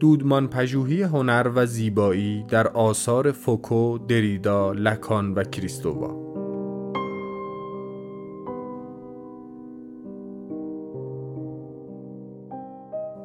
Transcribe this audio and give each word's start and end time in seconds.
دودمان 0.00 0.48
پژوهی 0.48 1.02
هنر 1.02 1.50
و 1.54 1.66
زیبایی 1.66 2.44
در 2.48 2.68
آثار 2.68 3.32
فوکو، 3.32 3.98
دریدا، 3.98 4.72
لکان 4.72 5.34
و 5.34 5.44
کریستووا. 5.44 6.24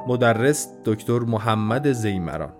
مدرس 0.07 0.67
دکتر 0.85 1.19
محمد 1.19 1.91
زیمران. 1.91 2.58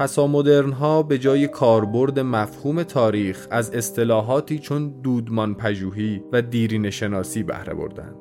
پسامدرن 0.00 0.72
ها 0.72 1.02
به 1.02 1.18
جای 1.18 1.48
کاربرد 1.48 2.20
مفهوم 2.20 2.82
تاریخ 2.82 3.46
از 3.50 3.70
اصطلاحاتی 3.74 4.58
چون 4.58 5.00
دودمان 5.02 5.54
پژوهی 5.54 6.22
و 6.32 6.42
دیرین 6.42 6.90
شناسی 6.90 7.42
بهره 7.42 7.74
بردند. 7.74 8.16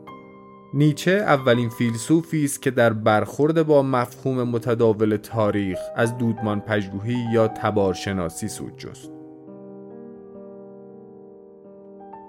نیچه 0.74 1.12
اولین 1.12 1.70
فیلسوفی 1.70 2.46
است 2.46 2.62
که 2.62 2.72
در 2.72 2.94
برخورد 2.94 3.64
با 3.64 3.82
مفهوم 3.84 4.44
متداول 4.44 5.16
تاریخ 5.16 5.80
از 5.96 6.18
دودمان 6.18 6.60
پژوهی 6.60 7.26
یا 7.34 7.48
تبارشناسی 7.48 8.48
سود 8.48 8.78
جست. 8.78 9.12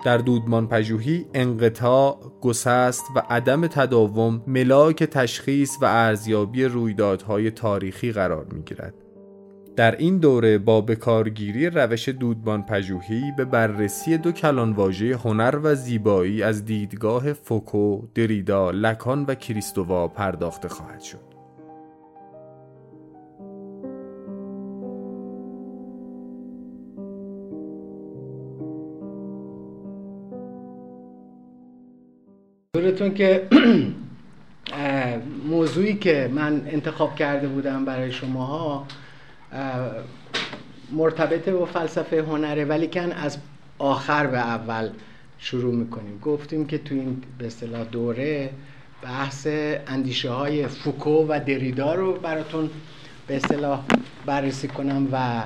در 0.05 0.19
دودمان 0.19 0.69
پژوهی 0.69 1.27
انقطاع، 1.35 2.19
گسست 2.41 3.05
و 3.17 3.23
عدم 3.31 3.67
تداوم 3.67 4.43
ملاک 4.47 5.05
تشخیص 5.05 5.77
و 5.83 5.85
ارزیابی 5.85 6.65
رویدادهای 6.65 7.51
تاریخی 7.51 8.13
قرار 8.13 8.47
می 8.53 8.63
گیرد. 8.63 9.10
در 9.77 9.97
این 9.97 10.19
دوره 10.19 10.59
با 10.59 10.81
بکارگیری 10.81 11.71
روش 11.71 12.09
دودمان 12.09 12.63
پژوهی 12.63 13.33
به 13.37 13.45
بررسی 13.45 14.19
دو 14.19 14.33
کلان 14.33 14.73
واژه 14.73 15.17
هنر 15.17 15.61
و 15.63 15.75
زیبایی 15.75 16.43
از 16.43 16.65
دیدگاه 16.65 17.33
فوکو، 17.33 18.03
دریدا، 18.15 18.71
لکان 18.71 19.25
و 19.29 19.35
کریستووا 19.35 20.09
پرداخته 20.09 20.69
خواهد 20.69 21.01
شد. 21.01 21.31
منظورتون 32.75 33.15
که 33.15 33.49
موضوعی 35.51 35.95
که 35.95 36.31
من 36.35 36.63
انتخاب 36.67 37.15
کرده 37.15 37.49
بودم 37.49 37.85
برای 37.85 38.13
شماها 38.13 38.87
مرتبط 40.93 41.49
با 41.49 41.65
فلسفه 41.65 42.23
هنره 42.23 42.65
ولی 42.65 42.89
کن 42.89 43.13
از 43.13 43.39
آخر 43.79 44.27
به 44.27 44.39
اول 44.39 44.91
شروع 45.39 45.75
می‌کنیم. 45.75 46.19
گفتیم 46.19 46.67
که 46.67 46.79
تو 46.79 46.95
این 46.95 47.23
به 47.39 47.47
اصطلاح 47.47 47.85
دوره 47.85 48.51
بحث 49.03 49.47
اندیشه 49.87 50.31
های 50.31 50.67
فوکو 50.67 51.27
و 51.29 51.41
دریدا 51.47 51.95
رو 51.95 52.13
براتون 52.13 52.71
به 53.27 53.37
اصطلاح 53.37 53.81
بررسی 54.27 54.69
کنم 54.69 55.09
و 55.13 55.43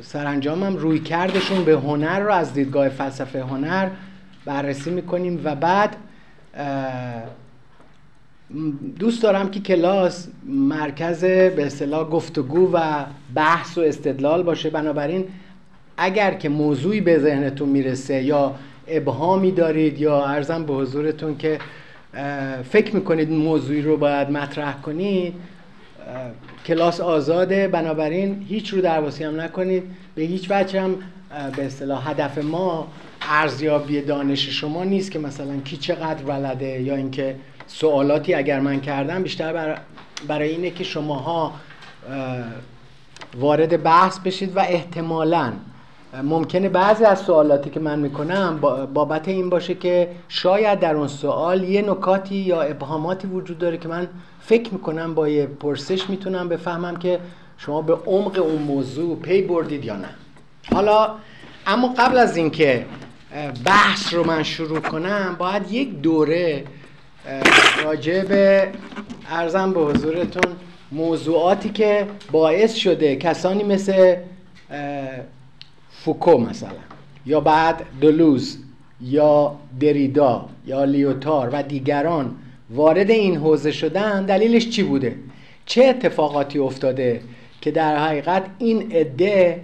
سرانجامم 0.00 0.76
روی 0.76 0.98
کردشون 0.98 1.64
به 1.64 1.72
هنر 1.72 2.20
رو 2.20 2.32
از 2.32 2.52
دیدگاه 2.52 2.88
فلسفه 2.88 3.42
هنر 3.42 3.88
بررسی 4.44 4.90
می‌کنیم 4.90 5.40
و 5.44 5.54
بعد 5.54 5.96
دوست 8.98 9.22
دارم 9.22 9.50
که 9.50 9.60
کلاس 9.60 10.28
مرکز 10.48 11.24
به 11.24 11.66
اصطلاح 11.66 12.08
گفتگو 12.08 12.70
و 12.72 13.04
بحث 13.34 13.78
و 13.78 13.80
استدلال 13.80 14.42
باشه. 14.42 14.70
بنابراین 14.70 15.24
اگر 15.96 16.34
که 16.34 16.48
موضوعی 16.48 17.00
به 17.00 17.18
ذهنتون 17.18 17.68
می‌رسه 17.68 18.22
یا 18.22 18.54
ابهامی 18.88 19.52
دارید 19.52 20.00
یا 20.00 20.24
ارزم 20.24 20.64
به 20.64 20.74
حضورتون 20.74 21.36
که 21.36 21.58
فکر 22.70 22.94
می‌کنید 22.94 23.30
موضوعی 23.30 23.82
رو 23.82 23.96
باید 23.96 24.30
مطرح 24.30 24.80
کنید 24.80 25.34
کلاس 26.66 27.00
آزاده. 27.00 27.68
بنابراین 27.68 28.46
هیچ 28.48 28.74
رو 28.74 28.80
درواسی 28.80 29.24
هم 29.24 29.40
نکنید. 29.40 29.82
به 30.14 30.22
هیچ 30.22 30.46
وجه 30.50 30.80
هم 30.80 30.94
به 31.56 31.66
اصطلاح 31.66 32.10
هدف 32.10 32.38
ما 32.38 32.88
ارزیابی 33.22 34.00
دانش 34.00 34.48
شما 34.48 34.84
نیست 34.84 35.10
که 35.10 35.18
مثلا 35.18 35.56
کی 35.64 35.76
چقدر 35.76 36.22
بلده 36.22 36.82
یا 36.82 36.96
اینکه 36.96 37.36
سوالاتی 37.66 38.34
اگر 38.34 38.60
من 38.60 38.80
کردم 38.80 39.22
بیشتر 39.22 39.78
برای 40.28 40.48
اینه 40.48 40.70
که 40.70 40.84
شماها 40.84 41.52
وارد 43.34 43.82
بحث 43.82 44.18
بشید 44.18 44.56
و 44.56 44.60
احتمالا 44.60 45.52
ممکنه 46.22 46.68
بعضی 46.68 47.04
از 47.04 47.18
سوالاتی 47.18 47.70
که 47.70 47.80
من 47.80 47.98
می‌کنم 47.98 48.58
بابت 48.94 49.28
این 49.28 49.50
باشه 49.50 49.74
که 49.74 50.08
شاید 50.28 50.80
در 50.80 50.96
اون 50.96 51.08
سوال 51.08 51.64
یه 51.64 51.82
نکاتی 51.82 52.34
یا 52.34 52.62
ابهاماتی 52.62 53.26
وجود 53.26 53.58
داره 53.58 53.76
که 53.78 53.88
من 53.88 54.08
فکر 54.40 54.72
می‌کنم 54.72 55.14
با 55.14 55.28
یه 55.28 55.46
پرسش 55.46 56.10
می‌تونم 56.10 56.48
بفهمم 56.48 56.96
که 56.96 57.20
شما 57.58 57.82
به 57.82 57.94
عمق 58.06 58.38
اون 58.38 58.62
موضوع 58.62 59.16
پی 59.16 59.42
بردید 59.42 59.84
یا 59.84 59.96
نه. 59.96 60.08
حالا 60.72 61.10
اما 61.66 61.94
قبل 61.98 62.18
از 62.18 62.36
اینکه 62.36 62.86
بحث 63.64 64.14
رو 64.14 64.26
من 64.26 64.42
شروع 64.42 64.80
کنم 64.80 65.36
باید 65.38 65.72
یک 65.72 66.00
دوره 66.00 66.64
راجع 67.84 68.24
به 68.24 68.68
ارزم 69.30 69.72
به 69.72 69.80
حضورتون 69.80 70.52
موضوعاتی 70.92 71.68
که 71.68 72.06
باعث 72.32 72.74
شده 72.74 73.16
کسانی 73.16 73.64
مثل 73.64 74.16
فوکو 75.90 76.38
مثلا 76.38 76.70
یا 77.26 77.40
بعد 77.40 77.84
دلوز 78.00 78.58
یا 79.00 79.56
دریدا 79.80 80.48
یا 80.66 80.84
لیوتار 80.84 81.50
و 81.52 81.62
دیگران 81.62 82.36
وارد 82.70 83.10
این 83.10 83.36
حوزه 83.36 83.72
شدن 83.72 84.26
دلیلش 84.26 84.68
چی 84.68 84.82
بوده؟ 84.82 85.16
چه 85.66 85.84
اتفاقاتی 85.84 86.58
افتاده 86.58 87.20
که 87.60 87.70
در 87.70 87.98
حقیقت 87.98 88.44
این 88.58 88.92
عده 88.92 89.60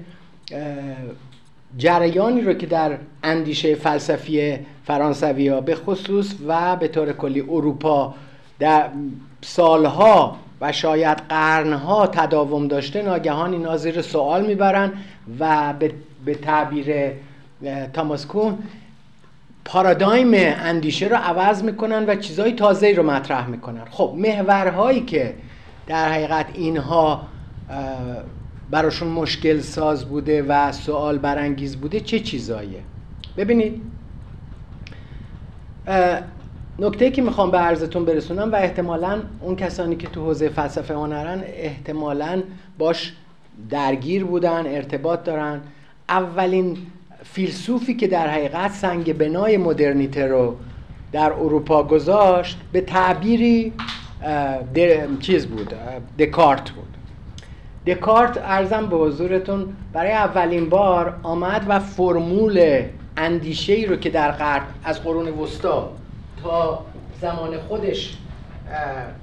جریانی 1.77 2.41
رو 2.41 2.53
که 2.53 2.67
در 2.67 2.99
اندیشه 3.23 3.75
فلسفی 3.75 4.59
فرانسوی 4.85 5.49
ها 5.49 5.61
به 5.61 5.75
خصوص 5.75 6.35
و 6.47 6.77
به 6.77 6.89
طور 6.89 7.13
کلی 7.13 7.41
اروپا 7.41 8.15
در 8.59 8.89
سالها 9.41 10.37
و 10.61 10.73
شاید 10.73 11.19
قرنها 11.29 12.07
تداوم 12.07 12.69
داشته 12.69 13.03
ناگهان 13.03 13.53
اینا 13.53 13.77
زیر 13.77 14.03
سوال 14.03 14.47
می‌برن 14.47 14.93
و 15.41 15.75
به 16.25 16.35
تعبیر 16.35 17.13
تاماس 17.93 18.27
کون 18.27 18.59
پارادایم 19.65 20.31
اندیشه 20.35 21.07
رو 21.07 21.17
عوض 21.17 21.63
می‌کنن 21.63 22.05
و 22.07 22.17
چیزهای 22.17 22.53
تازه 22.53 22.93
رو 22.93 23.03
مطرح 23.03 23.47
می‌کنن. 23.47 23.85
خب 23.91 24.15
محورهایی 24.17 25.01
که 25.01 25.35
در 25.87 26.13
حقیقت 26.13 26.47
اینها 26.55 27.23
براشون 28.73 29.09
مشکل 29.09 29.61
ساز 29.61 30.05
بوده 30.05 30.43
و 30.43 30.73
سوال 30.73 31.19
برانگیز 31.19 31.77
بوده 31.77 32.01
چه 32.01 32.21
چیزاییه؟ 32.21 32.81
ببینید 33.37 33.83
نکته 36.79 37.11
که 37.11 37.23
می‌خوام 37.23 37.51
به 37.51 37.59
عرضتون 37.59 38.05
برسونم 38.05 38.53
و 38.53 38.57
احتمالا 38.57 39.23
اون 39.41 39.57
کسانی 39.57 39.97
که 39.97 40.09
تو 40.09 40.25
حوزه 40.25 40.49
فلسفه 40.49 40.95
هنرن 40.95 41.43
احتمالا 41.47 42.43
باش 42.79 43.13
درگیر 43.71 44.25
بودن 44.25 44.67
ارتباط 44.67 45.25
دارن. 45.25 45.61
اولین 46.09 46.77
فیلسوفی 47.25 47.95
که 47.95 48.07
در 48.07 48.29
حقیقت 48.29 48.71
سنگ 48.71 49.19
بنای 49.19 49.57
مدرنیته 49.57 50.27
رو 50.27 50.57
در 51.13 51.33
اروپا 51.33 51.83
گذاشت 51.83 52.59
به 52.73 52.81
تعبیری 52.81 53.73
چیز 55.21 55.47
بود 55.47 55.75
دکارت 56.19 56.71
بود. 56.71 56.92
دکارت 57.87 58.39
ارزم 58.39 58.87
به 58.87 58.97
حضورتون 58.97 59.77
برای 59.93 60.13
اولین 60.13 60.69
بار 60.69 61.21
آمد 61.23 61.65
و 61.69 61.79
فرمول 61.79 62.83
اندیشه 63.17 63.73
ای 63.73 63.87
رو 63.87 63.97
که 63.97 64.11
در 64.11 64.31
قرن 64.31 64.63
از 64.85 65.03
قرون 65.03 65.29
وسطا 65.29 65.91
تا 66.43 66.85
زمان 67.21 67.59
خودش 67.59 68.17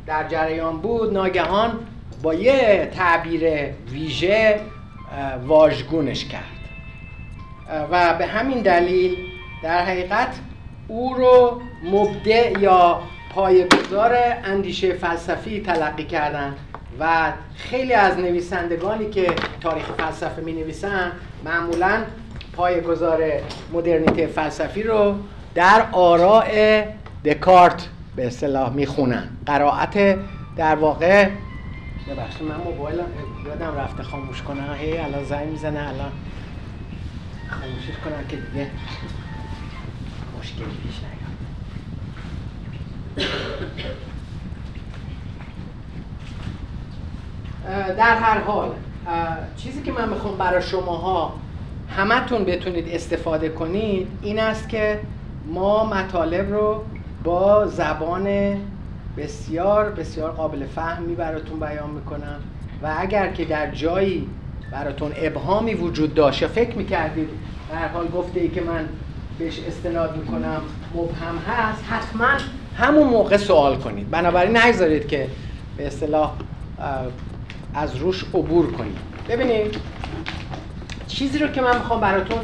در 0.06 0.28
جریان 0.28 0.78
بود 0.78 1.14
ناگهان 1.14 1.80
با 2.24 2.34
یه 2.34 2.92
تعبیر 2.96 3.44
ویژه 3.92 4.60
واژگونش 5.48 6.26
کرد. 6.26 6.44
و 7.92 8.14
به 8.14 8.26
همین 8.26 8.62
دلیل 8.62 9.18
در 9.64 9.86
حقیقت 9.86 10.40
او 10.88 11.14
رو 11.14 11.62
مبدع 11.84 12.60
یا 12.60 13.02
پایگذار 13.36 14.18
اندیشه 14.44 14.94
فلسفی 14.94 15.62
تلقی 15.62 16.04
کردند. 16.04 16.58
و 17.00 17.34
خیلی 17.56 17.94
از 17.94 18.18
نویسندگانی 18.18 19.10
که 19.10 19.34
تاریخ 19.62 19.86
فلسفه 19.98 20.42
می 20.42 20.54
نویسن 20.54 21.12
معمولا 21.46 22.04
پایگذار 22.54 23.24
مدرنیته 23.74 24.28
فلسفی 24.28 24.84
رو 24.84 25.16
در 25.56 25.86
آراء 25.92 26.84
دکارت 27.25 27.88
به 28.16 28.28
اصطلاح 28.28 28.74
می‌خونن. 28.74 29.30
قرائت 29.46 30.18
در 30.56 30.75
واقع 30.75 31.30
ببخشید 32.10 32.44
من 32.44 32.56
موبایل 32.56 33.00
یادم 33.45 33.75
رفته 33.78 34.04
خاموش 34.04 34.42
کنم. 34.42 34.75
هی 34.80 34.98
الان 34.98 35.24
زنگ 35.24 35.48
می‌زنه 35.48 35.80
الان 35.80 36.12
خاموشش 37.50 37.98
کنم 38.06 38.28
که 38.28 38.36
دیگه 38.36 38.68
مشکلی 40.40 40.66
پیش 40.66 40.95
نیاد. 43.18 43.95
در 47.98 48.16
هر 48.16 48.39
حال 48.39 48.69
چیزی 49.57 49.81
که 49.81 49.92
من 49.92 50.10
می‌خوام 50.10 50.38
برای 50.38 50.62
شماها 50.62 51.33
همتون 51.98 52.44
بتونید 52.44 52.89
استفاده 52.89 53.50
کنید 53.50 54.07
این 54.21 54.39
است 54.39 54.69
که 54.69 55.00
ما 55.48 55.86
مطالب 55.86 56.51
رو 56.51 56.83
با 57.24 57.68
زبان 57.68 58.57
بسیار 59.18 59.89
بسیار 59.89 60.31
قابل 60.31 60.66
فهمی 60.66 61.16
براتون 61.16 61.60
بیان 61.60 61.89
می‌کنم 61.89 62.39
و 62.83 62.95
اگر 63.00 63.31
که 63.31 63.45
در 63.45 63.71
جایی 63.71 64.27
براتون 64.71 65.12
ابهامی 65.16 65.74
وجود 65.74 66.13
داشت 66.13 66.42
یا 66.42 66.48
فکر 66.48 66.75
می‌کردید 66.75 67.30
در 67.71 67.88
حال 67.88 68.07
گفته 68.07 68.39
ای 68.39 68.50
که 68.50 68.62
من 68.62 68.89
بهش 69.39 69.60
استناد 69.68 70.18
می‌کنم 70.18 70.62
مبهم 70.95 71.38
هست 71.48 71.83
حتما 71.89 72.27
همون 72.77 73.07
موقع 73.07 73.38
سوال 73.38 73.75
کنید. 73.75 74.10
بنابراین 74.10 74.57
نگذارید 74.57 75.07
که 75.07 75.27
به 75.77 75.88
اصطلاح 75.88 76.31
از 77.74 77.95
روش 77.95 78.24
عبور 78.24 78.71
کنید 78.71 78.98
ببینید 79.30 79.75
چیزی 81.07 81.39
رو 81.39 81.48
که 81.48 81.62
من 81.62 81.77
می‌خوام 81.77 82.01
براتون 82.01 82.38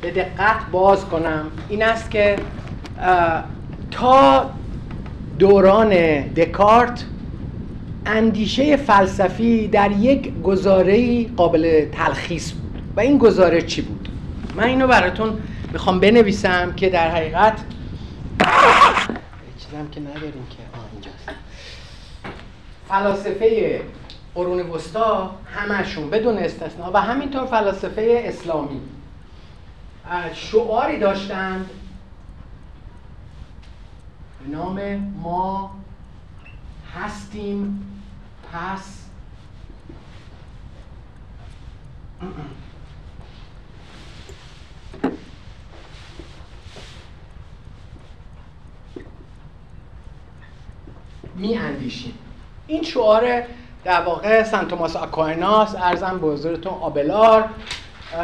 به 0.00 0.10
دقت 0.10 0.56
باز 0.72 1.04
کنم 1.04 1.46
این 1.68 1.82
است 1.82 2.10
که 2.10 2.36
تا 3.90 4.50
دوران 5.38 5.88
دکارت 6.20 7.04
اندیشه 8.06 8.76
فلسفی 8.76 9.68
در 9.68 9.90
یک 9.90 10.32
گزاره 10.42 11.26
قابل 11.26 11.86
تلخیص 11.92 12.52
بود. 12.52 12.82
و 12.96 13.00
این 13.00 13.18
گزاره 13.18 13.62
چی 13.62 13.82
بود؟ 13.82 14.08
من 14.56 14.64
اینو 14.64 14.86
براتون 14.86 15.38
می‌خوام 15.72 16.00
بنویسم 16.00 16.72
که 16.72 16.88
در 16.88 17.10
حقیقت 17.10 17.52
چیزم 19.60 19.88
که 19.92 20.00
نداریم 20.00 20.46
که 20.50 20.56
اینجاست. 20.92 21.30
فلاسفه 22.88 23.80
قرون 24.34 24.60
وسطا 24.60 25.36
همشون 25.54 26.10
بدون 26.10 26.38
استثنا 26.38 26.90
و 26.94 26.96
همینطور 26.96 27.46
فلاسفه 27.46 28.22
اسلامی. 28.26 28.80
شعاری 30.34 30.98
داشتند 30.98 31.70
به 34.40 34.56
نام 34.56 34.96
ما 35.22 35.70
هستیم 36.94 37.86
پس 38.52 39.00
می 51.36 51.56
اندیشیم. 51.56 52.14
این 52.66 52.82
شعار 52.82 53.42
در 53.84 54.00
واقع 54.00 54.42
سنت 54.42 54.68
توماس 54.68 54.96
آکویناس 54.96 55.74
عرضم 55.74 56.18
به 56.18 56.26
حضورتون 56.26 56.72
آبلار 56.72 57.44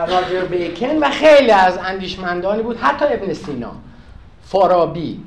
راجر 0.08 0.44
بیکن 0.44 0.98
و 0.98 1.10
خیلی 1.10 1.50
از 1.50 1.78
اندیشمندانی 1.78 2.62
بود 2.62 2.76
حتی 2.76 3.04
ابن 3.04 3.32
سینا 3.32 3.72
فارابی 4.44 5.20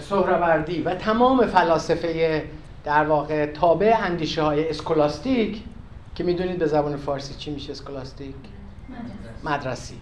سهروردی 0.00 0.82
و 0.82 0.94
تمام 0.94 1.46
فلاسفه 1.46 2.44
در 2.84 3.04
واقع 3.04 3.46
تابع 3.46 3.96
اندیشه 4.02 4.42
های 4.42 4.70
اسکولاستیک 4.70 5.62
که 6.14 6.24
می‌دونید 6.24 6.58
به 6.58 6.66
زبان 6.66 6.96
فارسی 6.96 7.34
چی 7.34 7.50
میشه 7.50 7.72
اسکولاستیک؟ 7.72 8.34
مدرسی 9.44 9.94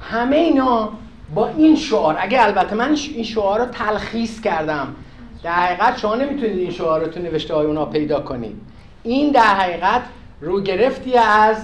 همه 0.00 0.36
اینا 0.36 0.92
با 1.34 1.48
این 1.48 1.76
شعار 1.76 2.16
اگه 2.20 2.42
البته 2.42 2.74
من 2.74 2.96
این 3.14 3.24
شعار 3.24 3.60
رو 3.60 3.66
تلخیص 3.66 4.40
کردم. 4.40 4.94
در 5.42 5.52
حقیقت 5.52 5.98
شما 5.98 6.14
نمی‌تونید 6.14 6.58
این 6.58 6.70
شعار 6.70 7.00
رو 7.00 7.06
تو 7.06 7.20
نوشته 7.20 7.54
های 7.54 7.66
اونا 7.66 7.86
پیدا 7.86 8.20
کنید. 8.20 8.60
این 9.02 9.32
در 9.32 9.54
حقیقت 9.54 10.02
رو 10.40 10.60
گرفتی 10.60 11.16
از 11.16 11.56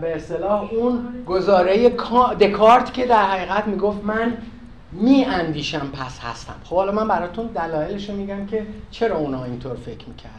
به 0.00 0.16
اصطلاح 0.16 0.74
اون 0.74 1.24
گزاره 1.26 1.88
دکارت 2.40 2.92
که 2.92 3.06
در 3.06 3.24
حقیقت 3.24 3.66
می‌گفت 3.66 4.04
من 4.04 4.36
می 4.92 5.24
اندیشم 5.24 5.90
پس 5.92 6.18
هستم. 6.20 6.54
خب 6.64 6.76
حالا 6.76 6.92
من 6.92 7.08
براتون 7.08 7.46
دلایلش 7.46 8.10
رو 8.10 8.16
میگم 8.16 8.46
که 8.46 8.66
چرا 8.90 9.16
اونا 9.16 9.44
اینطور 9.44 9.76
فکر 9.76 10.08
می‌کردن. 10.08 10.34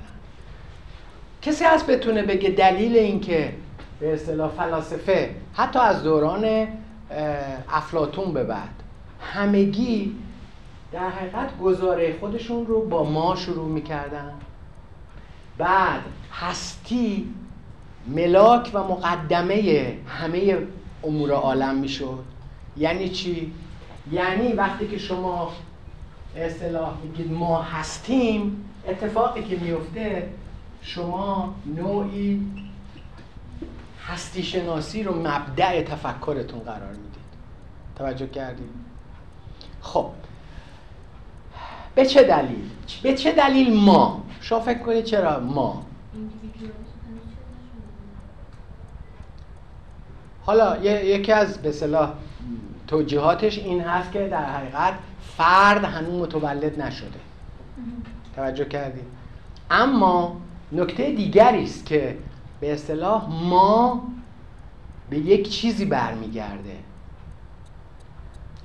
کسی 1.42 1.64
هست 1.64 1.88
بتونه 1.88 2.24
بگه 2.24 2.50
دلیل 2.50 2.98
اینکه 2.98 3.54
به 4.00 4.14
اصطلاح 4.14 4.50
فلاسفه 4.50 5.36
حتی 5.54 5.80
از 5.80 6.04
دوران 6.04 6.68
افلاتون 7.70 8.34
به 8.34 8.44
بعد 8.44 8.70
همگی 9.22 10.16
در 10.92 11.10
حقیقت 11.10 11.58
گزاره 11.64 12.16
خودشون 12.20 12.66
رو 12.66 12.86
با 12.86 13.04
ما 13.04 13.36
شروع 13.36 13.68
می‌کردن. 13.68 14.34
بعد 15.60 16.02
هستی 16.34 17.34
ملاک 18.08 18.72
و 18.74 18.84
مقدمه 18.84 19.94
همه 20.08 20.58
امور 21.04 21.32
عالم 21.32 21.76
می‌شد. 21.76 22.24
یعنی 22.78 23.10
چی؟ 23.10 23.54
یعنی 24.12 24.54
وقتی 24.54 24.88
که 24.88 24.98
شما 24.98 25.52
اصطلاح 26.36 26.94
میگید 27.04 27.32
ما 27.32 27.62
هستیم 27.62 28.66
اتفاقی 28.88 29.44
که 29.44 29.58
میفته 29.58 30.30
شما 30.82 31.56
نوعی 31.76 32.52
هستی 34.08 34.44
شناسی 34.44 35.04
رو 35.04 35.20
مبدع 35.20 35.84
تفکرتون 35.84 36.60
قرار 36.60 36.92
می‌دید. 36.92 37.10
توجه 37.96 38.28
کردید؟ 38.28 38.70
خب. 39.82 40.10
به 41.96 42.06
چه 42.06 42.24
دلیل؟ 42.24 42.70
به 43.04 43.16
چه 43.16 43.32
دلیل 43.32 43.74
ما 43.74 44.24
شما 44.41 44.59
فکر 44.59 44.80
کنید 44.80 45.03
چرا 45.03 45.39
ما؟ 45.39 45.86
حالا 50.45 50.77
یکی 50.83 51.31
از 51.31 51.57
به 51.57 51.71
صلاح 51.71 52.13
توجیهاتش 52.88 53.57
این 53.57 53.81
هست 53.81 54.12
که 54.12 54.27
در 54.27 54.45
حقیقت 54.45 54.94
فرد 55.38 55.83
هنوز 55.83 56.21
متولد 56.21 56.81
نشده. 56.81 57.19
توجه 58.36 58.65
کردید. 58.65 59.06
اما 59.71 60.41
نکته 60.71 61.12
دیگری 61.12 61.63
است 61.63 61.86
که 61.86 62.18
به 62.59 62.74
اصطلاح 62.74 63.30
ما 63.30 64.03
به 65.09 65.18
یک 65.18 65.50
چیزی 65.50 65.86
برمیگرده. 65.86 66.77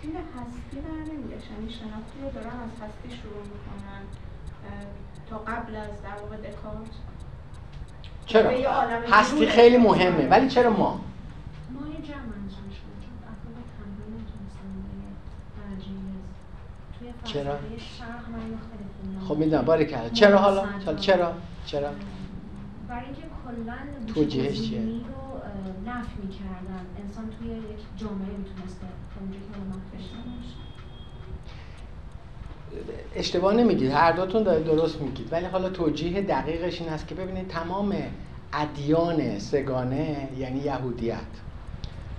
این 0.02 0.12
هستی 0.12 0.76
یعنی 0.76 1.74
رو 2.22 2.30
دارن 2.30 2.46
از 2.46 2.88
هستی 2.88 3.16
شروع 3.16 3.42
می‌کنن. 3.42 4.02
تا 5.30 5.38
قبل 5.38 5.76
از 5.76 6.02
در 6.02 6.22
واقع 6.22 6.36
دکارت 6.36 6.90
چرا؟ 8.26 8.50
هستی 9.10 9.46
خیلی 9.46 9.76
مهمه 9.76 10.28
ولی 10.28 10.48
چرا 10.48 10.70
ما؟ 10.70 11.00
چرا؟ 17.24 17.58
خب 19.28 19.36
می‌دونم 19.36 19.64
باری 19.64 19.86
کرده 19.86 20.10
چرا 20.10 20.38
حالا؟ 20.38 20.64
چرا؟ 21.00 21.32
چرا؟ 21.66 21.90
برای 22.88 23.04
اینکه 23.04 23.22
کلا 23.44 24.14
توجیهش 24.14 24.62
چیه؟ 24.62 24.80
رو 24.80 24.90
نفی 25.86 26.18
می‌کردن 26.22 26.86
انسان 27.02 27.30
توی 27.38 27.48
یک 27.48 27.80
جامعه 27.96 28.36
می‌تونسته 28.38 28.86
اونجا 29.20 29.38
که 29.38 30.63
اشتباه 33.16 33.54
نمیگید. 33.54 33.90
هر 33.90 34.12
دوتون 34.12 34.42
دارید 34.42 34.66
درست 34.66 35.00
میگید. 35.00 35.32
ولی 35.32 35.46
حالا 35.46 35.68
توجیه 35.70 36.22
دقیقش 36.22 36.80
این 36.80 36.90
است 36.90 37.08
که 37.08 37.14
ببینید 37.14 37.48
تمام 37.48 37.94
ادیان 38.52 39.38
سگانه 39.38 40.28
یعنی 40.38 40.58
یهودیت 40.58 41.18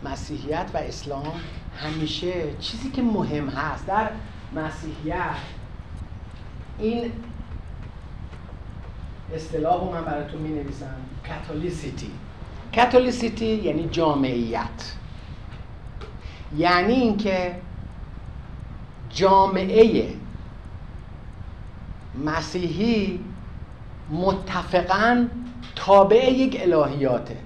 مسیحیت 0.04 0.66
و 0.74 0.78
اسلام 0.78 1.34
همیشه 1.78 2.34
چیزی 2.60 2.90
که 2.90 3.02
مهم 3.02 3.50
هست 3.50 3.88
در 3.88 4.10
مسیحیت. 4.56 5.36
این 6.80 7.12
اصطلاح 9.36 9.80
رو 9.84 9.92
من 9.92 10.06
براتون 10.06 10.42
می 10.42 10.50
نویسم 10.50 10.96
کاتولیسیتی. 11.28 12.12
کاتولیسیتی 12.76 13.46
یعنی 13.46 13.90
جامعیت. 13.92 14.96
یعنی 16.58 16.94
اینکه 16.94 17.56
جامعه 19.10 20.14
مسیحی 22.26 23.20
متفقا 24.12 25.28
تابع 25.76 26.30
یک 26.30 26.62
الهیاته. 26.62 27.38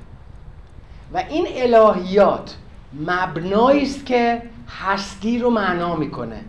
و 1.14 1.18
این 1.18 1.48
الهیات 1.50 2.56
مبنایی 2.94 3.82
است 3.82 4.06
که 4.06 4.42
هستی 4.82 5.40
رو 5.40 5.50
معنا 5.50 5.96
می‌کنه. 5.96 6.42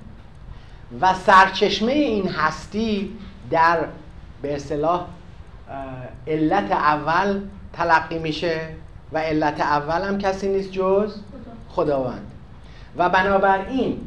و 1.01 1.15
سرچشمه 1.15 1.93
این 1.93 2.29
هستی 2.29 3.13
در 3.51 3.85
به 4.43 4.55
اصطلاح 4.55 5.07
علت 6.27 6.73
اول 6.73 7.41
تلقی 7.73 8.19
میشه 8.19 8.69
و 9.13 9.19
علت 9.19 9.61
اول 9.61 10.09
هم 10.09 10.19
کسی 10.19 10.49
نیست 10.49 10.73
جز 10.73 11.17
خداوند. 11.69 12.31
و 12.97 13.09
بنابراین 13.09 14.01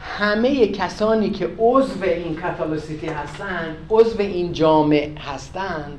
همه 0.00 0.66
کسانی 0.66 1.30
که 1.30 1.50
عضو 1.58 2.04
این 2.04 2.36
کاتالیسیتی 2.36 3.06
هستند 3.06 3.76
عضو 3.90 4.20
این 4.20 4.52
جامعه 4.52 5.12
هستند 5.18 5.98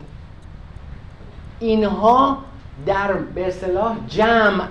اینها 1.59 2.37
در 2.85 3.13
به 3.13 3.47
اصطلاح 3.47 3.95
جمع 4.07 4.67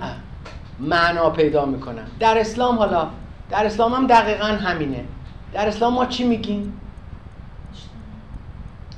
معنا 0.80 1.30
پیدا 1.30 1.64
می‌کنن. 1.64 2.06
در 2.20 2.38
اسلام 2.38 2.78
حالا 2.78 3.08
در 3.50 3.66
اسلام 3.66 3.92
هم 3.94 4.06
دقیقا 4.06 4.46
همینه. 4.46 5.04
در 5.52 5.68
اسلام 5.68 5.94
ما 5.94 6.06
چی 6.06 6.24
میگیم؟ 6.24 6.80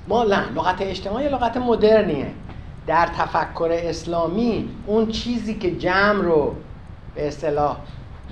ما 0.08 0.24
نه 0.24 0.52
لغت 0.52 0.82
اجتماعی 0.82 1.28
لغت 1.28 1.56
مدرنیه. 1.56 2.30
در 2.86 3.06
تفکر 3.06 3.68
اسلامی 3.72 4.68
اون 4.86 5.08
چیزی 5.08 5.54
که 5.54 5.76
جمع 5.76 6.22
رو 6.22 6.54
به 7.14 7.28
اصطلاح 7.28 7.76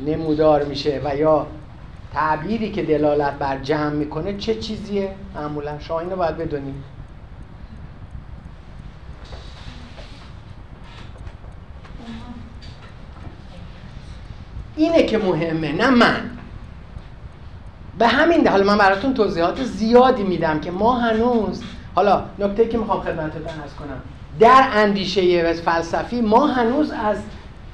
نمودار 0.06 0.64
میشه 0.64 1.00
و 1.04 1.16
یا 1.16 1.46
تعبیری 2.14 2.73
که 2.73 2.83
دلالت 2.83 3.33
بر 3.33 3.59
جمع 3.59 3.90
می‌کنه 3.90 4.37
چه 4.37 4.54
چیزیه؟ 4.54 5.14
معمولا 5.35 5.78
شما 5.78 6.00
اینو 6.00 6.16
باید 6.16 6.37
بدونید. 6.37 6.75
اینه 14.76 15.02
که 15.02 15.18
مهمه 15.18 15.73
نه 15.73 15.90
من. 15.90 16.30
به 17.99 18.09
همین 18.09 18.49
حالا 18.49 18.64
من 18.64 18.78
براتون 18.78 19.14
توضیحات 19.14 19.64
زیادی 19.64 20.23
میدم 20.23 20.61
که 20.61 20.71
ما 20.71 20.99
هنوز 20.99 21.62
حالا 21.94 22.25
نکته 22.38 22.68
که 22.68 22.78
می‌خوام 22.78 23.00
خدمتتون 23.00 23.42
عرض 23.42 23.75
کنم 23.75 24.02
در 24.40 24.68
اندیشه 24.73 25.52
فلسفی 25.52 26.21
ما 26.21 26.47
هنوز 26.47 26.90
از 26.90 27.18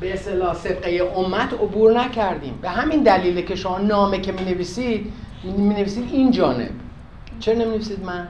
به 0.00 0.14
اصطلاح 0.14 0.54
سبقه 0.54 1.12
امت 1.16 1.52
عبور 1.52 2.00
نکردیم. 2.00 2.58
به 2.62 2.68
همین 2.70 3.02
دلیله 3.02 3.42
که 3.42 3.54
شما 3.54 3.78
نامه 3.78 4.20
که 4.20 4.32
می 4.32 4.44
نویسید 4.44 5.12
می 5.44 5.74
نویسید 5.74 6.08
این 6.12 6.30
جانب. 6.30 6.70
چرا 7.40 7.54
نمی 7.54 7.70
نویسید 7.70 8.04
من؟ 8.04 8.28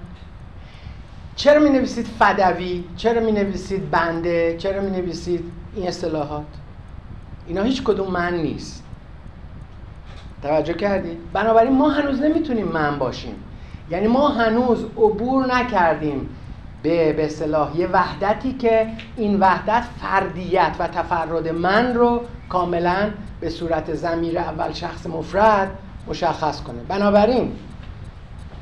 چرا 1.36 1.60
می 1.60 1.70
نویسید 1.70 2.06
فدوی؟ 2.06 2.84
چرا 2.96 3.20
می 3.20 3.32
نویسید 3.32 3.90
بنده؟ 3.90 4.56
چرا 4.58 4.82
می 4.82 4.90
نویسید 4.90 5.44
این 5.76 5.88
اصطلاحات؟ 5.88 6.46
اینا 7.46 7.62
هیچ 7.62 7.82
کدوم 7.82 8.10
من 8.10 8.34
نیست. 8.34 8.84
توجه 10.42 10.74
کردید 10.74 11.18
بنابراین 11.32 11.72
ما 11.72 11.90
هنوز 11.90 12.20
نمی‌تونیم 12.22 12.66
من 12.66 12.98
باشیم. 12.98 13.34
یعنی 13.90 14.06
ما 14.06 14.28
هنوز 14.28 14.84
عبور 14.96 15.54
نکردیم. 15.54 16.28
به 16.82 17.12
به 17.12 17.25
اصطلاح 17.26 17.76
یه 17.76 17.87
وحدتی 17.87 18.52
که 18.52 18.87
این 19.16 19.40
وحدت 19.40 19.84
فردیت 20.02 20.76
و 20.78 20.88
تفرد 20.88 21.49
من 21.49 21.94
رو 21.94 22.22
کاملا 22.49 23.10
به 23.40 23.50
صورت 23.50 23.94
زمیر 23.94 24.38
اول 24.38 24.72
شخص 24.72 25.06
مفرد 25.06 25.70
مشخص 26.08 26.62
کنه. 26.62 26.82
بنابراین 26.88 27.52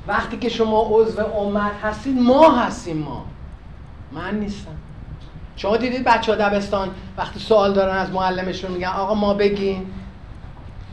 وقتی 0.06 0.36
که 0.36 0.48
شما 0.48 0.86
عضو 0.90 1.22
امت 1.26 1.72
هستید 1.82 2.20
ما 2.20 2.50
هستیم 2.50 2.96
ما. 2.96 3.24
من 4.12 4.34
نیستم. 4.34 4.76
شما 5.56 5.76
دیدید 5.76 6.04
بچه 6.04 6.34
دبستان 6.34 6.90
وقتی 7.18 7.40
سوال 7.40 7.72
دارن 7.72 7.96
از 7.96 8.10
معلمشون 8.10 8.70
میگن 8.70 8.88
آقا 8.88 9.14
ما 9.14 9.34
بگین. 9.34 9.86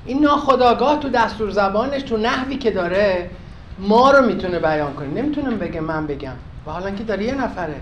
این 0.05 0.23
ناخداگاه 0.23 0.99
تو 0.99 1.09
دستور 1.09 1.49
زبانش 1.49 2.01
تو 2.01 2.17
نحوی 2.17 2.57
که 2.57 2.71
داره 2.71 3.29
ما 3.79 4.11
رو 4.11 4.25
می‌تونه 4.25 4.59
بیان 4.59 4.93
کنه. 4.93 5.07
نمی‌تونم 5.07 5.57
بگه 5.57 5.81
من 5.81 6.07
بگم. 6.07 6.35
و 6.67 6.71
حالا 6.71 6.91
که 6.91 7.03
داره 7.03 7.23
یه 7.23 7.35
نفره. 7.35 7.75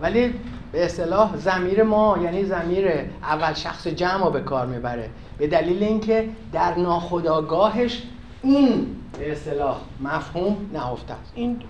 ولی 0.00 0.34
به 0.72 0.84
اصطلاح 0.84 1.36
زمیر 1.36 1.82
ما 1.82 2.18
یعنی 2.22 2.44
زمیر 2.44 2.88
اول 3.22 3.54
شخص 3.54 3.86
جمع 3.86 4.24
رو 4.24 4.30
به 4.30 4.40
کار 4.40 4.66
می‌بره. 4.66 5.10
به 5.38 5.46
دلیل 5.46 5.82
اینکه 5.82 6.28
در 6.52 6.74
ناخداگاهش 6.78 8.02
این 8.42 8.86
به 9.18 9.32
اصطلاح 9.32 9.76
مفهوم 10.00 10.56
نهفته 10.72 11.14
است. 11.14 11.32
این 11.34 11.62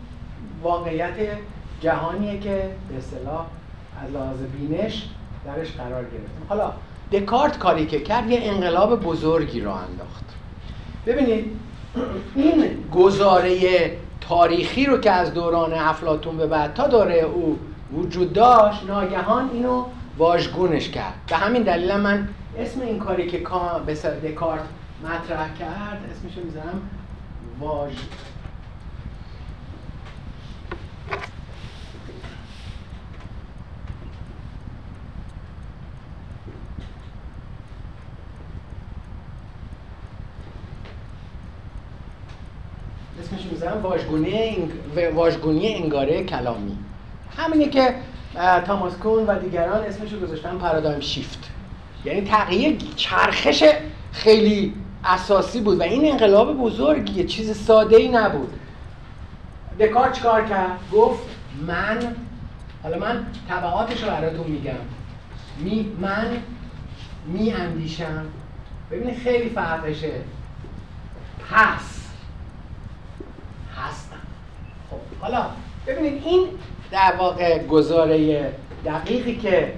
واقعیت 0.62 1.14
جهانیه 1.80 2.40
که 2.40 2.70
به 2.88 2.96
اصطلاح 2.98 3.46
از 4.04 4.12
لحاظ 4.12 4.36
بینش 4.58 5.08
درش 5.44 5.72
قرار 5.72 6.02
گرفتیم 6.02 6.46
حالا 6.48 6.72
دکارت 7.12 7.58
کاری 7.58 7.86
که 7.86 8.00
کرد 8.00 8.30
یه 8.30 8.40
انقلاب 8.42 9.02
بزرگی 9.02 9.60
را 9.60 9.74
انداخت. 9.74 10.24
ببینید 11.06 11.44
این 12.34 12.64
گزاره 12.94 13.58
تاریخی 14.30 14.86
رو 14.86 14.98
که 14.98 15.10
از 15.10 15.34
دوران 15.34 15.74
افلاتون 15.74 16.36
به 16.36 16.46
بعد 16.46 16.74
تا 16.74 16.86
دوره 16.86 17.20
او 17.20 17.58
وجود 17.92 18.32
داشت 18.32 18.84
ناگهان 18.86 19.50
اینو 19.52 19.84
واژگونش 20.18 20.88
کرد. 20.88 21.14
به 21.28 21.36
همین 21.36 21.62
دلیل 21.62 21.96
من 21.96 22.28
اسم 22.58 22.80
این 22.80 22.98
کاری 22.98 23.30
که 23.30 23.38
دکارت 24.24 24.62
مطرح 25.04 25.54
کرد 25.58 26.00
اسمشو 26.10 26.40
می‌زنم 26.44 26.82
واژ 27.60 27.92
اسمش 43.32 43.52
می‌ذارم 43.52 43.82
واژگونی 45.14 45.74
انگاره 45.74 46.24
کلامی. 46.24 46.78
همینه 47.36 47.68
که 47.68 47.94
تاماس 48.66 48.96
کون 48.96 49.26
و 49.26 49.38
دیگران 49.38 49.84
اسمشو 49.84 50.20
گذاشتن 50.20 50.58
پارادایم 50.58 51.00
شیفت. 51.00 51.50
یعنی 52.04 52.20
تغییر 52.20 52.76
چرخش 52.96 53.64
خیلی 54.12 54.74
اساسی 55.04 55.60
بود 55.60 55.78
و 55.78 55.82
این 55.82 56.12
انقلاب 56.12 56.58
بزرگیه 56.58 57.24
چیز 57.24 57.56
ساده 57.56 57.96
ای 57.96 58.08
نبود. 58.08 58.52
دکارت 59.80 60.12
چکار 60.12 60.44
کرد؟ 60.44 60.78
گفت 60.92 61.22
من 61.66 62.16
حالا 62.82 62.98
من 62.98 63.26
طبعاتش 63.48 64.02
رو 64.02 64.10
براتون 64.10 64.46
میگم. 64.46 64.72
می 65.58 65.92
من 66.00 66.36
می 67.26 67.52
اندیشم 67.52 68.26
ببینید 68.90 69.18
خیلی 69.18 69.50
فرقشه. 69.50 70.12
پس 71.50 72.00
هستم 73.76 74.16
خب 74.90 75.00
حالا 75.20 75.46
ببینید 75.86 76.22
این 76.24 76.48
در 76.90 77.14
واقع 77.18 77.66
گزاره 77.66 78.52
دقیقی 78.84 79.36
که 79.36 79.72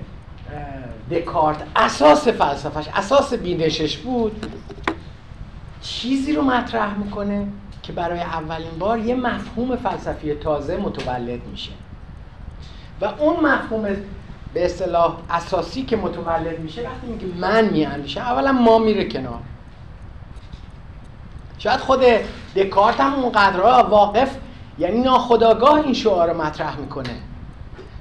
دکارت 1.10 1.62
اساس 1.76 2.28
فلسفش 2.28 2.88
اساس 2.94 3.34
بینشش 3.34 3.96
بود 3.96 4.46
چیزی 5.82 6.32
رو 6.32 6.42
مطرح 6.42 6.98
می‌کنه 6.98 7.46
که 7.82 7.92
برای 7.92 8.20
اولین 8.20 8.78
بار 8.78 8.98
یه 8.98 9.14
مفهوم 9.14 9.76
فلسفی 9.76 10.34
تازه 10.34 10.76
متولد 10.76 11.46
میشه. 11.50 11.70
و 13.00 13.04
اون 13.04 13.46
مفهوم 13.46 13.82
به 14.54 14.64
اصطلاح 14.64 15.16
اساسی 15.30 15.82
که 15.82 15.96
متولد 15.96 16.60
میشه 16.60 16.82
وقتی 16.82 17.06
میگه 17.06 17.38
من 17.38 17.64
میاندیشم 17.64 18.20
اولا 18.20 18.52
ما 18.52 18.78
میره 18.78 19.04
کنار. 19.04 19.40
شاید 21.58 21.80
خود 21.80 22.00
دکارت 22.56 23.00
هم 23.00 23.14
اونقدرها 23.14 23.88
واقف 23.90 24.36
یعنی 24.78 25.00
ناخداگاه 25.00 25.74
این 25.74 25.94
شعار 25.94 26.30
رو 26.30 26.42
مطرح 26.42 26.76
می‌کنه. 26.76 27.14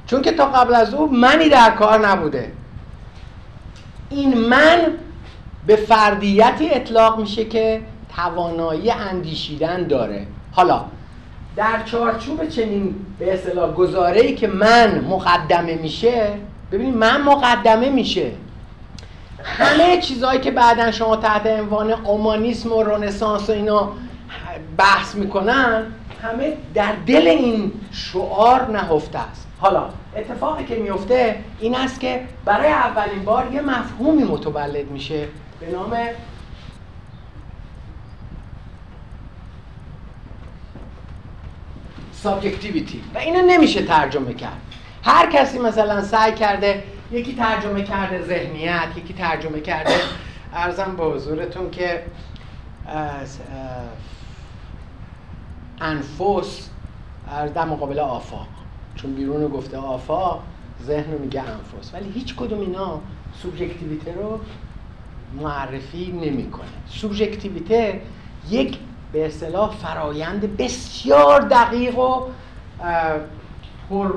چون 0.07 0.21
که 0.21 0.31
تا 0.31 0.45
قبل 0.45 0.75
از 0.75 0.93
او 0.93 1.11
منی 1.11 1.49
در 1.49 1.71
کار 1.71 2.07
نبوده. 2.07 2.51
این 4.09 4.37
من 4.37 4.79
به 5.67 5.75
فردیتی 5.75 6.69
اطلاق 6.69 7.19
میشه 7.19 7.45
که 7.45 7.81
توانایی 8.15 8.91
اندیشیدن 8.91 9.87
داره. 9.87 10.27
حالا 10.51 10.85
در 11.55 11.83
چارچوب 11.85 12.49
چنین 12.49 12.95
به 13.19 13.33
اصطلاح 13.33 13.73
گزاره 13.73 14.33
که 14.33 14.47
من 14.47 14.99
مقدمه 14.99 15.75
میشه 15.75 16.27
ببینید 16.71 16.95
من 16.95 17.21
مقدمه 17.21 17.89
میشه. 17.89 18.31
همه 19.43 19.97
چیزهایی 19.97 20.39
که 20.39 20.51
بعدا 20.51 20.91
شما 20.91 21.15
تحت 21.15 21.45
عنوان 21.45 21.91
اومانیسم 21.91 22.73
و 22.73 22.83
رنسانس 22.83 23.49
و 23.49 23.53
اینا 23.53 23.91
بحث 24.77 25.15
می‌کنن 25.15 25.83
همه 26.23 26.53
در 26.73 26.93
دل 27.05 27.27
این 27.27 27.71
شعار 27.91 28.71
نهفته 28.71 29.19
است. 29.19 29.47
حالا 29.59 29.89
اتفاقی 30.15 30.63
که 30.63 30.75
میفته 30.75 31.35
این 31.59 31.75
است 31.75 31.99
که 31.99 32.21
برای 32.45 32.67
اولین 32.67 33.25
بار 33.25 33.53
یه 33.53 33.61
مفهومی 33.61 34.23
متولد 34.23 34.91
میشه 34.91 35.27
به 35.59 35.71
نام 35.71 35.97
سابجکتیویتی 42.11 43.03
و 43.15 43.17
اینو 43.17 43.41
نمیشه 43.47 43.81
ترجمه 43.81 44.33
کرد. 44.33 44.61
هر 45.03 45.31
کسی 45.31 45.59
مثلا 45.59 46.01
سعی 46.01 46.33
کرده 46.33 46.83
یکی 47.11 47.35
ترجمه 47.35 47.83
کرده 47.83 48.21
ذهنیت 48.21 48.87
یکی 48.95 49.13
ترجمه 49.13 49.59
کرده. 49.59 49.93
ارزم 50.53 50.95
به 50.97 51.03
حضورتون 51.03 51.71
که 51.71 52.03
انفس 55.81 56.69
در 57.55 57.65
مقابل 57.65 57.99
آفاق. 57.99 58.47
چون 58.95 59.13
بیرون 59.13 59.47
گفته 59.47 59.77
آفاق 59.77 60.43
ذهن 60.85 61.11
رو 61.11 61.19
میگه 61.19 61.41
انفاس 61.41 61.93
ولی 61.93 62.11
هیچ 62.11 62.35
کدوم 62.35 62.59
اینا 62.59 62.99
سوبژکتیویته 63.41 64.13
رو 64.13 64.39
معرفی 65.41 66.11
نمی‌کنه. 66.11 66.67
سوبژکتیویته 66.87 68.01
یک 68.49 68.77
به 69.13 69.25
اصطلاح 69.25 69.71
فرایند 69.71 70.57
بسیار 70.57 71.41
دقیق 71.41 71.97
و 71.97 72.21
پر 73.89 74.13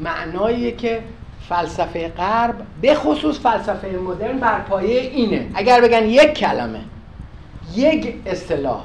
معناییه 0.00 0.72
که 0.72 1.02
فلسفه 1.48 2.08
غرب 2.08 2.66
به 2.80 2.94
خصوص 2.94 3.38
فلسفه 3.38 3.88
مدرن 3.88 4.38
بر 4.38 4.60
پایه 4.60 5.00
اینه. 5.00 5.50
اگر 5.54 5.80
بگن 5.80 6.04
یک 6.04 6.32
کلمه 6.32 6.80
یک 7.74 8.14
اصطلاح 8.26 8.80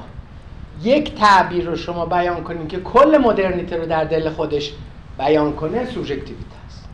یک 0.82 1.14
تعبیر 1.14 1.64
رو 1.64 1.76
شما 1.76 2.06
بیان 2.06 2.44
کنید 2.44 2.68
که 2.68 2.80
کل 2.80 3.18
مدرنیته 3.24 3.76
رو 3.76 3.86
در 3.86 4.04
دل 4.04 4.30
خودش 4.30 4.72
بیان 5.18 5.52
کنه 5.52 5.84
سوژکتیویته 5.84 6.56
است. 6.66 6.84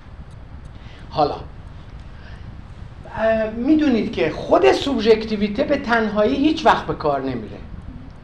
حالا 1.10 1.36
می‌دونید 3.56 4.12
که 4.12 4.30
خود 4.30 4.72
سوبژکتیویته 4.72 5.64
به 5.64 5.76
تنهایی 5.76 6.36
هیچ 6.36 6.66
وقت 6.66 6.86
به 6.86 6.94
کار 6.94 7.20
نمیره. 7.20 7.58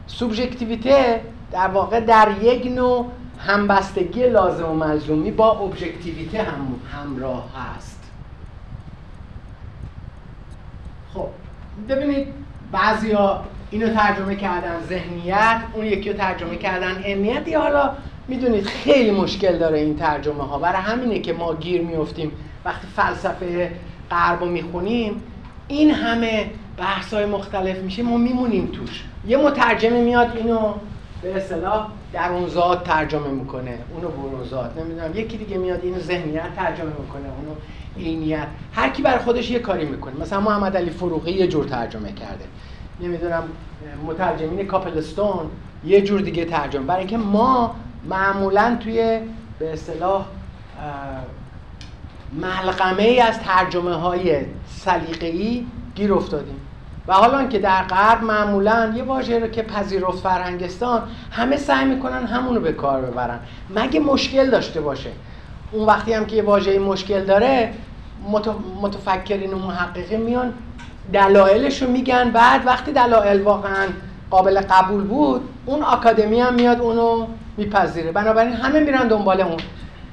سوبژکتیویته 0.07 1.21
در 1.51 1.67
واقع 1.67 1.99
در 1.99 2.31
یک 2.41 2.65
نوع 2.65 3.05
همبستگی 3.39 4.29
لازم 4.29 4.69
و 4.69 4.73
ملزومی 4.73 5.31
با 5.31 5.51
ابژکتیویته 5.51 6.43
هم 6.43 6.75
همراه 6.93 7.49
هست. 7.55 7.99
خب 11.13 11.27
ببینید 11.89 12.27
بعضیا 12.71 13.43
اینو 13.71 13.93
ترجمه 13.93 14.35
کردن 14.35 14.81
ذهنیت 14.89 15.61
اون 15.73 15.85
یکی 15.85 16.09
رو 16.09 16.17
ترجمه 16.17 16.55
کردن 16.55 17.03
علمیت 17.03 17.47
یا 17.47 17.61
حالا 17.61 17.91
می‌دونید 18.27 18.65
خیلی 18.65 19.11
مشکل 19.11 19.57
داره 19.57 19.79
این 19.79 19.95
ترجمه 19.95 20.43
ها 20.43 20.59
برای 20.59 20.81
همینه 20.81 21.19
که 21.19 21.33
ما 21.33 21.53
گیر 21.55 21.81
میفتیم 21.81 22.31
وقتی 22.65 22.87
فلسفه 22.95 23.71
غرب 24.11 24.43
می‌خونیم 24.43 25.23
این 25.67 25.91
همه 25.91 26.45
بحث 26.77 27.13
های 27.13 27.25
مختلف 27.25 27.77
میشه 27.77 28.03
ما 28.03 28.17
میمونیم 28.17 28.67
توش. 28.67 29.03
یه 29.27 29.37
مترجمی 29.37 30.01
میاد 30.01 30.37
اینو 30.37 30.73
به 31.21 31.35
اصطلاح 31.35 31.87
در 32.13 32.31
اون 32.31 32.47
ذات 32.47 32.83
ترجمه 32.83 33.27
می‌کنه. 33.27 33.77
اونو 33.95 34.07
برون 34.07 34.69
نمی‌دونم. 34.77 35.15
یکی 35.15 35.37
دیگه 35.37 35.57
میاد 35.57 35.79
اینو 35.83 35.99
ذهنیت 35.99 36.55
ترجمه 36.55 36.89
می‌کنه 36.99 37.25
اونو 37.39 37.55
عینیت. 37.97 38.47
هر 38.73 38.89
کی 38.89 39.01
بر 39.01 39.17
خودش 39.17 39.51
یه 39.51 39.59
کاری 39.59 39.85
می‌کنه. 39.85 40.13
مثلا 40.21 40.39
محمد 40.39 40.77
علی 40.77 40.89
فروغی 40.89 41.31
یه 41.31 41.47
جور 41.47 41.65
ترجمه 41.65 42.11
کرده. 42.11 42.45
نمی‌دونم 43.01 43.43
مترجمین 44.07 44.67
کاپلستون 44.67 45.45
یه 45.85 46.01
جور 46.01 46.21
دیگه 46.21 46.45
ترجمه. 46.45 46.85
برای 46.85 46.99
اینکه 46.99 47.17
ما 47.17 47.75
معمولا 48.09 48.77
توی 48.79 49.19
به 49.59 49.73
اصطلاح 49.73 50.25
ملغمه 52.33 53.03
ای 53.03 53.19
از 53.19 53.39
ترجمه 53.39 53.95
های 53.95 54.45
سلیقه‌ای 54.67 55.65
گیر 55.95 56.13
افتادیم. 56.13 56.55
و 57.07 57.13
حالا 57.13 57.47
که 57.47 57.59
در 57.59 57.83
غرب 57.83 58.23
معمولا 58.23 58.93
یه 58.95 59.03
واژه 59.03 59.39
رو 59.39 59.47
که 59.47 59.63
پذیرفت 59.63 60.17
فرهنگستان 60.17 61.01
همه 61.31 61.57
سعی 61.57 61.85
می‌کنن 61.85 62.25
همونو 62.25 62.59
به 62.59 62.71
کار 62.71 63.01
ببرن. 63.01 63.39
مگه 63.75 63.99
مشکل 63.99 64.49
داشته 64.49 64.81
باشه؟ 64.81 65.09
اون 65.71 65.85
وقتی 65.85 66.13
هم 66.13 66.25
که 66.25 66.35
یه 66.35 66.43
واژه 66.43 66.79
مشکل 66.79 67.25
داره 67.25 67.73
متفکرین 68.81 69.53
و 69.53 69.57
محققین 69.57 70.21
میان 70.21 70.53
دلایلش 71.13 71.81
رو 71.81 71.89
میگن. 71.89 72.29
بعد 72.29 72.65
وقتی 72.65 72.91
دلایل 72.91 73.41
واقعا 73.41 73.87
قابل 74.29 74.61
قبول 74.61 75.03
بود 75.03 75.41
اون 75.65 75.83
آکادمی 75.83 76.39
هم 76.39 76.53
میاد 76.53 76.81
اونو 76.81 77.27
میپذیره. 77.57 78.11
بنابراین 78.11 78.53
همه 78.53 78.79
میرن 78.79 79.07
دنبال 79.07 79.41
اون. 79.41 79.57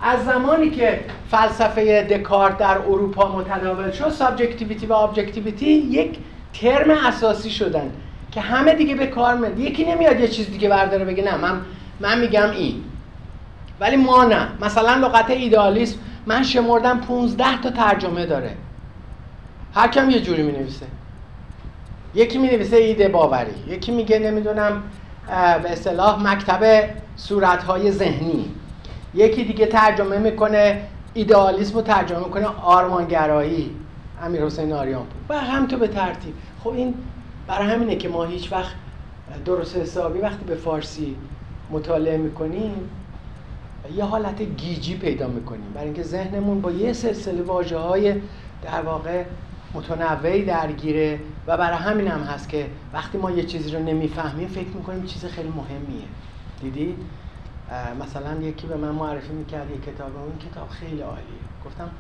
از 0.02 0.24
زمانی 0.24 0.70
که 0.70 1.00
فلسفه 1.30 2.02
دکارت 2.02 2.58
در 2.58 2.78
اروپا 2.78 3.36
متداول 3.36 3.90
شد 3.90 4.08
subjectivity 4.08 4.86
و 4.86 4.92
objectivity 4.92 5.70
یک 5.70 6.18
ترم 6.60 6.90
اساسی 6.90 7.50
شدن 7.50 7.90
که 8.32 8.40
همه 8.40 8.75
دیگه 8.75 8.94
به 8.94 9.06
کار 9.06 9.36
میاد. 9.36 9.58
یکی 9.58 9.84
نمیاد 9.84 10.21
یه 10.21 10.28
چیز 10.28 10.50
دیگه 10.50 10.68
برداره 10.68 11.04
بگه 11.04 11.25
نه 11.25 11.36
من 11.36 11.60
من 12.00 12.21
میگم 12.21 12.50
این. 12.50 12.84
ولی 13.80 13.97
ما 13.97 14.25
نه. 14.25 14.49
مثلا 14.60 14.94
لغت 14.94 15.30
ایدالیسم 15.30 15.99
من 16.26 16.42
شمردم 16.42 17.00
15 17.00 17.60
تا 17.60 17.71
ترجمه 17.71 18.26
داره. 18.26 18.50
هر 19.76 19.89
کم 19.89 20.10
یه 20.10 20.21
جوری 20.21 20.43
می 20.43 20.52
نویسه 20.52 20.86
یکی 22.15 22.39
می 22.39 22.49
نویسه 22.49 22.76
ایده 22.76 23.08
باوری. 23.08 23.54
یکی 23.69 23.93
میگه 23.93 24.19
نمی‌دونم 24.19 24.82
به 25.62 25.73
اصطلاح 25.73 26.32
مکتب 26.32 26.91
صورتهای 27.17 27.93
ذهنی. 27.93 28.50
یکی 29.15 29.45
دیگه 29.45 29.67
ترجمه 29.67 30.19
می‌کنه 30.19 30.82
ایدئالیسم 31.15 31.75
رو 31.75 31.82
ترجمه 31.82 32.19
می‌کنه 32.19 32.47
آرمانگرایی. 32.62 33.71
امیر 34.23 34.45
حسین 34.45 34.73
آریان 34.73 35.06
و 35.28 35.39
هم 35.39 35.67
تو 35.67 35.76
به 35.76 35.89
ترتیب. 35.89 36.34
خب 36.65 36.71
این 36.71 36.95
برای 37.47 37.69
همینه 37.69 37.97
که 37.97 38.08
ما 38.08 38.25
هیچ 38.25 38.52
وقت 38.52 38.73
درست 39.45 39.76
حسابی 39.76 40.19
وقتی 40.19 40.45
به 40.45 40.54
فارسی 40.54 41.17
مطالعه 41.71 42.17
می‌کنیم 42.17 42.91
یه 43.97 44.04
حالت 44.04 44.43
گیجی 44.43 44.97
پیدا 44.97 45.26
می‌کنیم. 45.26 45.73
برای 45.75 45.84
اینکه 45.84 46.02
ذهنمون 46.02 46.60
با 46.60 46.71
یه 46.71 46.93
سلسله 46.93 47.43
واجه 47.43 47.76
های 47.76 48.15
در 48.62 48.82
واقع 48.84 49.25
متنوعی 49.76 50.45
درگیره 50.45 51.21
و 51.47 51.56
برای 51.56 51.78
همین 51.78 52.08
هم 52.08 52.21
هست 52.21 52.49
که 52.49 52.67
وقتی 52.93 53.19
ما 53.19 53.30
یه 53.30 53.43
چیزی 53.43 53.71
رو 53.71 53.82
نمی‌فهمیم 53.82 54.49
فکر 54.49 54.69
می‌کنیم 54.69 55.04
چیز 55.04 55.25
خیلی 55.25 55.49
مهمیه. 55.49 56.06
دیدی؟ 56.60 56.97
مثلا 58.00 58.43
یکی 58.43 58.67
به 58.67 58.76
من 58.76 58.91
معرفی 58.91 59.32
می‌کرد 59.32 59.71
یه 59.71 59.93
کتاب 59.93 60.17
اون 60.17 60.50
کتاب 60.50 60.69
خیلی 60.69 61.00
عالیه. 61.00 61.25
گفتم 61.65 61.91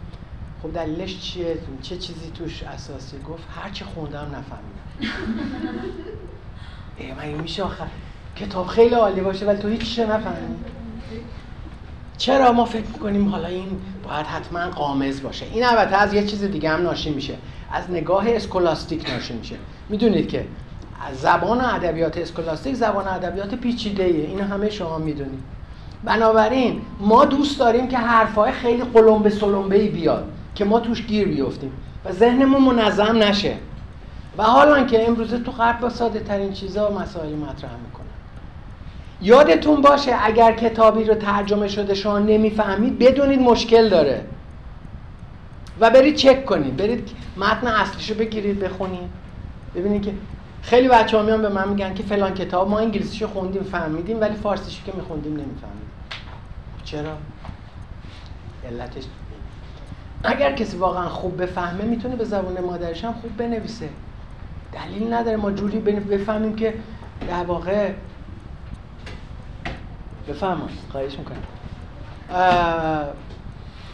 خب 0.62 0.72
دلیلش 0.72 1.20
چیه؟ 1.20 1.58
چه 1.82 1.96
چیزی 1.96 2.30
توش 2.34 2.62
اساسی؟ 2.62 3.18
گفت 3.18 3.44
هر 3.56 3.70
چی 3.70 3.84
خوندم 3.84 4.18
نفهمیدم. 4.18 4.86
ای 6.98 7.12
من 7.12 7.42
میشه 7.42 7.62
آخر 7.62 7.86
کتاب 8.36 8.66
خیلی 8.66 8.94
عالی 8.94 9.20
باشه 9.20 9.46
ولی 9.46 9.58
تو 9.58 9.68
هیچ 9.68 9.80
چیز 9.80 10.04
نفهمی 10.04 10.56
چرا 12.16 12.52
ما 12.52 12.64
فکر 12.64 12.86
می‌کنیم 12.86 13.28
حالا 13.28 13.48
این 13.48 13.80
باید 14.04 14.26
حتما 14.26 14.70
قامز 14.70 15.22
باشه؟ 15.22 15.46
این 15.46 15.64
البته 15.64 15.96
از 15.96 16.14
یه 16.14 16.26
چیز 16.26 16.44
دیگه 16.44 16.70
هم 16.70 16.82
ناشی 16.82 17.10
میشه. 17.10 17.34
از 17.72 17.90
نگاه 17.90 18.24
اسکولاستیک 18.28 19.10
ناشی 19.10 19.34
میشه. 19.34 19.56
می‌دونید 19.88 20.28
که 20.28 20.44
زبان 21.12 21.60
ادبیات 21.60 22.18
اسکولاستیک 22.18 22.74
زبان 22.74 23.08
ادبیات 23.08 23.54
پیچیده 23.54 24.04
ایه 24.04 24.26
اینو 24.26 24.44
همه 24.44 24.70
شما 24.70 24.98
می‌دونید. 24.98 25.42
بنابراین 26.04 26.80
ما 27.00 27.24
دوست 27.24 27.58
داریم 27.58 27.88
که 27.88 27.98
حرفای 27.98 28.52
خیلی 28.52 28.82
قلمبه 28.82 29.30
سلمبه 29.30 29.76
ای 29.76 29.88
بیاد 29.88 30.32
که 30.54 30.64
ما 30.64 30.80
توش 30.80 31.06
گیر 31.06 31.28
بیفتیم 31.28 31.72
و 32.04 32.12
ذهنمون 32.12 32.62
منظم 32.62 33.22
نشه. 33.22 33.54
و 34.38 34.42
حالا 34.42 34.84
که 34.84 35.08
امروزه 35.08 35.38
تو 35.38 35.50
غرب 35.50 35.80
با 35.80 35.88
ساده 35.88 36.20
ترین 36.20 36.52
چیزا 36.52 36.90
و 36.90 36.98
مسائل 36.98 37.32
مطرح 37.32 37.70
می‌کنن. 37.84 38.06
یادتون 39.22 39.80
باشه 39.80 40.16
اگر 40.24 40.52
کتابی 40.52 41.04
رو 41.04 41.14
ترجمه 41.14 41.68
شده 41.68 41.94
شما 41.94 42.18
نمی‌فهمید 42.18 42.98
بدونید 42.98 43.40
مشکل 43.40 43.88
داره. 43.88 44.24
و 45.80 45.90
برید 45.90 46.16
چک 46.16 46.44
کنید. 46.44 46.76
برید 46.76 47.10
متن 47.36 47.66
اصلیشو 47.66 48.14
بگیرید 48.14 48.60
بخونید. 48.60 49.10
ببینید 49.74 50.02
که 50.02 50.12
خیلی 50.62 50.88
بچه 50.88 51.16
ها 51.16 51.22
میان 51.22 51.42
به 51.42 51.48
من 51.48 51.68
میگن 51.68 51.94
که 51.94 52.02
فلان 52.02 52.34
کتاب 52.34 52.68
ما 52.68 52.78
انگلیسیشو 52.78 53.26
خوندیم 53.26 53.62
فهمیدیم 53.62 54.20
ولی 54.20 54.34
فارسیشو 54.34 54.84
که 54.86 54.92
میخوندیم 54.96 55.32
نمیفهمیدیم 55.32 55.90
چرا؟ 56.84 57.16
علتش 58.68 59.04
اگر 60.24 60.52
کسی 60.52 60.76
واقعا 60.76 61.08
خوب 61.08 61.42
بفهمه 61.42 61.84
می‌تونه 61.84 62.16
به 62.16 62.24
زبان 62.24 62.60
مادرش 62.60 63.04
هم 63.04 63.12
خوب 63.12 63.36
بنویسه. 63.36 63.88
دلیل 64.72 65.12
نداره 65.12 65.36
ما 65.36 65.50
جوری 65.50 65.78
بفهمیم 65.78 66.56
که 66.56 66.74
در 67.28 67.44
واقع 67.44 67.92
بفهمم 70.28 70.68
خواهش 70.92 71.18
می‌کنم. 71.18 71.42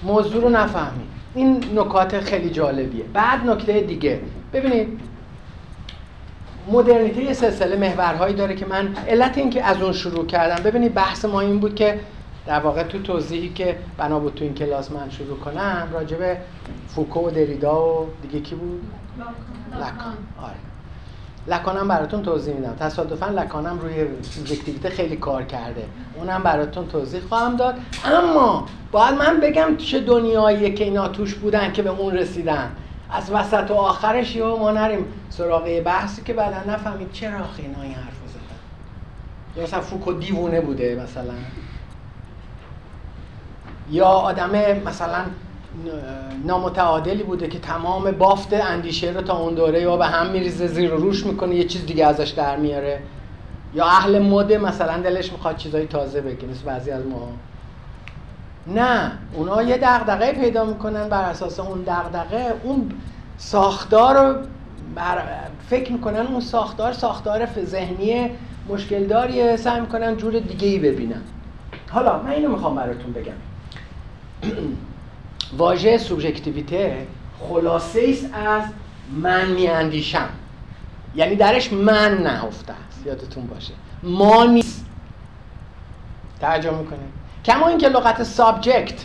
موضوع 0.02 0.42
رو 0.42 0.48
نفهمیم 0.48 1.08
این 1.34 1.64
نکات 1.74 2.20
خیلی 2.20 2.50
جالبیه. 2.50 3.04
بعد 3.04 3.46
نکته 3.46 3.80
دیگه. 3.80 4.20
ببینید 4.52 5.00
مدرنیته 6.70 7.22
یه 7.22 7.32
سلسله 7.32 7.76
محورهایی 7.76 8.34
داره 8.34 8.54
که 8.54 8.66
من 8.66 8.96
علت 9.08 9.38
این 9.38 9.50
که 9.50 9.64
از 9.64 9.82
اون 9.82 9.92
شروع 9.92 10.26
کردم 10.26 10.62
ببینید 10.62 10.94
بحث 10.94 11.24
ما 11.24 11.40
این 11.40 11.58
بود 11.58 11.74
که 11.74 12.00
در 12.46 12.60
واقع 12.60 12.82
تو 12.82 13.02
توضیحی 13.02 13.48
که 13.48 13.78
بنا 13.98 14.18
بود 14.18 14.34
تو 14.34 14.44
این 14.44 14.54
کلاس 14.54 14.92
من 14.92 15.10
شروع 15.10 15.38
کنم 15.38 15.88
راجع 15.92 16.16
به 16.16 16.36
فوکو 16.88 17.26
و 17.26 17.30
دریدا 17.30 18.02
و 18.02 18.06
دیگه 18.22 18.40
کی 18.40 18.54
بود؟ 18.54 18.82
لکان 19.74 20.16
آره. 20.42 20.71
لکانم 21.46 21.88
براتون 21.88 22.22
توضیح 22.22 22.54
میدم. 22.54 22.74
تصادفا 22.80 23.26
لکانم 23.26 23.78
روی 23.78 24.06
سوبژکتیویته 24.22 24.90
خیلی 24.90 25.16
کار 25.16 25.42
کرده. 25.42 25.84
اونم 26.14 26.42
براتون 26.42 26.88
توضیح 26.88 27.20
خواهم 27.28 27.56
داد. 27.56 27.74
اما 28.04 28.66
باید 28.92 29.14
من 29.14 29.40
بگم 29.40 29.76
چه 29.76 30.00
دنیاییه 30.00 30.72
که 30.74 30.84
اینا 30.84 31.08
توش 31.08 31.34
بودن 31.34 31.72
که 31.72 31.82
به 31.82 31.90
اون 31.90 32.14
رسیدن. 32.14 32.70
از 33.10 33.30
وسط 33.30 33.70
و 33.70 33.74
آخرش 33.74 34.36
یه 34.36 34.44
ما 34.44 34.70
نریم 34.70 35.04
سراغ 35.30 35.82
بحثی 35.84 36.22
که 36.22 36.32
بعدا 36.32 36.72
نفهمید 36.72 37.12
چرا 37.12 37.38
آخه 37.38 37.62
اینا 37.62 37.82
این 37.82 37.94
حرف 37.94 38.14
زدن. 38.28 38.56
یا 39.56 39.62
مثلا 39.62 39.80
فوکو 39.80 40.12
دیوونه 40.12 40.60
بوده 40.60 41.02
مثلا. 41.04 41.34
یا 43.90 44.06
آدم 44.06 44.50
مثلا 44.86 45.24
نامتعادلی 46.46 47.22
بوده 47.22 47.48
که 47.48 47.58
تمام 47.58 48.10
بافت 48.10 48.52
اندیشه 48.52 49.10
رو 49.10 49.22
تا 49.22 49.38
اون 49.38 49.54
دوره 49.54 49.80
یا 49.80 49.96
به 49.96 50.06
هم 50.06 50.26
میریزه 50.26 50.66
زیر 50.66 50.94
و 50.94 50.96
روش 50.96 51.26
می‌کنه 51.26 51.54
یه 51.54 51.64
چیز 51.64 51.86
دیگه 51.86 52.06
ازش 52.06 52.28
در 52.28 52.56
میاره. 52.56 52.98
یا 53.74 53.84
اهل 53.84 54.18
مده 54.22 54.58
مثلا 54.58 55.02
دلش 55.02 55.32
می‌خواد 55.32 55.56
چیزای 55.56 55.86
تازه 55.86 56.20
بگه 56.20 56.48
مثل 56.48 56.64
بعضی 56.64 56.90
از 56.90 57.06
ما. 57.06 57.28
نه 58.66 59.12
اونا 59.34 59.62
یه 59.62 59.78
دغدغه 59.82 60.32
پیدا 60.32 60.64
می‌کنن 60.64 61.08
بر 61.08 61.22
اساس 61.22 61.60
اون 61.60 61.82
دغدغه. 61.82 62.54
اون 62.62 62.92
ساختار 63.38 64.14
رو 64.16 64.34
بر 64.94 65.18
فکر 65.68 65.92
می‌کنن 65.92 66.26
اون 66.26 66.40
ساختار 66.40 66.92
ساختار 66.92 67.48
ذهنی 67.64 68.30
مشکل 68.68 69.06
داریه 69.06 69.56
سعی 69.56 69.80
می‌کنن 69.80 70.16
جور 70.16 70.38
دیگه 70.38 70.68
ای 70.68 70.78
ببینن. 70.78 71.22
حالا 71.90 72.22
من 72.22 72.30
اینو 72.30 72.48
می‌خوام 72.48 72.74
براتون 72.74 73.12
بگم. 73.12 73.32
واژه 75.56 75.98
سوبژکتیویته 75.98 77.06
خلاصه 77.40 78.06
است 78.08 78.34
از 78.34 78.62
من 79.12 79.46
میاندیشم. 79.46 80.28
یعنی 81.14 81.36
درش 81.36 81.72
من 81.72 82.18
نهفته 82.18 82.74
است. 82.88 83.06
یادتون 83.06 83.46
باشه. 83.46 83.72
ما 84.02 84.44
نیست. 84.44 84.86
ترجمه 86.40 86.78
می‌کنه 86.78 86.98
کما 87.44 87.68
اینکه 87.68 87.88
لغت 87.88 88.22
سابجکت 88.22 89.04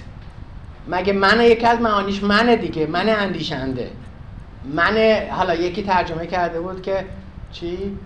مگه 0.87 1.13
من 1.13 1.41
یکی 1.41 1.65
از 1.65 1.81
معانیش 1.81 2.23
منه 2.23 2.55
دیگه 2.55 2.85
من 2.85 3.09
اندیشنده. 3.09 3.91
من 4.73 5.27
حالا 5.31 5.55
یکی 5.55 5.83
ترجمه 5.83 6.27
کرده 6.27 6.61
بود 6.61 6.81
که 6.81 7.05
چی؟ 7.51 7.97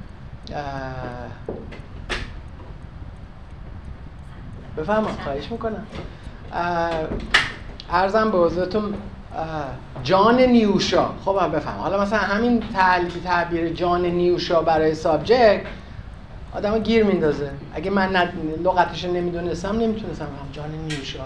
بفهم 4.78 5.04
خواهش 5.04 5.52
می‌کنم. 5.52 5.86
ارزم 7.92 8.32
به 8.32 8.38
حضورتون 8.38 8.94
جان 10.04 10.42
نیوشا. 10.42 11.10
خب 11.26 11.56
بفهم. 11.56 11.80
حالا 11.80 12.02
مثلا 12.02 12.20
همین 12.20 12.64
تعبیر 13.24 13.70
جان 13.70 14.06
نیوشا 14.06 14.62
برای 14.62 14.96
سابجکت 14.96 15.62
آدم 16.54 16.80
گیر 16.80 17.04
میندازه. 17.04 17.52
اگه 17.74 17.92
من 17.92 18.32
لغتش 18.64 19.06
نمی‌دونستم 19.06 19.78
نمی‌تونستم 19.80 20.26
هم 20.26 20.52
جان 20.52 20.72
نیوشا. 20.72 21.24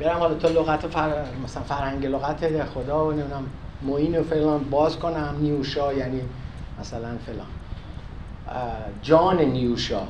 برم 0.00 0.18
حالا 0.18 0.34
تا 0.34 0.48
لغت 0.48 0.86
فر... 0.86 1.24
مثلا 1.44 1.62
فرهنگ 1.62 2.06
لغت 2.06 2.64
خدا 2.64 3.06
و 3.06 3.12
نمی‌دونم 3.12 3.44
موین 3.82 4.18
و 4.18 4.22
فلان 4.22 4.64
باز 4.70 4.98
کنم. 4.98 5.36
نیوشا 5.40 5.92
یعنی 5.92 6.22
مثلا 6.80 7.08
فلان. 7.26 7.46
جان 9.02 9.40
نیوشا. 9.40 10.00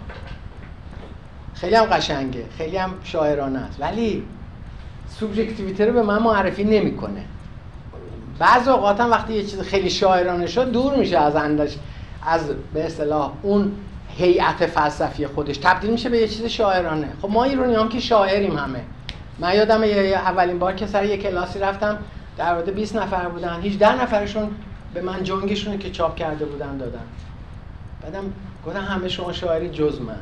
خیلی 1.54 1.74
هم 1.74 1.84
قشنگه. 1.84 2.44
خیلی 2.58 2.76
هم 2.76 2.94
شاعرانه 3.04 3.58
است. 3.58 3.80
ولی 3.80 4.24
سوبژکتیویته 5.18 5.86
رو 5.86 5.92
به 5.92 6.02
من 6.02 6.22
معرفی 6.22 6.64
نمی‌کنه. 6.64 7.24
بعض 8.38 8.68
اوقات 8.68 9.00
هم 9.00 9.10
وقتی 9.10 9.32
یه 9.32 9.42
چیز 9.42 9.60
خیلی 9.60 9.90
شاعرانه 9.90 10.46
شد 10.46 10.72
دور 10.72 10.96
میشه 10.96 11.18
از 11.18 11.36
انداش 11.36 11.76
از 12.26 12.50
به 12.74 12.86
اصطلاح 12.86 13.32
اون 13.42 13.72
هیئت 14.08 14.66
فلسفی 14.66 15.26
خودش. 15.26 15.56
تبدیل 15.56 15.90
میشه 15.90 16.08
به 16.08 16.18
یه 16.18 16.28
چیز 16.28 16.44
شاعرانه. 16.44 17.08
خب 17.22 17.30
ما 17.30 17.44
ایرانی 17.44 17.74
هم 17.74 17.88
که 17.88 18.00
شاعریم 18.00 18.56
همه. 18.56 18.80
من 19.38 19.54
یادم 19.54 19.82
اولین 19.82 20.58
بار 20.58 20.72
که 20.72 20.86
سر 20.86 21.04
یه 21.04 21.16
کلاسی 21.16 21.58
رفتم 21.58 21.98
در 22.36 22.54
واقع 22.54 22.70
20 22.70 22.96
نفر 22.96 23.28
بودن. 23.28 23.60
18 23.60 24.02
نفرشون 24.02 24.50
به 24.94 25.02
من 25.02 25.22
جنگشون 25.22 25.78
که 25.78 25.90
چاپ 25.90 26.16
کرده 26.16 26.44
بودن 26.44 26.76
دادن. 26.76 27.04
بعدم 28.02 28.24
گفتم 28.66 28.80
همه 28.80 29.08
شما 29.08 29.32
شاعری 29.32 29.68
جز 29.68 30.00
من. 30.00 30.16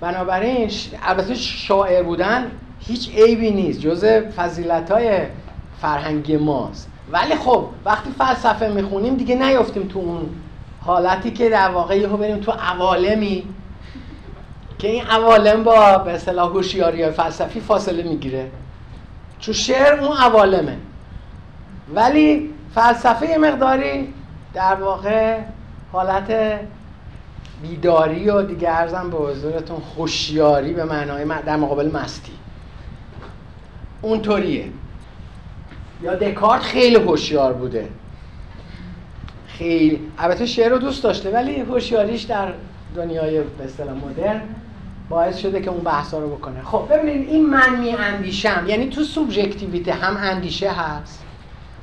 بنابراین 0.00 0.70
البته 1.02 1.34
شاعر 1.34 2.02
بودن 2.02 2.50
هیچ 2.86 3.14
عیبی 3.14 3.50
نیست 3.50 3.80
جز 3.80 4.04
فضیلت 4.36 4.90
های 4.90 5.20
فرهنگی 5.80 6.36
ماست. 6.36 6.88
ولی 7.12 7.34
خب 7.34 7.66
وقتی 7.84 8.10
فلسفه 8.18 8.68
می‌خونیم 8.68 9.14
دیگه 9.14 9.34
نیفتیم 9.34 9.88
تو 9.88 9.98
اون 9.98 10.28
حالتی 10.80 11.30
که 11.30 11.48
در 11.48 11.68
واقع 11.68 11.98
یهو 11.98 12.16
بریم 12.16 12.40
تو 12.40 12.52
عوالمی 12.52 13.44
که 14.78 14.88
این 14.88 15.04
عوالم 15.04 15.64
با 15.64 15.98
به 15.98 16.12
اصطلاح 16.12 16.48
هوشیاری 16.48 17.10
فلسفی 17.10 17.60
فاصله 17.60 18.02
می‌گیره. 18.02 18.50
چون 19.38 19.54
شعر 19.54 20.00
اون 20.00 20.16
عوالمه. 20.16 20.76
ولی 21.94 22.50
فلسفه 22.74 23.36
مقداری 23.40 24.14
در 24.54 24.74
واقع 24.74 25.38
حالت 25.92 26.58
بیداری 27.62 28.30
و 28.30 28.42
دیگه 28.42 28.70
ارزم 28.70 29.10
به 29.10 29.16
حضورتون 29.16 29.80
خوشیاری 29.80 30.72
به 30.72 30.84
معنای 30.84 31.24
در 31.46 31.56
مقابل 31.56 31.90
مستی. 31.90 32.32
اونطوریه. 34.04 34.64
یا 36.02 36.14
دکارت 36.14 36.62
خیلی 36.62 36.96
هوشیار 36.96 37.52
بوده. 37.52 37.88
خیلی. 39.46 40.00
البته 40.18 40.46
شعر 40.46 40.70
رو 40.70 40.78
دوست 40.78 41.02
داشته 41.02 41.30
ولی 41.30 41.60
هوشیاریش 41.60 42.22
در 42.22 42.52
دنیای 42.96 43.40
به 43.40 43.64
اصطلاح 43.64 43.94
مدرن 43.94 44.40
باعث 45.08 45.38
شده 45.38 45.60
که 45.60 45.70
اون 45.70 45.80
بحثا 45.80 46.18
رو 46.18 46.28
بکنه. 46.36 46.62
خب 46.62 46.88
ببینید 46.90 47.28
این 47.28 47.46
من 47.50 47.80
می 47.80 47.90
اندیشم. 47.90 48.64
یعنی 48.68 48.88
تو 48.88 49.02
سوبژکتیویته 49.02 49.92
هم 49.92 50.16
اندیشه 50.16 50.70
هست. 50.70 51.24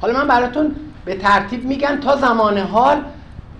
حالا 0.01 0.13
من 0.13 0.27
براتون 0.27 0.75
به 1.05 1.15
ترتیب 1.15 1.65
میگم 1.65 1.99
تا 2.03 2.15
زمان 2.15 2.57
حال 2.57 3.01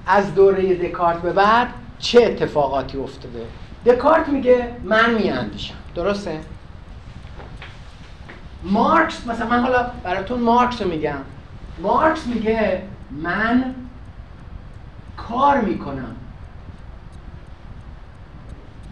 از 0.08 0.36
دوره 0.36 0.76
دکارت 0.76 1.21
به 1.21 1.34
بعد 1.34 1.67
چه 2.00 2.24
اتفاقاتی 2.24 2.97
افتاده. 2.97 3.45
دکارت 3.86 4.28
میگه 4.28 4.67
من 4.84 5.13
می 5.13 5.30
اندیشم. 5.30 5.76
درسته؟ 5.95 6.39
مارکس 8.63 9.28
مثلا 9.28 9.47
من 9.47 9.60
حالا 9.60 9.91
براتون 10.04 10.39
مارکس 10.39 10.82
رو 10.82 10.88
میگم. 10.88 11.17
مارکس 11.80 12.28
میگه 12.28 12.82
من 13.12 13.76
کار 15.17 15.62
می‌کنم. 15.62 16.15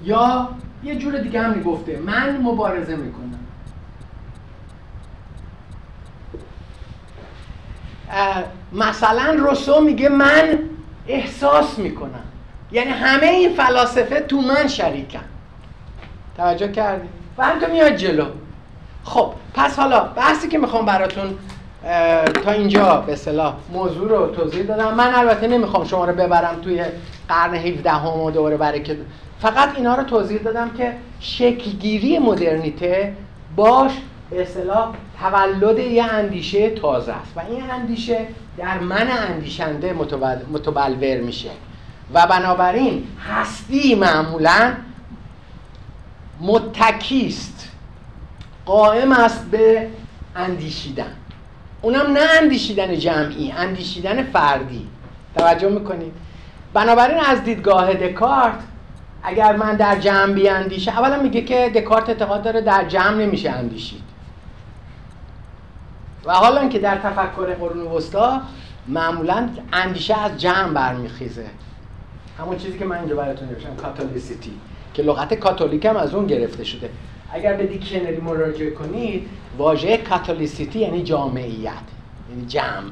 یا 0.03 0.49
یه 0.84 0.95
جور 0.95 1.17
دیگه 1.17 1.41
هم 1.41 1.53
می‌گفته 1.53 1.99
من 1.99 2.41
مبارزه 2.41 2.95
می‌کنم. 2.95 3.39
مثلا 8.73 9.34
روسو 9.34 9.82
میگه 9.82 10.10
من 10.10 10.60
احساس 11.08 11.79
می‌کنم. 11.79 12.23
یعنی 12.71 12.89
همه 12.89 13.27
این 13.27 13.53
فلاسفه 13.53 14.19
تو 14.19 14.41
من 14.41 14.67
شریکن. 14.67 15.19
توجه 16.38 16.71
کردی؟ 16.71 17.10
و 17.38 17.51
تو 17.62 17.71
میاد 17.71 17.95
جلو. 17.95 18.25
خب 19.10 19.34
پس 19.54 19.80
حالا 19.80 20.00
بحثی 20.00 20.48
که 20.48 20.58
می‌خوام 20.58 20.86
براتون 20.86 21.38
تا 22.43 22.52
اینجا 22.52 23.04
به 23.08 23.15
صلاح 23.15 23.54
موضوع 23.74 24.10
رو 24.10 24.28
توضیح 24.28 24.63
دادم. 24.63 24.93
من 24.93 25.15
البته 25.15 25.48
نمی‌خوام 25.48 25.86
شما 25.86 26.06
رو 26.06 26.13
ببرم 26.13 26.62
توی 26.62 26.84
قرن 27.28 27.56
17 27.56 27.91
هم 27.91 28.19
و 28.19 28.32
دوره 28.32 28.58
برای 28.58 28.84
که 28.84 28.98
فقط 29.39 29.69
اینا 29.76 29.95
رو 29.95 30.04
توضیح 30.04 30.38
دادم 30.41 30.69
که 30.69 30.93
شکلگیری 31.19 32.19
مدرنیته 32.19 33.13
باش 33.56 33.91
به 34.30 34.41
اصطلاح 34.41 34.93
تولد 35.19 35.80
یه 35.80 36.04
اندیشه 36.04 36.69
تازه 36.69 37.12
است 37.12 37.38
و 37.38 37.39
این 37.50 37.72
اندیشه 37.72 38.28
در 38.58 38.80
من 38.80 39.08
اندیشنده 39.30 39.93
متبلور 40.54 41.17
میشه. 41.17 41.50
و 42.13 42.28
بنابراین 42.28 43.04
هستی 43.30 43.95
معمولا 43.95 44.74
متکیست 46.41 47.59
قائم 48.69 49.12
است 49.12 49.45
به 49.51 49.88
اندیشیدن. 50.36 51.13
اونم 51.82 52.12
نه 52.12 52.19
اندیشیدن 52.41 52.99
جمعی 52.99 53.51
اندیشیدن 53.51 54.23
فردی. 54.23 54.88
توجه 55.36 55.69
می‌کنید؟ 55.69 56.13
بنابراین 56.73 57.19
از 57.19 57.43
دیدگاه 57.43 57.93
دکارت 57.93 58.60
اگر 59.23 59.55
من 59.55 59.75
در 59.75 59.99
جمع 59.99 60.34
بیاندیشه 60.34 60.99
اولا 60.99 61.21
میگه 61.21 61.41
که 61.41 61.71
دکارت 61.75 62.10
اعتقاد 62.10 62.43
داره 62.43 62.62
در 62.62 62.86
جمع 62.86 63.15
نمیشه 63.15 63.49
اندیشید. 63.49 64.03
و 66.25 66.34
حالا 66.34 66.67
که 66.67 66.79
در 66.79 66.97
تفکر 66.97 67.53
قرون 67.53 67.88
وسطا 67.88 68.41
معمولا 68.88 69.49
اندیشه 69.73 70.21
از 70.21 70.38
جمع 70.38 70.73
برمیخیزه. 70.73 71.45
همون 72.39 72.58
چیزی 72.58 72.79
که 72.79 72.86
من 72.86 72.97
اینجا 72.97 73.15
براتون 73.15 73.49
نوشتم 73.49 73.75
کاتولیسیتی 73.75 74.51
که 74.93 75.03
لغت 75.03 75.34
کاتولیک 75.34 75.86
هم 75.86 75.97
از 75.97 76.15
اون 76.15 76.27
گرفته 76.27 76.63
شده. 76.63 76.89
اگر 77.34 77.54
به 77.54 77.65
دیکشنری 77.65 78.18
مراجعه 78.18 78.72
کنید 78.72 79.30
واژه 79.58 79.98
کاتولیسیتی 79.98 80.80
یعنی 80.80 81.04
جامعیت 81.04 81.74
یعنی 82.30 82.46
جمع. 82.48 82.92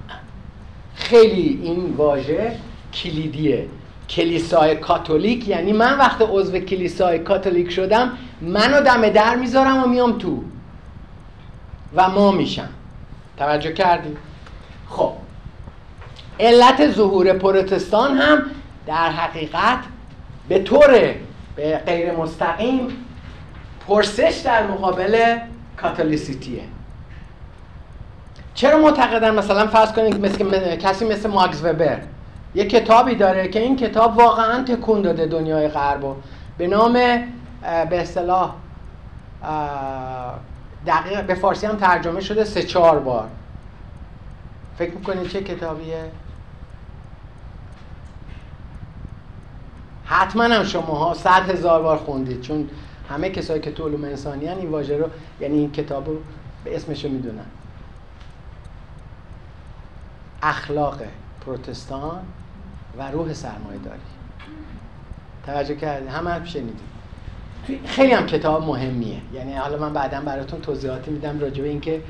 خیلی 0.95 1.59
این 1.63 1.93
واژه 1.97 2.51
کلیدیه. 2.93 3.67
کلیسای 4.09 4.75
کاتولیک 4.75 5.47
یعنی 5.47 5.73
من 5.73 5.97
وقت 5.97 6.21
عضو 6.21 6.59
کلیسای 6.59 7.19
کاتولیک 7.19 7.71
شدم 7.71 8.11
منو 8.41 8.81
دم 8.81 9.09
در 9.09 9.35
می‌ذارم 9.35 9.83
و 9.83 9.87
میام 9.87 10.17
تو. 10.17 10.43
و 11.95 12.09
ما 12.09 12.31
میشم. 12.31 12.69
توجه 13.37 13.73
کردی؟ 13.73 14.17
خب. 14.89 15.11
علت 16.39 16.91
ظهور 16.91 17.33
پروتستان 17.33 18.17
هم 18.17 18.43
در 18.87 19.09
حقیقت 19.09 19.79
به 20.49 20.59
طور 20.59 21.15
به 21.55 21.77
غیر 21.85 22.11
مستقیم 22.11 22.87
پرسش 23.87 24.41
در 24.45 24.67
مقابل 24.67 25.37
کاتالیسیتیه 25.77 26.63
چرا 28.53 28.77
معتقدن 28.77 29.35
مثلا 29.35 29.67
فرض 29.67 29.91
کنید 29.93 30.25
مثل 30.25 30.75
کسی 30.75 31.05
مثل 31.05 31.29
ماکس 31.29 31.63
وبر 31.63 31.99
یه 32.55 32.65
کتابی 32.65 33.15
داره 33.15 33.47
که 33.47 33.59
این 33.59 33.75
کتاب 33.75 34.17
واقعا 34.17 34.63
تکون 34.63 35.01
داده 35.01 35.25
دنیای 35.25 35.67
غرب 35.67 36.15
به 36.57 36.67
نام 36.67 36.93
به 37.89 38.01
اصطلاح 38.01 38.53
دقیق 40.87 41.25
به 41.25 41.35
فارسی 41.35 41.65
هم 41.65 41.75
ترجمه 41.75 42.21
شده 42.21 42.43
سه 42.43 42.63
چهار 42.63 42.99
بار. 42.99 43.27
فکر 44.77 44.91
می‌کنید 44.91 45.27
چه 45.27 45.43
کتابیه؟ 45.43 46.03
حتما 50.05 50.43
هم 50.43 50.63
شما 50.63 50.81
ها 50.81 51.13
صد 51.13 51.49
هزار 51.49 51.81
بار 51.81 51.97
خوندید 51.97 52.41
چون 52.41 52.69
همه 53.09 53.29
کسایی 53.29 53.61
که 53.61 53.71
تو 53.71 53.87
علوم 53.87 54.03
انسانی 54.03 54.49
این 54.49 54.69
واژه 54.69 54.97
رو 54.97 55.07
یعنی 55.41 55.57
این 55.57 55.71
کتاب 55.71 56.07
رو 56.07 56.17
به 56.63 56.75
اسمش 56.75 57.05
رو 57.05 57.11
می‌دونن. 57.11 57.45
اخلاق 60.41 61.01
پروتستان 61.45 62.19
و 62.97 63.11
روح 63.11 63.33
سرمایه 63.33 63.79
داری 63.79 63.99
توجه 65.45 65.75
کردید 65.75 66.09
همه 66.09 66.29
هم 66.29 66.45
شنیدید 66.45 66.79
خیلی 67.85 68.13
هم 68.13 68.25
کتاب 68.25 68.63
مهمیه. 68.65 69.17
یعنی 69.33 69.53
حالا 69.53 69.77
من 69.77 69.93
بعدا 69.93 70.21
براتون 70.21 70.61
توضیحاتی 70.61 71.11
میدم 71.11 71.39
راجع 71.39 71.63
به 71.63 71.69
اینکه 71.69 72.01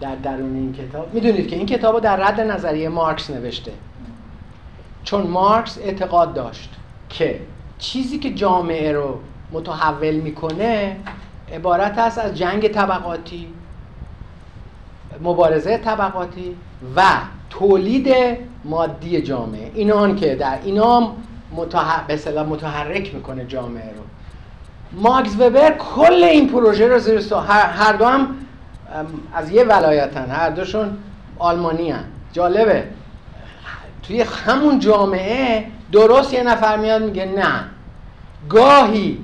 در 0.00 0.16
درون 0.16 0.54
این 0.54 0.72
کتاب. 0.72 1.14
می‌دونید 1.14 1.48
که 1.48 1.56
این 1.56 1.66
کتاب 1.66 1.94
رو 1.94 2.00
در 2.00 2.16
رد 2.16 2.40
نظریه 2.40 2.88
مارکس 2.88 3.30
نوشته. 3.30 3.72
چون 5.04 5.26
مارکس 5.26 5.78
اعتقاد 5.78 6.34
داشت 6.34 6.70
که 7.08 7.40
چیزی 7.78 8.18
که 8.18 8.34
جامعه 8.34 8.92
رو 8.92 9.20
متحول 9.52 10.14
می‌کنه 10.14 10.96
عبارت 11.52 11.98
است 11.98 12.18
از 12.18 12.34
جنگ 12.34 12.68
طبقاتی 12.68 13.46
مبارزه 15.22 15.78
طبقاتی 15.78 16.56
و 16.96 17.02
تولید 17.50 18.14
مادی 18.64 19.22
جامعه. 19.22 19.70
اینان 19.74 20.16
که 20.16 20.34
در 20.34 20.58
اینام 20.64 21.16
متح... 21.56 22.06
به 22.06 22.42
متحرک 22.42 23.14
می‌کنه 23.14 23.44
جامعه 23.44 23.90
رو. 23.90 24.02
ماکس 24.92 25.36
وبر 25.38 25.70
کل 25.70 26.24
این 26.24 26.48
پروژه 26.48 26.88
رو 26.88 26.98
زیر 26.98 27.34
هر, 27.34 27.66
هر 27.66 27.92
دو 27.92 28.04
هم 28.04 28.34
از 29.34 29.50
یه 29.50 29.64
ولایتن. 29.64 30.30
هر 30.30 30.50
دوشون 30.50 30.98
آلمانی 31.38 31.90
هن. 31.90 32.04
جالبه. 32.32 32.84
توی 34.02 34.20
همون 34.20 34.78
جامعه 34.78 35.66
درست 35.92 36.34
یه 36.34 36.42
نفر 36.42 36.76
میاد 36.76 37.02
میگه 37.02 37.24
نه. 37.24 37.64
گاهی 38.48 39.18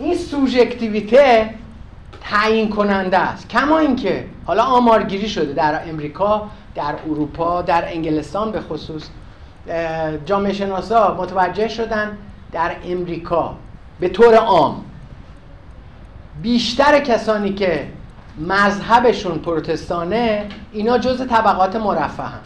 این 0.00 0.16
سوژکتیویته 0.16 1.50
تعیین 2.20 2.68
کننده 2.68 3.18
است. 3.18 3.48
کما 3.48 3.78
اینکه 3.78 4.24
حالا 4.46 4.62
آمارگیری 4.62 5.28
شده 5.28 5.52
در 5.52 5.88
امریکا 5.88 6.50
در 6.74 6.94
اروپا 7.10 7.62
در 7.62 7.84
انگلستان 7.92 8.52
به 8.52 8.60
خصوص 8.60 9.08
جامعه 10.26 10.52
شناسا 10.52 11.14
متوجه 11.14 11.68
شدن 11.68 12.18
در 12.52 12.70
امریکا. 12.84 13.56
به 14.00 14.08
طور 14.08 14.34
عام. 14.34 14.84
بیشتر 16.42 17.00
کسانی 17.00 17.52
که 17.52 17.88
مذهبشون 18.38 19.38
پروتستانه 19.38 20.48
اینا 20.72 20.98
جز 20.98 21.26
طبقات 21.26 21.76
مرفه 21.76 22.22
هم. 22.22 22.40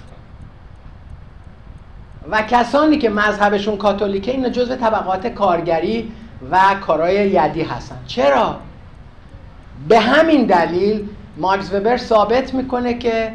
و 2.31 2.43
کسانی 2.43 2.99
که 2.99 3.11
مذهبشون 3.11 3.77
کاتولیکه 3.77 4.33
اینا 4.33 4.49
جز 4.49 4.79
طبقات 4.79 5.27
کارگری 5.27 6.13
و 6.51 6.75
کارهای 6.87 7.15
یدی 7.15 7.63
هستن. 7.63 7.99
چرا؟ 8.07 8.57
به 9.89 10.01
همین 10.01 10.47
دلیل 10.47 11.09
ماکس 11.37 11.73
وبر 11.73 11.97
ثابت 11.97 12.55
می‌کنه 12.55 12.95
که 12.95 13.33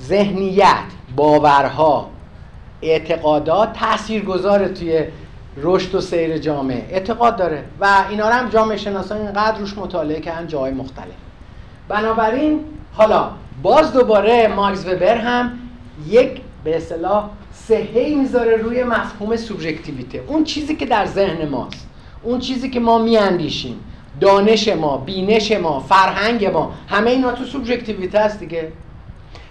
ذهنیت 0.00 0.84
باورها 1.16 2.10
اعتقادات 2.82 3.72
تاثیرگذاره 3.72 4.68
توی 4.68 5.04
رشد 5.56 5.94
و 5.94 6.00
سیر 6.00 6.38
جامعه. 6.38 6.86
اعتقاد 6.90 7.36
داره. 7.36 7.64
و 7.80 8.04
اینا 8.10 8.28
رو 8.28 8.34
هم 8.34 8.48
جامعه 8.48 8.76
شناسان 8.76 9.18
اینقدر 9.18 9.58
روش 9.58 9.78
مطالعه 9.78 10.20
کردن 10.20 10.46
جای 10.46 10.72
مختلف. 10.72 11.14
بنابراین 11.88 12.60
حالا 12.92 13.30
باز 13.62 13.92
دوباره 13.92 14.48
ماکس 14.48 14.86
وبر 14.86 15.16
هم 15.16 15.58
یک 16.08 16.40
به 16.64 16.76
اصطلاح 16.76 17.30
صحه 17.52 18.14
می‌ذاره 18.14 18.56
روی 18.56 18.84
مفهوم 18.84 19.36
سوبژکتیویته. 19.36 20.24
اون 20.26 20.44
چیزی 20.44 20.76
که 20.76 20.86
در 20.86 21.06
ذهن 21.06 21.48
ماست. 21.48 21.88
اون 22.22 22.38
چیزی 22.38 22.70
که 22.70 22.80
ما 22.80 22.98
میاندیشیم. 22.98 23.80
دانش 24.20 24.68
ما 24.68 24.96
بینش 24.96 25.52
ما 25.52 25.80
فرهنگ 25.80 26.46
ما 26.46 26.72
همه 26.88 27.10
اینا 27.10 27.32
تو 27.32 27.44
سوبژکتیویته 27.44 28.18
است 28.18 28.40
دیگه. 28.40 28.72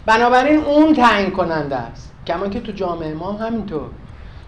بنابراین 0.06 0.60
اون 0.60 0.94
تعیین 0.94 1.32
کننده 1.32 1.76
است. 1.76 2.12
کما 2.28 2.48
که 2.48 2.60
تو 2.60 2.72
جامعه 2.72 3.14
ما 3.14 3.32
هم 3.32 3.48
همینطور. 3.48 3.90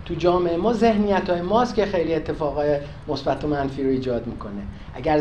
تو 0.05 0.13
جامعه 0.13 0.57
ما 0.57 0.73
ذهنیت 0.73 1.29
های 1.29 1.41
ماست 1.41 1.75
که 1.75 1.85
خیلی 1.85 2.15
اتفاقای 2.15 2.77
مثبت 3.07 3.43
و 3.43 3.47
منفی 3.47 3.83
رو 3.83 3.89
ایجاد 3.89 4.27
می‌کنه. 4.27 4.61
اگر 4.95 5.19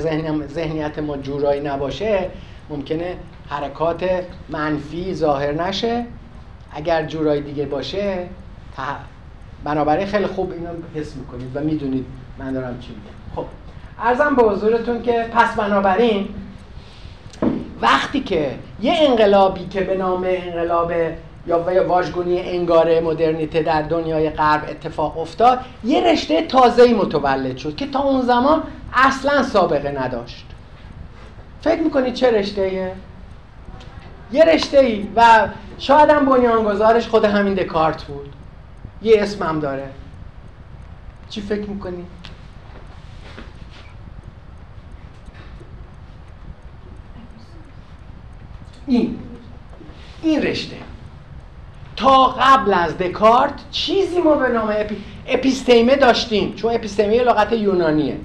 ذهنیت 0.48 0.98
ما 0.98 1.16
جورایی 1.16 1.60
نباشه 1.60 2.30
ممکنه 2.70 3.16
حرکات 3.48 4.04
منفی 4.48 5.14
ظاهر 5.14 5.52
نشه. 5.52 6.06
اگر 6.72 7.06
جورایی 7.06 7.42
دیگه 7.42 7.66
باشه 7.66 8.26
بنابراین 9.64 10.06
خیلی 10.06 10.26
خوب 10.26 10.52
اینو 10.52 10.68
حس 10.94 11.16
می‌کنید 11.16 11.56
و 11.56 11.60
می‌دونید 11.60 12.04
من 12.38 12.52
دارم 12.52 12.78
چی 12.80 12.88
میگم. 12.88 13.36
خب 13.36 13.44
ارزم 13.98 14.36
به 14.36 14.42
حضورتون 14.42 15.02
که 15.02 15.30
پس 15.34 15.54
بنابراین 15.54 16.28
وقتی 17.80 18.20
که 18.20 18.54
یه 18.80 18.94
انقلابی 18.96 19.66
که 19.66 19.80
به 19.80 19.96
نام 19.96 20.24
انقلاب 20.26 20.92
یا 21.46 21.88
واژگونی 21.88 22.40
انگاره 22.40 23.00
مدرنیته 23.00 23.62
در 23.62 23.82
دنیای 23.82 24.30
غرب 24.30 24.64
اتفاق 24.68 25.18
افتاد 25.18 25.60
یه 25.84 26.12
رشته 26.12 26.42
تازه‌ای 26.42 26.94
متولد 26.94 27.56
شد 27.56 27.76
که 27.76 27.86
تا 27.86 28.02
اون 28.02 28.22
زمان 28.22 28.62
اصلا 28.94 29.42
سابقه 29.42 29.90
نداشت. 29.90 30.46
فکر 31.60 31.80
می‌کنید 31.80 32.14
چه 32.14 32.30
رشته 32.30 32.92
یه 34.32 34.44
رشته 34.44 34.78
ای 34.78 35.08
و 35.16 35.48
شاید 35.78 36.10
هم 36.10 36.26
بنیانگذارش 36.26 37.08
خود 37.08 37.24
همین 37.24 37.54
دکارت 37.54 38.02
بود. 38.02 38.32
یه 39.02 39.22
اسمم 39.22 39.60
داره. 39.60 39.88
چی 41.28 41.40
فکر 41.40 41.70
می‌کنی؟ 41.70 42.04
این. 48.92 49.18
این 50.22 50.42
رشته. 50.42 50.76
تا 51.96 52.26
قبل 52.26 52.74
از 52.74 52.98
دکارت 52.98 53.54
چیزی 53.70 54.20
ما 54.20 54.34
به 54.34 54.48
نام 54.48 54.68
epi... 54.76 54.96
episteme 55.26 55.96
داشتیم. 55.96 56.54
چون 56.54 56.74
episteme 56.74 57.22
لغت 57.22 57.52
یونانیه. 57.52 58.16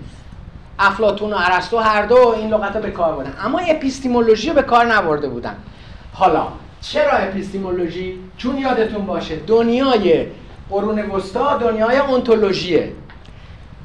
افلاتون 0.80 1.34
و 1.34 1.36
ارسطو 1.40 1.78
هر 1.78 2.06
دو 2.06 2.28
این 2.28 2.50
لغت 2.50 2.78
به 2.78 2.92
کار 2.92 3.16
بردن 3.16 3.34
اما 3.44 3.60
epistemology 3.60 4.50
رو 4.50 4.56
به 4.56 4.62
کار 4.62 4.86
نبرده 4.86 5.30
بودن. 5.30 5.56
حالا 6.14 6.48
چرا 6.82 7.12
epistemology؟ 7.12 8.20
چون 8.38 8.58
یادتون 8.58 9.06
باشه 9.06 9.36
دنیای 9.36 10.26
قرون 10.70 11.00
وسطا 11.00 11.58
دنیای 11.58 11.98
ontology 11.98 12.82
ه 12.82 12.92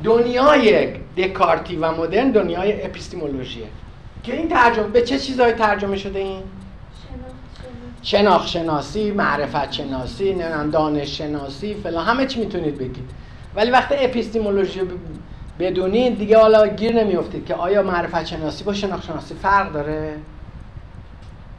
دنیای 0.05 0.93
دکارتی 1.17 1.77
و 1.77 1.93
مدرن 1.93 2.31
دنیای 2.31 2.83
epistemology 2.85 3.55
ه. 3.55 3.67
که 4.23 4.37
این 4.37 4.49
ترجمه 4.49 4.87
به 4.87 5.03
چه 5.03 5.19
چیزهایی 5.19 5.53
ترجمه 5.53 5.97
شده 5.97 6.19
این؟ 6.19 6.43
شناخت 8.03 8.49
شناسی 8.49 9.11
معرفت 9.11 9.73
شناسی 9.73 10.33
نمی‌دونم 10.33 10.71
دانش 10.71 11.19
شناسی 11.19 11.75
فلان 11.75 12.07
همه 12.07 12.27
چی 12.27 12.41
می‌تونید 12.41 12.79
بگید. 12.79 13.11
ولی 13.55 13.71
وقتی 13.71 13.95
اپیستیمولوژی 13.99 14.81
رو 14.81 14.87
بدونید 15.59 16.19
دیگه 16.19 16.39
حالا 16.39 16.67
گیر 16.67 17.05
نمیافتید 17.05 17.47
که 17.47 17.55
آیا 17.55 17.83
معرفت 17.83 18.25
شناسی 18.25 18.65
با 18.65 18.73
شناخت 18.73 19.05
شناسی 19.05 19.35
فرق 19.35 19.73
داره؟ 19.73 20.17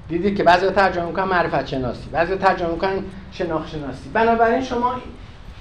دیدید 0.10 0.38
که 0.38 0.44
بعضی 0.44 0.70
ترجمه 0.70 1.06
می‌کنن 1.06 1.24
معرفت 1.24 1.68
شناسی 1.68 2.10
بعضی 2.12 2.36
ترجمه 2.36 2.72
می‌کنن 2.72 3.04
شناخت 3.32 3.70
شناسی 3.70 4.10
بنابراین 4.14 4.62
شما 4.62 4.96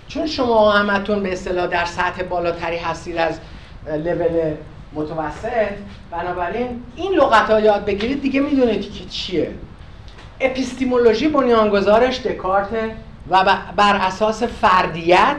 چون 0.08 0.26
شما 0.26 0.72
همتون 0.72 1.22
به 1.22 1.32
اصطلاح 1.32 1.66
در 1.66 1.84
سطح 1.84 2.22
بالاتری 2.22 2.76
هستید 2.76 3.16
از 3.16 3.40
لول 3.86 4.54
متوسط 4.94 5.72
بنابراین 6.10 6.82
این 6.96 7.12
لغت 7.12 7.50
ها 7.50 7.60
یاد 7.60 7.84
بگیرید 7.84 8.22
دیگه 8.22 8.40
می‌دونید 8.40 8.92
که 8.92 9.04
چیه. 9.04 9.50
اپیستیمولوژی 10.42 11.28
بنیانگذارش 11.28 12.20
دکارت 12.20 12.68
و 13.30 13.44
بر 13.76 13.96
اساس 13.96 14.42
فردیت 14.42 15.36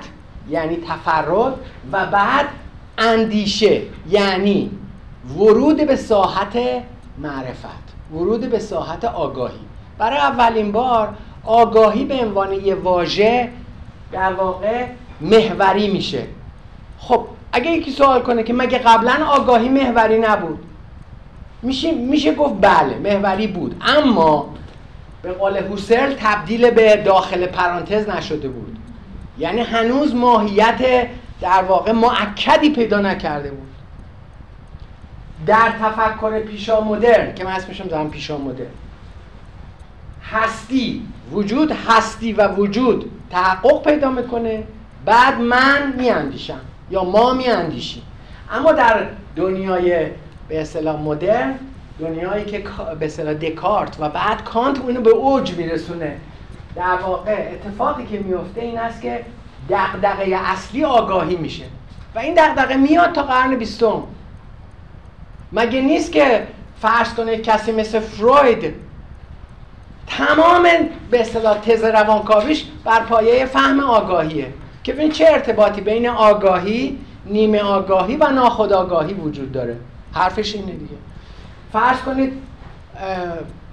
یعنی 0.50 0.78
تفرد 0.88 1.54
و 1.92 2.06
بعد 2.06 2.46
اندیشه 2.98 3.82
یعنی 4.10 4.72
ورود 5.38 5.88
به 5.88 5.96
ساحت 5.96 6.58
معرفت 7.18 7.84
ورود 8.14 8.50
به 8.50 8.60
ساحت 8.60 9.06
آگاهی. 9.06 9.60
برای 9.98 10.18
اولین 10.18 10.72
بار 10.72 11.14
آگاهی 11.46 12.06
به 12.06 12.16
عنوان 12.16 12.54
یه 12.54 12.76
واژه 12.76 13.50
در 14.12 14.34
واقع 14.34 14.86
محوری 15.22 15.92
میشه. 15.92 16.24
خب 17.00 17.26
اگه 17.52 17.72
یکی 17.72 17.92
سوال 17.92 18.22
کنه 18.22 18.44
که 18.44 18.54
مگه 18.54 18.78
قبلا 18.78 19.26
آگاهی 19.28 19.70
محوری 19.70 20.20
نبود؟ 20.20 20.60
میشه 21.62 21.92
میشه 21.92 22.36
گفت 22.36 22.54
بله 22.62 22.98
محوری 22.98 23.48
بود. 23.48 23.82
اما 23.82 24.50
به 25.24 25.32
قول 25.32 25.58
هوسرل 25.58 26.14
تبدیل 26.14 26.72
به 26.72 26.98
داخل 26.98 27.46
پرانتز 27.46 28.10
نشده 28.10 28.48
بود. 28.48 28.78
یعنی 29.38 29.62
هنوز 29.62 30.16
ماهیت 30.16 31.08
در 31.42 31.64
واقع 31.64 31.92
معکدی 31.92 32.70
پیدا 32.70 33.00
نکرده 33.00 33.52
بود. 33.52 33.70
در 35.46 35.74
تفکر 35.82 36.40
پیشا 36.40 36.82
مدرن 36.82 37.36
که 37.36 37.44
من 37.44 37.52
اسمشم 37.52 37.88
دارم 37.88 38.10
پیشا 38.10 38.38
مدرن. 38.38 38.68
هستی 40.32 41.08
وجود 41.32 41.72
هستی 41.88 42.34
و 42.34 42.48
وجود 42.48 43.12
تحقق 43.30 43.84
پیدا 43.84 44.10
می‌کنه. 44.10 44.64
بعد 45.06 45.40
من 45.42 45.94
میاندیشم 45.98 46.60
یا 46.92 47.04
ما 47.04 47.34
میاندیشیم. 47.34 48.04
اما 48.52 48.72
در 48.72 49.06
دنیای 49.36 50.08
به 50.48 50.62
اصطلاح 50.62 51.02
مدرن 51.02 51.56
دنیایی 52.00 52.46
که 52.46 52.64
به 53.00 53.06
اصطلاح 53.06 53.34
دکارت 53.34 53.98
و 54.00 54.10
بعد 54.10 54.44
کانت 54.44 54.80
اونو 54.80 55.02
به 55.02 55.10
اوج 55.10 55.54
میرسونه. 55.54 56.18
در 56.76 56.96
واقع 56.96 57.52
اتفاقی 57.52 58.06
که 58.06 58.20
میفته 58.20 58.62
این 58.62 58.78
است 58.80 59.02
که 59.02 59.26
دغدغه 59.70 60.36
اصلی 60.36 60.86
آگاهی 60.86 61.36
میشه. 61.36 61.64
و 62.16 62.20
این 62.20 62.34
دغدغه 62.34 62.76
میاد 62.76 63.12
تا 63.12 63.24
قرن 63.24 63.56
بیستم. 63.56 64.04
مگه 65.52 65.82
نیست 65.82 66.12
که 66.12 66.48
فرض 66.82 67.14
کنید 67.14 67.42
کسی 67.42 67.72
مثل 67.72 68.00
فروید 68.00 68.74
تمام 70.08 70.64
به 71.12 71.22
اصطلاح 71.22 71.58
تز 71.58 71.84
روانکاویش 71.84 72.66
بر 72.84 73.00
پایه 73.00 73.46
فهم 73.46 73.80
آگاهیه؟ 73.80 74.48
که 74.84 74.94
ببین 74.94 75.12
چه 75.12 75.26
ارتباطی 75.30 75.82
بین 75.82 76.10
آگاهی 76.10 77.00
نیمه 77.26 77.60
آگاهی 77.60 78.16
و 78.16 78.32
ناخودآگاهی 78.32 79.14
وجود 79.14 79.52
داره. 79.52 79.78
حرفش 80.14 80.56
اینه 80.56 80.72
دیگه. 80.72 80.96
فرض 81.74 81.98
کنید 82.00 82.34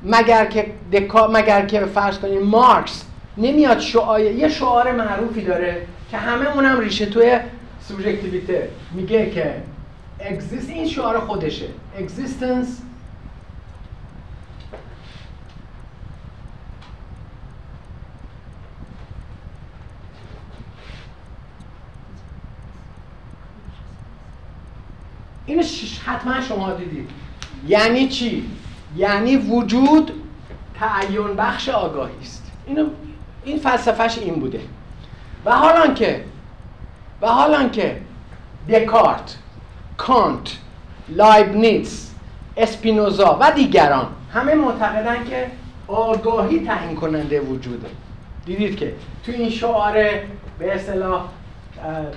مگر 0.02 0.46
که 0.46 0.72
دکا 0.92 1.26
مگر 1.26 1.66
که 1.66 1.80
فرض 1.86 2.18
کنید 2.18 2.42
مارکس 2.42 3.04
نمیاد 3.36 3.78
شعار 3.78 4.20
یه 4.20 4.48
شعار 4.48 4.92
معروفی 4.92 5.42
داره 5.44 5.86
که 6.10 6.16
همه 6.16 6.54
اونم 6.54 6.80
ریشه 6.80 7.06
توی 7.06 7.38
سوبژکتیویته 7.80 8.68
میگه 8.92 9.30
که 9.30 9.54
اگزیست 10.20 10.70
این 10.70 10.88
شعار 10.88 11.20
خودشه. 11.20 11.66
Existence 11.98 12.68
اینو 25.46 25.62
حتما 26.06 26.40
شما 26.40 26.72
دیدید. 26.72 27.10
یعنی 27.68 28.08
چی؟ 28.08 28.50
یعنی 28.96 29.36
وجود 29.36 30.12
تعین 30.80 31.36
بخش 31.36 31.68
آگاهی 31.68 32.14
است. 32.22 32.52
اینو 32.66 32.86
این 33.44 33.58
فلسفهش 33.58 34.18
این 34.18 34.34
بوده. 34.34 34.60
و 35.44 35.52
حالا 35.52 35.94
که 35.94 36.24
و 37.22 37.26
حالا 37.26 37.68
که 37.68 38.00
دکارت 38.68 39.36
کانت 39.96 40.56
لایبنیتس 41.08 42.10
اسپینوزا 42.56 43.38
و 43.40 43.52
دیگران 43.52 44.06
همه 44.34 44.54
معتقدن 44.54 45.24
که 45.24 45.46
آگاهی 45.88 46.66
تعیین 46.66 46.96
کننده 46.96 47.40
وجوده. 47.40 47.88
دیدید 48.46 48.76
که 48.76 48.94
تو 49.26 49.32
این 49.32 49.50
شعار 49.50 49.92
به 50.58 50.74
اصطلاح 50.74 51.24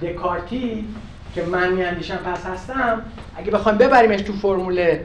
دکارتی 0.01 0.87
که 1.35 1.43
من 1.43 1.73
میاندیشم 1.73 2.15
پس 2.15 2.45
هستم 2.45 3.01
اگه 3.37 3.51
بخوایم 3.51 3.77
ببریمش 3.77 4.21
تو 4.21 4.33
فرمول 4.33 4.97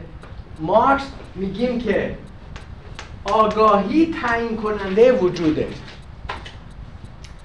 مارکس 0.61 1.05
میگیم 1.35 1.79
که 1.79 2.15
آگاهی 3.25 4.15
تعیین 4.23 4.57
کننده 4.57 5.13
وجوده. 5.13 5.69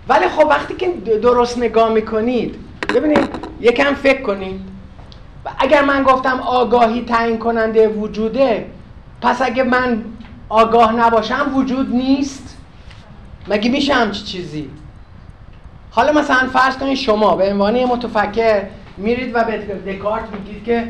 ولی 0.09 0.27
خب 0.27 0.47
وقتی 0.49 0.75
که 0.75 0.89
درست 1.21 1.57
نگاه 1.57 1.93
می‌کنید 1.93 2.55
ببینید 2.95 3.29
یکم 3.61 3.93
فکر 3.93 4.21
کنید. 4.21 4.61
و 5.45 5.49
اگر 5.59 5.85
من 5.85 6.03
گفتم 6.03 6.39
آگاهی 6.39 7.05
تعیین 7.05 7.39
کننده 7.39 7.87
وجوده 7.87 8.65
پس 9.21 9.41
اگه 9.41 9.63
من 9.63 10.03
آگاه 10.49 10.93
نباشم 10.95 11.51
وجود 11.55 11.95
نیست. 11.95 12.57
مگه 13.47 13.71
میشه 13.71 13.93
همچی 13.93 14.23
چیزی؟ 14.23 14.69
حالا 15.91 16.11
مثلا 16.11 16.49
فرض 16.53 16.77
کنید 16.77 16.97
شما 16.97 17.35
به 17.35 17.51
عنوان 17.51 17.85
متفکر 17.85 18.63
میرید 18.97 19.35
و 19.35 19.43
به 19.43 19.57
دکارت 19.93 20.23
میگید 20.31 20.63
که 20.63 20.87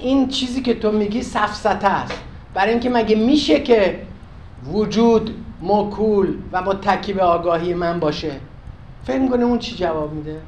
این 0.00 0.28
چیزی 0.28 0.62
که 0.62 0.74
تو 0.74 0.92
میگی 0.92 1.22
سفسته 1.22 1.88
است. 1.88 2.22
برای 2.54 2.70
اینکه 2.70 2.90
مگه 2.90 3.16
میشه 3.16 3.60
که 3.60 4.02
وجود 4.72 5.42
مکول 5.62 6.38
و 6.52 6.62
متکی 6.62 7.12
به 7.12 7.22
آگاهی 7.22 7.74
من 7.74 8.00
باشه؟ 8.00 8.40
فکر 9.04 9.18
می‌کنه 9.18 9.44
اون 9.44 9.58
چی 9.58 9.76
جواب 9.76 10.12
میده؟ 10.12 10.40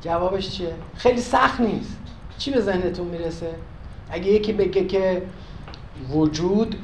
جوابش 0.00 0.50
چیه؟ 0.50 0.74
خیلی 0.94 1.20
سخت 1.20 1.60
نیست. 1.60 1.98
چی 2.38 2.50
به 2.50 2.60
ذهنتون 2.60 3.06
می‌رسه؟ 3.06 3.54
اگه 4.10 4.26
یکی 4.26 4.52
بگه 4.52 4.84
که 4.86 5.22
وجود 6.10 6.76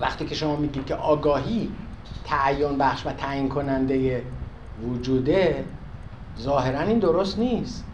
وقتی 0.00 0.26
که 0.26 0.34
شما 0.34 0.56
میگید 0.56 0.86
که 0.86 0.94
آگاهی 0.94 1.70
تعین 2.24 2.78
بخش 2.78 3.06
و 3.06 3.12
تعیین 3.12 3.48
کننده 3.48 4.22
وجوده 4.88 5.64
ظاهرا 6.40 6.80
این 6.80 6.98
درست 6.98 7.38
نیست. 7.38 7.84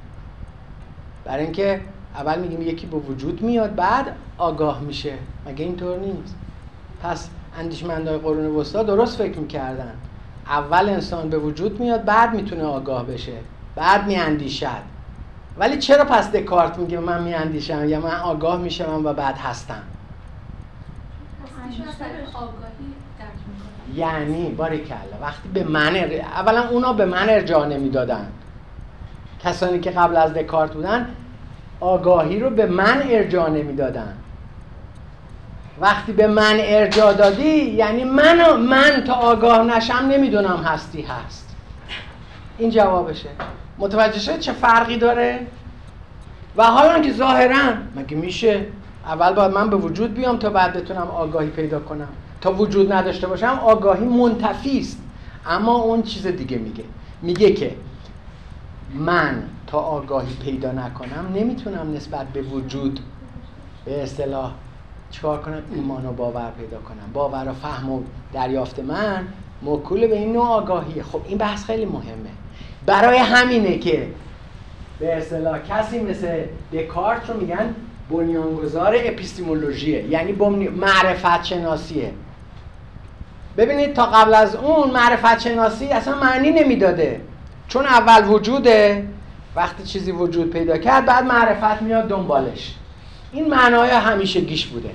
برای 1.25 1.45
اینکه 1.45 1.81
اول 2.15 2.39
میگیم 2.39 2.63
یکی 2.63 2.87
به 2.87 2.97
وجود 2.97 3.43
میاد 3.43 3.75
بعد 3.75 4.17
آگاه 4.39 4.81
میشه. 4.81 5.15
مگه 5.47 5.65
اینطور 5.65 5.99
نیست؟ 5.99 6.37
پس 7.03 7.29
اندیشمندای 7.59 8.19
قرون 8.19 8.47
وسطا 8.47 8.83
درست 8.83 9.19
فکر 9.19 9.39
می‌کردن. 9.39 9.93
اول 10.47 10.89
انسان 10.89 11.31
به 11.31 11.39
وجود 11.39 11.81
میاد 11.81 12.05
بعد 12.05 12.35
می‌تونه 12.35 12.65
آگاه 12.65 13.07
بشه. 13.07 13.37
بعد 13.77 14.07
میاندیشد. 14.07 14.83
ولی 15.59 15.79
چرا 15.79 16.05
پس 16.05 16.33
دکارت 16.33 16.79
میگه 16.79 16.99
من 16.99 17.23
میاندیشم؟ 17.23 17.89
یا 17.89 18.01
من 18.01 18.17
آگاه 18.17 18.61
میشم 18.61 19.07
و 19.07 19.13
بعد 19.13 19.37
هستم؟ 19.39 19.83
یعنی 23.99 24.57
کلا. 24.57 25.23
وقتی 25.23 25.49
به 25.49 25.65
من 25.65 25.97
اولا 26.37 26.69
اونا 26.69 26.93
به 26.93 27.05
من 27.05 27.29
ارجاع 27.29 27.67
نمی‌دادن. 27.67 28.27
کسانی 29.45 29.81
که 29.81 29.91
قبل 29.91 30.17
از 30.17 30.35
دکارت 30.35 30.73
بودن 30.73 31.09
آگاهی 31.81 32.41
رو 32.41 32.51
به 32.51 32.67
من 32.67 33.03
ارجاع 33.11 33.51
نمی‌دادن. 33.51 34.15
وقتی 35.81 36.13
به 36.13 36.27
من 36.27 36.57
ارجاع 36.61 37.13
دادی 37.13 37.65
یعنی 37.65 38.05
من 38.05 38.57
من 38.57 39.05
تا 39.07 39.15
آگاه 39.15 39.63
نشم 39.63 40.07
نمی‌دونم 40.11 40.63
هستی 40.65 41.03
هست. 41.03 41.57
این 42.59 42.71
جوابشه. 42.71 43.29
متوجه 43.79 44.19
شد 44.19 44.39
چه 44.39 44.53
فرقی 44.53 44.97
داره؟ 44.97 45.47
و 46.57 46.65
حالا 46.65 47.01
که 47.01 47.13
ظاهرا 47.13 47.73
مگه 47.97 48.17
میشه 48.17 48.67
اول 49.07 49.33
باید 49.33 49.53
من 49.53 49.71
به 49.71 49.77
وجود 49.77 50.15
بیام 50.15 50.39
تا 50.39 50.51
بعد 50.51 50.73
بتونم 50.73 51.09
آگاهی 51.09 51.51
پیدا 51.51 51.81
کنم؟ 51.81 52.09
تا 52.41 52.53
وجود 52.53 52.93
نداشته 52.93 53.27
باشم 53.27 53.61
آگاهی 53.63 54.05
منتفی 54.05 54.79
است. 54.79 55.03
اما 55.47 55.75
اون 55.75 56.03
چیز 56.03 56.27
دیگه 56.27 56.59
میگه. 56.59 56.85
میگه 57.23 57.53
که 57.53 57.75
من 58.95 59.43
تا 59.67 59.79
آگاهی 59.79 60.35
پیدا 60.45 60.73
نکنم 60.73 61.33
نمی‌تونم 61.35 61.93
نسبت 61.95 62.27
به 62.27 62.43
وجود 62.43 63.01
به 63.85 64.03
اصطلاح 64.03 64.53
چکار 65.11 65.41
کنم؟ 65.41 65.63
ایمان 65.75 66.07
و 66.07 66.13
باور 66.13 66.51
پیدا 66.59 66.79
کنم. 66.79 67.13
باور 67.13 67.49
و 67.49 67.53
فهم 67.53 67.91
و 67.93 68.03
دریافت 68.33 68.81
من 68.81 69.27
مکول 69.63 70.07
به 70.07 70.17
این 70.17 70.33
نوع 70.33 70.47
آگاهیه. 70.47 71.03
خب 71.03 71.21
این 71.27 71.39
بحث 71.39 71.65
خیلی 71.65 71.85
مهمه. 71.85 72.31
برای 72.87 73.19
همینه 73.19 73.79
که 73.79 74.09
به 74.99 75.17
اصطلاح 75.17 75.59
کسی 75.59 76.01
مثل 76.01 76.41
دکارت 76.73 77.31
رو 77.31 77.41
میگن 77.41 77.75
بنیانگذار 78.11 78.95
اپیستیمولوژیه. 79.05 80.05
یعنی 80.05 80.33
معرفت 80.77 81.45
شناسیه. 81.45 82.13
ببینید 83.59 83.95
تا 83.95 84.07
قبل 84.07 84.35
از 84.35 84.57
اون 84.57 84.91
معرفت 84.91 85.39
شناسی 85.41 85.87
اصلا 85.89 86.15
معنی 86.15 86.51
نمی‌داده. 86.51 87.21
چون 87.69 87.87
اول 87.87 88.29
وجوده 88.29 89.09
وقتی 89.57 89.83
چیزی 89.83 90.13
وجود 90.13 90.51
پیدا 90.51 90.79
کرد 90.79 91.07
بعد 91.07 91.25
معرفت 91.25 91.83
میاد 91.83 92.09
دنبالش. 92.09 92.75
این 93.33 93.49
معنای 93.49 93.91
همیشه 93.91 94.41
گیش 94.41 94.67
بوده. 94.67 94.91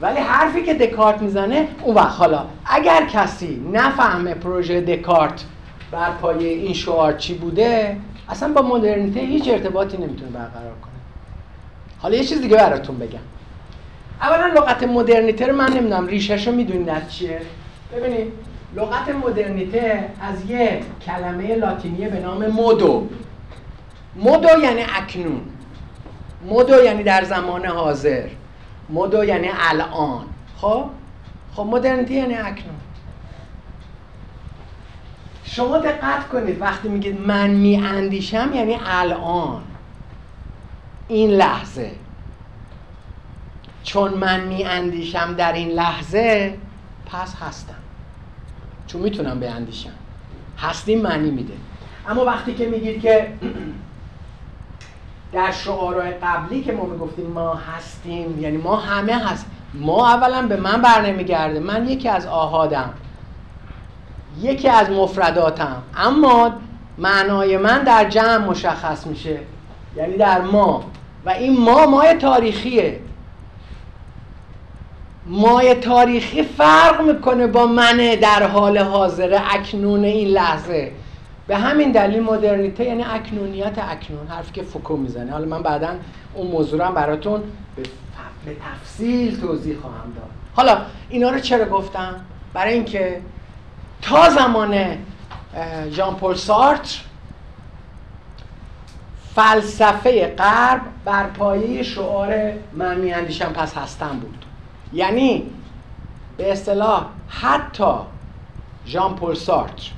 ولی 0.00 0.20
حرفی 0.20 0.62
که 0.62 0.74
دکارت 0.74 1.22
می‌زنه 1.22 1.68
اون 1.82 1.94
وقت. 1.94 2.16
حالا 2.18 2.44
اگر 2.66 3.06
کسی 3.06 3.62
نفهمه 3.72 4.34
پروژه 4.34 4.80
دکارت 4.80 5.44
بر 5.90 6.10
پایه 6.10 6.48
این 6.48 6.74
شعار 6.74 7.12
چی 7.12 7.34
بوده 7.34 7.96
اصلا 8.28 8.52
با 8.52 8.62
مدرنیته 8.62 9.20
هیچ 9.20 9.48
ارتباطی 9.48 9.96
نمی‌تونه 9.96 10.30
برقرار 10.30 10.74
کنه. 10.82 10.92
حالا 11.98 12.16
یه 12.16 12.24
چیز 12.24 12.40
دیگه 12.40 12.56
براتون 12.56 12.98
بگم. 12.98 13.18
اولا 14.20 14.46
لغت 14.46 14.82
مدرنیته 14.82 15.46
رو 15.46 15.56
من 15.56 15.72
نمی‌دونم 15.72 16.06
ریشش 16.06 16.46
رو 16.48 16.54
می‌دونید 16.54 16.88
از 16.88 17.14
چیه؟ 17.14 17.40
ببینید 17.92 18.32
لغت 18.76 19.08
مدرنیته 19.08 20.10
از 20.20 20.50
یه 20.50 20.80
کلمه 21.06 21.54
لاتینیه 21.54 22.08
به 22.08 22.20
نام 22.20 22.46
مودو 22.46 23.08
مدو 24.16 24.60
یعنی 24.62 24.82
اکنون. 24.82 25.40
مدو 26.46 26.84
یعنی 26.84 27.02
در 27.02 27.24
زمان 27.24 27.66
حاضر. 27.66 28.28
مدو 28.90 29.24
یعنی 29.24 29.50
الان. 29.70 30.26
خب؟ 30.56 30.84
خب 31.54 31.62
مدرنیتی 31.62 32.14
یعنی 32.14 32.34
اکنون. 32.34 32.74
شما 35.44 35.78
دقت 35.78 36.28
کنید 36.28 36.60
وقتی 36.60 36.88
میگید 36.88 37.20
من 37.20 37.50
میاندیشم 37.50 38.50
یعنی 38.54 38.78
الان. 38.86 39.62
این 41.08 41.30
لحظه. 41.30 41.90
چون 43.82 44.14
من 44.14 44.40
میاندیشم 44.40 45.34
در 45.34 45.52
این 45.52 45.68
لحظه 45.68 46.58
پس 47.06 47.34
هستم. 47.40 47.77
چون 48.88 49.02
می‌تونم 49.02 49.40
بیاندیشم. 49.40 49.90
هستیم 50.58 51.02
معنی 51.02 51.30
میده. 51.30 51.54
اما 52.08 52.24
وقتی 52.24 52.54
که 52.54 52.66
میگید 52.66 53.02
که 53.02 53.32
در 55.32 55.50
شعارهای 55.52 56.10
قبلی 56.10 56.62
که 56.62 56.72
ما 56.72 56.84
می‌گفتیم 56.84 57.26
ما 57.26 57.54
هستیم 57.54 58.40
یعنی 58.40 58.56
ما 58.56 58.76
همه 58.76 59.16
هست 59.18 59.46
ما 59.74 60.08
اولا 60.08 60.46
به 60.46 60.56
من 60.56 60.82
بر 60.82 61.06
نمیگرده 61.06 61.60
من 61.60 61.88
یکی 61.88 62.08
از 62.08 62.26
آهادم 62.26 62.94
یکی 64.40 64.68
از 64.68 64.90
مفرداتم 64.90 65.82
اما 65.96 66.52
معنای 66.98 67.56
من 67.56 67.82
در 67.82 68.08
جمع 68.08 68.36
مشخص 68.36 69.06
میشه 69.06 69.38
یعنی 69.96 70.16
در 70.16 70.40
ما. 70.40 70.84
و 71.24 71.30
این 71.30 71.60
ما 71.60 71.86
مای 71.86 72.14
تاریخیه. 72.14 73.00
مای 75.28 75.74
تاریخی 75.74 76.42
فرق 76.42 77.00
می‌کنه 77.00 77.46
با 77.46 77.66
من 77.66 77.96
در 77.96 78.46
حال 78.46 78.78
حاضر 78.78 79.38
اکنون 79.50 80.04
این 80.04 80.28
لحظه. 80.28 80.92
به 81.46 81.56
همین 81.56 81.92
دلیل 81.92 82.22
مدرنیته 82.22 82.84
یعنی 82.84 83.04
اکنونیت 83.04 83.78
اکنون 83.78 84.26
حرفی 84.26 84.52
که 84.52 84.62
فوکو 84.62 84.96
می‌زنه. 84.96 85.32
حالا 85.32 85.46
من 85.46 85.62
بعدا 85.62 85.88
اون 86.34 86.46
موضوع 86.46 86.86
هم 86.86 86.94
براتون 86.94 87.42
به 88.44 88.56
تفصیل 88.74 89.40
توضیح 89.40 89.76
خواهم 89.76 90.12
داد. 90.16 90.30
حالا 90.54 90.78
اینا 91.08 91.30
رو 91.30 91.38
چرا 91.38 91.64
گفتم؟ 91.64 92.20
برای 92.54 92.74
اینکه 92.74 93.20
تا 94.02 94.30
زمان 94.30 94.78
ژان 95.90 96.14
پل 96.14 96.34
سارتر 96.34 96.98
فلسفه 99.34 100.34
غرب 100.38 100.80
بر 101.04 101.26
پایه 101.26 101.82
شعار 101.82 102.52
من 102.72 102.96
میاندیشم 102.96 103.52
پس 103.52 103.74
هستم 103.74 104.18
بود. 104.20 104.44
یعنی 104.92 105.42
به 106.36 106.52
اصطلاح 106.52 107.06
حتی 107.28 107.94
ژان 108.86 109.14
پل 109.14 109.34
سارتر 109.34 109.90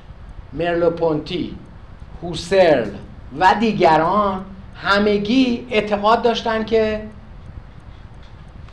مرلو 0.53 0.89
پونتی 0.89 1.55
هوسرل 2.23 2.89
و 3.39 3.55
دیگران 3.59 4.45
همگی 4.75 5.67
اعتقاد 5.69 6.21
داشتن 6.21 6.65
که 6.65 7.01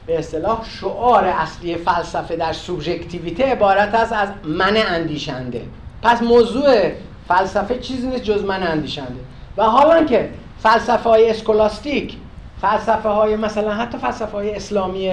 به 0.06 0.18
اصطلاح 0.18 0.64
شعار 0.80 1.24
اصلی 1.24 1.74
فلسفه 1.74 2.36
در 2.36 2.52
سوبژکتیویته 2.52 3.44
عبارت 3.44 3.94
است 3.94 4.12
از 4.12 4.28
من 4.44 4.76
اندیشنده. 4.76 5.62
پس 6.02 6.22
موضوع 6.22 6.90
فلسفه 7.28 7.78
چیزی 7.78 8.06
نیست 8.06 8.22
جز 8.22 8.44
من 8.44 8.62
اندیشنده. 8.62 9.20
و 9.56 9.64
حالا 9.64 10.04
که 10.04 10.30
فلسفه 10.58 11.08
های 11.08 11.30
اسکولاستیک 11.30 12.16
فلسفه 12.60 13.08
های 13.08 13.36
مثلا 13.36 13.74
حتی 13.74 13.98
فلسفه 13.98 14.32
های 14.32 14.54
اسلامی 14.54 15.10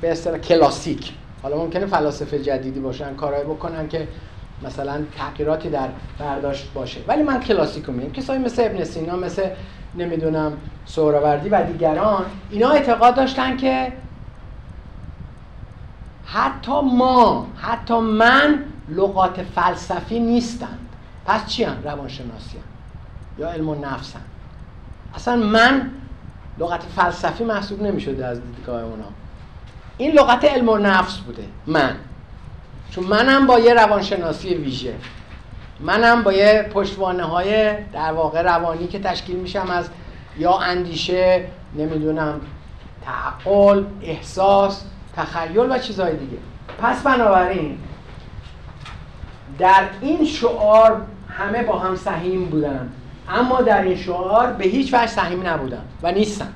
به 0.00 0.12
اصطلاح 0.12 0.38
کلاسیک 0.38 1.12
حالا 1.42 1.56
ممکنه 1.56 1.86
فلاسفه 1.86 2.38
جدیدی 2.38 2.80
باشن 2.80 3.14
کارهای 3.14 3.44
بکنن 3.44 3.88
که 3.88 4.08
مثلا 4.62 5.02
تغییراتی 5.16 5.70
در 5.70 5.88
برداشت 6.18 6.72
باشه 6.72 7.00
ولی 7.08 7.22
من 7.22 7.40
کلاسیک 7.40 7.84
رو 7.84 7.92
میگم 7.92 8.12
کسایی 8.12 8.40
مثل 8.40 8.62
ابن 8.64 8.84
سینا 8.84 9.16
مثل 9.16 9.48
نمی‌دونم 9.94 10.52
سهروردی 10.86 11.48
و 11.48 11.66
دیگران 11.66 12.24
اینا 12.50 12.70
اعتقاد 12.70 13.14
داشتن 13.14 13.56
که 13.56 13.92
حتی 16.24 16.80
ما 16.80 17.46
حتی 17.56 17.94
من 17.94 18.64
لغات 18.88 19.42
فلسفی 19.42 20.20
نیستند 20.20 20.88
پس 21.26 21.46
چی 21.46 21.64
هم؟ 21.64 21.76
روانشناسی 21.84 22.56
هم. 22.56 22.64
یا 23.38 23.50
علم 23.50 23.68
و 23.68 23.74
نفس 23.74 24.14
هم. 24.14 24.22
اصلا 25.14 25.36
من 25.36 25.90
لغت 26.58 26.82
فلسفی 26.82 27.44
محسوب 27.44 27.82
نمی 27.82 28.22
از 28.22 28.40
دیدگاه 28.42 28.82
اونا 28.82 29.04
این 30.00 30.12
لغت 30.12 30.44
علم 30.44 30.68
و 30.68 30.78
نفس 30.78 31.16
بوده. 31.16 31.44
من. 31.66 31.96
چون 32.90 33.04
منم 33.04 33.46
با 33.46 33.58
یه 33.58 33.74
روانشناسی 33.74 34.54
ویژه. 34.54 34.94
منم 35.80 36.22
با 36.22 36.32
یه 36.32 36.70
پشتوانه 36.74 37.22
های 37.22 37.74
در 37.92 38.12
واقع 38.12 38.42
روانی 38.42 38.86
که 38.86 38.98
تشکیل 38.98 39.36
میشم 39.36 39.70
از 39.70 39.90
یا 40.38 40.58
اندیشه 40.58 41.46
نمی‌دونم 41.76 42.40
تعقل 43.04 43.84
احساس 44.02 44.84
تخیل 45.16 45.66
و 45.70 45.78
چیزهای 45.78 46.16
دیگه. 46.16 46.38
پس 46.82 47.02
بنابراین 47.02 47.78
در 49.58 49.84
این 50.00 50.24
شعار 50.24 51.02
همه 51.28 51.62
با 51.62 51.78
هم 51.78 51.96
سهیم 51.96 52.44
بودن. 52.44 52.92
اما 53.28 53.60
در 53.60 53.82
این 53.82 53.96
شعار 53.96 54.52
به 54.52 54.64
هیچ 54.64 54.94
وجه 54.94 55.06
سهیم 55.06 55.46
نبودن 55.46 55.84
و 56.02 56.12
نیستن 56.12 56.52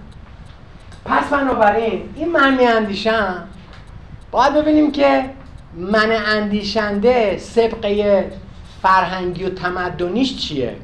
پس 1.05 1.29
بنابراین 1.31 2.09
این 2.17 2.33
من 2.33 2.55
می 2.55 2.67
اندیشم 2.67 3.49
باید 4.31 4.55
ببینیم 4.55 4.93
که 4.93 5.31
من 5.77 6.13
اندیشنده 6.27 7.39
سبقه 7.39 8.25
فرهنگی 8.83 9.45
و 9.45 9.51
تمدنیش 9.51 10.37
چیه؟ 10.37 10.77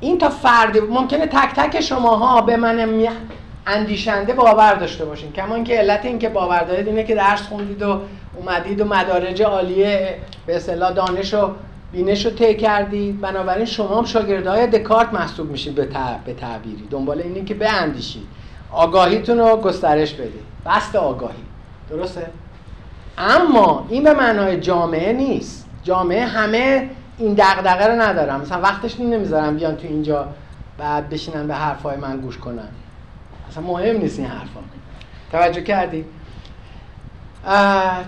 این 0.00 0.18
تا 0.18 0.28
فرد 0.28 0.78
ممکنه 0.78 1.26
تک 1.26 1.54
تک 1.54 1.80
شماها 1.80 2.40
به 2.40 2.56
من 2.56 3.08
اندیشنده 3.66 4.32
باور 4.32 4.74
داشته 4.74 5.04
باشین. 5.04 5.32
کما 5.32 5.54
اینکه 5.54 5.78
علت 5.78 6.04
این 6.04 6.18
که 6.18 6.28
باور 6.28 6.64
دارید 6.64 6.88
اینه 6.88 7.04
که 7.04 7.14
درس 7.14 7.42
خوندید 7.42 7.82
و 7.82 8.00
اومدید 8.36 8.80
و 8.80 8.84
مدارج 8.84 9.42
عالیه 9.42 10.18
به 10.46 10.56
اصطلاح 10.56 10.92
دانش 10.92 11.34
و 11.34 11.50
بینش 11.94 12.26
رو 12.26 12.32
طی 12.32 12.54
کردید 12.54 13.20
بنابراین 13.20 13.64
شما 13.64 13.98
هم 13.98 14.04
شاگردهای 14.04 14.66
دکارت 14.66 15.14
محسوب 15.14 15.50
میشید 15.50 15.74
به, 15.74 15.88
به 16.24 16.34
تعبیری. 16.34 16.88
دنبال 16.90 17.20
اینه 17.20 17.44
که 17.44 17.54
بیندیشید 17.54 18.26
آگاهیتون 18.72 19.38
رو 19.38 19.56
گسترش 19.56 20.14
بدید 20.14 20.42
بست 20.66 20.96
آگاهی. 20.96 21.44
درسته؟ 21.90 22.26
اما 23.18 23.86
این 23.88 24.04
به 24.04 24.14
معنای 24.14 24.60
جامعه 24.60 25.12
نیست. 25.12 25.68
جامعه 25.82 26.24
همه 26.24 26.90
این 27.18 27.34
دغدغه 27.34 27.86
رو 27.86 28.02
ندارم 28.02 28.40
مثلا 28.40 28.60
وقتش 28.60 29.00
نمی‌ذارم 29.00 29.56
بیان 29.56 29.76
تو 29.76 29.86
اینجا 29.86 30.28
بعد 30.78 31.08
بشینن 31.08 31.46
به 31.46 31.54
حرفای 31.54 31.96
من 31.96 32.16
گوش 32.16 32.38
کنن. 32.38 32.68
اصلا 33.50 33.62
مهم 33.62 33.96
نیست 33.96 34.18
این 34.18 34.28
حرفا. 34.28 34.60
توجه 35.32 35.62
کردی؟ 35.62 36.04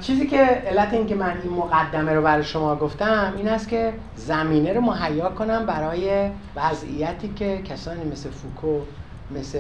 چیزی 0.01 0.27
که 0.27 0.45
علت 0.45 0.93
این 0.93 1.07
که 1.07 1.15
من 1.15 1.35
این 1.43 1.53
مقدمه 1.53 2.13
رو 2.13 2.23
برای 2.23 2.45
شما 2.45 2.77
گفتم 2.77 3.35
این 3.37 3.49
است 3.49 3.69
که 3.69 3.93
زمینه 4.17 4.73
رو 4.73 4.81
مهیا 4.81 5.29
کنم 5.29 5.67
برای 5.67 6.31
وضعیتی 6.57 7.29
که 7.29 7.63
کسانی 7.63 8.05
مثل 8.05 8.31
فوکو 8.31 8.81
مثل 9.31 9.59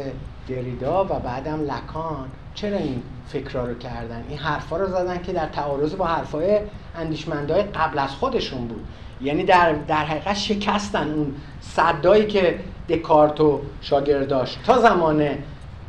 دریدا 0.49 1.05
و 1.05 1.09
بعدم 1.09 1.61
لکان 1.61 2.29
چرا 2.55 2.77
این 2.77 3.03
فکرها 3.27 3.65
رو 3.65 3.75
کردن؟ 3.75 4.25
این 4.29 4.39
حرفا 4.39 4.77
رو 4.77 4.87
زدن 4.87 5.23
که 5.23 5.33
در 5.33 5.47
تعارض 5.47 5.95
با 5.95 6.07
حرفای 6.07 6.61
اندیشمندای 6.99 7.63
قبل 7.63 7.99
از 7.99 8.11
خودشون 8.11 8.69
بود. 8.69 8.87
یعنی 9.21 9.45
در, 9.45 9.73
در 9.73 10.05
حقیقت 10.05 10.35
شکستن 10.35 11.11
اون 11.11 11.35
صدایی 11.61 12.27
که 12.27 12.59
دکارت 12.89 13.41
و 13.41 13.61
شاگرداش 13.81 14.59
تا 14.67 14.79
زمان 14.79 15.29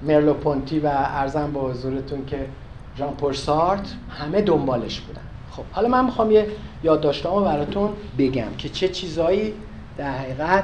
مرلو 0.01 0.33
پونتی 0.33 0.79
و 0.79 0.87
ارزم 0.87 1.51
با 1.51 1.69
حضورتون 1.69 2.25
که 2.25 2.45
ژان 2.97 3.13
پورسارت 3.13 3.93
همه 4.09 4.41
دنبالش 4.41 4.99
بودن. 4.99 5.21
خب 5.51 5.63
حالا 5.71 5.87
من 5.87 6.05
می‌خوام 6.05 6.31
یه 6.31 6.47
یادداشتامو 6.83 7.45
براتون 7.45 7.93
بگم 8.17 8.55
که 8.57 8.69
چه 8.69 8.89
چیزایی 8.89 9.53
در 9.97 10.17
حقیقت 10.17 10.63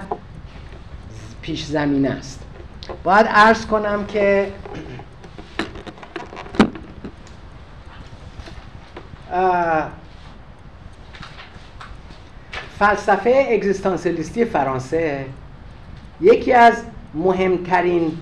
پیش 1.42 1.66
زمین 1.66 2.08
است. 2.08 2.44
باید 3.04 3.28
عرض 3.28 3.66
کنم 3.66 4.06
که 4.06 4.52
فلسفه 12.80 13.48
اگزیستانسیلیستی 13.52 14.46
فرانسه 14.46 15.26
یکی 16.22 16.54
از 16.54 16.84
مهمترین 17.14 18.18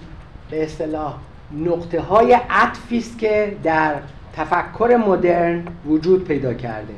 به 0.50 0.64
اصطلاح 0.64 1.14
نقطه 1.54 2.02
های 2.02 2.34
عطفی 2.50 2.98
است 2.98 3.20
که 3.20 3.58
در 3.64 3.96
تفکر 4.36 5.04
مدرن 5.08 5.64
وجود 5.86 6.24
پیدا 6.24 6.54
کرده. 6.54 6.94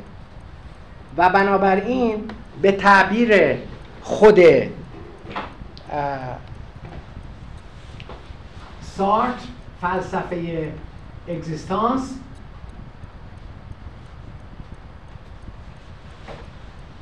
و 1.17 1.29
بنابراین 1.29 2.23
به 2.61 2.71
تعبیر 2.71 3.57
خود 4.01 4.39
سارت 8.81 9.39
فلسفه 9.81 10.71
اگزیستانس 11.27 12.13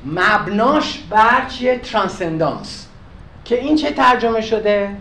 مبناش 0.06 0.98
بر 0.98 1.46
چیه؟ 1.48 1.78
ترانسندانس. 1.78 2.86
که 3.44 3.60
این 3.60 3.76
چه 3.76 3.90
ترجمه 3.90 4.40
شده؟ 4.40 4.96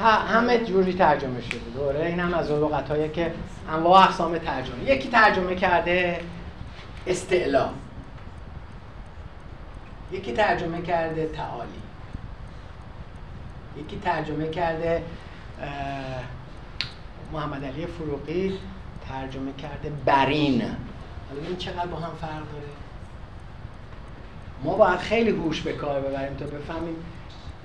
همه 0.00 0.58
جوری 0.58 0.92
ترجمه 0.92 1.40
شده. 1.40 1.60
دوره 1.76 2.06
این 2.06 2.20
هم 2.20 2.34
از 2.34 2.50
اون 2.50 2.72
لغت 2.72 3.12
که 3.12 3.32
انواع 3.68 4.02
اقسام 4.02 4.38
ترجمه. 4.38 4.84
یکی 4.84 5.08
ترجمه 5.08 5.54
کرده 5.54 6.20
استعلا. 7.06 7.68
یکی 10.12 10.32
ترجمه 10.32 10.82
کرده 10.82 11.26
تعالی. 11.26 11.68
یکی 13.76 13.98
ترجمه 13.98 14.50
کرده 14.50 15.02
محمد 17.32 17.64
علی 17.64 17.86
فروغی. 17.86 18.58
ترجمه 19.08 19.52
کرده 19.52 19.90
برین. 20.04 20.62
حالا 20.62 21.46
این 21.48 21.56
چقدر 21.56 21.86
با 21.86 21.96
هم 21.96 22.12
فرق 22.20 22.30
داره. 22.30 22.70
ما 24.64 24.74
باید 24.74 24.98
خیلی 24.98 25.30
هوش 25.30 25.60
به 25.60 25.72
کار 25.72 26.00
ببریم 26.00 26.36
تا 26.36 26.44
بفهمیم 26.44 26.96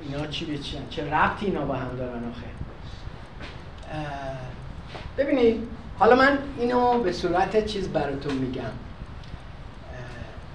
اینا 0.10 0.28
چی 0.28 0.46
به 0.46 0.58
چی 0.58 0.78
چه 0.90 1.14
ربطی 1.14 1.46
اینا 1.46 1.66
با 1.66 1.74
هم 1.74 1.96
دارن 1.98 2.24
آخه؟ 2.30 2.56
ببینید 5.18 5.68
حالا 6.00 6.16
من 6.16 6.40
اینو 6.58 7.00
به 7.00 7.12
صورت 7.12 7.66
چیز 7.66 7.90
براتون 7.90 8.34
میگم. 8.34 8.62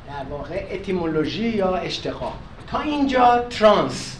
در 0.08 0.24
واقع 0.30 0.68
اتیمولوژی 0.70 1.48
یا 1.48 1.76
اشتقاق 1.76 2.34
تا 2.66 2.80
اینجا 2.80 3.38
ترانس. 3.38 4.16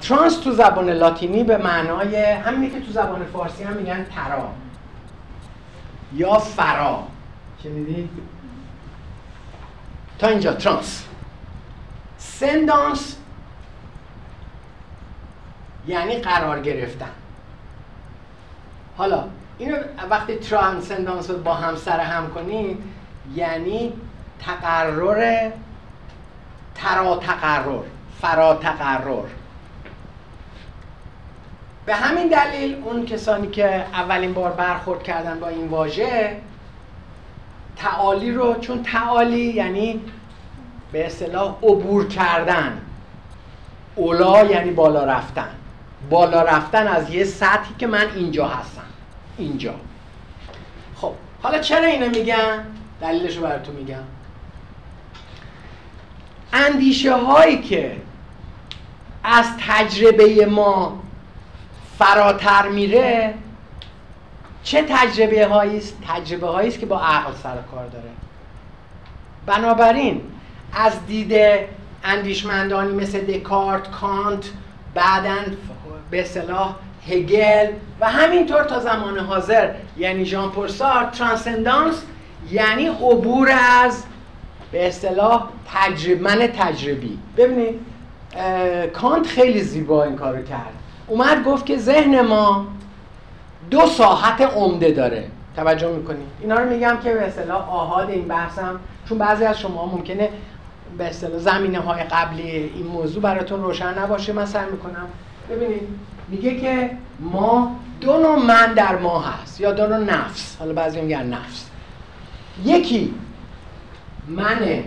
ترانس 0.00 0.36
تو 0.36 0.52
زبان 0.52 0.90
لاتینی 0.90 1.44
به 1.44 1.56
معنای 1.56 2.16
همینی 2.16 2.70
که 2.70 2.80
تو 2.80 2.92
زبان 2.92 3.24
فارسی 3.24 3.64
هم 3.64 3.72
میگن 3.72 4.04
ترا. 4.04 4.48
یا 6.14 6.38
فرا. 6.38 7.04
شنیدی؟ 7.62 8.08
تا 10.18 10.26
اینجا 10.28 10.52
ترانس. 10.52 11.04
سندانس 12.18 13.16
یعنی 15.86 16.16
قرار 16.16 16.60
گرفتن. 16.60 17.10
حالا 18.96 19.24
اینو 19.58 19.76
وقتی 20.10 20.36
ترانسندانس 20.36 21.30
رو 21.30 21.38
با 21.38 21.54
هم 21.54 21.76
سر 21.76 22.00
هم 22.00 22.30
کنید 22.30 22.78
یعنی 23.34 23.92
تقرر 24.38 25.50
ترا 26.74 27.16
تقرر 27.16 27.82
فرا 28.20 28.54
تقرر 28.54 29.24
به 31.86 31.94
همین 31.94 32.28
دلیل 32.28 32.82
اون 32.84 33.06
کسانی 33.06 33.46
که 33.46 33.84
اولین 33.92 34.34
بار 34.34 34.52
برخورد 34.52 35.02
کردن 35.02 35.40
با 35.40 35.48
این 35.48 35.68
واژه 35.68 36.36
تعالی 37.76 38.32
رو 38.32 38.54
چون 38.54 38.82
تعالی 38.82 39.40
یعنی 39.40 40.00
به 40.92 41.06
اصطلاح 41.06 41.56
عبور 41.62 42.08
کردن. 42.08 42.80
اولا 43.94 44.44
یعنی 44.44 44.70
بالا 44.70 45.04
رفتن. 45.04 45.50
بالا 46.10 46.42
رفتن 46.42 46.86
از 46.86 47.10
یه 47.10 47.24
سطحی 47.24 47.74
که 47.78 47.86
من 47.86 48.06
اینجا 48.14 48.48
هستم. 48.48 48.82
اینجا. 49.38 49.74
خب 50.96 51.12
حالا 51.42 51.58
چرا 51.58 51.86
اینو 51.86 52.08
میگم 52.08 52.58
دلیلش 53.00 53.36
رو 53.36 53.42
براتون 53.42 53.74
میگم. 53.74 54.02
اندیشه 56.52 57.16
هایی 57.16 57.62
که 57.62 57.96
از 59.24 59.46
تجربه 59.68 60.46
ما 60.46 61.02
فراتر 61.98 62.68
میره 62.68 63.34
چه 64.62 64.84
تجربه 64.88 65.46
هایی 65.46 65.78
است؟ 65.78 65.96
تجربه 66.08 66.46
هایی 66.46 66.68
است 66.68 66.78
که 66.78 66.86
با 66.86 67.00
عقل 67.00 67.32
سر 67.42 67.56
کار 67.70 67.86
داره. 67.86 68.10
بنابراین 69.46 70.20
از 70.72 71.06
دید 71.06 71.34
اندیشمندانی 72.04 72.92
مثل 72.92 73.20
دکارت 73.20 73.90
کانت 73.90 74.50
بعدا 74.94 75.36
به 76.10 76.20
اصطلاح 76.20 76.74
هگل 77.08 77.66
و 78.00 78.08
همینطور 78.08 78.64
تا 78.64 78.80
زمان 78.80 79.18
حاضر 79.18 79.70
یعنی 79.96 80.24
ژان 80.24 80.50
پل 80.50 80.68
ترانسندانس 81.12 82.02
یعنی 82.50 82.86
عبور 82.86 83.50
از 83.82 84.02
به 84.72 84.88
اصطلاح 84.88 85.48
تجربه 85.74 86.22
من 86.22 86.46
تجربی. 86.46 87.18
ببینید 87.36 87.80
کانت 88.92 89.26
خیلی 89.26 89.60
زیبا 89.60 90.04
این 90.04 90.16
کارو 90.16 90.42
کرد. 90.42 90.72
اومد 91.06 91.44
گفت 91.44 91.66
که 91.66 91.78
ذهن 91.78 92.20
ما 92.20 92.66
دو 93.70 93.86
ساحت 93.86 94.40
عمده 94.40 94.90
داره. 94.90 95.26
توجه 95.56 95.88
می‌کنید 95.88 96.26
اینا 96.40 96.58
رو 96.58 96.70
میگم 96.70 96.98
که 97.04 97.12
به 97.12 97.22
اصطلاح 97.22 97.70
آهاد 97.70 98.10
این 98.10 98.28
بحثم 98.28 98.80
چون 99.08 99.18
بعضی 99.18 99.44
از 99.44 99.60
شما 99.60 99.86
ممکنه 99.86 100.28
به 100.98 101.04
اصطلاح 101.04 101.38
زمینه 101.38 101.80
های 101.80 102.02
قبلی 102.02 102.50
این 102.50 102.86
موضوع 102.86 103.22
براتون 103.22 103.62
روشن 103.62 103.98
نباشه 103.98 104.32
من 104.32 104.46
سعی 104.46 104.70
می‌کنم 104.70 105.06
ببینید 105.50 105.88
میگه 106.28 106.60
که 106.60 106.90
ما 107.20 107.76
دو 108.00 108.18
نوع 108.18 108.38
من 108.38 108.74
در 108.74 108.96
ما 108.96 109.20
هست 109.20 109.60
یا 109.60 109.72
دو 109.72 109.86
نوع 109.86 109.98
نفس. 109.98 110.56
حالا 110.58 110.72
بعضی 110.72 111.00
میگن 111.00 111.26
نفس. 111.26 111.70
یکی 112.64 113.14
من 114.28 114.84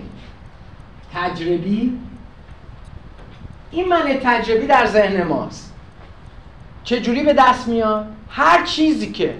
تجربی. 1.13 1.99
این 3.71 3.87
من 3.89 4.19
تجربی 4.23 4.67
در 4.67 4.85
ذهن 4.85 5.23
ماست. 5.23 5.73
چجوری 6.83 7.23
به 7.23 7.33
دست 7.33 7.67
میاد؟ 7.67 8.05
هر 8.29 8.65
چیزی 8.65 9.11
که 9.11 9.35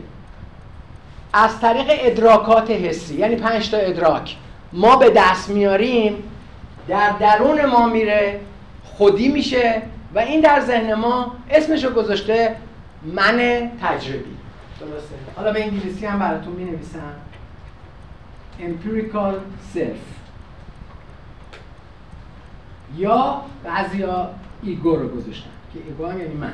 از 1.34 1.60
طریق 1.60 1.86
ادراکات 1.90 2.72
حسی 2.72 3.16
یعنی 3.16 3.36
پنج 3.36 3.70
تا 3.70 3.78
ادراک 3.78 4.36
ما 4.74 4.96
به 4.96 5.10
دست 5.10 5.50
میاریم 5.50 6.24
در 6.88 7.12
درون 7.12 7.66
ما 7.66 7.88
میره 7.88 8.40
خودی 8.84 9.28
میشه 9.28 9.82
و 10.16 10.20
این 10.20 10.42
در 10.42 10.60
ذهن 10.60 10.94
ما 10.94 11.36
اسمشو 11.50 11.94
گذاشته 11.94 12.56
من 13.04 13.72
تجربی. 13.82 14.38
درسته. 14.80 15.16
حالا 15.36 15.54
به 15.54 15.64
انگلیسی 15.64 16.06
هم 16.06 16.20
براتون 16.20 16.54
می 16.54 16.66
نویسم 16.66 17.14
empirical 18.60 19.34
self. 19.76 19.98
یا 22.98 23.42
بعضیا 23.64 24.30
ego 24.64 24.96
رو 24.96 25.08
گذاشتن 25.08 25.50
که 25.74 25.80
ego 25.88 26.06
هم 26.06 26.22
یعنی 26.22 26.34
من. 26.34 26.54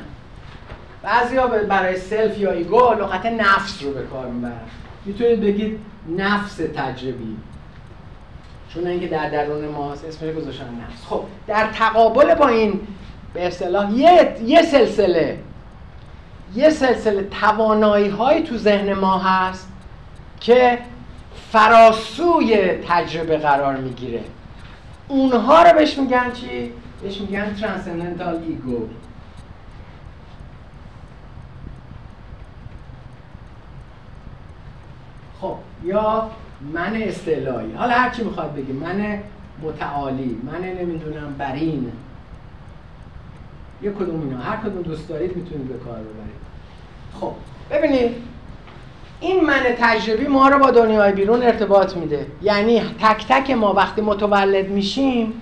بعضیا 1.04 1.47
برای 1.47 1.97
self 1.97 2.38
یا 2.38 2.51
ego 2.51 2.93
لغت 2.93 3.26
نفس 3.26 3.84
رو 3.84 3.93
به 3.93 4.01
کار 4.01 4.26
می‌برن. 4.26 4.60
می‌تونید 5.06 5.41
بگید 5.41 5.80
نفس 6.18 6.56
تجربی. 6.56 7.38
چون 8.74 8.88
اینکه 8.88 9.08
در 9.08 9.30
درون 9.30 9.68
ماست 9.68 10.06
اسمش 10.06 10.36
گذاشتن 10.36 10.64
نفس. 10.64 11.06
خب 11.06 11.24
در 11.47 11.68
تقابل 11.68 12.36
با 12.36 12.47
این 12.47 12.80
به 13.34 13.47
اصطلاح 13.47 13.93
یه،, 13.97 14.38
یه 14.45 14.61
سلسله. 14.61 15.39
یه 16.55 16.69
سلسله 16.69 17.23
توانایی 17.23 18.09
های 18.09 18.43
تو 18.43 18.57
ذهن 18.57 18.93
ما 18.93 19.17
هست 19.17 19.71
که 20.39 20.79
فراسوی 21.51 22.67
تجربه 22.88 23.38
قرار 23.38 23.77
می‌گیره. 23.77 24.23
اونها 25.07 25.63
رو 25.63 25.77
بهش 25.77 25.97
میگن 25.97 26.31
چی؟ 26.31 26.71
بهش 27.01 27.21
میگن 27.21 27.53
transcendental 27.53 28.43
ego 28.47 28.88
خب 35.41 35.55
یا 35.84 36.29
من 36.73 36.95
استعلایی 36.95 37.73
حالا 37.73 37.93
هر 37.93 38.09
چی 38.09 38.23
می‌خواد 38.23 38.55
بگی 38.55 38.71
من 38.71 39.19
متعالی 39.63 40.41
من 40.43 40.61
نمی‌دونم 40.61 41.36
برین. 41.38 41.91
یه 43.84 43.91
کدوم 43.91 44.21
اینا. 44.21 44.38
هر 44.38 44.57
کدوم 44.57 44.81
دوست 44.81 45.09
دارید 45.09 45.36
می‌تونید 45.36 45.67
به 45.67 45.77
کار 45.86 45.93
ببرید. 45.93 46.43
خب 47.19 47.34
ببینید 47.71 48.15
این 49.19 49.43
من 49.45 49.61
تجربی 49.79 50.27
ما 50.27 50.47
رو 50.47 50.59
با 50.59 50.71
دنیای 50.71 51.11
بیرون 51.11 51.43
ارتباط 51.43 51.97
میده. 51.97 52.27
یعنی 52.41 52.81
تک 52.99 53.25
تک 53.27 53.51
ما 53.51 53.73
وقتی 53.73 54.01
متولد 54.01 54.69
میشیم 54.69 55.41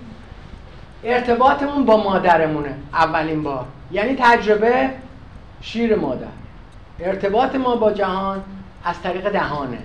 ارتباطمون 1.04 1.86
با 1.86 1.98
مادرمونه. 1.98 2.76
اولین 2.94 3.44
بار. 3.44 3.66
یعنی 3.92 4.16
تجربه 4.20 4.90
شیر 5.62 5.96
مادر. 5.96 6.26
ارتباط 7.00 7.56
ما 7.56 7.76
با 7.76 7.92
جهان 7.92 8.44
از 8.84 9.02
طریق 9.02 9.30
دهانه. 9.30 9.78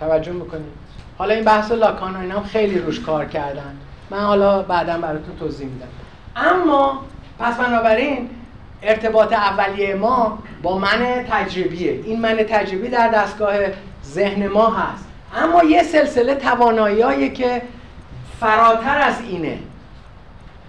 توجه 0.00 0.32
می‌کنید؟ 0.32 0.86
حالا 1.18 1.34
این 1.34 1.44
بحث 1.44 1.72
لاکان 1.72 2.16
و 2.16 2.20
اینا 2.20 2.42
خیلی 2.42 2.78
روش 2.78 3.00
کار 3.00 3.24
کردن. 3.24 3.76
من 4.10 4.20
حالا 4.20 4.62
بعدا 4.62 4.98
براتون 4.98 5.36
توضیح 5.36 5.68
میدم. 5.68 5.86
اما 6.36 7.02
پس 7.38 7.56
بنابراین 7.56 8.30
ارتباط 8.82 9.32
اولیه 9.32 9.94
ما 9.94 10.38
با 10.62 10.78
من 10.78 11.24
تجربیه. 11.30 11.92
این 12.04 12.20
من 12.20 12.36
تجربی 12.36 12.88
در 12.88 13.08
دستگاه 13.08 13.54
ذهن 14.04 14.48
ما 14.48 14.70
هست. 14.70 15.04
اما 15.36 15.64
یه 15.64 15.82
سلسله 15.82 16.34
توانایی 16.34 17.30
که 17.30 17.62
فراتر 18.40 18.98
از 18.98 19.20
اینه 19.28 19.58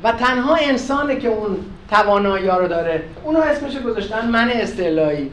و 0.03 0.11
تنها 0.11 0.55
انسانه 0.55 1.15
که 1.15 1.27
اون 1.27 1.57
توانایی 1.91 2.47
رو 2.47 2.67
داره 2.67 3.03
اونو 3.23 3.39
اسمش 3.39 3.77
گذاشتن 3.77 4.27
من 4.27 4.49
استعلایی 4.49 5.31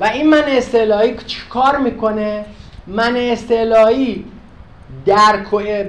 و 0.00 0.04
این 0.04 0.30
من 0.30 0.44
استعلایی 0.46 1.16
کار 1.50 1.76
می‌کنه؟ 1.76 2.44
من 2.86 3.16
استعلایی 3.16 4.24
در 5.06 5.36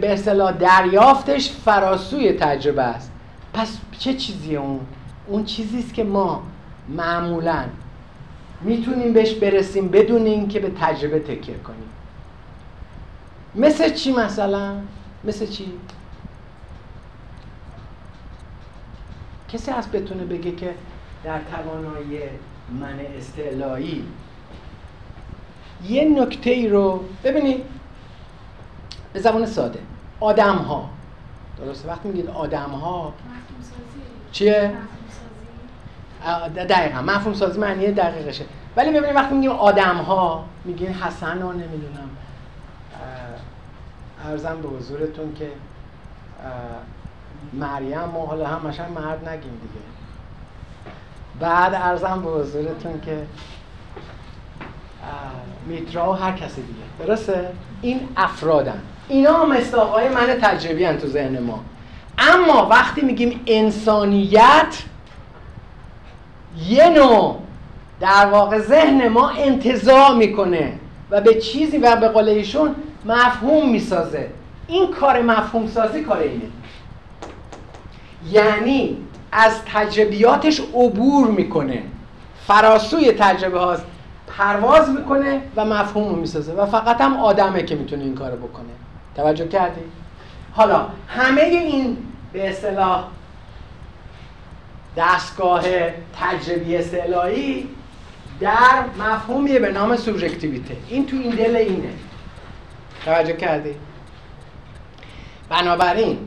به 0.01 0.13
اصطلاح 0.13 0.51
دریافتش 0.51 1.51
فراسوی 1.65 2.33
تجربه 2.33 2.83
است. 2.83 3.11
پس 3.57 3.77
چه 3.99 4.13
چیزیه 4.13 4.59
اون؟ 4.59 4.79
اون 5.27 5.45
چیزی 5.45 5.79
است 5.79 5.93
که 5.93 6.03
ما 6.03 6.43
معمولا 6.89 7.65
می‌تونیم 8.61 9.13
بهش 9.13 9.33
برسیم 9.33 9.87
بدون 9.87 10.25
اینکه 10.25 10.59
به 10.59 10.71
تجربه 10.81 11.19
تکیه 11.19 11.57
کنیم. 11.57 11.89
مثل 13.55 13.93
چی 13.93 14.13
مثلا؟ 14.13 14.75
مثل 15.23 15.45
چی؟ 15.45 15.73
کسی 19.49 19.71
هست 19.71 19.91
بتونه 19.91 20.25
بگه 20.25 20.51
که 20.51 20.73
در 21.23 21.39
توانایی 21.51 22.19
من 22.79 22.99
استعلایی 23.17 24.05
یه 25.87 26.05
نکته 26.05 26.49
ای 26.49 26.67
رو 26.67 27.03
ببینید 27.23 27.63
به 29.13 29.19
زبان 29.19 29.45
ساده. 29.45 29.79
آدم 30.19 30.55
ها 30.55 30.89
درسته؟ 31.57 31.87
وقتی 31.87 32.07
میگید 32.07 32.29
آدم 32.29 32.69
ها 32.69 33.13
چیه؟ 34.31 34.71
دقیقا 36.55 37.01
مفهوم 37.01 37.33
سازی 37.33 37.59
معنی 37.59 37.91
دقیقشه. 37.91 38.45
ولی 38.75 38.89
ببینید 38.89 39.15
وقتی 39.15 39.35
میگیم 39.35 39.51
آدم 39.51 39.95
ها 39.95 40.45
میگین 40.65 40.93
حسن 40.93 41.41
ها 41.41 41.51
نمی‌دونم 41.51 42.09
ارزم 44.25 44.61
به 44.61 44.67
حضورتون 44.67 45.33
که 45.33 45.51
مریم 47.53 48.17
و 48.17 48.25
حالا 48.25 48.47
هم 48.47 48.61
مرد 48.95 49.29
نگیم 49.29 49.61
دیگه. 49.61 49.85
بعد 51.39 51.73
ارزم 51.73 52.21
به 52.21 52.29
حضورتون 52.29 53.01
که 53.01 53.25
میترا 55.65 56.11
و 56.11 56.15
هر 56.15 56.31
کسی 56.31 56.61
دیگه. 56.61 57.07
درسته؟ 57.07 57.49
این 57.81 58.07
افرادن. 58.17 58.81
اینا 59.07 59.45
مستاقای 59.45 60.09
من 60.09 60.27
تجربی 60.41 60.83
هن 60.83 60.97
تو 60.97 61.07
ذهن 61.07 61.39
ما. 61.39 61.63
اما 62.17 62.67
وقتی 62.67 63.01
میگیم 63.01 63.39
انسانیت 63.47 64.83
یه 66.67 66.89
نوع 66.89 67.39
در 67.99 68.25
واقع 68.25 68.59
ذهن 68.59 69.07
ما 69.07 69.29
انتظار 69.29 70.15
می‌کنه 70.15 70.73
و 71.11 71.21
به 71.21 71.33
چیزی 71.33 71.77
و 71.77 71.95
به 71.95 72.07
قول 72.07 72.29
ایشون 72.29 72.75
مفهوم 73.05 73.69
می‌سازه. 73.69 74.29
این 74.67 74.91
کار 74.91 75.21
مفهوم 75.21 75.67
سازی 75.67 76.01
کار 76.01 76.17
اینه. 76.17 76.45
یعنی 78.31 78.97
از 79.31 79.61
تجربیاتش 79.73 80.59
عبور 80.59 81.27
می‌کنه. 81.27 81.83
فراسوی 82.47 83.11
تجربه 83.11 83.59
هاست. 83.59 83.85
پرواز 84.37 84.89
می‌کنه 84.89 85.41
و 85.55 85.65
مفهوم 85.65 86.09
رو 86.09 86.15
می‌سازه. 86.15 86.53
و 86.53 86.65
فقط 86.65 87.01
هم 87.01 87.17
آدمه 87.17 87.63
که 87.63 87.75
می‌تونه 87.75 88.03
این 88.03 88.15
کارو 88.15 88.37
بکنه. 88.37 88.65
توجه 89.15 89.47
کردی؟ 89.47 89.81
حالا 90.57 90.87
همه 91.07 91.41
این 91.41 91.97
به 92.33 92.49
اصطلاح 92.49 93.07
دستگاه 94.97 95.63
تجربی 96.19 96.77
اصطلاحی 96.77 97.69
در 98.39 98.83
مفهومی 98.99 99.59
به 99.59 99.71
نام 99.71 99.95
سوبژکتیویته 99.95 100.77
این 100.89 101.05
تو 101.05 101.17
این 101.17 101.35
دل 101.35 101.55
اینه 101.55 101.89
توجه 103.05 103.33
کردی؟ 103.33 103.75
بنابراین 105.49 106.17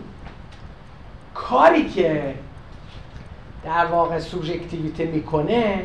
کاری 1.35 1.89
که 1.89 2.35
در 3.65 3.87
واقع 3.87 4.19
سوبژکتیویته 4.19 5.05
می‌کنه 5.05 5.85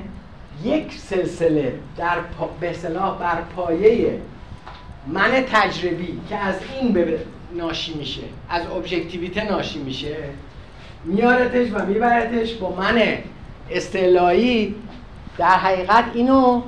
یک 0.64 0.94
سلسله 0.94 1.80
در 1.98 2.22
پا 2.22 2.50
به 2.60 2.70
اصطلاح 2.70 3.18
بر 3.20 3.42
پایه 3.56 4.22
من 5.08 5.32
تجربی 5.52 6.22
که 6.30 6.36
از 6.36 6.56
این 6.74 6.94
ناشی 7.56 7.94
میشه. 7.94 8.22
از 8.50 8.62
ابژکتیویته 8.78 9.52
ناشی 9.52 9.80
میشه. 9.80 10.16
میارتش 11.06 11.68
و 11.74 11.86
میبرتش 11.86 12.54
با 12.54 12.76
من 12.76 13.02
استعلایی 13.72 14.76
در 15.38 15.46
حقیقت 15.46 16.04
اینو 16.14 16.62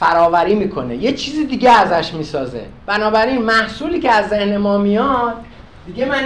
فراوری 0.00 0.54
می‌کنه. 0.54 0.96
یه 0.96 1.12
چیز 1.12 1.48
دیگه 1.48 1.70
ازش 1.70 2.14
می‌سازه. 2.14 2.62
بنابراین 2.86 3.42
محصولی 3.42 4.00
که 4.00 4.10
از 4.10 4.28
ذهن 4.28 4.56
ما 4.56 4.78
میاد 4.78 5.34
دیگه 5.86 6.04
من 6.04 6.22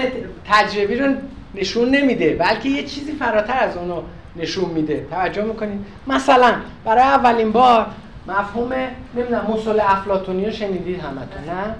تجربی 0.51 0.97
رو 0.97 1.15
نشون 1.55 1.89
نمیده 1.89 2.37
بلکه 2.37 2.69
یه 2.69 2.83
چیزی 2.83 3.13
فراتر 3.13 3.59
از 3.59 3.77
اونو 3.77 4.03
نشون 4.37 4.71
میده. 4.71 5.07
توجه 5.11 5.43
می‌کنید 5.45 5.87
مثلا 6.07 6.55
برای 6.85 7.03
اولین 7.03 7.53
بار 7.53 7.87
مفهوم 8.29 8.73
نمی‌دونم 9.15 9.47
مصول 9.49 9.81
افلاتونی 9.81 10.45
رو 10.45 10.53
شنیدید 10.53 11.01
همتون 11.01 11.45
نه؟ 11.55 11.75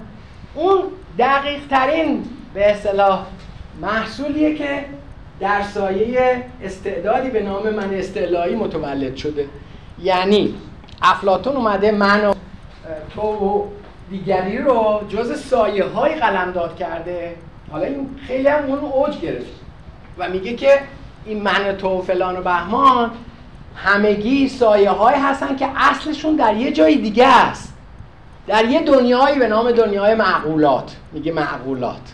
اون 0.55 0.83
دقیق 1.19 1.67
ترین 1.69 2.23
به 2.53 2.71
اصطلاح 2.71 3.25
محصولیه 3.81 4.55
که 4.55 4.85
در 5.39 5.61
سایه 5.61 6.43
استعدادی 6.63 7.29
به 7.29 7.43
نام 7.43 7.69
من 7.69 7.93
استعلایی 7.93 8.55
متولد 8.55 9.15
شده. 9.15 9.45
یعنی 10.01 10.55
افلاتون 11.01 11.55
اومده 11.55 11.91
من 11.91 12.25
و 12.25 12.33
تو 13.15 13.21
و 13.21 13.63
دیگری 14.09 14.57
رو 14.57 15.01
جز 15.09 15.39
سایه 15.39 15.85
های 15.85 16.15
قلمداد 16.15 16.75
کرده. 16.75 17.35
حالا 17.71 17.85
این 17.85 18.09
خیلی 18.27 18.47
هم 18.47 18.65
اون 18.65 18.79
اوج 18.79 19.19
گرفت. 19.19 19.51
و 20.17 20.29
میگه 20.29 20.53
که 20.53 20.79
این 21.25 21.41
من 21.41 21.77
تو 21.77 21.87
و 21.87 22.01
فلان 22.01 22.37
و 22.37 22.41
بهمان 22.41 23.11
همگی 23.75 24.49
سایه 24.49 24.89
های 24.89 25.15
هستن 25.15 25.55
که 25.55 25.67
اصلشون 25.75 26.35
در 26.35 26.55
یه 26.55 26.71
جای 26.71 26.95
دیگه 26.95 27.27
است. 27.27 27.74
در 28.47 28.65
یه 28.65 28.81
دنیایی 28.81 29.39
به 29.39 29.47
نام 29.47 29.71
دنیای 29.71 30.15
معقولات. 30.15 30.95
میگه 31.11 31.31
معقولات. 31.31 32.13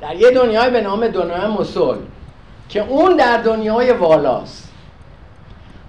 در 0.00 0.14
یه 0.14 0.30
دنیای 0.30 0.70
به 0.70 0.80
نام 0.80 1.08
دنیای 1.08 1.46
مسل. 1.46 1.96
که 2.68 2.80
اون 2.88 3.16
در 3.16 3.36
دنیای 3.42 3.92
والاست. 3.92 4.72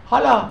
حالا 0.05 0.43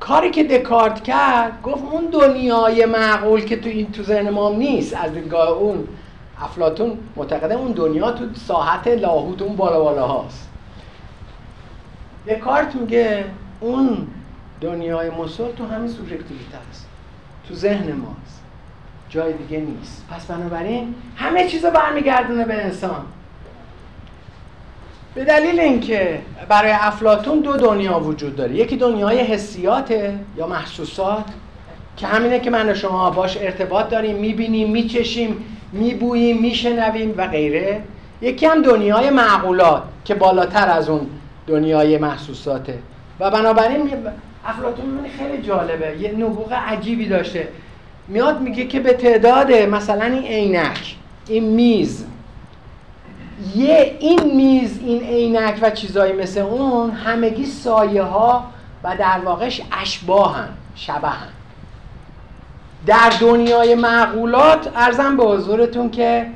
کاری 0.00 0.30
که 0.30 0.44
دکارت 0.44 1.02
کرد 1.02 1.62
گفت 1.62 1.84
اون 1.92 2.06
دنیای 2.06 2.86
معقول 2.86 3.40
که 3.40 3.56
تو 3.56 3.68
این 3.68 3.92
تو 3.92 4.02
ذهن 4.02 4.30
ما 4.30 4.50
نیست. 4.50 4.94
از 4.96 5.12
دیدگاه 5.12 5.48
اون 5.48 5.88
افلاتون 6.40 6.98
معتقده 7.16 7.54
اون 7.54 7.72
دنیا 7.72 8.12
تو 8.12 8.24
ساحت 8.34 8.88
لاهوت 8.88 9.42
اون 9.42 9.56
بالا 9.56 9.80
بالا 9.80 10.06
هاست 10.06 10.48
دکارت 12.28 12.74
میگه 12.74 13.24
اون 13.60 14.06
دنیای 14.60 15.10
مسل 15.10 15.52
تو 15.52 15.66
همین 15.66 15.88
سوبژکتیویته 15.88 16.58
است. 16.70 16.88
تو 17.48 17.54
ذهن 17.54 17.92
ماست 17.92 18.21
جای 19.12 19.32
دیگه 19.32 19.58
نیست. 19.58 20.04
پس 20.10 20.26
بنابراین 20.26 20.94
همه 21.16 21.48
چیز 21.48 21.64
برمیگردونه 21.64 22.44
به 22.44 22.64
انسان. 22.64 23.04
به 25.14 25.24
دلیل 25.24 25.60
اینکه 25.60 26.18
برای 26.48 26.72
افلاتون 26.72 27.40
دو 27.40 27.56
دنیا 27.56 28.00
وجود 28.00 28.36
داره. 28.36 28.54
یکی 28.54 28.76
دنیای 28.76 29.18
حسیاته 29.18 30.14
یا 30.36 30.46
محسوسات 30.46 31.24
که 31.96 32.06
همینه 32.06 32.40
که 32.40 32.50
من 32.50 32.70
و 32.70 32.74
شما 32.74 33.10
باش 33.10 33.36
ارتباط 33.36 33.88
داریم 33.88 34.16
می‌بینیم 34.16 34.70
میچشیم 34.70 35.44
میبوییم 35.72 36.38
میشنویم 36.40 37.14
و 37.16 37.26
غیره. 37.26 37.80
یکی 38.20 38.46
هم 38.46 38.62
دنیای 38.62 39.10
معقولات 39.10 39.82
که 40.04 40.14
بالاتر 40.14 40.68
از 40.68 40.88
اون 40.88 41.06
دنیای 41.46 41.98
محسوساته. 41.98 42.78
و 43.20 43.30
بنابراین 43.30 43.90
افلاطون 44.46 45.00
خیلی 45.18 45.42
جالبه. 45.42 45.96
یه 46.00 46.12
نبوغ 46.12 46.52
عجیبی 46.52 47.08
داشته. 47.08 47.48
میاد 48.12 48.40
میگه 48.40 48.66
که 48.66 48.80
به 48.80 48.92
تعداد 48.92 49.52
مثلا 49.52 50.04
این 50.04 50.24
عینک 50.24 50.96
این 51.28 51.44
میز. 51.44 52.04
یه 53.54 53.96
این 54.00 54.36
میز 54.36 54.78
این 54.78 55.02
عینک 55.02 55.58
و 55.62 55.70
چیزایی 55.70 56.12
مثل 56.12 56.40
اون 56.40 56.90
همگی 56.90 57.46
سایه 57.46 58.02
ها 58.02 58.44
و 58.84 58.96
در 58.96 59.18
واقعش 59.24 59.62
اشباهن 59.72 60.48
شبهن. 60.74 61.28
در 62.86 63.12
دنیای 63.20 63.74
معقولات 63.74 64.72
ارزم 64.76 65.16
به 65.16 65.24
حضورتون 65.24 65.90
که 65.90 66.26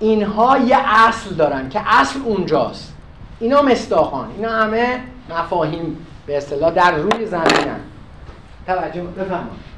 اینها 0.00 0.58
یه 0.58 0.78
اصل 1.08 1.34
دارن 1.34 1.68
که 1.68 1.80
اصل 1.86 2.18
اونجاست. 2.24 2.94
اینا 3.40 3.62
مستاخان 3.62 4.28
اینا 4.36 4.50
همه 4.50 5.00
مفاهیم 5.30 6.06
به 6.26 6.36
اصطلاح 6.36 6.70
در 6.70 6.92
روی 6.96 7.26
زمینن. 7.26 7.80
توجه 8.66 9.02
بفرمایید. 9.02 9.72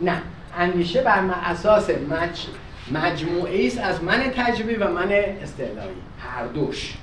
نه. 0.00 0.22
اندیشه 0.58 1.02
بر 1.02 1.24
اساس 1.44 1.90
مج... 1.90 2.46
مجموعه 2.92 3.66
است 3.66 3.78
از 3.78 4.04
من 4.04 4.20
تجربی 4.36 4.74
و 4.74 4.88
من 4.90 5.12
استعلایی. 5.42 5.96
هر 6.18 6.46
دوش. 6.46 6.94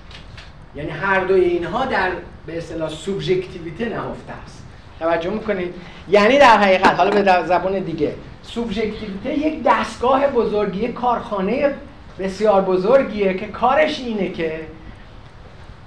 یعنی 0.76 0.90
هر 0.90 1.20
دوی 1.20 1.44
اینها 1.44 1.86
در 1.86 2.12
به 2.46 2.58
اصطلاح 2.58 2.90
سوبژکتیویته 2.90 3.90
نهفته 3.90 4.34
است. 4.44 4.64
توجه 5.00 5.30
می‌کنید؟ 5.30 5.74
یعنی 6.10 6.40
در 6.40 6.58
حقیقت 6.58 6.96
حالا 6.96 7.10
به 7.10 7.46
زبان 7.46 7.80
دیگه. 7.80 8.16
سوبژکتیویته 8.44 9.40
یک 9.40 9.64
دستگاه 9.66 10.28
بزرگی 10.28 10.88
کارخانه 10.88 11.74
بسیار 12.20 12.62
بزرگیه 12.62 13.34
که 13.34 13.48
کارش 13.48 14.00
اینه 14.00 14.30
که 14.30 14.60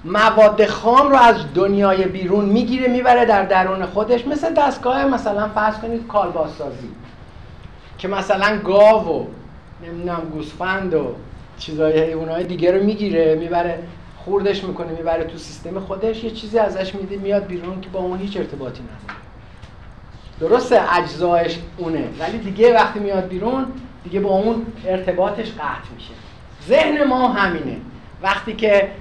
مواد 0.07 0.65
خام 0.65 1.09
رو 1.09 1.15
از 1.15 1.35
دنیای 1.55 2.05
بیرون 2.05 2.45
می‌گیره 2.45 2.87
می‌بره 2.87 3.25
در 3.25 3.43
درون 3.43 3.85
خودش. 3.85 4.27
مثل 4.27 4.53
دستگاه 4.53 5.05
مثلا 5.05 5.49
فرض 5.49 5.77
کنید 5.77 6.07
کالباسازی 6.07 6.89
که 7.97 8.07
مثلا 8.07 8.57
گاو 8.57 9.07
و 9.07 9.25
نمی‌دونم 9.85 10.21
گوسفند 10.33 10.93
و 10.93 11.15
چیزای 11.57 12.03
حیوانات 12.03 12.41
دیگه 12.41 12.71
رو 12.71 12.83
می‌گیره 12.83 13.35
می‌بره 13.35 13.79
خوردش 14.17 14.63
می‌کنه 14.63 14.91
می‌بره 14.91 15.23
تو 15.23 15.37
سیستم 15.37 15.79
خودش. 15.79 16.23
یه 16.23 16.31
چیزی 16.31 16.59
ازش 16.59 16.95
میده 16.95 17.17
میاد 17.17 17.45
بیرون 17.45 17.81
که 17.81 17.89
با 17.89 17.99
اون 17.99 18.19
هیچ 18.19 18.37
ارتباطی 18.37 18.81
نداره. 18.83 19.19
درسته 20.39 20.81
اجزایش 20.97 21.59
اونه 21.77 22.03
ولی 22.19 22.37
دیگه 22.37 22.73
وقتی 22.73 22.99
میاد 22.99 23.27
بیرون 23.27 23.65
دیگه 24.03 24.19
با 24.19 24.29
اون 24.29 24.65
ارتباطش 24.85 25.51
قطع 25.51 25.93
میشه. 25.95 26.13
ذهن 26.67 27.03
ما 27.03 27.27
همینه. 27.27 27.77
وقتی 28.21 28.53
که 28.53 28.91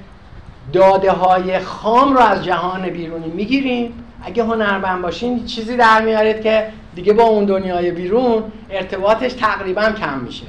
داده 0.72 1.12
های 1.12 1.58
خام 1.58 2.14
رو 2.14 2.20
از 2.20 2.44
جهان 2.44 2.90
بیرونی 2.90 3.30
می‌گیریم. 3.30 3.92
اگه 4.22 4.44
هنرمند 4.44 5.02
باشین 5.02 5.44
چیزی 5.44 5.76
در 5.76 6.02
میارید 6.02 6.40
که 6.40 6.66
دیگه 6.94 7.12
با 7.12 7.24
اون 7.24 7.44
دنیای 7.44 7.90
بیرون 7.90 8.42
ارتباطش 8.70 9.32
تقریبا 9.32 9.82
کم 9.82 10.18
میشه. 10.18 10.46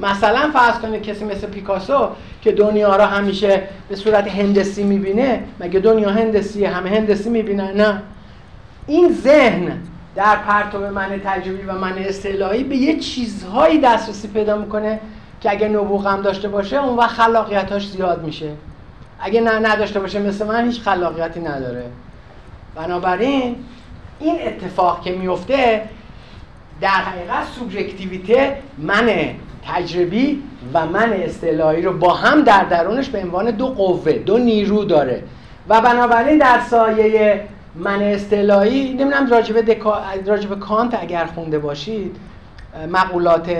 مثلا 0.00 0.50
فرض 0.52 0.78
کنید 0.78 1.02
کسی 1.02 1.24
مثل 1.24 1.46
پیکاسو 1.46 2.08
که 2.42 2.52
دنیا 2.52 2.96
رو 2.96 3.04
همیشه 3.04 3.62
به 3.88 3.96
صورت 3.96 4.28
هندسی 4.28 4.82
می‌بینه 4.82 5.44
مگه 5.60 5.80
دنیا 5.80 6.10
هندسی 6.10 6.64
همه 6.64 6.90
هندسی 6.90 7.30
می‌بینن؟ 7.30 7.70
نه. 7.70 8.02
این 8.86 9.12
ذهن 9.12 9.72
در 10.16 10.36
پرتو 10.36 10.78
من 10.78 11.20
تجربی 11.24 11.62
و 11.66 11.72
من 11.72 11.92
اصطلاحی 11.98 12.64
به 12.64 12.76
یه 12.76 12.98
چیزهایی 12.98 13.78
دسترسی 13.78 14.28
پیدا 14.28 14.56
می‌کنه 14.56 15.00
که 15.40 15.50
اگه 15.50 15.68
نبوغ 15.68 16.06
هم 16.06 16.22
داشته 16.22 16.48
باشه 16.48 16.84
اون 16.84 16.96
وقت 16.96 17.10
خلاقیتاش 17.10 17.88
زیاد 17.88 18.24
میشه. 18.24 18.50
اگه 19.20 19.40
نه 19.40 19.58
نداشته 19.72 20.00
باشه 20.00 20.18
مثل 20.18 20.46
من 20.46 20.64
هیچ 20.64 20.80
خلاقیتی 20.80 21.40
نداره. 21.40 21.84
بنابراین 22.74 23.56
این 24.20 24.36
اتفاق 24.46 25.02
که 25.02 25.12
میفته 25.12 25.82
در 26.80 26.88
حقیقت 26.88 27.44
سوبژکتیویته 27.58 28.58
من 28.78 29.10
تجربی 29.66 30.42
و 30.74 30.86
من 30.86 31.12
اصطلاحی 31.12 31.82
رو 31.82 31.92
با 31.92 32.14
هم 32.14 32.42
در 32.42 32.64
درونش 32.64 33.08
به 33.08 33.22
عنوان 33.22 33.50
دو 33.50 33.66
قوه 33.66 34.12
دو 34.12 34.38
نیرو 34.38 34.84
داره. 34.84 35.22
و 35.68 35.80
بنابراین 35.80 36.38
در 36.38 36.60
سایه 36.60 37.44
من 37.74 38.02
اصطلاحی 38.02 38.88
نمی‌دونم 38.88 39.30
راجبه, 39.30 39.62
دکا... 39.62 40.02
راجبه 40.26 40.56
کانت 40.56 40.98
اگر 41.02 41.26
خونده 41.26 41.58
باشید 41.58 42.16
مقولات 42.92 43.56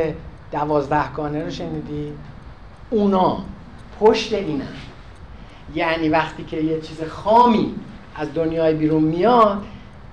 دوازدهگانه 0.52 1.44
رو 1.44 1.50
شنیدید. 1.50 2.12
اونا 2.90 3.38
پشت 4.00 4.32
اینن. 4.32 4.66
یعنی 5.74 6.08
وقتی 6.08 6.44
که 6.44 6.56
یه 6.56 6.80
چیز 6.80 7.02
خامی 7.02 7.74
از 8.16 8.34
دنیای 8.34 8.74
بیرون 8.74 9.02
میاد 9.02 9.64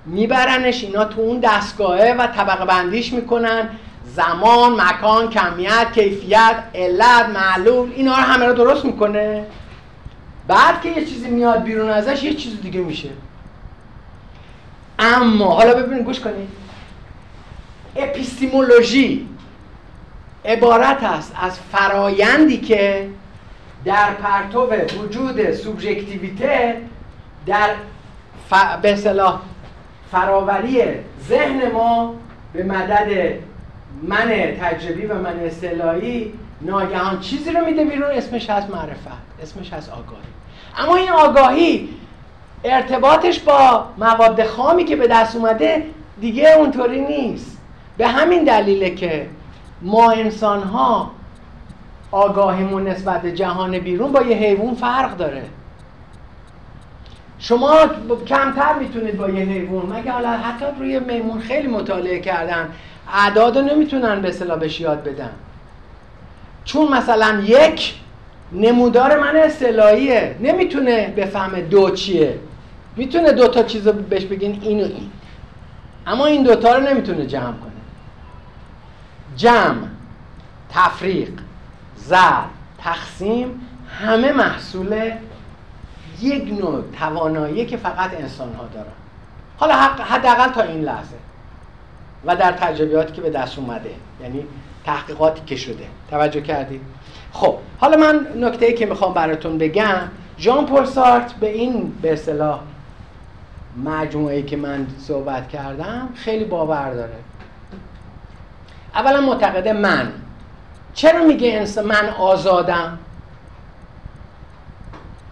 میبرنش 0.06 0.84
اینا 0.84 1.04
تو 1.04 1.20
اون 1.20 1.40
دستگاهه 1.40 2.14
و 2.18 2.26
طبقه 2.26 2.64
بندیش 2.64 3.12
می‌کنن. 3.12 3.68
زمان، 4.04 4.80
مکان، 4.80 5.30
کمیت، 5.30 5.92
کیفیت، 5.94 6.64
علت، 6.74 7.28
معلول 7.34 7.92
اینا 7.96 8.16
رو 8.16 8.22
همه 8.22 8.46
رو 8.46 8.54
درست 8.54 8.84
می‌کنه. 8.84 9.46
بعد 10.48 10.82
که 10.82 10.88
یه 10.88 11.04
چیزی 11.04 11.28
میاد 11.28 11.62
بیرون 11.62 11.90
ازش 11.90 12.22
یه 12.22 12.34
چیز 12.34 12.60
دیگه 12.60 12.80
میشه. 12.80 13.08
اما 14.98 15.54
حالا 15.54 15.74
ببینید 15.74 16.04
گوش 16.04 16.20
کنید. 16.20 16.48
اپیستیمولوژی 17.96 19.28
عبارت 20.44 21.02
است 21.02 21.32
از 21.42 21.58
فرایندی 21.72 22.58
که 22.58 23.08
در 23.84 24.10
پرتو 24.10 24.68
وجود 25.02 25.52
سوبژکتیویته 25.52 26.76
در 27.46 27.70
ف... 28.50 28.54
به 28.82 28.96
صلاح 28.96 29.40
فراوری 30.12 30.82
ذهن 31.28 31.72
ما 31.72 32.14
به 32.52 32.62
مدد 32.62 33.08
من 34.02 34.30
تجربی 34.60 35.06
و 35.06 35.14
من 35.14 35.40
اصطلاحی 35.40 36.32
ناگهان 36.60 37.20
چیزی 37.20 37.50
رو 37.50 37.64
میده 37.64 37.84
بیرون 37.84 38.10
اسمش 38.10 38.50
هست 38.50 38.70
معرفت 38.70 39.08
اسمش 39.42 39.72
هست 39.72 39.90
آگاهی. 39.90 40.24
اما 40.78 40.96
این 40.96 41.10
آگاهی 41.10 41.88
ارتباطش 42.64 43.40
با 43.40 43.84
مواد 43.98 44.44
خامی 44.44 44.84
که 44.84 44.96
به 44.96 45.06
دست 45.06 45.36
اومده 45.36 45.86
دیگه 46.20 46.52
اونطوری 46.56 47.00
نیست. 47.00 47.58
به 47.96 48.08
همین 48.08 48.44
دلیله 48.44 48.90
که 48.90 49.26
ما 49.82 50.10
انسان 50.10 50.62
ها 50.62 51.10
آگاهیمون 52.14 52.88
نسبت 52.88 53.22
به 53.22 53.32
جهان 53.32 53.78
بیرون 53.78 54.12
با 54.12 54.22
یه 54.22 54.36
حیوان 54.36 54.74
فرق 54.74 55.16
داره. 55.16 55.42
شما 57.38 57.76
کمتر 58.26 58.78
می‌تونید 58.78 59.16
با 59.16 59.28
یه 59.28 59.44
حیوان 59.44 59.86
مگه 59.86 60.12
حالا 60.12 60.30
حتی 60.30 60.64
روی 60.78 61.00
میمون 61.00 61.40
خیلی 61.40 61.68
مطالعه 61.68 62.20
کردن 62.20 62.68
اعداد 63.12 63.58
رو 63.58 63.64
نمی‌تونن 63.64 64.22
به 64.22 64.28
اصطلاح 64.28 64.58
بهش 64.58 64.80
یاد 64.80 65.04
بدن. 65.04 65.30
چون 66.64 66.92
مثلا 66.92 67.40
یک 67.40 67.94
نمودار 68.52 69.20
من 69.20 69.36
اصطلاحیه 69.36 70.36
نمی‌تونه 70.40 71.14
بفهمه 71.16 71.60
دو 71.60 71.90
چیه. 71.90 72.38
می‌تونه 72.96 73.32
دو 73.32 73.48
تا 73.48 73.62
چیز 73.62 73.88
بهش 73.88 74.24
بگین 74.24 74.58
این 74.62 74.80
و 74.80 74.84
این. 74.84 75.10
اما 76.06 76.26
این 76.26 76.42
دوتا 76.42 76.76
رو 76.76 76.82
نمی‌تونه 76.82 77.26
جمع 77.26 77.42
کنه. 77.52 77.72
جمع 79.36 79.86
تفریق. 80.70 81.43
زر 82.06 82.42
تقسیم 82.78 83.60
همه 84.00 84.32
محصول 84.32 85.12
یک 86.20 86.60
نوع 86.60 86.84
توانایی 86.98 87.66
که 87.66 87.76
فقط 87.76 88.14
انسان 88.14 88.54
ها 88.54 88.64
دارن. 88.74 88.86
حالا 89.56 89.74
حداقل 90.04 90.48
تا 90.48 90.62
این 90.62 90.80
لحظه. 90.80 91.16
و 92.24 92.36
در 92.36 92.52
تجربیاتی 92.52 93.12
که 93.12 93.20
به 93.20 93.30
دست 93.30 93.58
اومده. 93.58 93.90
یعنی 94.22 94.44
تحقیقاتی 94.84 95.42
که 95.46 95.56
شده. 95.56 95.84
توجه 96.10 96.40
کردید؟ 96.40 96.80
خب 97.32 97.58
حالا 97.78 97.96
من 97.96 98.26
نکته 98.36 98.66
ای 98.66 98.74
که 98.74 98.86
می‌خوام 98.86 99.14
براتون 99.14 99.58
بگم 99.58 100.00
ژان 100.38 100.66
پل 100.66 100.84
سارت 100.84 101.32
به 101.32 101.50
این 101.50 101.92
به 102.02 102.12
اصطلاح 102.12 102.60
مجموعه 103.84 104.42
که 104.42 104.56
من 104.56 104.86
صحبت 104.98 105.48
کردم 105.48 106.08
خیلی 106.14 106.44
باور 106.44 106.94
داره. 106.94 107.16
اولا 108.94 109.20
معتقده 109.20 109.72
من 109.72 110.12
چرا 110.94 111.24
میگه 111.24 111.52
انسان 111.52 111.86
من 111.86 112.08
آزادم؟ 112.08 112.98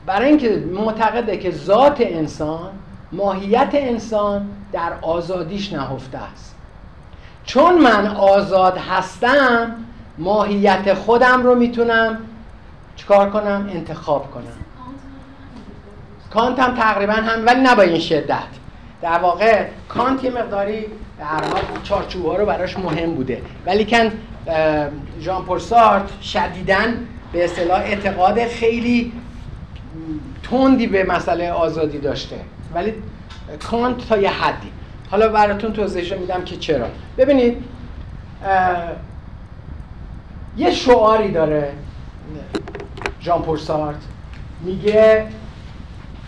برای 0.07 0.29
اینکه 0.29 0.65
معتقده 0.73 1.37
که 1.37 1.51
ذات 1.51 1.97
انسان 2.01 2.71
ماهیت 3.13 3.71
انسان 3.73 4.49
در 4.73 4.93
آزادیش 5.03 5.73
نهفته 5.73 6.19
است. 6.19 6.55
چون 7.45 7.79
من 7.79 8.07
آزاد 8.07 8.79
هستم 8.79 9.77
ماهیت 10.19 10.95
خودم 10.95 11.43
رو 11.43 11.55
می‌تونم 11.55 12.19
چیکار 12.97 13.31
کنم؟ 13.31 13.71
انتخاب 13.73 14.31
کنم. 14.31 14.45
کانت 16.35 16.59
هم 16.59 16.75
تقریبا 16.75 17.13
هم 17.13 17.47
ولی 17.47 17.61
نه 17.61 17.75
با 17.75 17.83
این 17.83 18.01
شدت. 18.01 18.39
در 19.03 19.19
واقع 19.19 19.67
کانت 19.89 20.25
یه 20.25 20.31
مقداری 20.31 20.87
در 21.19 21.27
حال 21.27 21.63
چارچوب 21.83 22.27
ها 22.27 22.37
رو 22.37 22.47
براش 22.47 22.79
مهم 22.79 23.15
بوده. 23.15 23.43
ولی 23.67 23.85
کن 23.85 24.13
ژان 25.21 25.45
پل 25.45 25.59
سارت 25.59 26.23
شدیدن 26.23 27.07
به 27.33 27.45
اصطلاح 27.45 27.81
اعتقاد 27.81 28.47
خیلی 28.47 29.13
تندی 30.43 30.87
به 30.87 31.05
مسئله 31.05 31.51
آزادی 31.53 31.99
داشته. 31.99 32.37
ولی 32.75 32.95
کانت 33.71 34.09
تا 34.09 34.17
یه 34.19 34.31
حدی. 34.31 34.69
حالا 35.11 35.29
براتون 35.29 35.73
توضیح 35.73 36.15
میدم 36.15 36.45
که 36.45 36.57
چرا. 36.57 36.87
ببینید 37.19 37.65
یه 40.57 40.71
شعاری 40.71 41.33
داره 41.33 41.73
ژان 43.23 43.43
پل 43.43 43.57
سارت. 43.57 43.97
میگه 44.61 45.27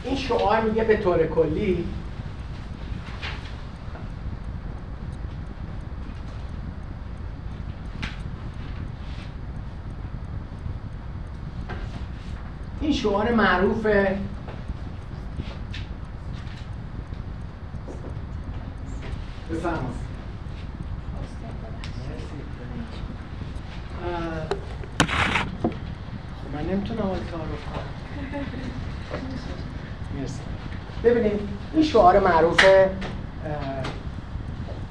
این 0.05 0.17
شعار 0.17 0.61
میگه 0.61 0.85
به 0.85 0.97
طور 0.97 1.27
کلی 1.27 1.85
این 12.85 12.93
شعار 12.93 13.31
معروف 13.31 13.87
بفرمایید. 19.51 19.95
خب 26.43 26.55
من 26.55 26.63
نمی‌تونم 26.71 27.01
حال 27.01 27.19
تعارف 27.19 27.65
کنم. 27.73 27.85
مرسی. 30.21 30.41
ببینید 31.05 31.41
این 31.75 31.83
شعار 31.83 32.19
معروف 32.19 32.65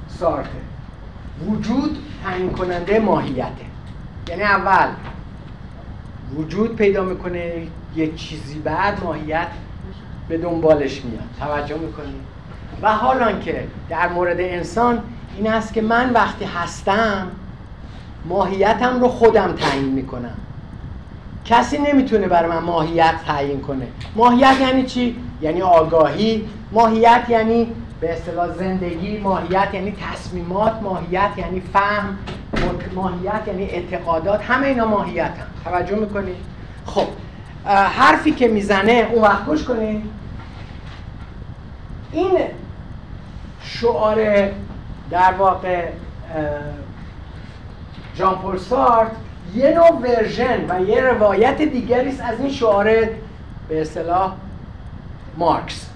سارته. 0.07 0.49
وجود 1.47 1.97
تعیین 2.23 2.51
کننده 2.51 2.99
ماهیته. 2.99 3.65
یعنی 4.29 4.43
اول 4.43 4.89
وجود 6.35 6.75
پیدا 6.75 7.03
می‌کنه 7.03 7.67
یه 7.95 8.13
چیزی 8.15 8.59
بعد 8.59 9.03
ماهیت 9.03 9.47
به 10.29 10.37
دنبالش 10.37 11.01
میاد. 11.05 11.23
توجه 11.39 11.77
می‌کنید 11.77 12.33
و 12.81 12.93
حالا 12.93 13.39
که 13.39 13.67
در 13.89 14.09
مورد 14.09 14.39
انسان 14.39 14.99
این 15.37 15.47
است 15.47 15.73
که 15.73 15.81
من 15.81 16.13
وقتی 16.13 16.45
هستم 16.45 17.27
ماهیتم 18.25 18.99
رو 18.99 19.07
خودم 19.07 19.51
تعیین 19.51 19.89
می‌کنم. 19.89 20.35
کسی 21.45 21.77
نمی‌تونه 21.77 22.27
برای 22.27 22.49
من 22.49 22.57
ماهیت 22.63 23.15
تعیین 23.27 23.61
کنه. 23.61 23.87
ماهیت 24.15 24.55
یعنی 24.61 24.83
چی؟ 24.83 25.15
یعنی 25.41 25.61
آگاهی. 25.61 26.47
ماهیت 26.71 27.25
یعنی 27.29 27.67
به 28.01 28.13
اصطلاح 28.13 28.49
زندگی 28.49 29.17
ماهیت 29.17 29.67
یعنی 29.73 29.95
تصمیمات 30.11 30.81
ماهیت 30.81 31.29
یعنی 31.37 31.59
فهم 31.59 32.17
ماهیت 32.95 33.41
یعنی 33.47 33.63
اعتقادات. 33.63 34.41
همه 34.41 34.67
اینا 34.67 34.85
ماهیت 34.85 35.25
هم 35.25 35.47
توجه 35.63 35.95
می‌کنید 35.95 36.35
خب 36.85 37.07
حرفی 37.65 38.31
که 38.31 38.47
می‌زنه 38.47 39.07
اون 39.11 39.21
وقت 39.21 39.45
گوش 39.45 39.63
کنید 39.63 40.03
این 42.11 42.39
شعار 43.61 44.49
در 45.11 45.33
واقع 45.37 45.87
جان 48.15 48.35
پول 48.35 48.57
سارت 48.57 49.11
یه 49.55 49.73
نوع 49.75 49.91
ورژن 49.91 50.65
و 50.69 50.81
یه 50.89 51.01
روایت 51.01 51.61
دیگری 51.61 52.09
است 52.09 52.21
از 52.21 52.39
این 52.39 52.51
شعار 52.51 52.85
به 53.69 53.81
اصطلاح 53.81 54.33
مارکس 55.37 55.89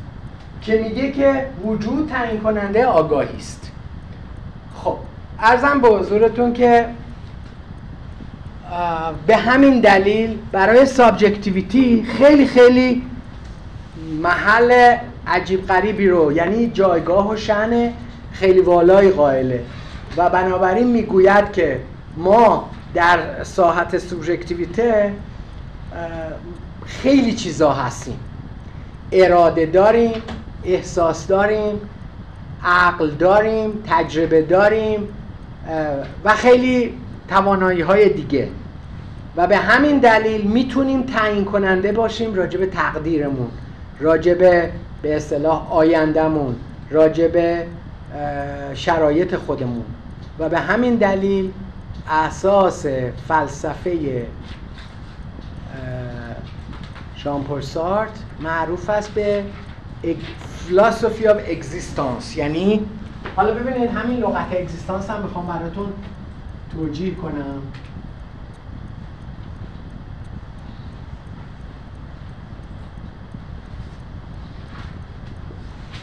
که 0.62 0.78
میگه 0.78 1.12
که 1.12 1.48
وجود 1.66 2.10
تعیین 2.10 2.42
کننده 2.42 2.86
آگاهی 2.86 3.38
است. 3.38 3.72
خب 4.76 4.98
ارزم 5.40 5.82
به 5.82 5.88
حضورتون 5.88 6.54
که 6.54 6.86
به 9.28 9.36
همین 9.36 9.80
دلیل 9.80 10.38
برای 10.52 10.86
سابجکتیویتی 10.86 12.08
خیلی 12.18 12.46
خیلی 12.46 13.04
محل 14.22 14.96
عجیب 15.28 15.68
غریبی 15.68 16.08
رو 16.08 16.32
یعنی 16.32 16.68
جایگاه 16.68 17.30
و 17.30 17.36
شن 17.36 17.94
خیلی 18.32 18.62
والایی 18.62 19.10
قائله. 19.10 19.64
و 20.18 20.30
بنابراین 20.30 20.88
می‌گوید 20.88 21.52
که 21.52 21.80
ما 22.18 22.70
در 22.94 23.44
ساحت 23.44 23.98
سوبژکتیویته 23.98 25.14
خیلی 26.86 27.34
چیزا 27.34 27.72
هستیم. 27.74 28.20
اراده 29.12 29.66
داریم 29.66 30.22
احساس 30.64 31.28
داریم 31.28 31.82
عقل 32.64 33.10
داریم 33.12 33.84
تجربه 33.90 34.42
داریم 34.42 35.08
و 36.24 36.34
خیلی 36.34 36.94
توانایی 37.28 37.82
های 37.82 38.10
دیگه. 38.10 38.50
و 39.36 39.48
به 39.48 39.58
همین 39.58 40.00
دلیل 40.00 40.48
می‌تونیم 40.48 41.04
تعیین 41.04 41.46
کننده 41.46 41.92
باشیم 41.92 42.36
راجع 42.36 42.60
به 42.60 42.68
تقدیرمون 42.68 43.48
راجع 44.00 44.34
به 44.34 45.16
اصطلاح 45.16 45.74
آیندهمون 45.74 46.56
راجع 46.92 47.28
به 47.28 47.66
شرایط 48.74 49.36
خودمون. 49.36 49.84
و 50.40 50.50
به 50.50 50.60
همین 50.60 50.96
دلیل 50.96 51.52
اساس 52.10 52.86
فلسفه 53.28 54.26
شامپور 57.16 57.62
سارت 57.62 58.12
معروف 58.44 58.90
است 58.90 59.12
به 59.12 59.44
philosophy 60.04 61.24
of 61.24 61.52
existence. 61.52 62.38
یعنی 62.38 62.86
حالا 63.36 63.54
ببینید 63.54 63.90
همین 63.90 64.20
لغت 64.20 64.48
اگزیستانس 64.52 65.10
هم 65.10 65.22
می‌خوام 65.22 65.48
براتون 65.48 65.88
توجیه 66.78 67.16
کنم. 67.16 67.62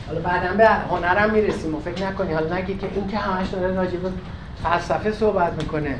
حالا 0.06 0.20
بعدا 0.20 0.56
به 0.56 0.68
هنرم 0.68 1.30
می‌رسیم 1.30 1.74
و 1.74 1.80
فکر 1.80 2.06
نکنی. 2.06 2.32
حالا 2.32 2.56
نگی 2.56 2.74
که 2.74 2.90
این 2.94 3.08
که 3.08 3.18
همش 3.18 3.48
داره 3.48 3.74
راجب 3.74 4.00
فلسفه 4.62 5.12
صحبت 5.12 5.62
می‌کنه. 5.62 5.98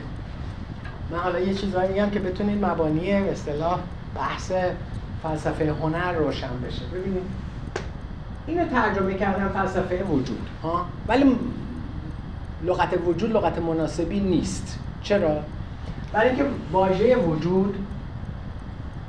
من 1.10 1.18
حالا 1.18 1.40
یه 1.40 1.54
چیزایی 1.54 1.88
میگم 1.88 2.10
که 2.10 2.18
بتونید 2.18 2.64
مبانی 2.64 3.12
اصطلاح 3.12 3.80
بحث 4.16 4.52
فلسفه 5.22 5.74
هنر 5.82 6.12
روشن 6.12 6.60
بشه. 6.66 6.82
ببینید 6.94 7.22
اینو 8.46 8.68
ترجمه 8.68 9.14
کردم 9.14 9.48
فلسفه 9.48 10.04
وجود 10.04 10.48
ها؟ 10.62 10.86
ولی 11.08 11.36
لغت 12.64 12.98
وجود 13.06 13.32
لغت 13.32 13.58
مناسبی 13.58 14.20
نیست. 14.20 14.78
چرا؟ 15.02 15.40
برای 16.12 16.28
اینکه 16.28 16.44
واژه 16.72 17.16
وجود 17.16 17.86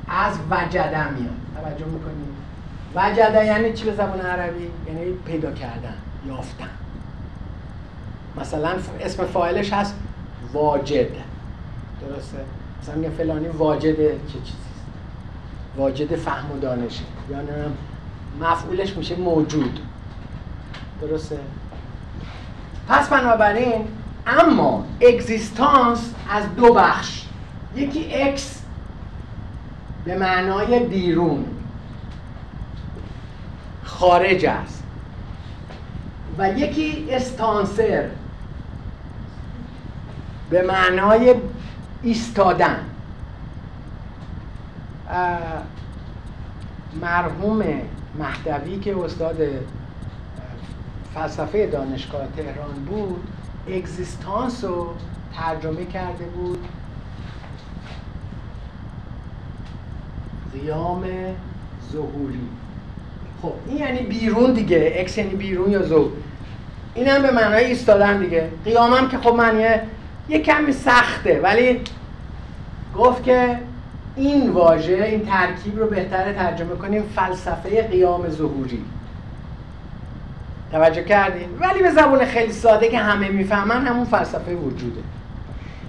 از 0.08 0.38
وجده 0.50 1.10
میاد. 1.10 1.34
توجه 1.56 1.86
می‌کنید 1.86 2.36
وجده 2.96 3.46
یعنی 3.46 3.74
چی 3.74 3.86
به 3.86 3.94
زبان 3.94 4.22
عربی؟ 4.22 4.70
یعنی 4.88 5.12
پیدا 5.26 5.52
کردن 5.52 5.94
یافتن. 6.28 6.70
مثلا 8.42 8.70
اسم 9.02 9.26
فاعلش 9.26 9.74
هست 9.74 9.96
واجد. 10.54 11.08
درسته؟ 12.02 12.38
مثلا 12.82 12.96
میگه 12.96 13.10
فلانی 13.10 13.48
واجد 13.48 13.98
چه 13.98 14.40
چیزی 14.44 14.58
واجد 15.78 16.16
فهم 16.16 16.52
و 16.52 16.60
دانشه. 16.60 17.04
یا 17.30 17.42
نه 17.42 17.66
مفعولش 18.42 18.98
میشه 18.98 19.16
موجود. 19.16 19.80
درسته؟ 21.02 21.38
پس 22.88 23.10
بنابراین 23.10 23.88
اما 24.28 24.86
اگزیستانس 25.02 26.14
از 26.30 26.56
دو 26.56 26.74
بخش. 26.74 27.26
یکی 27.76 28.14
اکس 28.14 28.62
به 30.06 30.18
معنای 30.18 30.80
بیرون. 30.80 31.46
خارج 33.84 34.46
است. 34.46 34.84
و 36.38 36.50
یکی 36.50 37.08
استانسر 37.10 38.10
به 40.50 40.62
معنای 40.62 41.36
ایستادن. 42.04 42.80
مرحوم 47.02 47.64
مهدوی 48.20 48.80
که 48.80 48.98
استاد 48.98 49.36
فلسفه 51.16 51.68
دانشگاه 51.68 52.28
تهران 52.38 52.74
بود 52.90 53.24
اگزیستانس 53.68 54.64
رو 54.64 54.88
ترجمه 55.36 55.86
کرده 55.86 56.26
بود. 56.26 56.68
قیام 60.54 61.04
ظهوری. 61.92 62.40
خب 63.42 63.54
این 63.68 63.78
یعنی 63.78 64.00
بیرون 64.00 64.54
دیگه 64.54 64.94
اکس 64.96 65.18
یعنی 65.18 65.36
بیرون 65.36 65.72
یا 65.72 65.84
ظهور. 65.84 66.12
این 66.96 67.08
هم 67.08 67.22
به 67.22 67.32
معنای 67.32 67.66
ایستادن 67.66 68.20
دیگه. 68.20 68.50
قیامم 68.66 69.10
که 69.10 69.18
خب 69.18 69.34
معنی 69.34 69.82
یه 70.30 70.40
کمی 70.40 70.72
سخته 70.72 71.40
ولی 71.44 71.82
گفت 72.98 73.24
که 73.24 73.60
این 74.16 74.50
واژه 74.50 74.94
این 74.94 75.26
ترکیب 75.26 75.80
رو 75.80 75.88
بهتره 75.88 76.34
ترجمه 76.34 76.76
کنیم 76.76 77.04
فلسفه 77.16 77.88
قیام 77.88 78.30
ظهوری. 78.30 78.86
توجه 80.76 81.04
کردین؟ 81.04 81.50
ولی 81.60 81.82
به 81.82 81.92
زبون 81.92 82.26
خیلی 82.26 82.54
ساده 82.54 82.88
که 82.88 83.00
همه 83.00 83.30
می‌فهمن 83.30 83.88
همون 83.88 84.06
فلسفه 84.06 84.56
وجوده. 84.56 85.02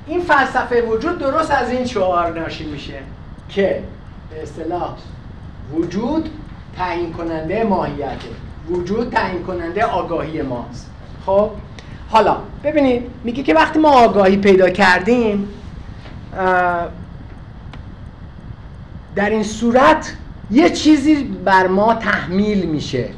این 0.07 0.21
فلسفه 0.21 0.83
وجود 0.83 1.19
درست 1.19 1.51
از 1.51 1.71
این 1.71 1.87
شعار 1.87 2.39
ناشی 2.39 2.65
میشه 2.65 2.99
که 3.49 3.83
به 4.31 4.43
اصطلاح 4.43 4.97
وجود 5.75 6.31
تعیین 6.77 7.13
کننده 7.13 7.65
ماهیته. 7.65 8.29
وجود 8.71 9.11
تعیین 9.11 9.43
کننده 9.43 9.85
آگاهی 9.85 10.43
ماست. 10.43 10.91
خب؟ 11.27 11.51
حالا 12.11 12.37
ببینید 12.65 13.11
میگه 13.25 13.43
که 13.43 13.55
وقتی 13.55 13.79
ما 13.79 13.91
آگاهی 13.91 14.37
پیدا 14.37 14.71
کردیم 14.71 15.49
در 19.15 19.31
این 19.31 19.43
صورت 19.43 20.17
یه 20.51 20.71
چیزی 20.71 21.25
بر 21.25 21.67
ما 21.67 21.95
تحمیل 21.95 22.67
میشه. 22.67 23.09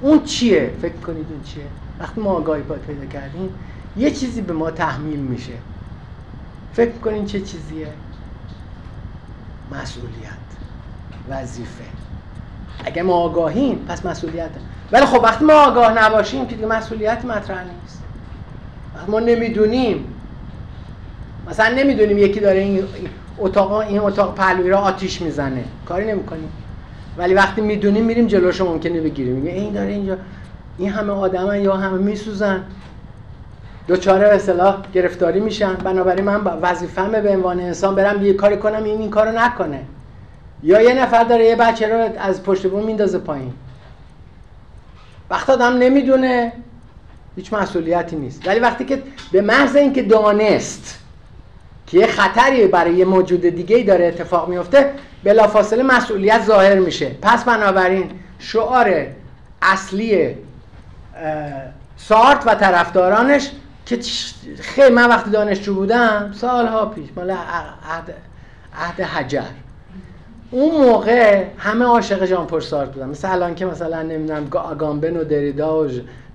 اون 0.00 0.24
چیه؟ 0.24 0.70
فکر 0.82 0.96
کنید 0.96 1.26
اون 1.30 1.42
چیه؟ 1.42 1.64
وقتی 2.00 2.20
ما 2.20 2.30
آگاهی 2.30 2.62
پیدا 2.86 3.06
کردیم 3.06 3.50
یه 3.96 4.10
چیزی 4.10 4.40
به 4.40 4.52
ما 4.52 4.70
تحمیل 4.70 5.20
میشه. 5.20 5.52
فکر 6.72 6.92
کنید 6.92 7.26
چه 7.26 7.40
چیزیه؟ 7.40 7.88
مسئولیت. 9.72 10.46
وظیفه. 11.30 11.84
اگه 12.84 13.02
ما 13.02 13.14
آگاهیم 13.14 13.84
پس 13.88 14.06
مسئولیت. 14.06 14.50
ولی 14.92 15.06
خب 15.06 15.20
وقتی 15.22 15.44
ما 15.44 15.52
آگاه 15.52 15.92
نباشیم 16.04 16.46
که 16.46 16.54
دیگه 16.54 16.66
مسئولیت 16.66 17.24
مطرح 17.24 17.64
نیست. 17.64 18.02
وقتی 18.96 19.10
ما 19.10 19.20
نمی‌دونیم 19.20 20.04
مثلا 21.50 21.74
نمی‌دونیم 21.74 22.18
یکی 22.18 22.40
داره 22.40 22.58
این 22.58 22.84
اتاق 23.38 23.72
این 23.72 23.98
اتاق 23.98 24.34
پهلوی 24.34 24.70
را 24.70 24.78
آتیش 24.78 25.22
می‌زنه. 25.22 25.64
کاری 25.86 26.06
نمی‌کنیم. 26.06 26.48
ولی 27.18 27.34
وقتی 27.34 27.60
می‌دونیم 27.60 28.04
میریم 28.04 28.26
جلوشو 28.26 28.66
ممکنه 28.72 29.00
بگیریم. 29.00 29.34
میگه 29.34 29.50
این 29.50 29.72
داره 29.72 29.88
اینجا 29.88 30.16
این 30.78 30.90
همه 30.90 31.12
آدمن 31.12 31.60
یا 31.60 31.76
همه 31.76 31.98
میسوزن. 31.98 32.64
دوچاره 33.86 34.28
به 34.28 34.34
اصطلاح 34.34 34.82
گرفتاری 34.94 35.40
میشن. 35.40 35.74
بنابراین 35.74 36.24
من 36.24 36.40
وظیفه‌مه 36.44 37.20
به 37.20 37.30
عنوان 37.30 37.60
انسان 37.60 37.94
برم 37.94 38.24
یه 38.24 38.32
کاری 38.32 38.56
کنم 38.56 38.84
این 38.84 39.00
این 39.00 39.10
کارو 39.10 39.38
نکنه. 39.38 39.80
یا 40.62 40.80
یه 40.80 40.94
نفر 40.94 41.24
داره 41.24 41.44
یه 41.44 41.56
بچه 41.56 41.88
رو 41.88 42.08
از 42.18 42.42
پشت 42.42 42.66
بوم 42.66 42.84
میندازه 42.84 43.18
پایین. 43.18 43.52
وقتی 45.30 45.52
آدم 45.52 45.76
نمی‌دونه. 45.78 46.52
هیچ 47.36 47.52
مسئولیتی 47.52 48.16
نیست. 48.16 48.48
ولی 48.48 48.60
وقتی 48.60 48.84
که 48.84 49.02
به 49.32 49.40
محض 49.40 49.76
اینکه 49.76 50.02
دانست 50.02 51.05
که 51.86 51.98
یه 51.98 52.06
خطری 52.06 52.66
برای 52.66 52.94
یه 52.94 53.04
موجود 53.04 53.40
دیگه 53.40 53.82
داره 53.82 54.06
اتفاق 54.06 54.48
میفته 54.48 54.92
بلافاصله 55.24 55.82
مسئولیت 55.82 56.44
ظاهر 56.44 56.78
میشه. 56.78 57.10
پس 57.22 57.44
بنابراین 57.44 58.10
شعار 58.38 59.06
اصلی 59.62 60.36
سارت 61.96 62.42
و 62.46 62.54
طرفدارانش 62.54 63.50
که 63.86 63.98
خیلی 64.60 64.94
من 64.94 65.08
وقتی 65.08 65.30
دانشجو 65.30 65.74
بودم 65.74 66.32
سالها 66.34 66.86
پیش 66.86 67.08
مال 67.16 67.30
عهد, 67.30 68.14
عهد 68.74 69.00
حجر. 69.00 69.42
اون 70.50 70.86
موقع 70.86 71.44
همه 71.58 71.84
عاشق 71.84 72.24
ژان 72.24 72.46
پل 72.46 72.60
سارت 72.60 72.92
بودن. 72.92 73.08
مثل 73.08 73.30
الان 73.30 73.54
که 73.54 73.66
مثلا 73.66 74.02
نمی‌دونم 74.02 74.48
آگامبن 74.52 75.16
و 75.16 75.24
دریدا 75.24 75.84
و 75.84 75.88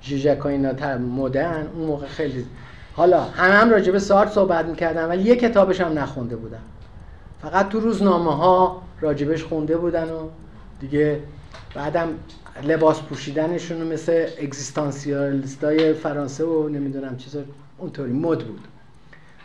ژیژک 0.04 0.46
و 0.46 0.48
اینا 0.48 0.98
مدرن 0.98 1.68
اون 1.76 1.88
موقع 1.88 2.08
خیلی 2.08 2.46
حالا 2.96 3.24
همه 3.24 3.54
هم 3.54 3.70
راجع 3.70 3.92
به 3.92 4.00
سارت 4.00 4.32
صحبت 4.32 4.66
می‌کردن 4.66 5.06
ولی 5.06 5.24
یه 5.24 5.36
کتابش 5.36 5.82
هم 5.82 6.00
نخونده 6.00 6.36
بودن. 6.36 6.62
فقط 7.42 7.70
تو 7.70 7.80
روزنامه 7.80 8.36
ها 8.36 8.82
راجبش 9.02 9.44
خونده 9.44 9.78
بودن 9.78 10.04
و 10.04 10.30
دیگه 10.80 11.20
بعدم 11.76 12.08
لباس 12.64 13.02
پوشیدنشون 13.02 13.78
مثل 13.78 14.28
های 15.64 15.94
فرانسه 15.94 16.46
و 16.46 16.70
نمی‌دونم 16.70 17.18
چیزا 17.18 17.40
اونطوری 17.78 18.14
مد 18.14 18.40
بود. 18.40 18.68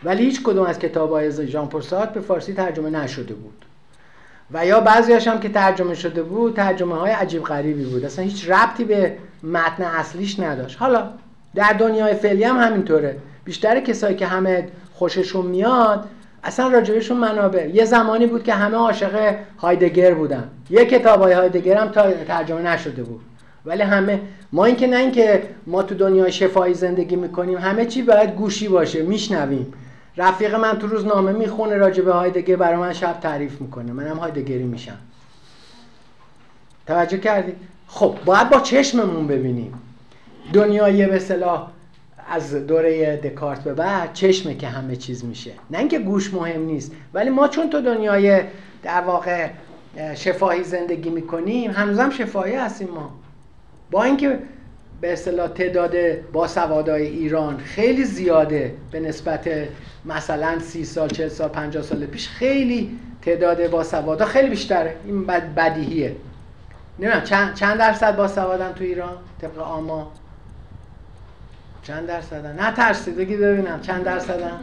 ولی 0.04 0.24
هیچ 0.24 0.42
کدوم 0.42 0.66
از 0.66 0.78
کتاب 0.78 1.10
های 1.10 1.46
ژان 1.46 1.68
پرسات 1.68 2.12
به 2.12 2.20
فارسی 2.20 2.54
ترجمه 2.54 2.90
نشده 2.90 3.34
بود. 3.34 3.64
و 4.50 4.66
یا 4.66 4.80
بعضیاش 4.80 5.28
هم 5.28 5.40
که 5.40 5.48
ترجمه 5.48 5.94
شده 5.94 6.22
بود 6.22 6.56
ترجمه 6.56 6.94
های 6.94 7.12
عجیب 7.12 7.42
غریبی 7.42 7.84
بود. 7.84 8.04
اصلا 8.04 8.24
هیچ 8.24 8.50
ربطی 8.50 8.84
به 8.84 9.16
متن 9.42 9.82
اصلیش 9.82 10.40
نداشت. 10.40 10.78
حالا 10.78 11.10
در 11.54 11.72
دنیای 11.72 12.14
فعلی 12.14 12.44
هم 12.44 12.56
همینطوره. 12.56 13.16
بیشتر 13.46 13.80
کسایی 13.80 14.16
که 14.16 14.26
همه 14.26 14.68
خوششون 14.94 15.46
میاد 15.46 16.04
اصلا 16.44 16.68
راجبشون 16.68 17.16
منابع. 17.16 17.68
یه 17.74 17.84
زمانی 17.84 18.26
بود 18.26 18.44
که 18.44 18.54
همه 18.54 18.76
عاشق 18.76 19.34
هایدگر 19.58 20.14
بودن. 20.14 20.50
یه 20.70 20.84
کتاب 20.84 21.22
های 21.22 21.32
هایدگر 21.32 21.76
هم 21.76 21.88
ترجمه 22.28 22.62
نشده 22.62 23.02
بود. 23.02 23.20
ولی 23.66 23.82
همه 23.82 24.20
ما 24.52 24.64
اینکه 24.64 24.86
نه 24.86 24.96
اینکه 24.96 25.42
ما 25.66 25.82
تو 25.82 25.94
دنیای 25.94 26.32
شفایی 26.32 26.74
زندگی 26.74 27.16
می‌کنیم 27.16 27.58
همه 27.58 27.86
چی 27.86 28.02
باید 28.02 28.34
گوشی 28.34 28.68
باشه 28.68 29.02
میشنویم. 29.02 29.72
رفیق 30.16 30.54
من 30.54 30.78
تو 30.78 30.86
روزنامه 30.86 31.32
می‌خونه 31.32 31.76
راجبه 31.76 32.12
هایدگر 32.12 32.56
برای 32.56 32.76
من 32.76 32.92
شب 32.92 33.20
تعریف 33.20 33.60
می‌کنه. 33.60 33.92
منم 33.92 34.16
هایدگری 34.16 34.64
میشم. 34.64 34.98
توجه 36.86 37.18
کردید 37.18 37.56
خب 37.88 38.14
باید 38.24 38.50
با 38.50 38.60
چشممون 38.60 39.26
ببینیم. 39.26 39.74
دنیای 40.52 41.06
به 41.06 41.18
صلاح 41.18 41.68
از 42.28 42.54
دوره 42.54 43.16
دکارت 43.16 43.64
به 43.64 43.74
بعد 43.74 44.12
چشمه 44.12 44.54
که 44.54 44.68
همه 44.68 44.96
چیز 44.96 45.24
میشه. 45.24 45.50
نه 45.70 45.78
اینکه 45.78 45.98
گوش 45.98 46.34
مهم 46.34 46.62
نیست 46.62 46.92
ولی 47.14 47.30
ما 47.30 47.48
چون 47.48 47.70
تو 47.70 47.80
دنیای 47.80 48.40
در 48.82 49.00
واقع 49.00 49.48
شفاهی 50.14 50.64
زندگی 50.64 51.10
می‌کنیم 51.10 51.70
هنوزم 51.70 52.10
شفاهی 52.10 52.54
هستیم 52.54 52.88
ما. 52.88 53.10
با 53.90 54.04
اینکه 54.04 54.38
به 55.00 55.12
اصطلاح 55.12 55.48
تعداد 55.48 55.92
باسوادای 56.32 57.06
ایران 57.06 57.56
خیلی 57.56 58.04
زیاده 58.04 58.74
به 58.90 59.00
نسبت 59.00 59.48
مثلا 60.04 60.58
سی 60.58 60.84
سال 60.84 61.08
چه 61.08 61.28
سال 61.28 61.48
50 61.48 61.82
سال 61.82 62.06
پیش 62.06 62.28
خیلی 62.28 62.98
تعداد 63.22 63.70
باسوادا 63.70 64.24
خیلی 64.24 64.48
بیشتره 64.48 64.96
این 65.06 65.26
بد 65.26 65.54
بدیهیه. 65.54 66.16
نمی‌دونم 66.98 67.24
چند, 67.24 67.54
چند 67.54 67.78
درصد 67.78 68.16
باسوادن 68.16 68.72
تو 68.72 68.84
ایران 68.84 69.16
طبق 69.40 69.58
آما 69.58 70.12
چند 71.86 72.06
درصدن؟ 72.06 72.56
نه 72.60 73.12
بگید 73.12 73.40
ببینم 73.40 73.80
چند 73.80 74.04
درصدن؟ 74.04 74.60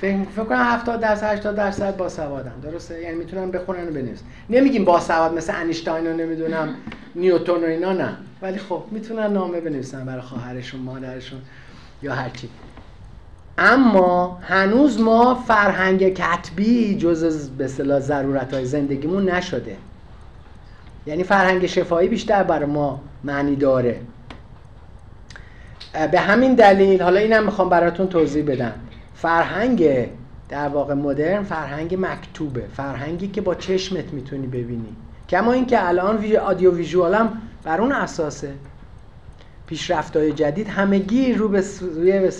فکر 0.00 0.24
فکر 0.24 0.44
کنم 0.44 0.62
70 0.62 1.00
درصد 1.00 1.38
80 1.38 1.56
درصد 1.56 1.96
باسوادن. 1.96 2.52
درسته؟ 2.62 3.02
یعنی 3.02 3.16
می‌تونن 3.16 3.50
بخونن 3.50 3.88
و 3.88 3.90
بنویسن. 3.90 4.24
نمیگیم 4.50 4.84
باسواد 4.84 5.34
مثل 5.34 5.52
انیشتاین 5.56 6.06
و 6.06 6.16
نمی‌دونم 6.16 6.74
نیوتن 7.14 7.52
و 7.52 7.64
اینا 7.64 7.92
نه. 7.92 8.16
ولی 8.42 8.58
خب 8.58 8.82
می‌تونن 8.90 9.26
نامه 9.26 9.60
بنویسن 9.60 10.04
برای 10.04 10.20
خواهرشون 10.20 10.80
مادرشون 10.80 11.38
یا 12.02 12.14
هرچی 12.14 12.48
اما 13.58 14.38
هنوز 14.42 15.00
ما 15.00 15.34
فرهنگ 15.34 16.14
کتبی 16.14 16.96
جز 16.98 17.48
به 17.48 17.64
اصطلاح 17.64 18.00
ضرورت 18.00 18.64
زندگیمون 18.64 19.28
نشده. 19.28 19.76
یعنی 21.06 21.24
فرهنگ 21.24 21.66
شفایی 21.66 22.08
بیشتر 22.08 22.42
برای 22.42 22.66
ما 22.66 23.00
معنی 23.24 23.56
داره. 23.56 24.00
به 25.92 26.20
همین 26.20 26.54
دلیل 26.54 27.02
حالا 27.02 27.20
اینم 27.20 27.44
می‌خوام 27.44 27.68
براتون 27.68 28.08
توضیح 28.08 28.44
بدم. 28.44 28.72
فرهنگ 29.14 30.08
در 30.48 30.68
واقع 30.68 30.94
مدرن 30.94 31.42
فرهنگ 31.42 31.96
مکتوبه 32.00 32.62
فرهنگی 32.76 33.28
که 33.28 33.40
با 33.40 33.54
چشمت 33.54 34.12
می‌تونی 34.12 34.46
ببینی. 34.46 34.96
کما 35.28 35.52
اینکه 35.52 35.88
الان 35.88 36.36
آدیو 36.36 36.74
ویژوال 36.74 37.14
هم 37.14 37.42
بر 37.64 37.80
اون 37.80 37.92
اساسه. 37.92 38.52
پیشرفت 39.66 40.16
های 40.16 40.32
جدید 40.32 40.68
همگی 40.68 41.32
رو 41.32 41.48
به 41.48 41.62
سوی 41.62 42.20
به 42.20 42.32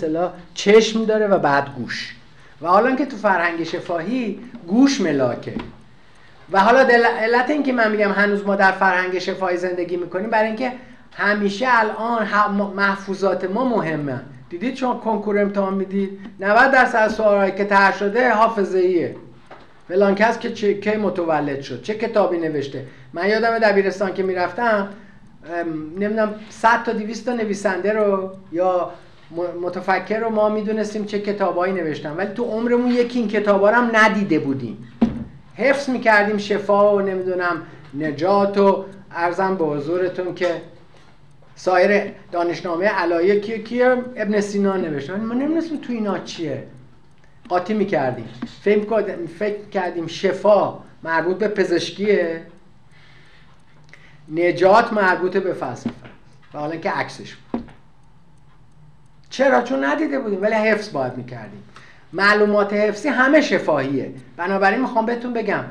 چشم 0.53 1.05
داره 1.05 1.27
و 1.27 1.39
بعد 1.39 1.75
گوش. 1.75 2.15
و 2.61 2.67
حالا 2.67 2.95
که 2.95 3.05
تو 3.05 3.17
فرهنگ 3.17 3.63
شفاهی 3.63 4.39
گوش 4.67 5.01
ملاکه. 5.01 5.53
و 6.51 6.59
حالا 6.59 6.79
علت 7.21 7.49
این 7.49 7.63
که 7.63 7.73
من 7.73 7.91
میگم 7.91 8.11
هنوز 8.11 8.45
ما 8.45 8.55
در 8.55 8.71
فرهنگ 8.71 9.19
شفاهی 9.19 9.57
زندگی 9.57 9.97
می‌کنیم 9.97 10.29
برای 10.29 10.47
اینکه 10.47 10.71
همیشه 11.15 11.65
الان 11.69 12.27
محفوظات 12.75 13.51
ما 13.51 13.65
مهمه. 13.69 14.21
دیدید 14.49 14.75
شما 14.75 14.93
کنکور 14.93 15.39
امتحان 15.39 15.73
می‌دید؟ 15.73 16.19
90 16.39 16.71
درصد 16.71 17.07
سوالایی 17.07 17.51
که 17.51 17.65
طرح 17.65 17.97
شده 17.97 18.29
حافظه 18.29 18.79
ایه 18.79 19.15
فلان 19.87 20.15
کس 20.15 20.39
که 20.39 20.51
چه 20.51 20.73
کی 20.73 20.95
متولد 20.95 21.61
شد؟ 21.61 21.81
چه 21.81 21.93
کتابی 21.93 22.37
نوشته؟ 22.37 22.85
من 23.13 23.29
یادم 23.29 23.59
دبیرستان 23.59 24.13
که 24.13 24.23
می‌رفتم 24.23 24.89
نمی‌دونم 25.99 26.35
100 26.49 26.83
تا 26.83 26.91
200 26.91 27.25
تا 27.25 27.33
نویسنده 27.33 27.93
رو 27.93 28.31
یا 28.51 28.91
متفکر 29.61 30.19
رو 30.19 30.29
ما 30.29 30.49
می‌دونستیم 30.49 31.05
چه 31.05 31.19
کتابایی 31.19 31.73
نوشتن. 31.73 32.17
ولی 32.17 32.33
تو 32.33 32.43
عمرمون 32.43 32.91
یکی 32.91 33.19
این 33.19 33.27
کتابا 33.27 33.69
رو 33.69 33.75
هم 33.75 33.89
ندیده 33.93 34.39
بودیم. 34.39 34.77
حفظ 35.55 35.89
می‌کردیم 35.89 36.37
شفا 36.37 36.95
و 36.95 37.01
نمی‌دونم 37.01 37.61
نجات 37.99 38.57
و 38.57 38.85
ارزم 39.11 39.55
به 39.55 39.65
حضورتون 39.65 40.35
که 40.35 40.61
سایر 41.55 42.11
دانشنامه 42.31 42.85
علایه 42.85 43.39
کیه؟ 43.39 43.63
کیه؟ 43.63 43.85
ابن 44.15 44.39
سینا 44.41 44.77
نوشته. 44.77 45.15
ما 45.15 45.33
نمی‌دونستیم 45.33 45.77
تو 45.77 45.93
اینا 45.93 46.19
چیه. 46.19 46.67
قاطی 47.49 47.73
می‌کردیم. 47.73 48.29
فکر 48.61 49.25
فکر 49.39 49.69
کردیم 49.71 50.07
شفا 50.07 50.79
مربوط 51.03 51.37
به 51.37 51.47
پزشکیه. 51.47 52.41
نجات 54.31 54.93
مربوط 54.93 55.37
به 55.37 55.53
فلسفه. 55.53 55.91
و 56.53 56.57
حالا 56.57 56.75
که 56.75 56.91
عکسش 56.91 57.35
بود. 57.35 57.71
چرا؟ 59.29 59.61
چون 59.61 59.83
ندیده 59.83 60.19
بودیم 60.19 60.41
ولی 60.41 60.55
حفظ 60.55 60.91
باید 60.91 61.17
می‌کردیم. 61.17 61.63
معلومات 62.13 62.73
حفظی 62.73 63.09
همه 63.09 63.41
شفاهیه. 63.41 64.13
بنابراین 64.37 64.81
می‌خوام 64.81 65.05
بهتون 65.05 65.33
بگم 65.33 65.63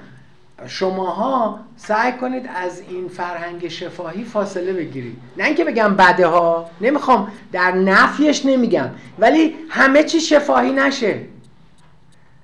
شماها 0.67 1.61
سعی 1.77 2.13
کنید 2.13 2.51
از 2.55 2.83
این 2.89 3.09
فرهنگ 3.09 3.69
شفاهی 3.69 4.25
فاصله 4.25 4.73
بگیرید. 4.73 5.17
نه 5.39 5.45
اینکه 5.45 5.65
بگم 5.65 5.95
بده 5.95 6.27
ها 6.27 6.71
نمی‌خوام 6.81 7.33
در 7.53 7.73
نفیش 7.73 8.47
نمیگم 8.47 8.91
ولی 9.19 9.57
همه 9.69 10.05
چی 10.05 10.21
شفاهی 10.21 10.73
نشه. 10.73 11.21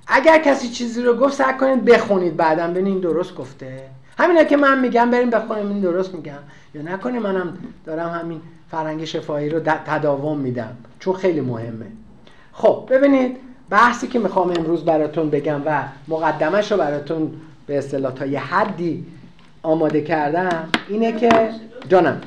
اگر 0.06 0.38
کسی 0.38 0.68
چیزی 0.68 1.02
رو 1.02 1.14
گفت 1.14 1.34
سعی 1.34 1.54
کنید 1.54 1.84
بخونید 1.84 2.36
بعدم 2.36 2.72
ببینید 2.72 3.00
درست 3.00 3.34
گفته. 3.34 3.82
همینا 4.18 4.44
که 4.44 4.56
من 4.56 4.80
میگم 4.80 5.11
بریم 5.11 5.30
بخونیم 5.30 5.68
این 5.68 5.80
درست 5.80 6.14
میگم. 6.14 6.38
یا 6.74 6.82
نکنه 6.82 7.18
منم 7.18 7.59
دارم 7.84 8.09
همین 8.09 8.40
فرهنگ 8.70 9.04
شفاهی 9.04 9.48
رو 9.48 9.61
تداوم 9.61 10.38
میدم 10.38 10.76
چون 11.00 11.14
خیلی 11.14 11.40
مهمه. 11.40 11.86
خب 12.52 12.88
ببینید 12.90 13.36
بحثی 13.70 14.06
که 14.06 14.18
می‌خوام 14.18 14.50
امروز 14.50 14.84
براتون 14.84 15.30
بگم 15.30 15.62
و 15.66 15.82
مقدمش 16.09 16.72
رو 16.72 16.78
براتون 16.78 17.32
به 17.69 17.79
اصطلاح 17.79 18.12
تا 18.12 18.27
یه 18.27 18.41
حدی 18.41 19.07
آماده 19.62 20.01
کردم 20.01 20.69
اینه 20.89 21.12
که 21.12 21.51
جانم. 21.89 22.21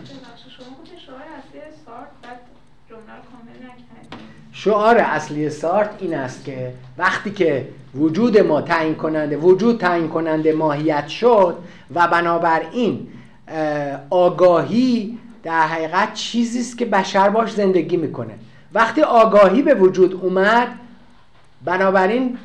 شعار 4.51 4.97
اصلی 4.97 5.49
سارت 5.49 5.89
این 5.99 6.13
است 6.13 6.45
که 6.45 6.73
وقتی 6.97 7.31
که 7.31 7.67
وجود 7.95 8.37
ما 8.37 8.61
تعیین 8.61 8.95
کننده 8.95 9.37
وجود 9.37 9.79
تعیین 9.79 10.07
کننده 10.07 10.53
ماهیت 10.53 11.07
شد 11.07 11.57
و 11.95 12.07
بنابراین 12.07 13.07
آگاهی 14.09 15.17
در 15.43 15.61
حقیقت 15.61 16.13
چیزی 16.13 16.59
است 16.59 16.77
که 16.77 16.85
بشر 16.85 17.29
باش 17.29 17.51
زندگی 17.51 17.97
می‌کنه. 17.97 18.33
وقتی 18.73 19.01
آگاهی 19.01 19.61
به 19.61 19.73
وجود 19.73 20.13
اومد 20.13 20.67
بنابراین 21.65 22.37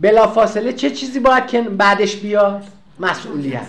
بلافاصله 0.00 0.72
چه 0.72 0.90
چیزی 0.90 1.20
باید 1.20 1.46
که 1.46 1.62
بعدش 1.62 2.16
بیاد؟ 2.16 2.64
مسئولیت. 3.00 3.66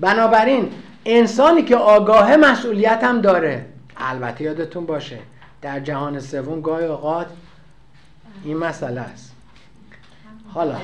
بنابراین 0.00 0.70
انسانی 1.04 1.62
که 1.62 1.76
آگاه 1.76 2.36
مسئولیت 2.36 3.00
هم 3.04 3.20
داره 3.20 3.66
البته 3.96 4.44
یادتون 4.44 4.86
باشه 4.86 5.18
در 5.62 5.80
جهان 5.80 6.20
سوم 6.20 6.60
گاهی 6.60 6.86
اوقات 6.86 7.26
این 8.44 8.56
مسئله 8.56 9.00
است. 9.00 9.34
حالا 10.48 10.76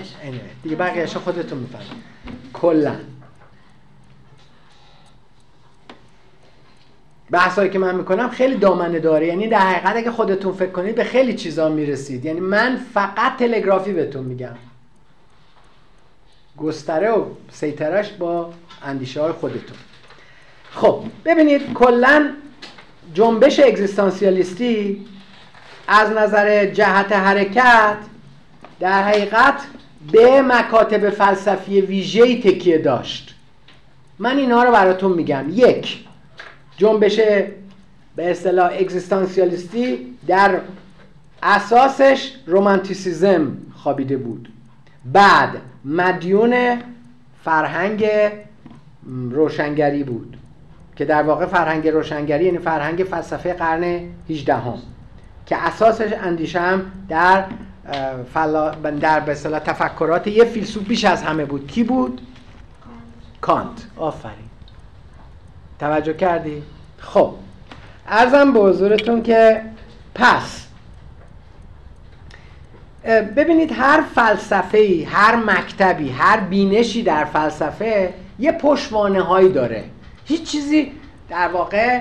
دیگه 0.62 0.76
بقیهش 0.76 1.16
خودتون 1.16 1.58
می‌فهمید. 1.58 2.04
کلا. 2.52 2.94
بحثایی 7.30 7.70
که 7.70 7.78
من 7.78 7.94
می‌کنم 7.94 8.28
خیلی 8.28 8.56
دامنه 8.56 8.98
داره. 8.98 9.26
یعنی 9.26 9.48
در 9.48 9.58
حقیقت 9.58 9.96
اگه 9.96 10.10
خودتون 10.10 10.52
فکر 10.52 10.70
کنید 10.70 10.94
به 10.94 11.04
خیلی 11.04 11.34
چیزا 11.34 11.68
می‌رسید. 11.68 12.24
یعنی 12.24 12.40
من 12.40 12.80
فقط 12.94 13.36
تلگرافی 13.38 13.92
بهتون 13.92 14.24
میگم. 14.24 14.54
گستره 16.58 17.10
و 17.10 17.24
سیترش 17.52 18.10
با 18.10 18.52
اندیشه 18.82 19.20
های 19.20 19.32
خودتون. 19.32 19.76
خب 20.70 21.04
ببینید 21.24 21.72
کلا 21.72 22.30
جنبش 23.14 23.60
اگزیستانسیالیستی 23.60 25.06
از 25.88 26.10
نظر 26.10 26.66
جهت 26.66 27.12
حرکت 27.12 27.96
در 28.80 29.02
حقیقت 29.02 29.60
به 30.12 30.42
مکاتب 30.42 31.10
فلسفی 31.10 31.80
ویژه‌ای 31.80 32.42
تکیه 32.42 32.78
داشت. 32.78 33.34
من 34.18 34.38
اینها 34.38 34.64
رو 34.64 34.72
براتون 34.72 35.12
میگم. 35.12 35.44
یک 35.52 36.04
جنبش 36.76 37.20
به 38.16 38.30
اصطلاح 38.30 38.72
اگزیستانسیالیستی 38.78 40.16
در 40.26 40.60
اساسش 41.42 42.32
رومانتیسیزم 42.46 43.56
خوابیده 43.74 44.16
بود. 44.16 44.48
بعد 45.04 45.50
مدیون 45.84 46.78
فرهنگ 47.44 48.06
روشنگری 49.30 50.04
بود 50.04 50.36
که 50.96 51.04
در 51.04 51.22
واقع 51.22 51.46
فرهنگ 51.46 51.88
روشنگری 51.88 52.44
یعنی 52.44 52.58
فرهنگ 52.58 52.98
فلسفه 52.98 53.52
قرن 53.52 54.00
18 54.30 54.54
هم 54.54 54.78
که 55.46 55.56
اساسش 55.56 56.12
اندیشه 56.12 56.60
هم 56.60 56.92
در 57.08 57.44
فلا... 58.34 58.70
در 59.00 59.20
به 59.20 59.34
تفکرات 59.34 60.26
یه 60.26 60.44
فیلسوف 60.44 60.84
بیش 60.88 61.04
از 61.04 61.22
همه 61.22 61.44
بود. 61.44 61.66
کی 61.66 61.84
بود؟ 61.84 62.20
کانت. 63.40 63.86
آفرین. 63.96 64.34
توجه 65.78 66.14
کردی؟ 66.14 66.62
خب. 66.98 67.34
ارزم 68.08 68.52
به 68.52 68.60
حضورتون 68.60 69.22
که 69.22 69.62
پس 70.14 70.66
ببینید 73.36 73.72
هر 73.72 74.02
فلسفه 74.14 75.06
هر 75.10 75.36
مکتبی 75.36 76.08
هر 76.08 76.40
بینشی 76.40 77.02
در 77.02 77.24
فلسفه 77.24 78.14
یه 78.38 78.52
پشوانه 78.52 79.22
هایی 79.22 79.52
داره. 79.52 79.84
هیچ 80.24 80.42
چیزی 80.42 80.92
در 81.28 81.48
واقع 81.48 82.00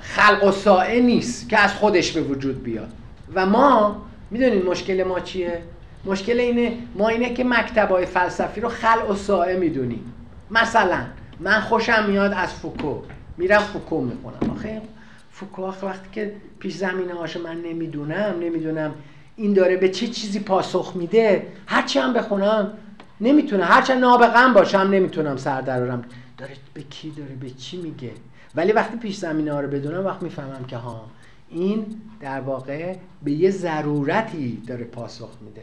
خلق 0.00 0.44
و 0.44 0.52
سائه 0.52 1.00
نیست 1.00 1.48
که 1.48 1.58
از 1.58 1.74
خودش 1.74 2.12
به 2.12 2.20
وجود 2.20 2.62
بیاد. 2.62 2.88
و 3.34 3.46
ما 3.46 3.96
می‌دونید 4.30 4.66
مشکل 4.66 5.04
ما 5.04 5.20
چیه؟ 5.20 5.62
مشکل 6.04 6.40
اینه 6.40 6.72
ما 6.94 7.08
اینه 7.08 7.34
که 7.34 7.46
های 7.90 8.06
فلسفی 8.06 8.60
رو 8.60 8.68
خلق 8.68 9.10
و 9.10 9.14
سائه 9.14 9.56
می‌دونیم. 9.56 10.12
مثلا 10.50 10.98
من 11.42 11.60
خوشم 11.60 12.04
میاد 12.08 12.32
از 12.36 12.52
فوکو. 12.52 12.94
میرم 13.36 13.58
فوکو 13.58 14.00
می‌خونم. 14.00 14.50
آخه 14.50 14.82
فوکو 15.30 15.62
آخه 15.64 15.86
وقتی 15.86 16.08
که 16.12 16.32
پیش 16.58 16.74
زمینه 16.74 17.14
هاشو 17.14 17.42
من 17.42 17.60
نمی‌دونم 17.60 18.34
نمی‌دونم 18.40 18.94
این 19.36 19.52
داره 19.52 19.76
به 19.76 19.88
چه 19.88 20.06
چیزی 20.06 20.40
پاسخ 20.40 20.92
میده 20.96 21.46
هرچی 21.66 21.98
هم 21.98 22.12
بخونم 22.12 22.72
نمی‌تونم. 23.20 23.64
هرچند 23.64 24.00
نابغم 24.00 24.52
باشم 24.52 24.78
نمی‌تونم 24.78 25.36
سر 25.36 25.60
درارم 25.60 26.04
داره 26.38 26.52
به 26.74 26.82
کی 26.82 27.10
داره؟ 27.10 27.34
به 27.40 27.50
چی 27.50 27.76
میگه؟ 27.76 28.10
ولی 28.54 28.72
وقتی 28.72 28.96
پیش 28.96 29.16
زمینه 29.16 29.52
ها 29.52 29.60
رو 29.60 29.68
بدونم 29.68 30.06
وقت 30.06 30.22
می‌فهمم 30.22 30.64
که 30.68 30.76
ها 30.76 31.06
این 31.48 31.86
در 32.20 32.40
واقع 32.40 32.94
به 33.22 33.32
یه 33.32 33.50
ضرورتی 33.50 34.62
داره 34.66 34.84
پاسخ 34.84 35.30
میده. 35.40 35.62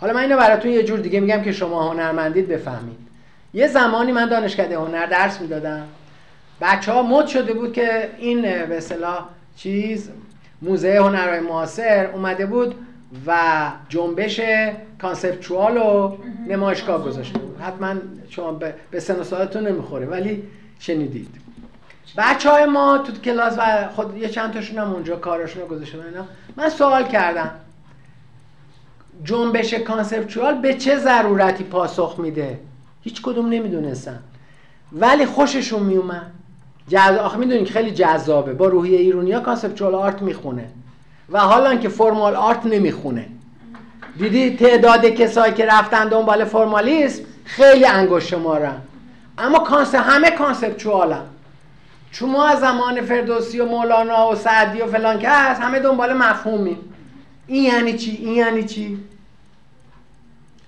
حالا 0.00 0.12
من 0.12 0.20
اینو 0.20 0.36
براتون 0.36 0.70
یه 0.70 0.82
جور 0.82 0.98
دیگه 0.98 1.20
میگم 1.20 1.42
که 1.42 1.52
شما 1.52 1.90
هنرمندید 1.90 2.48
بفهمید. 2.48 3.03
یه 3.54 3.68
زمانی 3.68 4.12
من 4.12 4.28
دانشکده 4.28 4.78
هنر 4.78 5.06
درس 5.06 5.40
می‌دادم. 5.40 5.86
بچه 6.60 6.92
ها 6.92 7.02
مد 7.02 7.26
شده 7.26 7.54
بود 7.54 7.72
که 7.72 8.10
این 8.18 8.42
به 8.42 8.76
اصطلاح 8.76 9.28
چیز 9.56 10.10
موزه 10.62 10.98
هنرهای 10.98 11.40
معاصر 11.40 12.10
اومده 12.12 12.46
بود 12.46 12.74
و 13.26 13.36
جنبش 13.88 14.40
کانسپچوال 15.02 15.76
و 15.76 16.16
نمایشگاه 16.48 17.04
گذاشته 17.04 17.38
بود. 17.38 17.60
حتما 17.60 17.94
شما 18.28 18.60
به 18.90 19.00
سن 19.00 19.16
و 19.56 19.60
نمی‌خوره 19.60 20.06
ولی 20.06 20.42
شنیدید. 20.78 21.28
بچه 22.16 22.50
های 22.50 22.64
ما 22.64 22.98
تو 22.98 23.12
کلاس 23.12 23.54
و 23.58 23.88
خود 23.88 24.16
یه 24.16 24.28
چند 24.28 24.52
تاشون 24.52 24.78
هم 24.78 24.92
اونجا 24.92 25.16
کارشون 25.16 25.62
رو 25.62 25.68
گذاشته 25.68 25.98
اینا 25.98 26.26
من 26.56 26.68
سوال 26.68 27.04
کردم. 27.04 27.50
جنبش 29.24 29.74
conceptual 29.74 30.54
به 30.54 30.74
چه 30.74 30.98
ضرورتی 30.98 31.64
پاسخ 31.64 32.14
میده؟ 32.18 32.58
هیچ 33.04 33.22
کدوم 33.22 33.48
نمی‌دونستن. 33.48 34.18
ولی 34.92 35.26
خوششون 35.26 35.82
میومد 35.82 36.30
جز... 36.88 36.98
آخه 36.98 37.38
می‌دونین 37.38 37.66
خیلی 37.66 37.90
جذابه. 37.90 38.52
با 38.52 38.68
روحیه 38.68 38.98
ایرونیا 38.98 39.40
conceptual 39.40 39.94
art 39.94 40.22
می‌خونه. 40.22 40.68
و 41.30 41.40
حال 41.40 41.76
اونکه 41.76 41.88
formal 41.88 42.36
art 42.36 42.66
نمی‌خونه. 42.66 43.26
دیدی 44.18 44.56
تعداد 44.56 45.06
کسایی 45.06 45.54
که 45.54 45.66
رفتن 45.66 46.08
دنبال 46.08 46.44
فرمالیسم 46.44 47.22
خیلی 47.44 47.86
انگشت 47.86 48.28
شمارن. 48.28 48.76
اما 49.38 49.58
concept 49.58 49.94
همه 49.94 50.30
conceptual 50.30 51.08
ن. 51.08 51.24
چون 52.10 52.30
ما 52.30 52.46
از 52.46 52.60
زمان 52.60 53.00
فردوسی 53.00 53.60
و 53.60 53.66
مولانا 53.66 54.30
و 54.30 54.34
سعدی 54.34 54.80
و 54.80 54.86
فلان 54.86 55.18
که 55.18 55.28
هست 55.28 55.60
همه 55.60 55.80
دنبال 55.80 56.12
مفهومی 56.12 56.76
این 57.46 57.64
یعنی 57.64 57.98
چی؟ 57.98 58.10
این 58.10 58.32
یعنی 58.32 58.64
چی؟ 58.64 58.98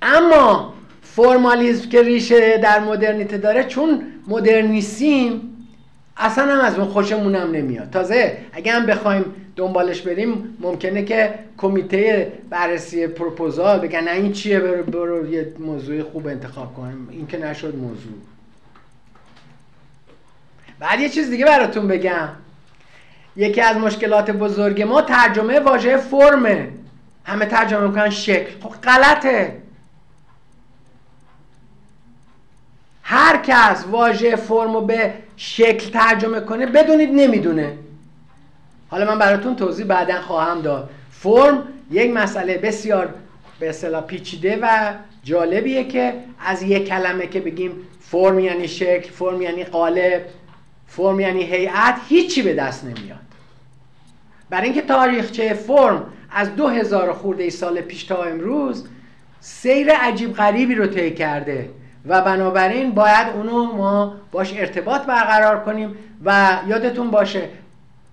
اما 0.02 0.74
فرمالیزم 1.16 1.88
که 1.88 2.02
ریشه 2.02 2.58
در 2.58 2.80
مدرنیته 2.80 3.38
داره 3.38 3.64
چون 3.64 4.02
مدرنیسم 4.28 5.40
اصلا 6.16 6.54
هم 6.54 6.60
از 6.60 6.78
اون 6.78 6.88
خوشمونم 6.88 7.50
نمیاد. 7.50 7.90
تازه 7.90 8.38
اگه 8.52 8.72
هم 8.72 8.86
بخوایم 8.86 9.24
دنبالش 9.56 10.02
بریم 10.02 10.56
ممکنه 10.60 11.04
که 11.04 11.34
کمیته 11.58 12.32
بررسی 12.50 13.06
پروپوزال 13.06 13.78
بگن 13.78 14.00
نه 14.00 14.10
این 14.10 14.32
چیه 14.32 14.60
برو, 14.60 14.82
برو 14.82 15.32
یه 15.32 15.52
موضوع 15.58 16.02
خوب 16.02 16.26
انتخاب 16.26 16.74
کنیم. 16.74 17.08
این 17.10 17.26
که 17.26 17.38
نشد 17.38 17.74
موضوع. 17.76 18.12
بعد 20.78 21.00
یه 21.00 21.08
چیز 21.08 21.30
دیگه 21.30 21.44
براتون 21.44 21.88
بگم. 21.88 22.28
یکی 23.36 23.60
از 23.60 23.76
مشکلات 23.76 24.30
بزرگ 24.30 24.82
ما 24.82 25.02
ترجمه 25.02 25.60
واژه 25.60 25.96
فرمه. 25.96 26.68
همه 27.24 27.46
ترجمه 27.46 27.86
می‌کنن 27.86 28.10
شکل. 28.10 28.50
خب 28.60 28.70
غلطه. 28.82 29.65
هر 33.08 33.36
کس 33.36 33.84
واژه 33.90 34.36
فرم 34.36 34.86
به 34.86 35.14
شکل 35.36 35.90
ترجمه 35.90 36.40
کنه 36.40 36.66
بدونید 36.66 37.10
نمی‌دونه. 37.12 37.72
حالا 38.88 39.04
من 39.04 39.18
براتون 39.18 39.56
توضیح 39.56 39.86
بعدا 39.86 40.20
خواهم 40.20 40.62
داد. 40.62 40.90
فرم 41.10 41.62
یک 41.90 42.10
مسئله 42.10 42.58
بسیار 42.58 43.14
به 43.60 43.68
اصطلاح 43.68 44.02
پیچیده 44.02 44.58
و 44.62 44.92
جالبیه 45.24 45.84
که 45.84 46.14
از 46.46 46.62
یک 46.62 46.88
کلمه 46.88 47.26
که 47.26 47.40
بگیم 47.40 47.72
فرم 48.00 48.38
یعنی 48.38 48.68
شکل 48.68 49.10
فرم 49.10 49.42
یعنی 49.42 49.64
قالب 49.64 50.24
فرم 50.86 51.20
یعنی 51.20 51.42
هیئت 51.42 52.00
هیچی 52.08 52.42
به 52.42 52.54
دست 52.54 52.84
نمیاد. 52.84 53.18
برای 54.50 54.64
اینکه 54.64 54.82
تاریخچه 54.82 55.54
فرم 55.54 56.06
از 56.30 56.56
دو 56.56 56.68
هزار 56.68 57.12
خورده 57.12 57.42
ای 57.42 57.50
سال 57.50 57.80
پیش 57.80 58.04
تا 58.04 58.22
امروز 58.22 58.88
سیر 59.40 59.90
عجیب 59.90 60.32
غریبی 60.32 60.74
رو 60.74 60.86
طی 60.86 61.14
کرده. 61.14 61.68
و 62.08 62.20
بنابراین 62.20 62.90
باید 62.90 63.28
اونو 63.34 63.64
ما 63.64 64.14
باش 64.32 64.54
ارتباط 64.56 65.02
برقرار 65.02 65.64
کنیم 65.64 65.96
و 66.24 66.58
یادتون 66.68 67.10
باشه 67.10 67.48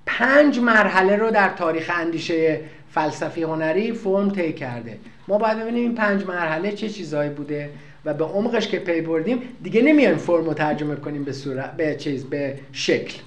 پنج 0.06 0.60
مرحله 0.60 1.16
رو 1.16 1.32
در 1.32 1.50
تاریخ 1.50 1.92
اندیشه 1.96 2.60
فلسفی 2.92 3.44
هنری 3.44 3.92
فرم 3.92 4.30
طی 4.30 4.54
کرده. 4.54 4.98
ما 5.28 5.38
باید 5.38 5.60
ببینیم 5.60 5.82
این 5.82 5.96
پنج 5.96 6.26
مرحله 6.26 6.72
چه 6.72 6.90
چیزهایی 6.90 7.30
بوده 7.30 7.70
و 8.06 8.14
به 8.14 8.26
عمقش 8.26 8.68
که 8.68 8.80
پی 8.80 9.02
بردیم 9.02 9.42
دیگه 9.64 9.82
نمیایم 9.82 10.18
فرم 10.18 10.46
رو 10.46 10.54
ترجمه 10.54 10.96
کنیم 10.96 11.24
به 11.24 11.34
صورت 11.34 11.72
به 11.72 11.96
چیز 11.96 12.26
به 12.26 12.60
شکل. 12.72 13.18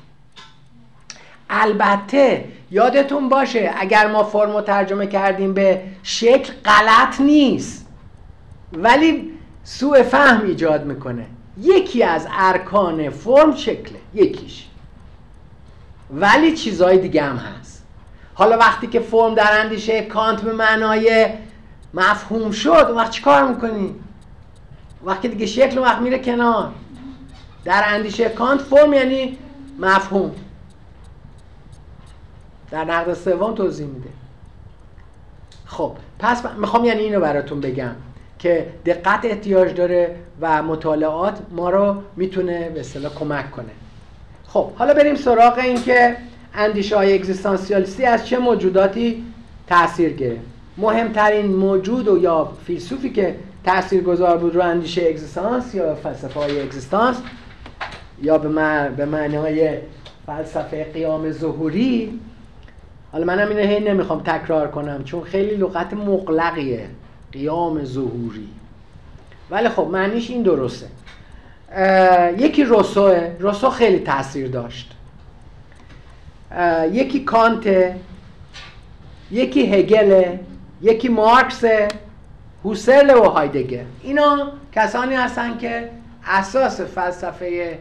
البته 1.50 2.44
یادتون 2.70 3.28
باشه 3.28 3.74
اگر 3.76 4.06
ما 4.06 4.24
فرم 4.24 4.52
رو 4.52 4.60
ترجمه 4.60 5.06
کردیم 5.06 5.54
به 5.54 5.80
شکل 6.02 6.52
غلط 6.64 7.20
نیست. 7.20 7.86
ولی 8.72 9.35
سوء 9.68 10.02
فهم 10.02 10.46
ایجاد 10.46 10.84
می‌کنه. 10.84 11.26
یکی 11.60 12.02
از 12.02 12.28
ارکان 12.30 13.10
فرم 13.10 13.54
شکله 13.54 13.98
یکیش. 14.14 14.66
ولی 16.10 16.56
چیزهای 16.56 16.98
دیگه 16.98 17.22
هم 17.22 17.36
هست. 17.36 17.84
حالا 18.34 18.58
وقتی 18.58 18.86
که 18.86 19.00
فرم 19.00 19.34
در 19.34 19.60
اندیشه 19.60 20.02
کانت 20.02 20.42
به 20.42 20.52
معنای 20.52 21.28
مفهوم 21.94 22.50
شد 22.50 22.92
وقت 22.96 23.10
چی 23.10 23.22
کار 23.22 23.48
می‌کنی؟ 23.48 23.94
وقتی 25.04 25.28
دیگه 25.28 25.46
شکل 25.46 25.78
وقت 25.78 25.98
میره 25.98 26.18
کنار. 26.18 26.72
در 27.64 27.82
اندیشه 27.86 28.28
کانت 28.28 28.60
فرم 28.60 28.92
یعنی 28.92 29.38
مفهوم. 29.78 30.30
در 32.70 32.84
نقد 32.84 33.14
سوم 33.14 33.54
توضیح 33.54 33.86
میده. 33.86 34.10
خب 35.66 35.92
پس 36.18 36.46
می‌خوام 36.46 36.84
یعنی 36.84 37.00
اینو 37.00 37.20
براتون 37.20 37.60
بگم. 37.60 37.94
که 38.38 38.66
دقت 38.86 39.24
احتیاج 39.24 39.74
داره 39.74 40.16
و 40.40 40.62
مطالعات 40.62 41.38
ما 41.50 41.70
رو 41.70 41.96
می‌تونه 42.16 42.68
به 42.68 42.80
اصطلاح 42.80 43.14
کمک 43.14 43.50
کنه. 43.50 43.72
خب 44.46 44.72
حالا 44.72 44.94
بریم 44.94 45.14
سراغ 45.14 45.58
این 45.58 45.82
که 45.82 46.16
اندیشه 46.54 46.96
های 46.96 47.14
اگزیستانسیالیستی 47.14 48.04
از 48.04 48.26
چه 48.26 48.38
موجوداتی 48.38 49.24
تاثیر 49.66 50.12
گرفت. 50.12 50.40
مهمترین 50.78 51.46
موجود 51.46 52.08
و 52.08 52.18
یا 52.18 52.52
فیلسوفی 52.66 53.10
که 53.10 53.34
تأثیر 53.64 54.02
گذار 54.02 54.38
بود 54.38 54.54
رو 54.54 54.62
اندیشه 54.62 55.02
اگزیستانس 55.08 55.74
یا 55.74 55.94
فلسفه 55.94 56.40
های 56.40 56.62
اگزیستانس 56.62 57.16
یا 58.22 58.38
به 58.96 59.04
معنی 59.04 59.36
های 59.36 59.78
فلسفه 60.26 60.84
قیام 60.84 61.30
ظهوری؟ 61.30 62.20
حالا 63.12 63.24
منم 63.24 63.48
اینو 63.48 63.60
هی 63.60 63.80
نمی‌خوام 63.80 64.20
تکرار 64.20 64.70
کنم 64.70 65.04
چون 65.04 65.22
خیلی 65.22 65.56
لغت 65.56 65.94
مقلقیه 65.94 66.86
قیام 67.32 67.84
ظهوری. 67.84 68.48
ولی 69.50 69.68
خب 69.68 69.88
معنیش 69.92 70.30
این 70.30 70.42
درسته. 70.42 70.86
یکی 72.38 72.64
روسوه 72.64 73.36
روسو 73.38 73.70
خیلی 73.70 73.98
تاثیر 73.98 74.48
داشت. 74.48 74.92
یکی 76.92 77.24
کانته 77.24 77.96
یکی 79.30 79.74
هگله 79.74 80.40
یکی 80.82 81.08
مارکس 81.08 81.64
هوسرل 82.64 83.10
و 83.10 83.24
هایدگر. 83.24 83.84
اینا 84.02 84.52
کسانی 84.72 85.14
هستن 85.14 85.58
که 85.58 85.90
اساس 86.26 86.80
فلسفه 86.80 87.78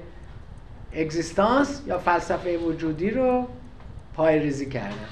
اگزیستانس 0.93 1.81
یا 1.87 1.97
فلسفه 1.97 2.57
وجودی 2.57 3.09
رو 3.09 3.47
پای 4.15 4.39
ریزی 4.39 4.69
کردن. 4.69 5.09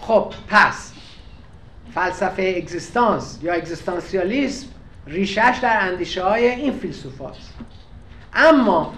خب 0.00 0.32
پس 0.48 0.92
فلسفه 1.98 2.54
اگزیستانس 2.56 3.38
یا 3.42 3.52
اگزیستانسیالیسم 3.52 4.66
ریشش 5.06 5.58
در 5.62 5.78
اندیشه 5.80 6.24
های 6.24 6.48
این 6.48 6.72
فیلسوفاست. 6.72 7.54
اما 8.34 8.94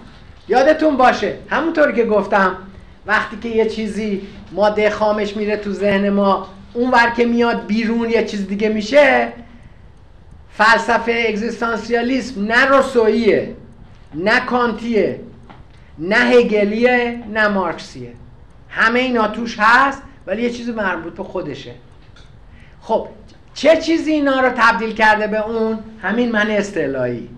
یادتون 0.47 0.97
باشه 0.97 1.37
همونطور 1.49 1.91
که 1.91 2.05
گفتم 2.05 2.57
وقتی 3.05 3.37
که 3.37 3.49
یه 3.49 3.65
چیزی 3.65 4.21
ماده 4.51 4.89
خامش 4.89 5.37
میره 5.37 5.57
تو 5.57 5.71
ذهن 5.71 6.09
ما 6.09 6.47
اون 6.73 6.91
ور 6.91 7.09
که 7.17 7.25
میاد 7.25 7.65
بیرون 7.65 8.09
یه 8.09 8.25
چیز 8.25 8.47
دیگه 8.47 8.69
میشه 8.69 9.33
فلسفه 10.49 11.25
اگزیستانسیالیسم 11.27 12.45
نه 12.45 12.65
روسویه 12.65 13.55
نه 14.13 14.39
کانتیه 14.39 15.19
نه 15.99 16.15
هگلیه 16.15 17.23
نه 17.33 17.47
مارکسیه. 17.47 18.13
همه 18.69 18.99
اینا 18.99 19.27
توش 19.27 19.55
هست 19.59 20.03
ولی 20.27 20.41
یه 20.41 20.49
چیزی 20.49 20.71
مربوط 20.71 21.13
به 21.13 21.23
خودشه. 21.23 21.71
خب 22.81 23.07
چه 23.53 23.77
چیزی 23.77 24.11
اینا 24.11 24.39
رو 24.39 24.49
تبدیل 24.55 24.93
کرده 24.93 25.27
به 25.27 25.47
اون؟ 25.47 25.79
همین 26.01 26.31
من 26.31 26.51
استعلایی 26.51 27.29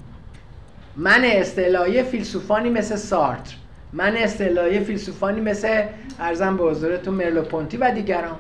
من 0.96 1.22
استعلایی 1.24 2.04
فیلسوفانی 2.04 2.70
مثل 2.70 2.96
سارتر. 2.96 3.56
من 3.94 4.18
استعلایی 4.18 4.80
فیلسوفانی 4.80 5.42
مثل 5.42 5.84
ارزم 6.20 6.58
به 6.58 6.64
حضورتون 6.64 7.14
مرلوپونتی 7.14 7.78
و 7.78 7.92
دیگران. 7.92 8.38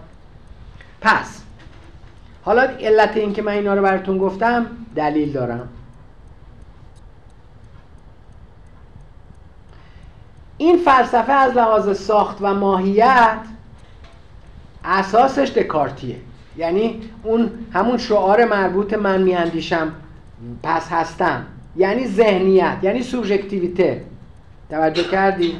پس 1.01 1.41
حالا 2.43 2.61
علت 2.61 3.17
این 3.17 3.33
که 3.33 3.41
من 3.41 3.51
اینا 3.51 3.73
رو 3.73 3.81
براتون 3.81 4.17
گفتم 4.17 4.65
دلیل 4.95 5.31
دارم. 5.31 5.69
این 10.57 10.77
فلسفه 10.77 11.31
از 11.31 11.53
لحاظ 11.53 11.99
ساخت 11.99 12.37
و 12.41 12.53
ماهیت 12.53 13.39
اساسش 14.85 15.49
دکارتیه. 15.49 16.15
یعنی 16.57 17.01
اون 17.23 17.51
همون 17.73 17.97
شعار 17.97 18.45
مربوط 18.45 18.93
من 18.93 19.21
میاندیشم 19.21 19.93
پس 20.63 20.87
هستم. 20.89 21.45
یعنی 21.75 22.07
ذهنیت 22.07 22.77
یعنی 22.81 23.03
سوژکتیویته. 23.03 24.05
توجه 24.69 25.03
کردی؟ 25.03 25.59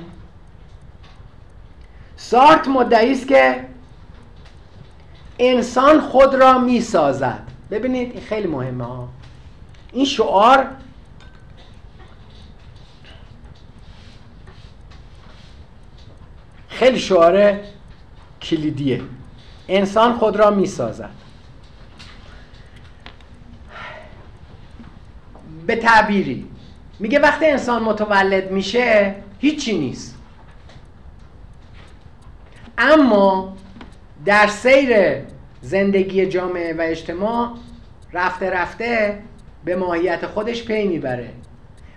سارت 2.17 2.67
مدعی 2.67 3.11
است 3.11 3.27
که 3.27 3.65
انسان 5.39 6.01
خود 6.01 6.35
را 6.35 6.59
می‌سازد. 6.59 7.39
ببینید 7.71 8.11
این 8.11 8.21
خیلی 8.21 8.47
مهمه 8.47 8.83
ها. 8.85 9.09
این 9.91 10.05
شعار 10.05 10.67
خیلی 16.67 16.99
شعار 16.99 17.53
کلیدیه. 18.41 19.01
انسان 19.67 20.13
خود 20.13 20.35
را 20.35 20.51
می‌سازد. 20.51 21.09
به 25.67 25.75
تعبیری. 25.75 26.45
میگه 26.99 27.19
وقتی 27.19 27.45
انسان 27.45 27.83
متولد 27.83 28.51
میشه 28.51 29.15
هیچی 29.39 29.77
نیست. 29.77 30.17
اما 32.77 33.57
در 34.25 34.47
سیر 34.47 35.17
زندگی 35.61 36.25
جامعه 36.25 36.73
و 36.73 36.81
اجتماع 36.81 37.53
رفته 38.13 38.49
رفته 38.49 39.19
به 39.65 39.75
ماهیت 39.75 40.25
خودش 40.25 40.63
پی 40.63 40.87
می‌بره. 40.87 41.29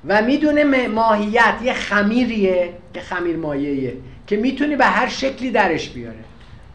و 0.04 0.22
می‌دونه 0.22 0.88
ماهیت 0.88 1.54
یه 1.62 1.74
خمیریه 1.74 2.72
که 2.94 3.00
خمیر 3.00 3.36
مایهیه 3.36 3.96
که 4.26 4.36
می‌تونی 4.36 4.76
به 4.76 4.84
هر 4.84 5.08
شکلی 5.08 5.50
درش 5.50 5.88
بیاره. 5.88 6.24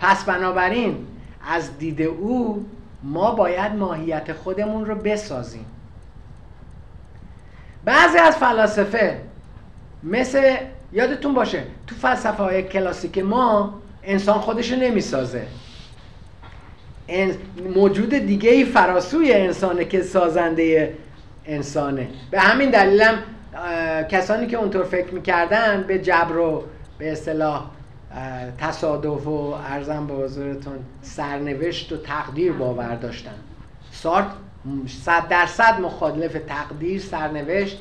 پس 0.02 0.23
بنابراین 0.23 1.07
از 1.48 1.78
دید 1.78 2.02
او 2.02 2.65
ما 3.03 3.32
باید 3.32 3.72
ماهیت 3.72 4.34
خودمون 4.34 4.86
رو 4.86 4.95
بسازیم. 4.95 5.65
بعضی 7.86 8.18
از 8.18 8.36
فلاسفه 8.36 9.18
مثل 10.03 10.56
یادتون 10.91 11.34
باشه 11.34 11.64
تو 11.88 11.95
فلسفه 11.95 12.44
های 12.44 12.64
کلاسیک 12.64 13.18
ما 13.18 13.82
انسان 14.03 14.40
خودشو 14.40 14.76
نمی‌سازه. 14.76 15.48
موجود 17.76 18.10
دیگه 18.10 18.49
ای 18.49 18.65
فراسوی 18.65 19.34
انسانه 19.34 19.86
که 19.86 20.02
سازنده 20.02 20.98
انسانه. 21.45 22.07
به 22.32 22.40
همین 22.40 22.69
دلیلم 22.69 23.18
کسانی 24.10 24.48
که 24.48 24.57
اونطور 24.57 24.84
فکر 24.84 25.14
می‌کردن 25.14 25.84
به 25.88 25.99
جبر 25.99 26.38
و 26.38 26.64
به 26.98 27.11
اصطلاح 27.11 27.65
تصادف 28.57 29.27
و 29.27 29.55
ارزم 29.65 30.07
به 30.07 30.13
حضورتون 30.13 30.79
سرنوشت 31.01 31.91
و 31.91 31.97
تقدیر 31.97 32.53
باور 32.53 32.95
داشتن. 32.95 33.35
سارت 33.91 34.25
صد 34.88 35.27
درصد 35.27 35.79
مخالف 35.81 36.38
تقدیر 36.47 37.01
سرنوشت 37.01 37.79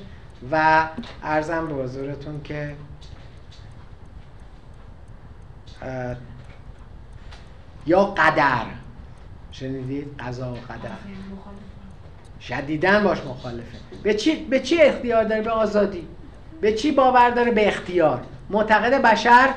و 0.52 0.86
ارزم 1.22 1.66
به 1.66 1.74
حضورتون 1.74 2.42
که 2.42 2.74
یا 7.86 8.04
قدر. 8.04 8.64
شنیدید؟ 9.52 10.14
قضا 10.18 10.52
و 10.52 10.56
قدر. 10.56 10.90
شدیدن 12.40 13.04
باش 13.04 13.18
مخالفه. 13.24 13.78
به 14.02 14.14
چی, 14.14 14.36
به 14.36 14.60
چی 14.60 14.82
اختیار 14.82 15.24
داره 15.24 15.42
به 15.42 15.50
آزادی. 15.50 16.06
به 16.60 16.72
چی 16.72 16.92
باور 16.92 17.30
داره 17.30 17.50
به 17.50 17.68
اختیار. 17.68 18.22
معتقد 18.50 19.02
بشر 19.02 19.54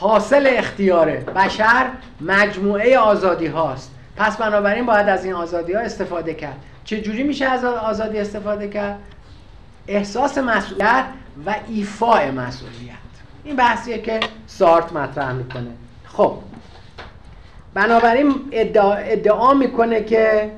حاصل 0.00 0.48
اختیاره. 0.50 1.20
بشر 1.20 1.90
مجموعه 2.20 2.98
آزادی 2.98 3.46
هاست. 3.46 3.94
پس 4.16 4.36
بنابراین 4.36 4.86
باید 4.86 5.08
از 5.08 5.24
این 5.24 5.34
آزادی 5.34 5.72
ها 5.72 5.80
استفاده 5.80 6.34
کرد. 6.34 6.56
چه 6.84 7.00
جوری 7.00 7.22
میشه 7.22 7.44
از 7.44 7.64
آزادی 7.64 8.18
استفاده 8.18 8.68
کرد؟ 8.68 8.98
احساس 9.88 10.38
مسئولیت 10.38 11.04
و 11.46 11.54
ایفاء 11.68 12.30
مسئولیت. 12.30 12.94
این 13.44 13.56
بحثیه 13.56 13.98
که 13.98 14.20
سارت 14.46 14.92
مطرح 14.92 15.32
می‌کنه. 15.32 15.70
خب. 16.04 16.38
بنابراین 17.74 18.34
ادعا, 18.52 18.94
ادعا 18.94 19.54
می‌کنه 19.54 20.04
که 20.04 20.52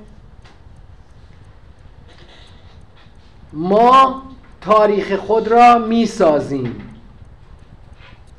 ما 3.53 4.23
تاریخ 4.61 5.13
خود 5.13 5.49
را 5.49 5.79
می‌سازیم. 5.79 6.89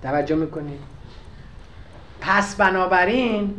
توجه 0.03 0.35
می‌کنید؟ 0.35 0.93
پس 2.25 2.55
بنابراین 2.55 3.53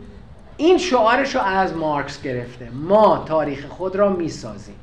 این 0.56 0.78
شعارش 0.78 1.34
رو 1.34 1.40
از 1.40 1.76
مارکس 1.76 2.22
گرفته. 2.22 2.70
ما 2.70 3.24
تاریخ 3.26 3.66
خود 3.66 3.96
را 3.96 4.10
می‌سازیم. 4.10 4.74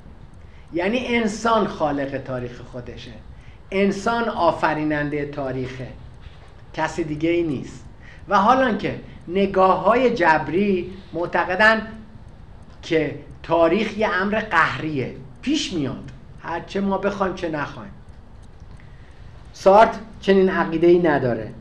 یعنی 0.74 1.08
انسان 1.08 1.68
خالق 1.68 2.18
تاریخ 2.18 2.62
خودشه. 2.62 3.12
انسان 3.72 4.30
آفریننده 4.30 5.26
تاریخه. 5.26 5.88
کسی 6.74 7.04
دیگه 7.04 7.30
ای 7.30 7.44
نیست. 7.44 7.84
و 8.30 8.40
حالا 8.40 8.76
که 8.76 9.00
نگاه 9.28 9.84
های 9.84 10.10
جبری 10.10 10.94
معتقدن 11.14 11.88
که 12.82 13.20
تاریخ 13.44 13.98
یه 13.98 14.08
امر 14.08 14.40
قهریه 14.40 15.16
پیش 15.42 15.74
میاد. 15.74 16.12
هر 16.44 16.60
چه 16.60 16.82
ما 16.82 16.98
بخوایم 16.98 17.36
چه 17.36 17.50
نخوایم. 17.50 17.92
سارت 19.54 20.00
چنین 20.22 20.50
عقیده 20.50 20.88
ای 20.88 21.00
نداره. 21.00 21.52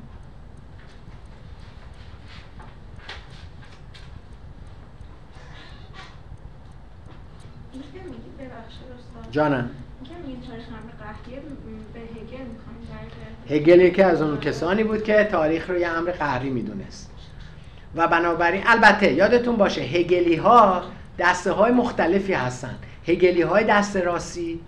جانم. 9.30 9.70
هگل 13.50 13.80
یکی 13.80 14.02
از 14.02 14.22
اون 14.22 14.40
کسانی 14.40 14.84
بود 14.84 15.02
که 15.02 15.28
تاریخ 15.30 15.70
رو 15.70 15.78
یه 15.78 15.88
امر 15.88 16.10
قهری 16.10 16.50
می‌دونست. 16.50 17.10
و 17.96 18.08
بنابراین 18.08 18.62
البته 18.66 19.12
یادتون 19.12 19.56
باشه 19.56 19.80
هگلی 19.80 20.36
ها 20.36 20.82
دسته 21.18 21.52
های 21.52 21.72
مختلفی 21.72 22.32
هستن. 22.32 22.74
هگلی 23.06 23.42
های 23.42 23.64
دست 23.64 23.96
راستی 23.96 24.60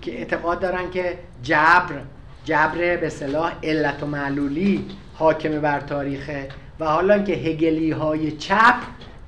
که 0.00 0.18
اعتقاد 0.18 0.60
دارن 0.60 0.90
که 0.90 1.18
جبر 1.42 2.00
جبر 2.44 2.96
به 2.96 3.08
صلاح 3.08 3.52
علت 3.62 4.02
و 4.02 4.06
معلولی 4.06 4.84
حاکم 5.14 5.60
بر 5.60 5.80
تاریخه. 5.80 6.48
و 6.80 6.84
حالا 6.84 7.18
که 7.18 7.32
هگلی 7.32 7.90
های 7.90 8.32
چپ 8.32 8.74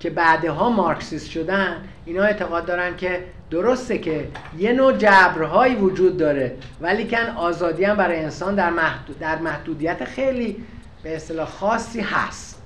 که 0.01 0.11
بعدها 0.11 0.70
مارکسیست 0.70 1.31
شدن 1.31 1.77
اینا 2.06 2.22
اعتقاد 2.22 2.66
دارن 2.66 2.97
که 2.97 3.24
درسته 3.51 3.98
که 3.98 4.28
یه 4.59 4.72
نوع 4.72 4.93
جبرهایی 4.93 5.74
وجود 5.74 6.16
داره 6.16 6.56
ولی 6.81 7.09
کن 7.09 7.26
آزادی 7.36 7.85
هم 7.85 7.97
برای 7.97 8.20
انسان 8.20 8.55
در, 8.55 8.70
محدود 8.70 9.18
در 9.18 9.39
محدودیت 9.39 10.05
خیلی 10.05 10.64
به 11.02 11.16
اصطلاح 11.16 11.48
خاصی 11.48 12.01
هست. 12.01 12.62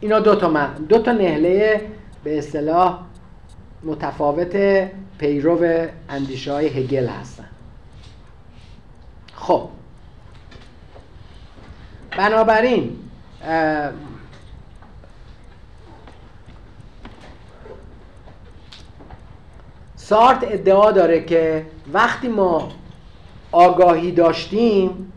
اینا 0.00 0.20
دو 0.20 0.34
تا, 0.34 0.66
دو 0.88 0.98
تا 0.98 1.12
نهله 1.12 1.88
به 2.24 2.38
اصطلاح 2.38 3.00
متفاوت 3.84 4.56
پیرو 5.18 5.86
اندیشه 6.08 6.52
های 6.52 6.66
هگل 6.66 7.06
هستن. 7.06 7.48
خب. 9.34 9.68
بنابراین 12.18 12.96
سارت 20.08 20.38
ادعا 20.42 20.92
داره 20.92 21.24
که 21.24 21.66
وقتی 21.92 22.28
ما 22.28 22.68
آگاهی 23.52 24.12
داشتیم 24.12 25.12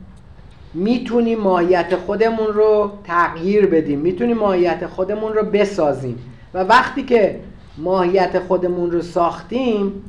می‌تونیم 0.74 1.40
ماهیت 1.40 1.96
خودمون 1.96 2.48
رو 2.48 2.92
تغییر 3.04 3.66
بدیم 3.66 4.00
می‌تونیم 4.00 4.38
ماهیت 4.38 4.88
خودمون 4.88 5.34
رو 5.34 5.44
بسازیم. 5.44 6.20
و 6.54 6.64
وقتی 6.64 7.04
که 7.04 7.40
ماهیت 7.78 8.40
خودمون 8.40 8.92
رو 8.92 9.02
ساختیم 9.02 10.04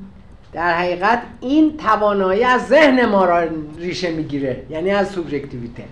در 0.53 0.75
حقیقت 0.75 1.23
این 1.41 1.77
توانایی 1.77 2.45
از 2.45 2.67
ذهن 2.67 3.05
ما 3.07 3.25
را 3.25 3.49
ریشه 3.79 4.11
می‌گیره 4.11 4.63
یعنی 4.71 4.91
از 4.91 5.09
سوبژکتیویته 5.09 5.85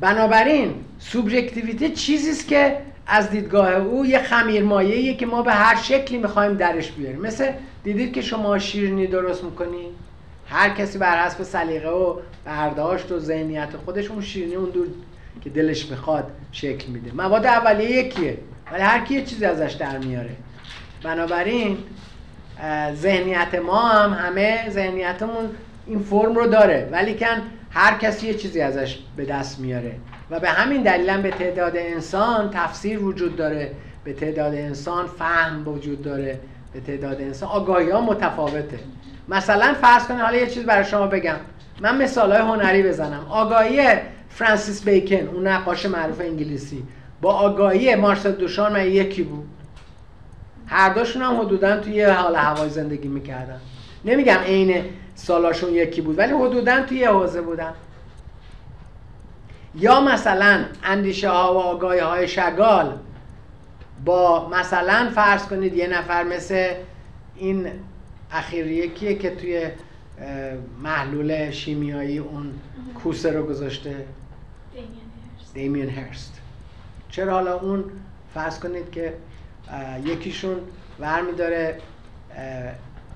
بنابراین 0.00 0.74
سوبژکتیویته 0.98 1.88
چیزی 1.90 2.30
است 2.30 2.48
که 2.48 2.76
از 3.06 3.30
دیدگاه 3.30 3.72
او 3.72 4.06
یه 4.06 4.22
خمیر 4.22 5.14
که 5.14 5.26
ما 5.26 5.42
به 5.42 5.52
هر 5.52 5.76
شکلی 5.82 6.18
می‌خوایم 6.18 6.54
درش 6.54 6.90
بیاریم. 6.90 7.20
مثل 7.20 7.52
دیدید 7.84 8.12
که 8.12 8.22
شما 8.22 8.58
شیرینی 8.58 9.06
درست 9.06 9.44
می‌کنید 9.44 9.94
هر 10.48 10.70
کسی 10.70 10.98
بر 10.98 11.24
حسب 11.24 11.42
سلیقه 11.42 11.88
و 11.88 12.16
برداشت 12.44 13.12
و 13.12 13.18
ذهنیت 13.18 13.68
خودش 13.84 14.10
اون 14.10 14.20
شیرینی 14.20 14.54
اون 14.54 14.70
دور 14.70 14.86
که 15.44 15.50
دلش 15.50 15.90
می‌خواد 15.90 16.30
شکل 16.52 16.88
میده. 16.88 17.12
مواد 17.14 17.46
اولیه 17.46 17.90
یکیه 17.90 18.38
ولی 18.72 18.82
هر 18.82 19.04
کی 19.04 19.14
یه 19.14 19.24
چیزی 19.24 19.44
ازش 19.44 19.72
در 19.72 19.98
میاره. 19.98 20.36
بنابراین 21.02 21.78
ذهنیت 22.94 23.54
ما 23.54 23.88
هم 23.88 24.12
همه 24.12 24.70
ذهنیتمون 24.70 25.50
این 25.86 25.98
فرم 25.98 26.34
رو 26.34 26.46
داره 26.46 26.88
ولی 26.92 27.14
کن 27.14 27.42
هر 27.70 27.98
کسی 27.98 28.26
یه 28.26 28.34
چیزی 28.34 28.60
ازش 28.60 28.98
به 29.16 29.24
دست 29.24 29.60
میاره. 29.60 29.94
و 30.30 30.40
به 30.40 30.48
همین 30.48 30.82
دلیل 30.82 31.16
به 31.16 31.30
تعداد 31.30 31.76
انسان 31.76 32.50
تفسیر 32.50 33.02
وجود 33.02 33.36
داره. 33.36 33.70
به 34.04 34.12
تعداد 34.12 34.54
انسان 34.54 35.06
فهم 35.06 35.68
وجود 35.68 36.02
داره. 36.02 36.40
به 36.72 36.80
تعداد 36.80 37.20
انسان 37.20 37.48
آگاهی 37.48 37.90
ها 37.90 38.00
متفاوته. 38.00 38.78
مثلا 39.28 39.74
فرض 39.82 40.06
کنید 40.06 40.20
حالا 40.20 40.36
یه 40.36 40.46
چیز 40.46 40.64
برای 40.64 40.84
شما 40.84 41.06
بگم. 41.06 41.36
من 41.80 42.02
مثال 42.02 42.32
های 42.32 42.40
هنری 42.40 42.82
بزنم. 42.82 43.26
آگاهی 43.30 43.86
فرانسیس 44.28 44.84
بیکن 44.84 45.26
اون 45.26 45.46
نقاش 45.46 45.86
معروف 45.86 46.20
انگلیسی. 46.20 46.82
با 47.20 47.32
آگاهی 47.32 47.94
مارسل 47.94 48.32
دوشان 48.32 48.72
من 48.72 48.86
یکی 48.86 49.22
بود. 49.22 49.46
هر 50.66 50.94
دوشون 50.94 51.22
هم 51.22 51.40
حدودا 51.40 51.76
توی 51.76 52.02
حال 52.02 52.36
هوای 52.36 52.68
زندگی 52.70 53.08
می‌کردن. 53.08 53.60
نمیگم 54.04 54.38
عین 54.46 54.84
سالاشون 55.14 55.74
یکی 55.74 56.00
بود 56.00 56.18
ولی 56.18 56.32
حدودا 56.32 56.80
توی 56.80 56.98
یه 56.98 57.10
حوزه 57.10 57.40
بودن. 57.40 57.72
یا 59.76 60.00
مثلا 60.00 60.64
اندیشه 60.84 61.30
ها 61.30 61.54
و 61.54 61.58
آگاهی 61.58 62.00
های 62.00 62.28
شگال 62.28 62.98
با 64.04 64.48
مثلا 64.48 65.10
فرض 65.14 65.46
کنید 65.46 65.74
یه 65.74 65.86
نفر 65.86 66.24
مثل 66.24 66.74
این 67.36 67.66
اخیر 68.32 68.66
یکیه 68.66 69.14
که 69.14 69.30
توی 69.30 69.68
محلول 70.82 71.50
شیمیایی 71.50 72.18
اون 72.18 72.52
کوسه 73.02 73.32
رو 73.32 73.46
گذاشته. 73.46 74.06
دیمین 75.54 75.88
هرست. 75.88 76.40
چرا 77.10 77.32
حالا 77.32 77.58
اون 77.58 77.84
فرض 78.34 78.58
کنید 78.58 78.90
که 78.90 79.14
یکیشون 80.04 80.56
ور 81.00 81.20
میداره 81.22 81.78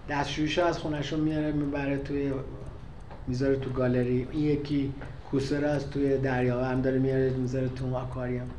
دستشویش 0.08 0.58
از 0.58 0.78
خونشون 0.78 1.20
میاره 1.20 1.52
می‌بره 1.52 1.98
توی 1.98 2.32
می‌ذاره 3.26 3.56
تو 3.56 3.70
گالری. 3.70 4.28
این 4.32 4.44
یکی 4.44 4.92
کوسه 5.30 5.60
رو 5.60 5.68
از 5.68 5.90
توی 5.90 6.18
دریا 6.18 6.64
هم 6.64 6.80
داره 6.80 6.98
میاره 6.98 7.30
می‌ذاره 7.30 7.68
تو 7.68 7.96
آکواریوم. 7.96 8.50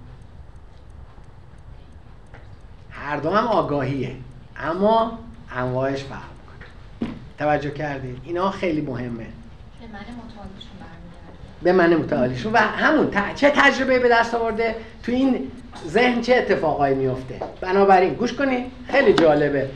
هر 2.91 3.17
دو 3.17 3.29
هم 3.29 3.47
آگاهیه 3.47 4.15
اما 4.57 5.19
انواعش 5.51 6.03
فرق 6.03 6.19
توجه 7.37 7.71
کردید 7.71 8.17
اینا 8.23 8.51
خیلی 8.51 8.81
مهمه. 8.81 9.25
به 11.63 11.71
من 11.71 11.95
متعالیشون 11.95 12.53
و 12.53 12.57
همون 12.57 13.11
چه 13.35 13.49
تجربه 13.49 13.99
به 13.99 14.09
دست 14.09 14.33
آورده؟ 14.33 14.75
تو 15.03 15.11
این 15.11 15.51
ذهن 15.87 16.21
چه 16.21 16.35
اتفاقایی 16.35 16.95
میفته 16.95 17.39
بنابراین 17.61 18.13
گوش 18.13 18.33
کنید 18.33 18.65
خیلی 18.87 19.13
جالبه. 19.13 19.69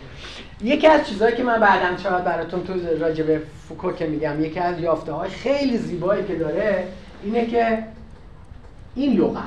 یکی 0.64 0.88
از 0.88 1.07
چیزهایی 1.07 1.35
که 1.35 1.44
من 1.44 1.60
بعدا 1.60 1.98
شاید 1.98 2.23
براتون 2.23 2.64
تو 2.64 2.73
راجع 2.99 3.23
به 3.23 3.41
فوکو 3.68 3.91
که 3.91 4.07
میگم 4.07 4.44
یکی 4.44 4.60
از 4.60 4.80
یافته 4.80 5.11
های 5.11 5.30
خیلی 5.30 5.77
زیبایی 5.77 6.26
که 6.26 6.35
داره 6.35 6.88
اینه 7.23 7.45
که 7.45 7.84
این 8.95 9.19
لغت. 9.19 9.44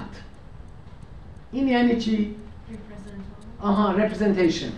این 1.53 1.69
یعنی 1.69 1.97
چی؟ 1.97 2.35
آها 3.61 3.95
representation. 3.99 4.71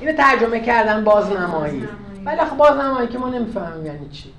اینو 0.00 0.12
ترجمه 0.12 0.60
کردن 0.60 1.04
بازنمایی. 1.04 1.88
ولی 2.24 2.40
خب 2.40 2.56
بازنمایی 2.56 3.08
که 3.08 3.18
ما 3.18 3.28
نمی‌فهمیم 3.28 3.86
یعنی 3.86 4.08
چی. 4.08 4.32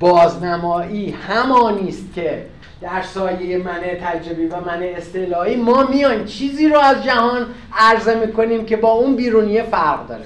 بازنمایی 0.00 1.10
همانی 1.10 1.88
است 1.88 2.14
که 2.14 2.46
در 2.80 3.02
سایه 3.02 3.58
منه 3.58 4.00
تجربی 4.04 4.46
و 4.46 4.60
منه 4.60 4.94
اصطلاحی 4.96 5.56
ما 5.56 5.82
میایم. 5.82 6.24
چیزی 6.24 6.68
رو 6.68 6.78
از 6.78 7.04
جهان 7.04 7.46
عرضه 7.78 8.14
می‌کنیم 8.14 8.64
که 8.64 8.76
با 8.76 8.90
اون 8.90 9.16
بیرونیه 9.16 9.62
فرق 9.62 10.06
داره. 10.06 10.24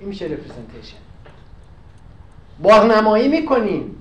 این 0.00 0.08
میشه 0.08 0.24
رپرزنتیشن 0.24 0.96
بازنمایی 2.62 3.28
می‌کنیم. 3.28 3.96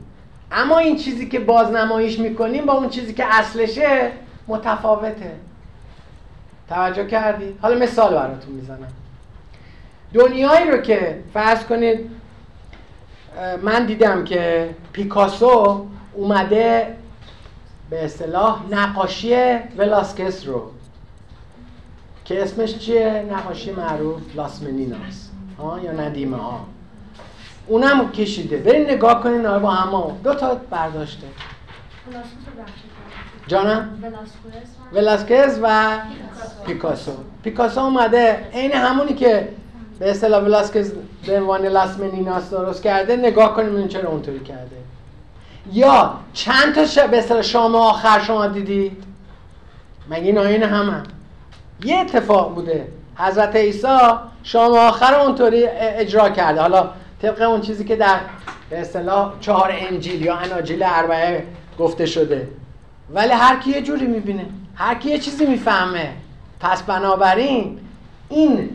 اما 0.52 0.78
این 0.78 0.96
چیزی 0.96 1.28
که 1.28 1.40
بازنماییش 1.40 2.20
می‌کنیم 2.20 2.66
با 2.66 2.74
اون 2.74 2.90
چیزی 2.90 3.14
که 3.14 3.26
اصلشه 3.40 4.12
متفاوته. 4.48 5.32
توجه 6.70 7.08
کردید 7.08 7.60
حالا 7.62 7.78
مثال 7.78 8.14
براتون 8.14 8.56
می‌زنم. 8.56 8.92
دنیایی 10.14 10.72
رو 10.72 10.78
که 10.78 11.20
فرض 11.34 11.64
کنید 11.64 12.10
من 13.64 13.86
دیدم 13.86 14.24
که 14.24 14.70
پیکاسو 14.94 15.86
اومده 16.14 16.98
به 17.90 18.06
اصطلاح 18.06 18.64
نقاشی 18.72 19.36
ولاسکس 19.78 20.48
رو 20.48 20.72
که 22.26 22.44
اسمش 22.44 22.78
چیه؟ 22.78 23.26
نقاشی 23.32 23.72
معروف 23.72 24.22
لاسمنیناس 24.36 25.30
ها؟ 25.58 25.80
یا 25.80 25.92
ندیمه 25.92 26.38
ها. 26.38 26.60
اونم 27.68 28.12
کشیده. 28.12 28.58
برین 28.58 28.90
نگاه 28.90 29.24
کنین 29.24 29.60
با 29.60 29.72
هم 29.72 30.18
دو 30.24 30.34
تا 30.34 30.56
برداشته. 30.56 31.28
جانم؟ 33.48 34.04
ولاسکز 34.94 35.60
و 35.64 35.98
پیکاسو. 36.66 37.12
پیکاسو 37.44 37.82
اومده. 37.82 38.50
عین 38.54 38.72
همونی 38.72 39.14
که 39.14 39.50
به 40.00 40.12
اصطلاح 40.12 40.44
ولاسکز 40.44 40.94
به 41.28 41.40
عنوان 41.40 41.66
لاسمنیناس 41.66 42.50
درست 42.50 42.84
کرده 42.84 43.16
نگاه 43.16 43.56
کنیم 43.56 43.76
این 43.76 43.88
چرا 43.88 44.10
اونطوری 44.10 44.40
کرده. 44.40 44.76
یا 45.74 46.14
چند 46.34 46.76
تا 46.76 47.08
به 47.08 47.18
اصطلاح 47.18 47.42
شام 47.42 47.76
آخر 47.76 48.20
شما 48.20 48.48
دیدید؟ 48.48 49.04
مگه 50.10 50.24
این 50.24 50.38
آین 50.38 50.64
همه؟ 50.64 51.04
یه 51.84 51.98
اتفاق 51.98 52.56
بوده. 52.56 52.88
حضرت 53.16 53.56
عیسی 53.56 53.98
شام 54.44 54.72
آخر 54.72 55.14
اونطوری 55.14 55.68
اجرا 55.68 56.30
کرده. 56.30 56.62
حالا 56.62 56.90
طبق 57.22 57.42
اون 57.42 57.62
چیزی 57.62 57.86
که 57.86 57.96
در 57.96 58.20
به 58.70 58.80
اصطلاح 58.80 59.34
چهار 59.40 59.70
انجیل 59.74 60.26
یا 60.26 60.36
اناجیل 60.36 60.84
اربعه 60.84 61.46
گفته 61.80 62.06
شده. 62.06 62.48
ولی 63.14 63.32
هر 63.32 63.60
کی 63.60 63.70
یه 63.72 63.82
جوری 63.82 64.08
می‌بینه 64.08 64.46
هر 64.76 64.96
کی 64.96 65.10
یه 65.10 65.20
چیزی 65.20 65.46
می‌فهمه. 65.46 66.10
پس 66.60 66.84
بنابراین 66.84 67.80
این 68.30 68.70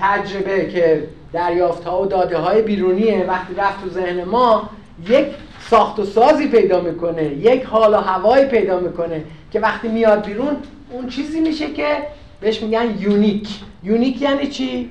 تجربه 0.00 0.68
که 0.68 1.08
دریافت 1.32 1.84
ها 1.84 2.02
و 2.02 2.06
داده 2.06 2.38
های 2.38 2.62
بیرونیه 2.62 3.24
وقتی 3.28 3.54
رفت 3.54 3.84
تو 3.84 3.90
ذهن 3.90 4.24
ما 4.24 4.70
یک 5.08 5.26
ساخت 5.60 5.98
و 5.98 6.04
سازی 6.04 6.48
پیدا 6.48 6.80
می‌کنه 6.80 7.24
یک 7.24 7.64
حال 7.64 7.94
و 7.94 7.96
هوایی 7.96 8.44
پیدا 8.44 8.80
می‌کنه 8.80 9.24
که 9.50 9.60
وقتی 9.60 9.88
میاد 9.88 10.26
بیرون 10.26 10.56
اون 10.90 11.08
چیزی 11.08 11.40
میشه 11.40 11.72
که 11.72 11.96
بهش 12.40 12.62
میگن 12.62 12.94
unique. 12.98 13.48
unique 13.82 14.22
یعنی 14.22 14.46
چی؟ 14.46 14.90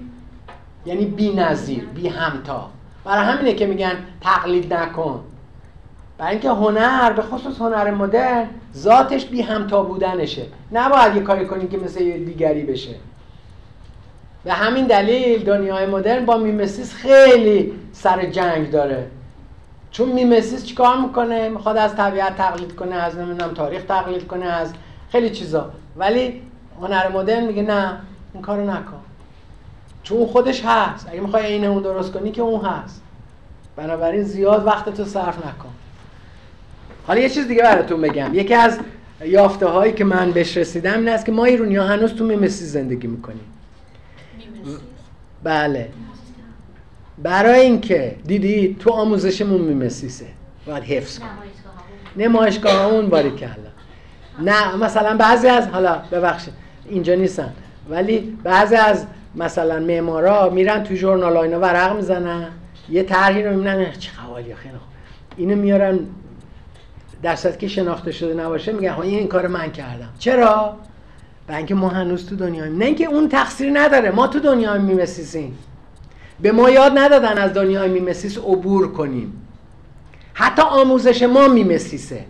یعنی 0.85 1.05
بی 1.05 1.33
نظیر 1.33 1.83
بی 1.95 2.07
همتا 2.07 2.69
برای 3.05 3.25
همینه 3.25 3.53
که 3.53 3.65
میگن 3.65 3.93
تقلید 4.21 4.73
نکن. 4.73 5.23
برای 6.17 6.31
اینکه 6.31 6.49
هنر 6.49 7.11
به 7.11 7.21
خصوص 7.21 7.61
هنر 7.61 7.91
مدرن 7.91 8.47
ذاتش 8.75 9.25
بی 9.25 9.41
همتا 9.41 9.83
بودنشه. 9.83 10.45
نباید 10.71 11.15
یه 11.15 11.21
کاری 11.21 11.45
کنی 11.45 11.67
که 11.67 11.77
مثل 11.77 12.11
دیگری 12.11 12.63
بشه. 12.63 12.95
به 14.47 14.53
همین 14.53 14.87
دلیل 14.87 15.43
دنیای 15.43 15.85
مدرن 15.85 16.25
با 16.25 16.37
mimesis 16.37 16.93
خیلی 16.93 17.73
سر 17.93 18.25
جنگ 18.25 18.71
داره. 18.71 19.07
چون 19.91 20.09
mimesis 20.09 20.65
چیکار 20.65 20.97
می‌کنه؟ 20.97 21.49
می‌خواد 21.49 21.77
از 21.77 21.95
طبیعت 21.95 22.37
تقلید 22.37 22.75
کنه 22.75 22.95
از 22.95 23.17
نمی‌دونم 23.17 23.53
تاریخ 23.53 23.83
تقلید 23.83 24.27
کنه 24.27 24.45
از 24.45 24.73
خیلی 25.11 25.29
چیزا. 25.29 25.69
ولی 25.97 26.41
هنر 26.81 27.09
مدرن 27.09 27.45
میگه 27.45 27.61
نه 27.61 27.97
این 28.33 28.43
کارو 28.43 28.63
نکن. 28.63 29.01
چون 30.03 30.25
خودش 30.25 30.65
هست. 30.65 31.07
اگه 31.11 31.21
می‌خوای 31.21 31.45
عین 31.45 31.65
اون 31.65 31.83
درست 31.83 32.13
کنی 32.13 32.31
که 32.31 32.41
اون 32.41 32.65
هست. 32.65 33.01
بنابراین 33.75 34.23
زیاد 34.23 34.65
وقت 34.65 34.89
تو 34.89 35.05
صرف 35.05 35.37
نکن. 35.37 35.73
حالا 37.07 37.19
یه 37.19 37.29
چیز 37.29 37.47
دیگه 37.47 37.63
براتون 37.63 38.01
بگم. 38.01 38.33
یکی 38.33 38.53
از 38.53 38.79
یافته 39.25 39.65
هایی 39.65 39.93
که 39.93 40.03
من 40.03 40.31
بهش 40.31 40.57
رسیدم 40.57 40.99
این 40.99 41.09
است 41.09 41.25
که 41.25 41.31
ما 41.31 41.45
ایرونی 41.45 41.75
هنوز 41.75 42.13
تو 42.13 42.25
میمسیس 42.25 42.71
زندگی 42.71 43.07
می‌کنیم. 43.07 43.53
بله. 45.43 45.89
برای 47.23 47.59
اینکه 47.59 48.15
دیدی 48.25 48.75
تو 48.79 48.91
آموزشمون 48.91 49.61
میمسیسه 49.61 50.25
باید 50.65 50.83
حفظ 50.83 51.19
کن 51.19 51.25
نمایشگاه 52.17 52.85
اون 52.85 53.09
باریکلا 53.09 53.49
نه 54.39 54.75
مثلا 54.75 55.17
بعضی 55.17 55.47
از 55.47 55.67
حالا 55.67 56.01
ببخشید 56.11 56.53
اینجا 56.89 57.15
نیستن. 57.15 57.53
ولی 57.89 58.37
بعضی 58.43 58.75
از 58.75 59.05
مثلا 59.35 59.79
معمارا 59.79 60.49
میرن 60.49 60.83
تو 60.83 60.95
ژورنال 60.95 61.37
اینا 61.37 61.59
ورق 61.59 61.95
می‌زنن. 61.95 62.47
یه 62.89 63.03
طرحی 63.03 63.43
رو 63.43 63.49
می‌بینن 63.49 63.91
چقد 63.91 64.11
عالی 64.25 64.55
خیلی 64.55 64.73
خوب 64.77 64.87
اینو 65.37 65.55
میارن. 65.55 65.99
در 67.23 67.35
که 67.35 67.67
شناخته 67.67 68.11
شده 68.11 68.33
نباشه 68.33 68.71
میگن 68.71 68.99
این 69.01 69.27
کار 69.27 69.47
من 69.47 69.71
کردم. 69.71 70.09
چرا؟ 70.19 70.77
برای 71.47 71.57
اینکه 71.57 71.75
ما 71.75 71.89
هنوز 71.89 72.29
تو 72.29 72.35
دنیاییم. 72.35 72.77
نه 72.77 72.85
اینکه 72.85 73.05
اون 73.05 73.29
تقصیر 73.29 73.79
نداره. 73.79 74.11
ما 74.11 74.27
تو 74.27 74.39
دنیای 74.39 74.79
mimesis 74.79 75.40
یم 75.40 75.57
به 76.41 76.51
ما 76.51 76.69
یاد 76.69 76.97
ندادن 76.97 77.37
از 77.37 77.53
دنیای 77.53 77.89
mimesis 77.89 78.37
عبور 78.37 78.91
کنیم. 78.91 79.47
حتی 80.33 80.61
آموزش 80.61 81.23
ما 81.23 81.47
میمسیسه 81.47 82.25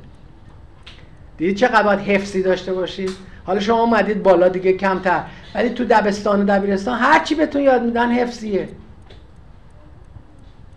دیدید 1.38 1.58
چه 1.58 1.68
باید 1.84 2.00
حفظی 2.00 2.44
داشته 2.44 2.74
باشید 2.74 3.12
حالا 3.46 3.60
شما 3.60 3.82
اومدید 3.82 4.24
بالا 4.24 4.48
دیگه 4.48 4.74
کمتر. 4.74 5.24
ولی 5.56 5.70
تو 5.70 5.86
دبستان 5.86 6.42
و 6.42 6.46
دبیرستان 6.46 7.00
هر 7.00 7.24
چی 7.24 7.36
بهتون 7.36 7.62
یاد 7.62 7.84
میدن 7.84 8.12
حفظیه. 8.12 8.70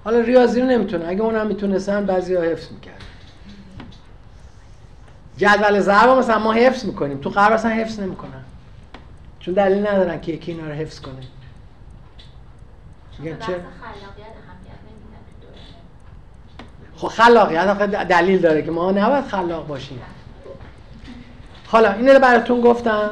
حالا 0.05 0.21
ریاضی 0.21 0.61
رو 0.61 0.67
نمی‌تونه. 0.67 1.09
اگه 1.09 1.23
اونم 1.23 1.47
می‌تونستن 1.47 2.07
بعضی 2.07 2.35
ها 2.35 2.43
حفظ 2.43 2.73
می‌کرد 2.73 3.01
جدول 5.37 5.81
ضرب 5.81 6.11
مثلا 6.11 6.39
ما 6.39 6.53
حفظ 6.53 6.85
می‌کنیم. 6.85 7.19
تو 7.19 7.31
قرار 7.31 7.53
اصلا 7.53 7.71
حفظ 7.71 8.01
نمی‌کنن. 8.01 8.30
چون 9.41 9.55
دلیل 9.55 9.87
ندارن 9.87 10.21
که 10.21 10.33
یکی 10.33 10.53
اینا 10.53 10.67
رو 10.67 10.73
حفظ 10.73 11.01
کنه. 11.01 11.15
میگن 13.19 13.39
چه؟ 13.39 13.61
خب 16.97 17.09
خلاقیت 17.09 18.09
دلیل 18.09 18.41
داره 18.41 18.62
که 18.62 18.71
ما 18.71 18.91
نباید 18.91 19.25
خلاق 19.25 19.67
باشیم. 19.67 20.01
حالا 21.67 21.93
اینو 21.93 22.19
براتون 22.19 22.61
گفتم. 22.61 23.11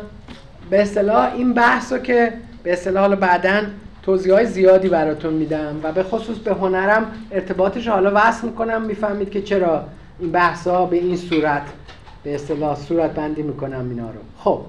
به 0.71 0.83
اصطلاح 0.83 1.35
این 1.35 1.55
بحث 1.55 1.93
رو 1.93 1.99
که 1.99 2.33
به 2.63 2.73
اصطلاح 2.73 3.01
حالا 3.01 3.17
بعدا 3.17 3.63
توضیح 4.03 4.35
های 4.35 4.47
زیادی 4.47 4.89
براتون 4.89 5.33
میدم 5.33 5.81
و 5.83 5.93
به 5.93 6.03
خصوص 6.03 6.39
به 6.39 6.55
هنرم 6.55 7.13
ارتباطش 7.31 7.89
حالا 7.89 8.13
وصل 8.15 8.47
می‌کنم 8.47 8.83
می‌فهمید 8.83 9.31
که 9.31 9.43
چرا 9.43 9.85
این 10.19 10.33
بحث 10.33 10.67
ها 10.67 10.87
به 10.87 10.97
این 10.97 11.17
صورت 11.17 11.63
به 12.23 12.35
اصطلاح 12.35 12.77
صورت 12.77 13.11
بندی 13.11 13.43
می‌کنم 13.43 13.91
اینا 13.91 14.11
رو. 14.11 14.21
خب. 14.39 14.61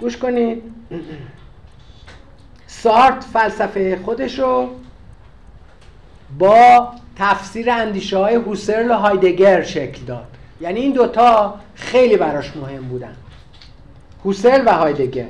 گوش 0.00 0.16
کنید. 0.16 0.62
سارت 2.66 3.24
فلسفه 3.24 3.98
خودش 4.04 4.38
رو 4.38 4.70
با 6.38 6.92
تفسیر 7.16 7.70
اندیشه 7.70 8.18
های 8.18 8.34
هوسرل 8.34 8.90
و 8.90 8.94
هایدگر 8.94 9.62
شکل 9.62 10.04
داد. 10.04 10.26
یعنی 10.60 10.80
این 10.80 10.92
دوتا 10.92 11.60
خیلی 11.74 12.16
براش 12.16 12.56
مهم 12.56 12.82
بودن. 12.82 13.16
هوسرل 14.24 14.62
و 14.66 14.70
هایدگر. 14.70 15.28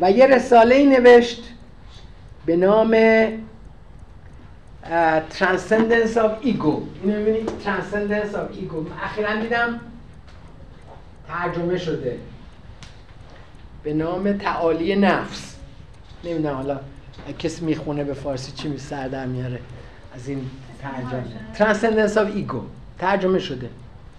و 0.00 0.10
یه 0.10 0.26
رساله 0.26 0.74
ای 0.74 0.86
نوشت 0.86 1.44
به 2.46 2.56
نام 2.56 2.96
Transcendence 5.38 6.14
of 6.14 6.44
Ego. 6.44 6.76
اینو 7.02 7.18
می‌بینید 7.18 7.50
Transcendence 7.64 8.34
of 8.34 8.56
Ego. 8.56 9.02
اخیرا 9.04 9.40
دیدم 9.40 9.80
ترجمه 11.28 11.78
شده. 11.78 12.18
به 13.82 13.94
نام 13.94 14.32
تعالی 14.32 14.96
نفس. 14.96 15.56
نمی‌دونم 16.24 16.54
حالا 16.54 16.80
کسی 17.38 17.64
می‌خونه 17.64 18.04
به 18.04 18.14
فارسی 18.14 18.52
چی 18.52 18.68
می 18.68 18.78
سر 18.78 19.08
در 19.08 19.26
میاره. 19.26 19.60
از 20.14 20.28
این 20.28 20.50
ترجمه. 20.82 21.24
Transcendence 21.54 22.14
of 22.14 22.50
Ego. 22.50 22.60
ترجمه 22.98 23.38
شده. 23.38 23.70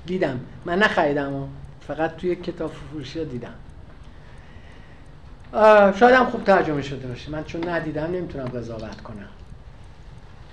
دیدم. 0.05 0.39
من 0.65 0.79
نخریدم 0.79 1.47
فقط 1.88 2.15
توی 2.15 2.35
کتاب 2.35 2.71
فروشی 2.71 3.25
دیدم. 3.25 3.53
شاید 5.99 6.15
هم 6.15 6.25
خوب 6.25 6.43
ترجمه 6.43 6.81
شده 6.81 7.07
باشه. 7.07 7.31
من 7.31 7.43
چون 7.43 7.69
ندیدم 7.69 8.03
نمی‌تونم 8.03 8.45
قضاوت 8.45 9.01
کنم. 9.01 9.29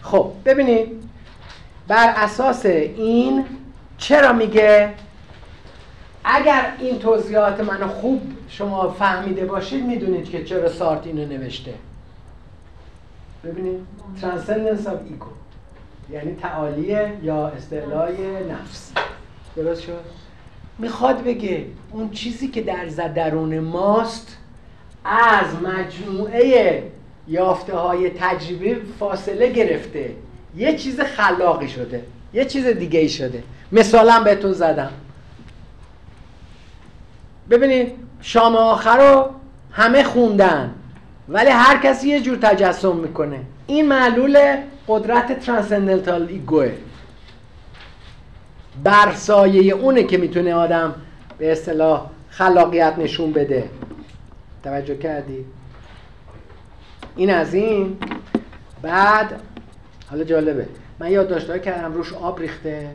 خب 0.02 0.32
ببینید. 0.44 0.88
بر 1.88 2.14
اساس 2.16 2.66
این 2.66 3.44
چرا 3.98 4.32
میگه؟ 4.32 4.94
اگر 6.24 6.72
این 6.78 6.98
توضیحات 6.98 7.60
منو 7.60 7.88
خوب 7.88 8.22
شما 8.48 8.92
فهمیده 8.92 9.44
باشید 9.44 9.84
می‌دونید 9.84 10.30
که 10.30 10.44
چرا 10.44 10.68
سارت 10.68 11.06
اینو 11.06 11.26
نوشته. 11.26 11.74
ببینید 13.44 13.80
Transcendence 14.22 14.86
of 14.86 15.12
Ego. 15.12 15.28
یعنی 16.12 16.34
تعالی 16.34 16.96
یا 17.22 17.48
استعلای 17.48 18.16
نفس. 18.44 18.92
درست 19.56 19.82
شد؟ 19.82 20.00
می‌خواد 20.78 21.24
بگه 21.24 21.64
اون 21.92 22.10
چیزی 22.10 22.48
که 22.48 22.62
در 22.62 22.84
درون 23.08 23.58
ماست 23.58 24.38
از 25.04 25.46
مجموعه 25.62 26.82
یافته 27.28 27.76
های 27.76 28.10
تجربه 28.10 28.76
فاصله 28.98 29.52
گرفته. 29.52 30.10
یه 30.56 30.76
چیز 30.76 31.00
خلاقی 31.00 31.68
شده. 31.68 32.04
یه 32.34 32.44
چیز 32.44 32.66
دیگه 32.66 33.00
ای 33.00 33.08
شده. 33.08 33.42
مثالم 33.72 34.24
بهتون 34.24 34.52
زدم. 34.52 34.90
ببینید 37.50 38.07
شام 38.20 38.56
آخر 38.56 38.98
رو 38.98 39.30
همه 39.72 40.02
خوندن. 40.02 40.74
ولی 41.28 41.50
هر 41.50 41.78
کسی 41.78 42.08
یه 42.08 42.20
جور 42.20 42.36
تجسم 42.36 42.96
می‌کنه. 42.96 43.40
این 43.66 43.88
معلول 43.88 44.56
قدرت 44.88 45.40
ترانسندنتال 45.40 46.28
ایگوه. 46.28 46.72
بر 48.84 49.12
سایه 49.14 49.74
اونه 49.74 50.02
که 50.02 50.18
می‌تونه 50.18 50.54
آدم 50.54 50.94
به 51.38 51.52
اصطلاح 51.52 52.10
خلاقیت 52.28 52.94
نشون 52.98 53.32
بده. 53.32 53.70
توجه 54.62 54.96
کردی؟ 54.96 55.44
این 57.16 57.30
از 57.30 57.54
این. 57.54 57.98
بعد 58.82 59.40
حالا 60.10 60.24
جالبه. 60.24 60.66
من 60.98 61.10
یاد 61.10 61.62
کردم 61.62 61.92
روش 61.92 62.12
آب 62.12 62.40
ریخته. 62.40 62.90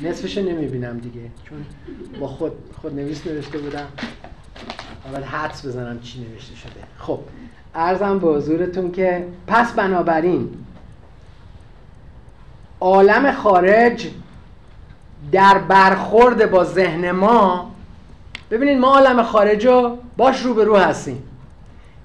نصفش 0.00 0.38
نمی‌بینم 0.38 0.98
دیگه. 0.98 1.20
چون 1.48 1.64
با 2.20 2.26
خود 2.26 2.52
خود 2.82 2.94
نویس 2.94 3.26
نوشته 3.26 3.58
بودم. 3.58 3.86
باید 5.12 5.24
حدس 5.24 5.66
بزنم 5.66 6.00
چی 6.00 6.20
نوشته 6.20 6.56
شده. 6.56 6.80
خب 6.98 7.18
ارزم 7.74 8.18
به 8.18 8.26
حضورتون 8.28 8.92
که 8.92 9.26
پس 9.46 9.72
بنابراین 9.72 10.48
عالم 12.80 13.32
خارج 13.32 14.08
در 15.32 15.58
برخورد 15.58 16.50
با 16.50 16.64
ذهن 16.64 17.10
ما 17.10 17.70
ببینید 18.50 18.78
ما 18.78 18.88
عالم 18.88 19.22
خارج 19.22 19.66
رو 19.66 19.98
باش 20.16 20.42
رو 20.42 20.54
به 20.54 20.64
رو 20.64 20.76
هستیم. 20.76 21.22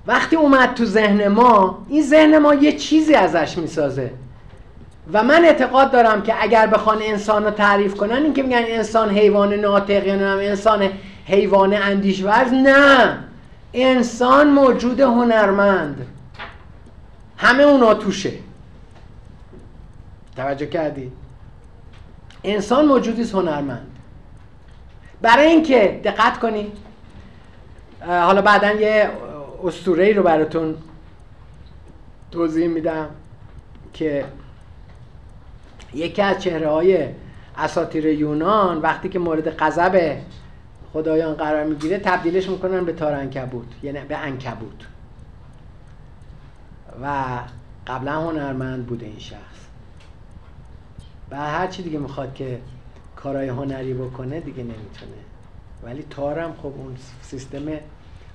وقتی 0.08 0.36
اومد 0.36 0.74
تو 0.74 0.86
ذهن 0.86 1.28
ما 1.28 1.86
این 1.90 2.04
ذهن 2.04 2.38
ما 2.38 2.54
یه 2.54 2.72
چیزی 2.72 3.14
ازش 3.14 3.58
می‌سازه. 3.58 4.12
و 5.14 5.24
من 5.24 5.46
اعتقاد 5.46 5.92
دارم 5.92 6.22
که 6.22 6.44
اگر 6.44 6.68
بخوان 6.68 6.98
انسان 7.02 7.44
رو 7.44 7.52
تعریف 7.52 7.96
کنن 7.96 8.16
این 8.16 8.34
که 8.34 8.44
میگن 8.44 8.64
انسان 8.68 9.10
حیوان 9.10 9.54
ناطق 9.54 10.08
یا 10.08 10.40
انسان 10.40 10.90
حیوان 11.26 11.74
اندیشورز 11.74 12.54
نه. 12.54 13.20
انسان 13.74 14.50
موجود 14.50 15.00
هنرمند. 15.00 16.08
همه 17.38 17.64
اونا 17.64 17.94
توشه. 17.94 18.34
توجه 20.36 20.66
کردی؟ 20.66 21.12
انسان 22.44 22.86
موجودی 22.86 23.24
هنرمند. 23.24 23.88
برای 25.22 25.46
اینکه 25.46 26.02
دقت 26.04 26.40
کنی 26.40 26.72
حالا 28.08 28.42
بعدا 28.42 28.72
یه 28.72 29.10
اسطوره 29.64 30.14
رو 30.14 30.24
براتون 30.24 30.76
توضیح 32.32 32.68
میدم 32.68 33.10
که 33.94 34.26
یکی 35.94 36.22
از 36.22 36.44
چهره 36.44 36.70
های 36.70 37.08
اساطیر 37.58 38.06
یونان 38.06 38.78
وقتی 38.78 39.10
که 39.10 39.20
مورد 39.20 39.58
غضب 39.58 40.18
خدایان 40.96 41.34
قرار 41.34 41.64
می‌گیره 41.64 41.98
تبدیلش 41.98 42.50
می‌کنن 42.50 42.86
به 42.86 42.94
تارنکبوت 42.94 43.66
یعنی 43.84 44.00
به 44.00 44.18
انکبوت. 44.18 44.88
و 47.04 47.40
قبلا 47.88 48.22
هنرمند 48.22 48.86
بوده 48.86 49.06
این 49.06 49.20
شخص. 49.20 49.40
و 51.32 51.36
هر 51.38 51.68
چی 51.68 51.84
دیگه 51.84 52.00
می‌خواد 52.00 52.34
که 52.34 52.60
کارهای 53.16 53.48
هنری 53.48 53.94
بکنه 53.94 54.40
دیگه 54.40 54.64
نمی‌تونه. 54.64 55.22
ولی 55.84 56.06
تارم 56.10 56.54
خب 56.58 56.66
اون 56.66 56.96
سیستم 57.22 57.66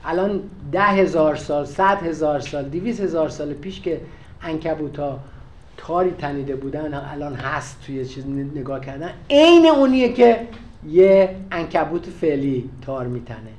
الان 0.05 0.43
ده 0.73 0.83
هزار 0.83 1.37
سال 1.37 1.65
صد 1.65 2.03
هزار 2.03 2.41
سال 2.41 2.69
دیویس 2.69 3.01
هزار 3.01 3.29
سال 3.29 3.53
پیش 3.53 3.81
که 3.81 4.01
انکبوت 4.43 4.99
ها 4.99 5.21
تاری 5.77 6.11
تنیده 6.11 6.57
بودن 6.57 6.95
الان 6.95 7.35
هست 7.35 7.83
توی 7.87 8.07
چیز 8.07 8.27
نگاه 8.27 8.81
کردن. 8.81 9.11
عین 9.31 9.67
اونیه 9.67 10.13
که 10.13 10.49
یه 10.89 11.37
انکبوت 11.53 12.07
فعلی 12.07 12.71
تار 12.83 13.07
میتنه. 13.07 13.51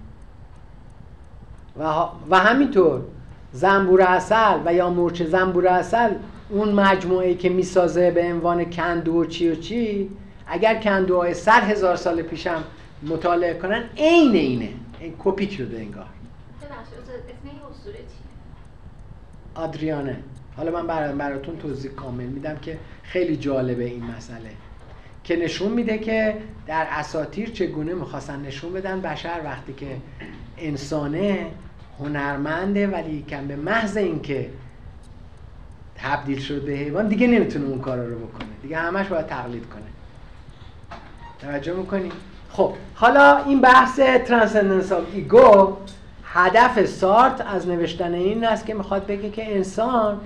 و, 1.79 1.83
و 2.29 2.39
همینطور 2.39 3.01
زنبور 3.53 4.01
اصل 4.01 4.59
و 4.65 4.73
یا 4.73 4.89
مورچه 4.89 5.27
زنبور 5.27 5.67
اصل 5.67 6.13
اون 6.49 6.71
مجموعه 6.73 7.33
که 7.33 7.49
می‌سازه 7.49 8.11
به 8.11 8.23
عنوان 8.23 8.65
کندو 8.65 9.13
و 9.13 9.25
چی 9.25 9.49
و 9.49 9.55
چی 9.55 10.09
اگر 10.47 10.75
کندوهای 10.75 11.33
صد 11.33 11.63
هزار 11.63 11.95
سال 11.95 12.21
پیشم 12.21 12.63
مطالعه 13.03 13.53
کنن 13.53 13.83
عین 13.97 14.35
اینه. 14.35 14.69
این 14.99 15.13
کپی 15.19 15.51
شده 15.51 15.77
انگار. 15.77 16.05
آدریانه. 19.55 20.19
حالا 20.57 20.83
من 20.83 21.17
براتون 21.17 21.57
توضیح 21.57 21.91
کامل 21.91 22.25
میدم 22.25 22.55
که 22.55 22.77
خیلی 23.03 23.37
جالبه 23.37 23.83
این 23.83 24.03
مسئله. 24.03 24.49
که 25.23 25.35
نشون 25.35 25.71
میده 25.71 25.97
که 25.97 26.37
در 26.67 26.87
اساتیر 26.89 27.49
چگونه 27.49 27.93
می‌خواستن 27.93 28.41
نشون 28.41 28.73
بدن 28.73 29.01
بشر 29.01 29.41
وقتی 29.43 29.73
که 29.73 29.97
انسانه 30.57 31.47
هنرمنده 31.99 32.87
ولی 32.87 33.25
کم 33.29 33.47
به 33.47 33.55
محض 33.55 33.97
اینکه 33.97 34.49
تبدیل 35.95 36.39
شد 36.39 36.65
به 36.65 36.71
حیوان 36.71 37.07
دیگه 37.07 37.27
نمی‌تونه 37.27 37.65
اون 37.65 37.81
کارا 37.81 38.07
رو 38.07 38.15
بکنه 38.15 38.47
دیگه 38.61 38.77
همش 38.77 39.07
باید 39.07 39.27
تقلید 39.27 39.65
کنه 39.69 39.81
توجه 41.39 41.73
می‌کنی؟ 41.73 42.11
خب 42.49 42.73
حالا 42.95 43.37
این 43.37 43.61
بحث 43.61 43.99
Transcendence 43.99 44.91
of 44.91 45.03
Ego 45.13 45.77
هدف 46.23 46.85
سارتر 46.85 47.41
از 47.41 47.67
نوشتن 47.67 48.13
این 48.13 48.45
است 48.45 48.65
که 48.65 48.73
می‌خواد 48.73 49.05
بگه 49.05 49.29
که 49.29 49.55
انسان 49.55 50.19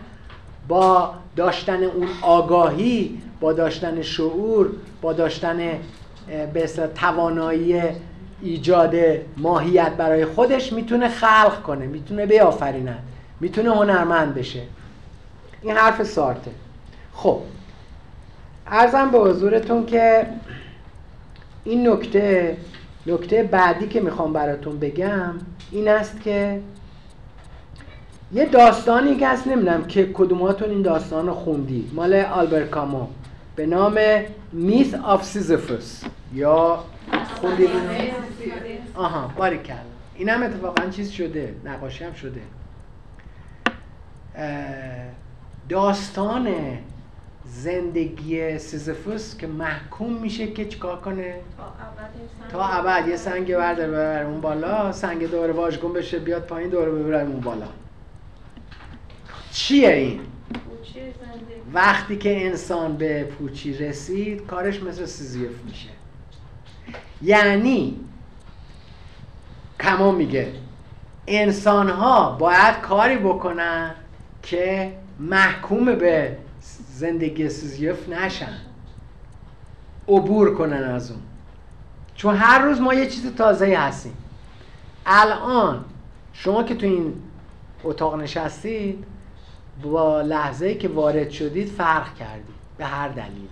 با 0.68 1.14
داشتن 1.36 1.84
اون 1.84 2.08
آگاهی 2.22 3.22
با 3.46 3.54
داشتن 3.54 4.02
شعور 4.02 4.70
با 5.02 5.14
داشتن 5.14 5.58
به 6.54 6.70
توانایی 6.96 7.82
ایجاد 8.42 8.96
ماهیت 9.38 9.92
برای 9.92 10.26
خودش 10.26 10.74
می‌تونه 10.74 11.10
خلق 11.10 11.62
کنه 11.64 11.88
می‌تونه 11.88 12.26
بیافرینه 12.26 12.98
می‌تونه 13.40 13.70
هنرمند 13.70 14.36
بشه. 14.36 14.62
این 15.62 15.76
حرف 15.76 16.04
سارته. 16.04 16.52
خب 17.14 17.40
ارزم 18.68 19.12
به 19.12 19.20
حضورتون 19.20 19.86
که 19.86 20.28
این 21.64 21.90
نکته 21.90 22.58
نکته 23.08 23.44
بعدی 23.44 23.88
که 23.88 24.02
می‌خوام 24.02 24.34
براتون 24.34 24.80
بگم 24.80 25.34
این 25.72 25.88
است 25.88 26.22
که 26.22 26.62
یه 28.34 28.46
داستانی 28.46 29.16
که 29.16 29.28
هست 29.28 29.48
نمی‌دونم 29.48 29.84
که 29.84 30.10
کدوماتون 30.14 30.70
این 30.70 30.82
داستان 30.82 31.28
رو 31.28 31.34
خوندی 31.34 31.92
مال 31.94 32.14
آلبر 32.14 32.64
کامو. 32.64 33.08
به 33.56 33.66
نام 33.66 34.00
Myth 34.52 34.94
of 34.94 35.24
Sisyphus 35.24 36.04
یا 36.34 36.84
خوندی 37.40 37.68
آها 38.96 39.28
باریکلا 39.38 39.74
این 40.16 40.30
هم 40.30 40.44
اتفاقا 40.44 40.90
چیز 40.90 41.12
شده 41.12 41.56
نقاشی 41.66 42.04
هم 42.04 42.14
شده. 42.14 42.42
داستان 45.70 46.48
زندگی 47.46 48.58
سیزفوس 48.58 49.38
که 49.38 49.48
محکوم 49.48 50.14
میشه 50.14 50.48
که 50.48 50.66
چیکار 50.66 51.02
کنه؟ 51.02 51.36
تا 52.52 52.66
ابد 52.66 53.08
یه 53.08 53.16
سنگ. 53.16 53.56
برداره 53.56 53.88
ببره 53.88 54.26
اون 54.26 54.42
بالا 54.42 54.92
سنگ 54.92 55.32
دوباره 55.32 55.54
واژگون 55.54 55.94
بشه 55.94 56.20
بیاد 56.20 56.42
پایین 56.42 56.70
دوباره 56.70 56.92
ببره 56.92 57.22
اون 57.22 57.40
بالا. 57.40 57.68
چیه 59.52 59.90
این؟ 59.90 60.20
وقتی 61.74 62.18
که 62.18 62.46
انسان 62.46 62.98
به 62.98 63.24
پوچی 63.24 63.78
رسید 63.78 64.46
کارش 64.46 64.84
مثل 64.84 65.06
سیزیف 65.06 65.64
میشه. 65.66 65.90
یعنی 67.22 68.00
کما 69.80 70.12
میگه 70.12 70.54
انسان 71.28 71.90
ها 71.90 72.32
باید 72.32 72.82
کاری 72.82 73.18
بکنن 73.18 73.96
که 74.44 74.94
محکوم 75.20 75.96
به 75.96 76.38
زندگی 76.90 77.50
سیزیف 77.50 78.10
نشن. 78.10 78.58
عبور 80.08 80.56
کنن 80.56 80.84
از 80.84 81.12
اون. 81.12 81.22
چون 82.16 82.36
هر 82.36 82.60
روز 82.60 82.82
ما 82.82 82.94
یه 82.94 83.08
چیز 83.08 83.36
تازه 83.36 83.78
هستیم. 83.78 84.18
الان 85.06 85.86
شما 86.34 86.64
که 86.64 86.76
تو 86.76 86.86
این 86.86 87.14
اتاق 87.84 88.16
نشستید 88.16 89.04
با 89.84 90.22
لحظه 90.22 90.76
که 90.76 90.88
وارد 90.88 91.30
شدید 91.30 91.68
فرق 91.68 92.16
کردید 92.16 92.56
به 92.78 92.86
هر 92.86 93.08
دلیلی. 93.08 93.50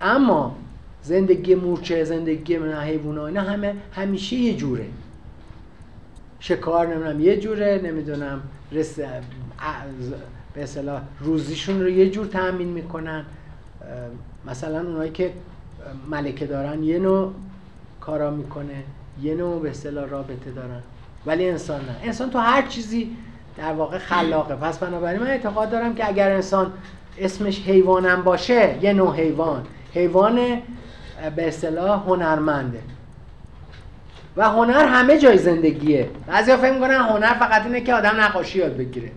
اما 0.00 0.56
زندگی 1.02 1.54
مورچه 1.54 2.04
زندگی 2.04 2.56
حیوان 2.56 3.18
اینا 3.18 3.40
همه 3.40 3.76
همیشه 3.92 4.36
یه 4.36 4.56
جوره. 4.56 4.86
شکار 6.40 6.86
نمی‌دونم 6.86 7.20
یه 7.20 7.40
جوره 7.40 7.80
نمی‌دونم 7.84 8.42
رس... 8.72 8.98
به 10.54 10.62
اصطلاح 10.62 11.02
روزیشون 11.20 11.80
رو 11.80 11.88
یه 11.88 12.10
جور 12.10 12.26
تأمین 12.26 12.68
می‌کنن. 12.68 13.24
مثلا 14.46 14.80
اونایی 14.80 15.10
که 15.10 15.32
ملکه 16.10 16.46
دارن 16.46 16.82
یه 16.82 16.98
نوع 16.98 17.32
کارا 18.00 18.30
می‌کنه 18.30 18.84
یه 19.22 19.34
نوع 19.34 19.62
به 19.62 19.70
اصطلاح 19.70 20.08
رابطه 20.08 20.50
دارن. 20.50 20.80
ولی 21.26 21.48
انسان 21.48 21.80
نه. 21.80 21.96
انسان 22.02 22.30
تو 22.30 22.38
هر 22.38 22.62
چیزی 22.66 23.16
در 23.56 23.72
واقع 23.72 23.98
خلاقه. 23.98 24.54
پس 24.54 24.78
بنابراین 24.78 25.20
من 25.20 25.26
اعتقاد 25.26 25.70
دارم 25.70 25.94
که 25.94 26.08
اگر 26.08 26.30
انسان 26.30 26.72
اسمش 27.18 27.60
حیوانم 27.66 28.22
باشه 28.22 28.78
یه 28.82 28.92
نوع 28.92 29.16
حیوان. 29.16 29.66
حیوان 29.94 30.62
به 31.36 31.48
اصطلاح 31.48 32.02
هنرمنده. 32.02 32.80
و 34.36 34.50
هنر 34.50 34.84
همه 34.86 35.18
جای 35.18 35.38
زندگیه. 35.38 36.10
بعضیا 36.26 36.56
فکر 36.56 36.72
می‌کنن 36.72 36.94
هنر 36.94 37.34
فقط 37.34 37.66
اینه 37.66 37.80
که 37.80 37.94
آدم 37.94 38.20
نقاشی 38.20 38.58
یاد 38.58 38.76
بگیره. 38.76 39.10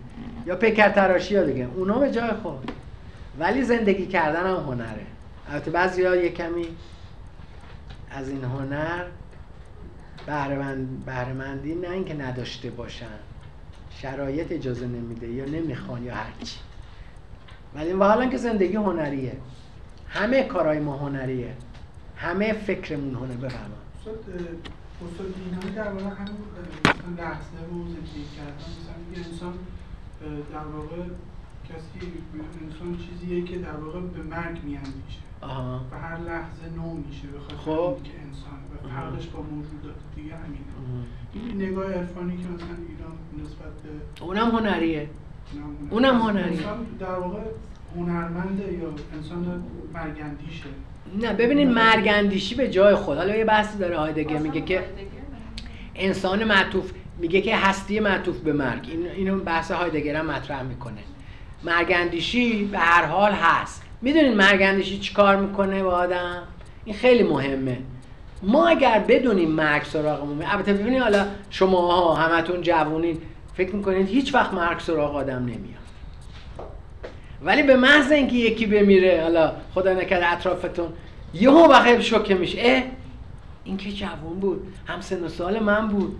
یا 0.45 0.55
پیکر 0.55 0.89
تراشی 0.89 1.33
یاد 1.33 1.45
بگیره. 1.45 1.67
اونا 1.75 1.99
به 1.99 2.11
جای 2.11 2.31
خود. 2.43 2.71
ولی 3.39 3.63
زندگی 3.63 4.05
کردن 4.05 4.47
هم 4.47 4.55
هنره. 4.55 5.05
البته 5.51 5.71
بعضیا 5.71 6.15
یه 6.15 6.29
کمی 6.29 6.67
از 8.11 8.29
این 8.29 8.43
هنر 8.43 9.03
بهرهمندی 11.05 11.75
نه 11.75 11.89
اینکه 11.89 12.13
نداشته 12.13 12.69
باشن. 12.69 13.05
شرایط 14.01 14.51
اجازه 14.51 14.87
نمیده 14.87 15.27
یا 15.27 15.45
نمی‌خوان 15.45 16.03
یا 16.03 16.15
هرچی 16.15 16.57
ولی 17.75 17.91
حالا 17.91 18.25
که 18.25 18.37
زندگی 18.37 18.75
هنریه 18.75 19.37
همه 20.09 20.43
کارهای 20.43 20.79
ما 20.79 20.97
هنریه. 20.97 21.53
همه 22.15 22.53
فکرمون 22.53 23.15
هنر 23.15 23.35
بفرما 23.35 23.75
استاد 24.01 25.33
این 25.63 25.73
در 25.73 25.91
واقع 25.91 26.05
همون 26.05 27.17
لحظه 27.17 27.59
رو 27.69 27.87
زندگی 27.87 28.25
کردن. 28.35 28.69
مثلا 28.79 29.31
انسان 29.31 29.53
در 30.53 30.65
واقع 30.75 31.03
کسی 31.69 32.13
انسان 32.63 32.97
چیزیه 32.97 33.43
که 33.43 33.57
در 33.57 33.75
واقع 33.75 33.99
به 33.99 34.23
مرگ 34.23 34.63
میاندیشه. 34.63 35.26
آها. 35.41 35.81
و 35.91 35.99
هر 35.99 36.17
لحظه 36.17 36.75
نو 36.75 36.93
میشه 36.93 37.27
به 37.27 37.39
خاطر 37.39 37.55
خب. 37.55 37.69
اینکه 37.95 38.11
انسان 38.27 38.59
و 38.85 38.89
فرقش 38.89 39.27
با 39.27 39.41
موجودات 39.41 39.95
دیگه 40.15 40.33
همینه. 40.35 40.63
این 41.33 41.69
نگاه 41.69 41.93
عرفانی 41.93 42.37
که 42.37 42.43
مثلا 42.43 42.67
ایران 42.89 43.45
نسبت 43.45 43.81
به 43.83 44.23
اونم 44.23 44.49
هنریه. 44.49 45.09
اونم- 45.89 46.21
هنریه. 46.21 46.45
انسان 46.47 46.85
در 46.99 47.05
واقع 47.19 47.39
هنرمنده 47.95 48.73
یا 48.73 48.93
انسان 49.13 49.63
مرگندیشه 49.93 50.65
نه 51.21 51.33
ببینید 51.33 51.67
مرگ 51.67 52.07
اندیشی 52.07 52.55
به 52.55 52.69
جای 52.69 52.95
خود. 52.95 53.17
حالا 53.17 53.35
یه 53.35 53.45
بحثی 53.45 53.77
داره 53.77 53.97
هایدگر 53.97 54.37
میگه 54.37 54.61
که. 54.61 54.83
انسان 55.95 56.43
معطوف 56.43 56.91
میگه 57.19 57.41
که 57.41 57.55
هستی 57.57 57.99
معطوف 57.99 58.37
به 58.39 58.53
مرگ. 58.53 58.87
این 58.91 59.07
اینو 59.07 59.39
بحث 59.39 59.71
هایدگر 59.71 60.15
هم 60.15 60.25
مطرح 60.25 60.63
می‌کنه. 60.63 61.01
مرگ 61.63 61.91
اندیشی 61.95 62.65
به 62.65 62.77
هر 62.77 63.05
حال 63.05 63.31
هست. 63.31 63.83
می‌دونید 64.01 64.35
مرگ 64.35 64.61
اندیشی 64.61 64.99
چیکار 64.99 65.35
می‌کنه 65.35 65.83
با 65.83 65.91
آدم؟ 65.91 66.43
این 66.85 66.95
خیلی 66.95 67.23
مهمه. 67.23 67.77
ما 68.43 68.67
اگر 68.67 68.99
بدونیم 68.99 69.51
مرگ 69.51 69.83
سراغمون 69.83 70.43
البته 70.43 70.73
ببینید 70.73 71.01
حالا 71.01 71.25
شما 71.49 71.81
ها 71.81 72.13
همتون 72.15 72.61
جوونین 72.61 73.17
فکر 73.53 73.75
می‌کنید 73.75 74.07
هیچ 74.07 74.33
وقت 74.33 74.53
مرگ 74.53 74.79
سراغ 74.79 75.15
آدم 75.15 75.39
نمیاد. 75.39 75.77
ولی 77.43 77.63
به 77.63 77.75
محض 77.75 78.11
اینکه 78.11 78.35
یکی 78.35 78.65
بمیره 78.65 79.21
حالا 79.23 79.51
خدا 79.73 79.93
نکرده 79.93 80.31
اطرافتون 80.31 80.93
یهو 81.33 81.67
وقت 81.67 82.01
شوکه 82.01 82.35
میشه. 82.35 82.57
اه 82.61 82.83
این 83.63 83.77
که 83.77 83.91
جوان 83.91 84.39
بود 84.41 84.73
هم 84.87 85.01
سن 85.01 85.23
و 85.23 85.27
سال 85.29 85.59
من 85.59 85.87
بود. 85.87 86.15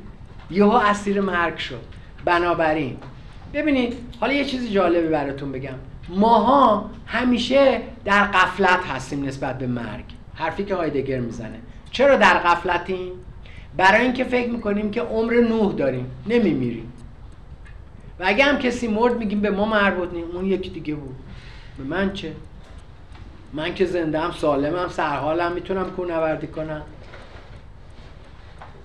یهو 0.51 0.71
اسیر 0.71 1.21
مرگ 1.21 1.57
شد. 1.57 1.81
بنابراین 2.25 2.97
ببینید 3.53 3.93
حالا 4.19 4.33
یه 4.33 4.45
چیزی 4.45 4.69
جالبی 4.69 5.07
براتون 5.07 5.51
بگم. 5.51 5.75
ماها 6.09 6.89
همیشه 7.05 7.81
در 8.05 8.23
قفلت 8.23 8.85
هستیم 8.85 9.25
نسبت 9.25 9.57
به 9.57 9.67
مرگ. 9.67 10.05
حرفی 10.35 10.63
که 10.63 10.75
هایدگر 10.75 11.19
می‌زنه. 11.19 11.59
چرا 11.91 12.15
در 12.15 12.37
قفلتیم 12.37 13.11
برای 13.77 14.01
اینکه 14.01 14.23
فکر 14.23 14.49
می‌کنیم 14.49 14.91
که 14.91 15.01
عمر 15.01 15.33
نوح 15.33 15.73
داریم. 15.73 16.11
نمیمیریم. 16.27 16.93
و 18.19 18.23
اگه 18.27 18.43
هم 18.43 18.57
کسی 18.57 18.87
مرد 18.87 19.17
میگیم 19.17 19.41
به 19.41 19.49
ما 19.49 19.65
مربوط 19.65 20.13
نیم 20.13 20.25
اون 20.33 20.45
یکی 20.45 20.69
دیگه 20.69 20.95
بود. 20.95 21.15
به 21.77 21.83
من 21.83 22.13
چه؟ 22.13 22.33
من 23.53 23.73
که 23.73 23.85
زنده 23.85 24.19
هم 24.19 24.31
سالمم 24.31 24.87
سرحالم 24.87 25.51
می‌تونم 25.51 25.89
کوهنوردی 25.89 26.47
کنم. 26.47 26.81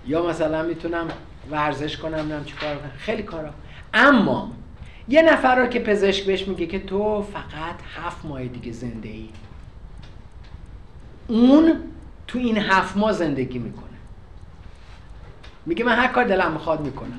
یا 0.07 0.27
مثلا 0.27 0.62
می‌تونم 0.62 1.09
ورزش 1.51 1.97
کنم 1.97 2.32
نم 2.32 2.44
چی 2.44 2.55
کار 2.61 2.77
کنم. 2.77 2.90
خیلی 2.99 3.23
کارا. 3.23 3.51
اما 3.94 4.53
یه 5.09 5.23
نفر 5.23 5.57
رو 5.57 5.66
که 5.66 5.81
پزشک 5.81 6.27
بهش 6.27 6.49
میگه 6.49 6.66
که 6.66 6.79
تو 6.79 7.23
فقط 7.23 7.74
هفت 7.97 8.24
ماه 8.24 8.45
دیگه 8.45 8.73
زنده 8.73 9.09
ای. 9.09 9.29
اون 11.29 11.74
تو 12.27 12.39
این 12.39 12.59
هفت 12.59 12.97
ماه 12.97 13.12
زندگی 13.12 13.59
می‌کنه. 13.59 13.87
میگه 15.66 15.85
من 15.85 15.97
هر 15.97 16.09
کار 16.09 16.24
دلم 16.24 16.53
می‌خواد 16.53 16.81
می‌کنم. 16.81 17.19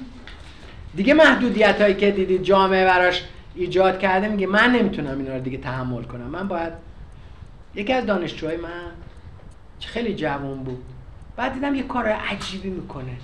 دیگه 0.95 1.13
محدودیت 1.13 1.81
هایی 1.81 1.95
که 1.95 2.11
دیدید 2.11 2.43
جامعه 2.43 2.85
براش 2.85 3.23
ایجاد 3.55 3.99
کرده 3.99 4.27
میگه 4.27 4.47
من 4.47 4.71
نمی‌تونم 4.71 5.17
اینا 5.19 5.35
رو 5.35 5.41
دیگه 5.41 5.57
تحمل 5.57 6.03
کنم. 6.03 6.27
من 6.27 6.47
باید 6.47 6.73
یکی 7.75 7.93
از 7.93 8.05
دانشجوهای 8.05 8.57
من 8.57 8.91
خیلی 9.79 10.15
جوان 10.15 10.63
بود. 10.63 10.83
بعد 11.35 11.53
دیدم 11.53 11.75
یه 11.75 11.83
کار 11.83 12.07
عجیبی 12.07 12.69
می‌کنه. 12.69 13.17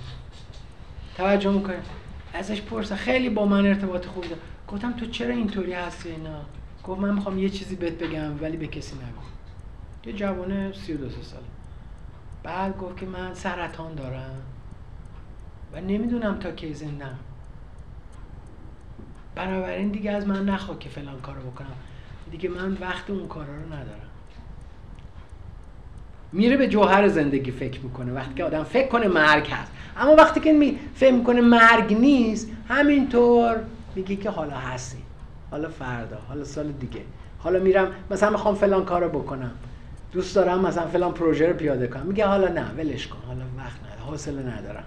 توجه 1.16 1.50
می‌کنه 1.50 1.76
ازش 2.34 2.62
پرسه 2.62 2.96
خیلی 2.96 3.28
با 3.28 3.46
من 3.46 3.66
ارتباط 3.66 4.06
خوب 4.06 4.24
داره. 4.24 4.36
گفتم 4.68 4.92
تو 4.92 5.06
چرا 5.06 5.34
اینطوری 5.34 5.72
هستی 5.72 6.08
اینا؟ 6.08 6.40
گفت 6.84 7.00
من 7.00 7.14
می‌خوام 7.14 7.38
یه 7.38 7.48
چیزی 7.48 7.76
بهت 7.76 7.92
بگم 7.92 8.42
ولی 8.42 8.56
به 8.56 8.66
کسی 8.66 8.94
نگو. 8.96 9.22
یه 10.06 10.12
جوانه 10.12 10.72
32 10.72 11.22
سال 11.22 11.42
بعد 12.42 12.78
گفت 12.78 12.96
که 12.96 13.06
من 13.06 13.34
سرطان 13.34 13.94
دارم 13.94 14.42
و 15.72 15.80
نمی‌دونم 15.80 16.38
تا 16.38 16.50
کی 16.50 16.74
زندم. 16.74 17.18
بنابراین 19.34 19.88
دیگه 19.88 20.10
از 20.10 20.26
من 20.26 20.44
نخواه 20.44 20.78
که 20.78 20.88
فلان 20.88 21.20
کارو 21.20 21.50
بکنم. 21.50 21.76
دیگه 22.30 22.48
من 22.48 22.72
وقت 22.72 23.10
اون 23.10 23.28
کارا 23.28 23.56
رو 23.56 23.66
ندارم. 23.66 24.10
میره 26.32 26.56
به 26.56 26.68
جوهر 26.68 27.08
زندگی 27.08 27.50
فکر 27.50 27.80
می‌کنه. 27.80 28.12
وقتی 28.12 28.34
که 28.34 28.44
آدم 28.44 28.64
فکر 28.64 28.88
کنه 28.88 29.08
مرگ 29.08 29.46
هست. 29.46 29.72
اما 29.96 30.14
وقتی 30.14 30.40
که 30.40 30.52
می 30.52 30.78
می‌کنه 31.12 31.40
مرگ 31.40 31.94
نیست 31.94 32.50
همینطور 32.68 33.56
میگه 33.94 34.16
که 34.16 34.30
حالا 34.30 34.56
هستی 34.56 34.98
حالا 35.50 35.68
فردا 35.68 36.18
حالا 36.28 36.44
سال 36.44 36.72
دیگه. 36.72 37.00
حالا 37.38 37.58
میرم 37.58 37.88
مثلا 38.10 38.30
می‌خوام 38.30 38.54
فلان 38.54 38.84
کارو 38.84 39.08
بکنم. 39.08 39.50
دوست 40.12 40.34
دارم 40.34 40.66
مثلا 40.66 40.86
فلان 40.86 41.12
پروژه 41.12 41.46
رو 41.46 41.52
پیاده 41.52 41.86
کنم. 41.86 42.06
میگه 42.06 42.26
حالا 42.26 42.48
نه 42.48 42.70
ولش 42.78 43.06
کن. 43.06 43.18
حالا 43.26 43.40
وقت 43.58 43.80
ندارم 43.84 44.10
حوصله 44.10 44.42
ندارم. 44.58 44.84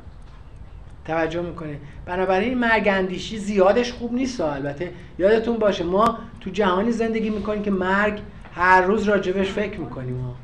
توجه 1.06 1.42
می‌کنه 1.42 1.78
بنابراین 2.06 2.58
مرگ 2.58 2.88
اندیشی 2.88 3.38
زیادش 3.38 3.94
خوب 3.94 4.14
نیست 4.14 4.42
البته 4.42 4.92
یادتون 5.20 5.58
باشه 5.58 5.84
ما 5.84 6.18
تو 6.42 6.50
جهانی 6.50 6.92
زندگی 6.92 7.30
می‌کنیم 7.30 7.64
که 7.64 7.72
مرگ 7.72 8.20
هر 8.56 8.82
روز 8.82 9.04
راجبش 9.04 9.52
فکر 9.52 9.80
می‌کنیم 9.80 10.36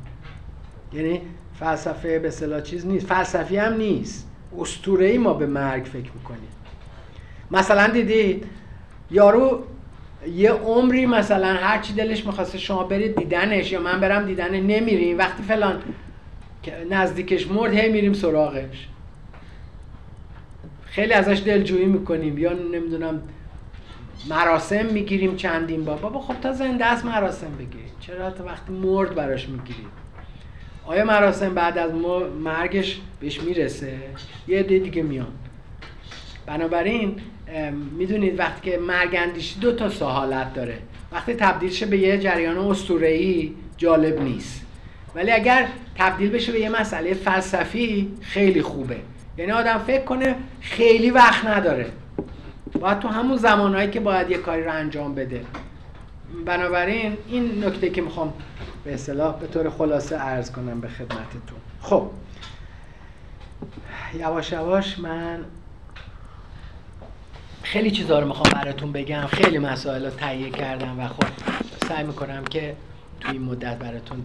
یعنی 0.92 1.22
فلسفه 1.54 2.18
به 2.18 2.62
چیز 2.62 2.86
نیست. 2.86 3.06
فلسفی 3.06 3.56
هم 3.56 3.74
نیست. 3.74 4.29
اسطوره 4.58 5.06
ای 5.06 5.18
ما 5.18 5.34
به 5.34 5.46
مرگ 5.46 5.84
فکر 5.84 6.10
می‌کنیم. 6.14 6.48
مثلا 7.50 7.86
دیدید 7.86 8.46
یارو 9.10 9.64
یه 10.34 10.50
عمری 10.50 11.06
مثلا 11.06 11.54
هر 11.54 11.78
چی 11.78 11.92
دلش 11.92 12.26
می‌خواسته 12.26 12.58
شما 12.58 12.84
برید 12.84 13.16
دیدنش 13.16 13.72
یا 13.72 13.80
من 13.80 14.00
برم 14.00 14.26
دیدن 14.26 14.54
نمیریم. 14.54 15.18
وقتی 15.18 15.42
فلان 15.42 15.82
نزدیکش 16.90 17.50
مرد 17.50 17.74
هی 17.74 17.88
میریم 17.92 18.12
سراغش. 18.12 18.88
خیلی 20.84 21.12
ازش 21.12 21.42
دلجویی 21.46 21.86
می‌کنیم. 21.86 22.38
یا 22.38 22.52
نمی‌دونم 22.52 23.22
مراسم 24.28 24.86
می‌گیریم 24.86 25.36
چندین 25.36 25.84
بار. 25.84 25.98
بابا 25.98 26.20
خب 26.20 26.40
تا 26.40 26.52
زنده 26.52 26.84
است 26.86 27.04
مراسم 27.04 27.50
بگیرید. 27.58 27.92
چرا 28.00 28.30
تا 28.30 28.44
وقتی 28.44 28.72
مرد 28.72 29.14
براش 29.14 29.48
می‌گیرید؟ 29.48 30.00
آیا 30.90 31.04
مراسم 31.04 31.54
بعد 31.54 31.78
از 31.78 31.92
ما 31.94 32.18
مرگش 32.18 33.00
بهش 33.20 33.40
می‌رسه؟ 33.40 33.92
یه 34.48 34.58
عده 34.58 34.78
دیگه 34.78 35.02
میان. 35.02 35.32
بنابراین 36.46 37.16
می‌دونید 37.98 38.38
وقتی 38.38 38.70
که 38.70 38.78
مرگ 38.78 39.16
اندیشی 39.18 39.60
دو 39.60 39.72
تا 39.72 39.88
سه 39.88 40.04
حالت 40.04 40.54
داره. 40.54 40.78
وقتی 41.12 41.34
تبدیل 41.34 41.70
شه 41.70 41.86
به 41.86 41.98
یه 41.98 42.18
جریان 42.18 42.58
اسطوره‌ای 42.58 43.52
جالب 43.76 44.20
نیست. 44.20 44.66
ولی 45.14 45.30
اگر 45.30 45.66
تبدیل 45.98 46.30
بشه 46.30 46.52
به 46.52 46.60
یه 46.60 46.80
مسئله 46.80 47.14
فلسفی 47.14 48.08
خیلی 48.20 48.62
خوبه. 48.62 48.96
یعنی 49.38 49.52
آدم 49.52 49.78
فکر 49.78 50.04
کنه 50.04 50.34
خیلی 50.60 51.10
وقت 51.10 51.46
نداره. 51.46 51.86
باید 52.80 52.98
تو 52.98 53.08
همون 53.08 53.36
زمانهایی 53.36 53.90
که 53.90 54.00
باید 54.00 54.30
یه 54.30 54.38
کاری 54.38 54.64
رو 54.64 54.72
انجام 54.72 55.14
بده. 55.14 55.40
بنابراین 56.46 57.16
این 57.28 57.64
نکته 57.64 57.90
که 57.90 58.02
می‌خوام 58.02 58.32
به 58.84 58.94
اصطلاح 58.94 59.38
به 59.38 59.46
طور 59.46 59.70
خلاصه 59.70 60.16
عرض 60.16 60.50
کنم 60.50 60.80
به 60.80 60.88
خدمتتون. 60.88 61.58
خب. 61.82 62.10
یواش 64.14 64.52
یواش 64.52 64.98
من 64.98 65.44
خیلی 67.62 67.90
چیزا 67.90 68.18
رو 68.18 68.26
می‌خوام 68.26 68.52
براتون 68.52 68.92
بگم. 68.92 69.26
خیلی 69.26 69.58
مسائل 69.58 70.04
رو 70.04 70.10
تهیه 70.10 70.50
کردم 70.50 71.00
و 71.00 71.08
خب 71.08 71.24
سعی 71.88 72.04
می‌کنم 72.04 72.44
که 72.44 72.76
توی 73.20 73.30
این 73.30 73.42
مدت 73.42 73.78
براتون 73.78 74.24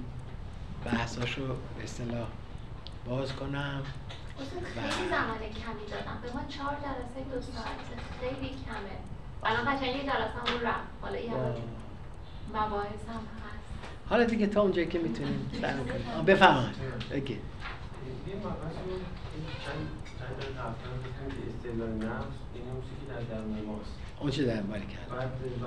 بحثاشو 0.86 1.48
به 1.48 1.84
اصطلاح 1.84 2.28
باز 3.06 3.34
کنم. 3.34 3.84
خیلی 4.38 5.10
زمان 5.10 5.38
کمی 5.38 5.86
دادم. 5.92 6.18
به 6.24 6.34
ما 6.34 6.42
چهار 6.50 6.76
جلسه 6.76 7.36
دو 7.36 7.42
ساعته 7.42 7.96
خیلی 8.20 8.50
کمه. 8.50 8.98
الان 9.44 9.76
قشنگ 9.76 9.96
یه 9.96 10.04
جلسه 10.04 10.40
همون 10.46 10.62
رفت. 10.62 10.88
حالا 11.02 11.20
یه 11.20 11.32
مباحث 12.50 13.04
هم 13.10 13.22
حالا 14.10 14.24
دیگه 14.24 14.48
تا 14.48 14.62
اونجایی 14.62 14.88
که 14.88 15.00
می‌تونیم 15.00 15.50
سعی 15.62 15.74
می‌کنیم 15.74 16.06
آه، 16.18 16.26
بفرمایید. 16.26 16.70
نفس 21.86 22.36
این 22.54 22.64
اون 22.72 22.82
چیزی 22.82 22.96
که 23.02 23.14
در 23.14 23.36
درون 23.36 23.58
ماست 23.68 23.92
اون 24.20 24.32
چه 24.32 24.44
در 24.44 24.62
باری 24.62 24.82
کرد؟ 24.82 25.18
بعد 25.18 25.30
و 25.62 25.66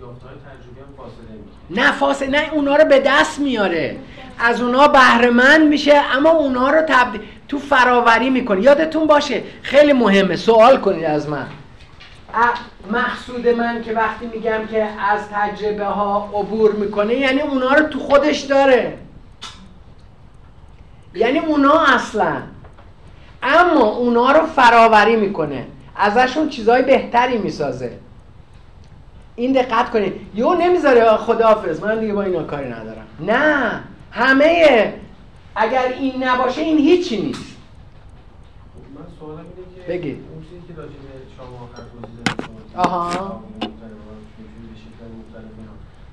یافته‌های 0.00 0.36
تجربی 0.36 0.80
هم 0.80 0.96
فاصله 0.96 1.32
می‌گیره. 1.32 1.86
نه 1.86 1.92
فاصله 1.92 2.28
نه 2.28 2.52
اونا 2.52 2.76
رو 2.76 2.84
به 2.84 3.02
دست 3.06 3.40
میاره. 3.40 3.96
از 4.38 4.60
اونا 4.60 4.88
بهره 4.88 5.30
مند 5.30 5.68
میشه 5.68 5.94
اما 5.94 6.30
اونا 6.30 6.70
رو 6.70 6.82
تبدیل 6.88 7.20
تو 7.48 7.58
فراوری 7.58 8.30
می‌کنه 8.30 8.60
یادتون 8.62 9.06
باشه 9.06 9.42
خیلی 9.62 9.92
مهمه. 9.92 10.36
سوال 10.36 10.80
کنید 10.80 11.04
از 11.04 11.28
من. 11.28 11.46
مقصود 12.90 13.48
من 13.48 13.82
که 13.82 13.92
وقتی 13.92 14.26
میگم 14.26 14.66
که 14.66 14.82
از 14.82 15.20
تجربه 15.32 15.84
ها 15.84 16.30
عبور 16.34 16.72
می‌کنه 16.72 17.14
یعنی 17.14 17.40
اونا 17.40 17.74
رو 17.74 17.86
تو 17.86 17.98
خودش 17.98 18.40
داره. 18.40 18.98
یعنی 21.14 21.38
اونا 21.38 21.80
اصلا. 21.80 22.42
اما 23.42 23.84
اونا 23.84 24.32
رو 24.32 24.46
فراوری 24.46 25.16
می‌کنه. 25.16 25.66
ازشون 25.96 26.48
چیزای 26.48 26.82
بهتری 26.82 27.38
می‌سازه. 27.38 27.98
این 29.36 29.52
دقت 29.52 29.90
کنید. 29.90 30.20
یو 30.34 30.54
نمی‌ذاره 30.54 31.16
خداحافظ 31.16 31.82
من 31.82 32.00
دیگه 32.00 32.12
با 32.12 32.22
اینا 32.22 32.42
کاری 32.42 32.68
ندارم. 32.68 33.06
نه. 33.20 33.80
همه 34.10 34.94
اگر 35.56 35.94
این 35.98 36.24
نباشه 36.24 36.60
این 36.60 36.78
هیچی 36.78 37.22
نیست. 37.22 37.56
من 38.94 39.04
سوالم 39.20 39.38
اینه 39.38 39.86
که 39.86 39.92
بگید. 39.92 40.24
اون 40.34 40.42
چیزی 40.42 40.62
که 40.68 40.74
راجع 40.80 40.90
به 40.90 40.96
شما 41.36 41.44
آخر 41.64 41.82
توضیح 41.82 42.16
دادید 42.24 42.46
شما 42.46 42.58
آها. 42.78 43.42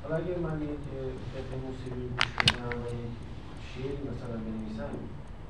حالا 0.04 0.16
اگر 0.16 0.38
من 0.38 0.62
یک 0.62 0.70
فقه 1.34 1.56
موسیقی 1.66 2.08
گوش 2.18 2.54
و 2.54 2.78
یک 2.78 3.12
شعری 3.76 3.98
مثلا 3.98 4.38
بنویسم 4.38 4.90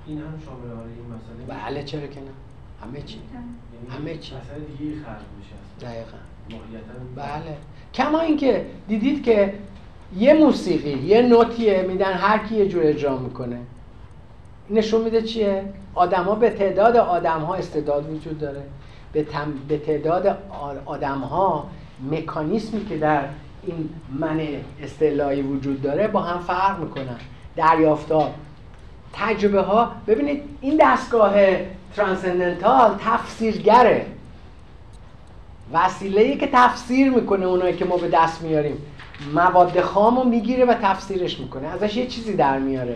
این 0.07 0.17
هم 0.17 0.39
شامل 0.45 0.75
حال 0.75 0.87
این 0.87 1.05
مسئله؟ 1.15 1.59
بله 1.59 1.83
چرا 1.83 2.07
که 2.07 2.19
نه 2.19 2.25
همه 2.83 3.01
چی 3.01 3.17
یعنی 3.89 3.97
همه 3.97 4.17
چی. 4.17 4.35
مسئله 4.35 4.59
دیگه 4.59 4.95
خلق 4.95 5.21
میشه 5.37 5.55
اصلا. 5.77 5.89
دقیقا 5.89 6.17
بله 7.15 7.57
کما 7.93 8.19
اینکه 8.19 8.65
دیدید 8.87 9.23
که 9.23 9.53
یه 10.17 10.33
موسیقی 10.33 10.89
یه 10.89 11.21
نوتیه 11.21 11.81
میدن 11.81 12.13
هر 12.13 12.37
کی 12.47 12.55
یه 12.55 12.67
جور 12.67 12.83
اجرا 12.85 13.17
می‌کنه 13.17 13.59
این 14.69 14.77
نشون 14.77 15.01
میده 15.01 15.21
چیه 15.21 15.73
آدما 15.93 16.35
به 16.35 16.49
تعداد 16.49 16.97
آدم 16.97 17.39
ها 17.41 17.55
استعداد 17.55 18.09
وجود 18.13 18.39
داره 18.39 18.63
به. 19.15 19.25
به 19.67 19.77
تعداد 19.77 20.37
آدم 20.85 21.19
ها 21.19 21.69
مکانیسمی 22.11 22.85
که 22.85 22.97
در 22.97 23.21
این 23.63 23.89
من 24.09 24.41
اصطلاحی 24.83 25.41
وجود 25.41 25.81
داره 25.81 26.07
با 26.07 26.21
هم 26.21 26.39
فرق 26.39 26.79
می‌کنن. 26.79 27.17
دریافتار 27.55 28.31
تجربه 29.13 29.61
ها 29.61 29.91
ببینید 30.07 30.43
این 30.61 30.79
دستگاه 30.81 31.33
ترانسندنتال 31.95 32.95
تفسیرگره. 32.99 34.05
وسیله 35.73 36.35
که 36.35 36.49
تفسیر 36.53 37.11
می‌کنه 37.11 37.45
اونایی 37.45 37.75
که 37.75 37.85
ما 37.85 37.97
به 37.97 38.09
دست 38.09 38.41
میاریم. 38.41 38.77
مواد 39.33 39.81
خام 39.81 40.17
رو 40.17 40.23
می‌گیره 40.23 40.65
و 40.65 40.73
تفسیرش 40.73 41.39
می‌کنه. 41.39 41.67
ازش 41.67 41.97
یه 41.97 42.07
چیزی 42.07 42.35
در 42.35 42.59
میاره. 42.59 42.95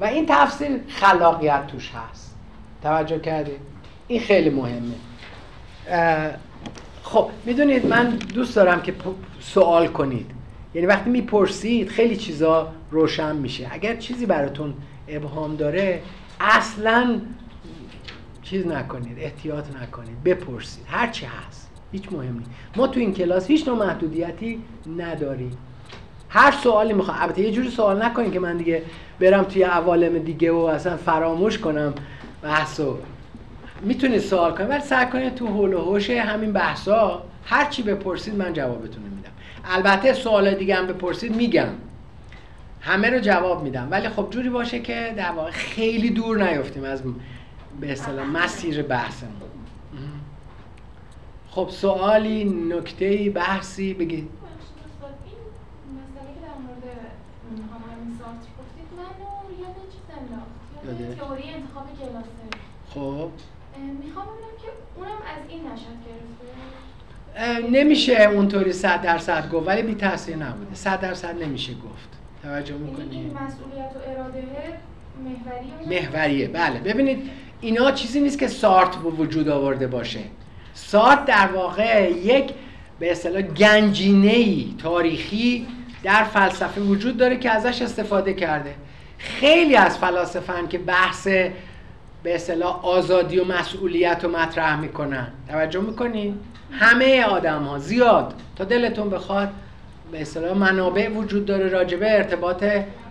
و 0.00 0.04
این 0.04 0.26
تفسیر 0.28 0.80
خلاقیت 0.88 1.66
توش 1.66 1.92
هست. 1.94 2.36
توجه 2.82 3.18
کردید 3.18 3.60
این 4.08 4.20
خیلی 4.20 4.50
مهمه. 4.50 4.94
خب 7.02 7.30
می‌دونید 7.44 7.86
من 7.86 8.08
دوست 8.08 8.56
دارم 8.56 8.82
که 8.82 8.94
سوال 9.40 9.86
کنید. 9.86 10.30
یعنی 10.74 10.86
وقتی 10.86 11.10
می‌پرسید 11.10 11.88
خیلی 11.88 12.16
چیزا 12.16 12.72
روشن 12.90 13.36
میشه. 13.36 13.68
اگر 13.70 13.96
چیزی 13.96 14.26
براتون 14.26 14.74
ابهام 15.08 15.56
داره 15.56 16.02
اصلا 16.40 17.20
چیز 18.42 18.66
نکنید 18.66 19.18
احتیاط 19.20 19.64
نکنید 19.82 20.24
بپرسید. 20.24 20.84
هر 20.88 21.06
چی 21.06 21.26
هست 21.26 21.70
هیچ 21.92 22.12
مهم 22.12 22.38
نیست. 22.38 22.50
ما 22.76 22.86
تو 22.86 23.00
این 23.00 23.14
کلاس 23.14 23.46
هیچ 23.46 23.68
نوع 23.68 23.86
محدودیتی 23.86 24.62
نداریم. 24.96 25.58
هر 26.28 26.52
سوالی 26.52 26.92
می‌خوام 26.92 27.16
البته 27.20 27.42
یه 27.42 27.50
جوری 27.50 27.70
سوال 27.70 28.02
نکنید 28.02 28.32
که 28.32 28.40
من 28.40 28.56
دیگه 28.56 28.82
برم 29.20 29.42
توی 29.42 29.62
عوالم 29.62 30.18
دیگه 30.18 30.52
و 30.52 30.56
اصلا 30.56 30.96
فراموش 30.96 31.58
کنم 31.58 31.94
بحثو. 32.42 32.98
می‌تونید 33.82 34.18
سوال 34.18 34.54
کنید 34.54 34.70
ولی 34.70 34.80
سعی 34.80 35.06
کنید 35.06 35.34
تو 35.34 35.46
حول 35.46 35.74
و 35.74 35.80
حوش 35.80 36.10
همین 36.10 36.52
بحثا 36.52 37.22
هر 37.44 37.64
چی 37.70 37.82
بپرسید 37.82 38.34
من 38.34 38.52
جوابتون 38.52 39.02
میدم. 39.02 39.30
البته 39.64 40.12
سوال 40.12 40.54
دیگه 40.54 40.74
هم 40.74 40.86
بپرسید 40.86 41.36
میگم. 41.36 41.68
همه 42.80 43.10
رو 43.10 43.18
جواب 43.18 43.62
میدم. 43.62 43.88
ولی 43.90 44.08
خب 44.08 44.30
جوری 44.30 44.48
باشه 44.48 44.80
که 44.80 45.14
در 45.16 45.32
واقع 45.32 45.50
خیلی 45.50 46.10
دور 46.10 46.50
نیفتیم 46.50 46.84
از 46.84 47.02
به 47.80 47.92
اصطلاح 47.92 48.26
مسیر 48.26 48.82
بحثمون. 48.82 49.32
خب 51.50 51.68
سوالی 51.70 52.44
نکته 52.44 53.30
بحثی 53.30 53.94
بگید. 53.94 54.28
بخشید 54.28 54.76
استاد، 54.86 55.14
این 55.36 55.96
مسئله 62.94 63.49
این 65.50 65.60
نشد 65.60 65.96
گرفته؟ 66.06 67.64
اه، 67.64 67.70
نمیشه 67.70 68.22
اونطوری 68.22 68.72
صد 68.72 69.02
درصد 69.02 69.50
گفت 69.50 69.68
ولی 69.68 69.82
بی 69.82 69.94
تاثیر 69.94 70.36
نبوده. 70.36 70.74
صد 70.74 71.00
درصد 71.00 71.42
نمیشه 71.42 71.72
گفت. 71.72 72.08
توجه 72.42 72.74
یعنی 72.74 72.84
این 72.84 72.90
می‌کنید 72.90 73.32
مسئولیت 73.32 73.90
و 73.96 74.10
اراده 74.10 74.44
محوریه 75.24 76.08
محوریه. 76.08 76.48
بله. 76.48 76.78
ببینید 76.78 77.30
اینا 77.60 77.92
چیزی 77.92 78.20
نیست 78.20 78.38
که 78.38 78.48
سارت 78.48 78.96
به 78.96 79.08
وجود 79.08 79.48
آورده 79.48 79.86
باشه. 79.86 80.20
سارت 80.74 81.24
در 81.24 81.46
واقع 81.46 82.10
یک 82.10 82.52
به 82.98 83.12
اصطلاح 83.12 83.42
گنجینه 83.42 84.64
تاریخی 84.78 85.66
در 86.02 86.24
فلسفه 86.24 86.80
وجود 86.80 87.16
داره 87.16 87.36
که 87.36 87.50
ازش 87.50 87.82
استفاده 87.82 88.34
کرده. 88.34 88.74
خیلی 89.18 89.76
از 89.76 89.98
فلاسفن 89.98 90.68
که 90.68 90.78
بحث 90.78 91.28
به 92.22 92.34
اصطلاح 92.34 92.86
آزادی 92.86 93.38
و 93.38 93.44
مسئولیت 93.44 94.24
رو 94.24 94.30
مطرح 94.30 94.80
می‌کنن. 94.80 95.32
توجه 95.48 95.80
می‌کنین 95.80 96.38
همه 96.72 97.24
آدم 97.24 97.62
ها 97.62 97.78
زیاد. 97.78 98.34
تا 98.56 98.64
دلتون 98.64 99.10
بخواد 99.10 99.48
به 100.12 100.20
اصطلاح 100.20 100.58
منابع 100.58 101.08
وجود 101.08 101.44
داره 101.46 101.68
راجبه 101.68 102.12
ارتباط 102.12 102.64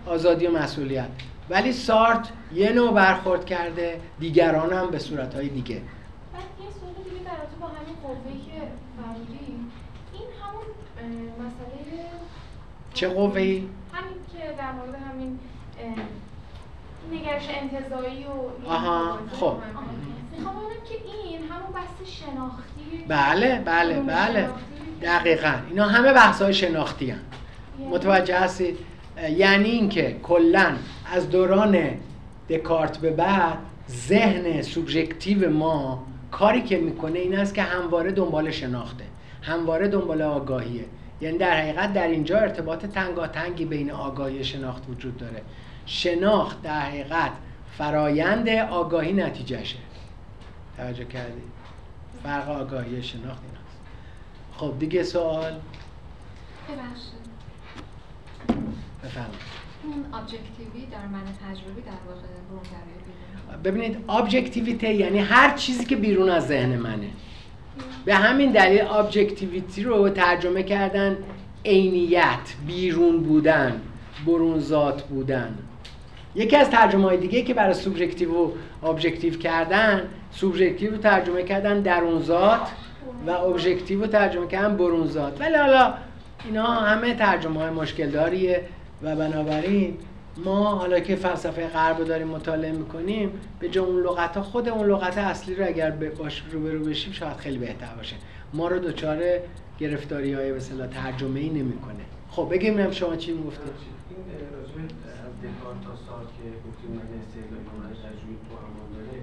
آزادی 0.06 0.46
و 0.46 0.58
مسئولیت. 0.58 1.08
ولی 1.50 1.72
سارت 1.72 2.28
یه 2.54 2.72
نوع 2.72 2.92
برخورد 2.92 3.44
کرده 3.44 4.00
دیگران 4.20 4.72
هم 4.72 4.90
به 4.90 4.98
صورتهای 4.98 5.48
دیگه. 5.48 5.74
بعد 5.74 6.42
یه 6.42 6.70
سوال 6.80 6.92
دیگه 7.04 7.24
در 7.24 7.30
رابطه 7.30 7.56
با 7.60 7.66
همین 7.66 7.96
که 8.44 8.52
این 10.12 10.28
همون 10.42 10.64
مسئله 11.38 12.04
چه 12.94 13.08
قوه‌ای؟ 13.08 13.68
همین 13.92 14.16
که 14.32 14.54
در 14.58 14.72
مورد 14.72 14.94
همین 15.10 15.38
نگرش 17.12 17.46
انتظایی 17.48 18.24
و 18.24 18.68
آها، 18.70 19.18
خب. 19.32 19.44
آها. 19.44 19.58
می‌خوام 20.36 20.54
ببینم 20.56 20.84
که 20.88 20.94
این 21.28 21.38
همون 21.42 21.72
بحث 21.74 22.08
شناختی 22.10 23.04
بله 23.08 23.62
بله 23.64 24.00
بله. 24.00 24.48
دقیقا. 25.02 25.54
اینا 25.70 25.86
همه 25.86 26.12
بحث 26.12 26.42
های 26.42 26.54
شناختی 26.54 27.10
هم. 27.10 27.18
یعنی- 27.78 27.94
متوجه 27.94 28.38
هستید 28.38 28.78
یعنی 29.36 29.68
اینکه 29.68 30.16
کلا 30.22 30.72
از 31.12 31.30
دوران 31.30 31.78
دکارت 32.50 32.98
به 32.98 33.10
بعد 33.10 33.58
ذهن 33.90 34.62
سوبژکتیو 34.62 35.50
ما 35.50 36.04
کاری 36.30 36.62
که 36.62 36.76
می‌کنه 36.78 37.18
این 37.18 37.38
است 37.38 37.54
که 37.54 37.62
همواره 37.62 38.12
دنبال 38.12 38.50
شناخته 38.50 39.04
همواره 39.42 39.88
دنبال 39.88 40.22
آگاهیه. 40.22 40.84
یعنی 41.20 41.38
در 41.38 41.60
حقیقت 41.60 41.92
در 41.92 42.08
اینجا 42.08 42.38
ارتباط 42.38 42.86
تنگاتنگی 42.86 43.64
بین 43.64 43.90
آگاهی 43.90 44.40
و 44.40 44.42
شناخت 44.42 44.82
وجود 44.88 45.16
داره. 45.16 45.42
شناخت 45.86 46.62
در 46.62 46.80
حقیقت 46.80 47.32
فرایند 47.78 48.48
آگاهی 48.48 49.12
نتیجهشه. 49.12 49.78
توجه 50.76 51.04
کردید 51.04 51.50
فرق 52.22 52.48
آگاهی 52.48 53.02
شناخت 53.02 53.42
این 53.42 53.52
است 53.54 53.78
خب 54.56 54.78
دیگه 54.78 55.02
سوال؟ 55.02 55.60
بفرمایید. 59.04 59.60
اون 59.84 60.20
ابجکتیوی 60.20 60.86
در 60.92 61.06
من 61.06 61.22
تجربی 61.24 61.80
در 61.80 61.92
واقع 62.08 62.26
بیرون 62.50 63.62
ببینید 63.64 64.10
ابجکتیویته 64.10 64.94
یعنی 64.94 65.18
هر 65.18 65.56
چیزی 65.56 65.84
که 65.84 65.96
بیرون 65.96 66.30
از 66.30 66.46
ذهن 66.46 66.76
منه. 66.76 67.10
به 68.04 68.14
همین 68.14 68.52
دلیل 68.52 68.80
objectivity 68.80 69.82
رو 69.82 70.08
ترجمه 70.08 70.62
کردن 70.62 71.16
عینیت 71.64 72.54
بیرون 72.66 73.22
بودن 73.22 73.80
برون 74.26 74.60
ذات 74.60 75.02
بودن. 75.02 75.58
یکی 76.34 76.56
از 76.56 76.70
ترجمه 76.70 77.04
های 77.04 77.16
دیگه 77.16 77.42
که 77.42 77.54
برای 77.54 77.74
سوبژکتیو 77.74 78.34
و 78.34 78.50
objective 78.82 79.34
کردن 79.34 80.08
سوبژکتیو 80.30 80.90
رو 80.90 80.96
ترجمه 80.96 81.42
کردن 81.42 81.80
درون 81.80 82.22
ذات 82.22 82.70
و 83.26 83.30
objective 83.30 84.00
رو 84.00 84.06
ترجمه 84.06 84.46
کردن 84.46 84.76
برون 84.76 85.06
ذات 85.06 85.40
ولی 85.40 85.54
حالا 85.54 85.94
اینا 86.44 86.66
همه 86.66 87.14
ترجمه 87.14 87.60
های 87.60 87.70
مشکل 87.70 88.10
داریه 88.10 88.64
و 89.02 89.16
بنابراین 89.16 89.96
ما 90.44 90.64
حالا 90.64 91.00
که 91.00 91.16
فلسفه 91.16 91.66
غرب 91.66 91.98
رو 91.98 92.04
داریم 92.04 92.26
مطالعه 92.26 92.72
می‌کنیم 92.72 93.30
به 93.60 93.68
جای 93.68 93.84
اون 93.84 94.02
لغت 94.02 94.36
ها 94.36 94.42
خود 94.42 94.68
اون 94.68 94.88
لغت 94.88 95.18
اصلی 95.18 95.54
رو 95.54 95.66
اگر 95.66 95.90
باش 95.90 96.42
روبرو 96.52 96.84
بشیم 96.84 97.12
شاید 97.12 97.36
خیلی 97.36 97.58
بهتر 97.58 97.94
باشه. 97.96 98.16
ما 98.54 98.68
رو 98.68 98.78
دچار 98.78 99.18
گرفتاری 99.78 100.32
های 100.32 100.52
مثلا 100.52 100.86
ترجمه 100.86 101.40
ای 101.40 101.48
نمی‌کنه. 101.48 102.04
خب 102.30 102.48
بگیم 102.50 102.90
شما 102.90 103.16
چی 103.16 103.32
می‌گفتید؟ 103.32 103.72
دکارت 105.44 105.80
تا 105.86 105.92
سارت 106.06 106.30
که 106.36 106.46
گفتیم 106.64 106.90
من 106.98 107.08
استعلایی 107.20 107.66
و 107.70 107.72
من 107.80 107.92
تجربی 108.04 108.36
تو 108.44 108.52
امان 108.66 108.88
داره. 108.96 109.16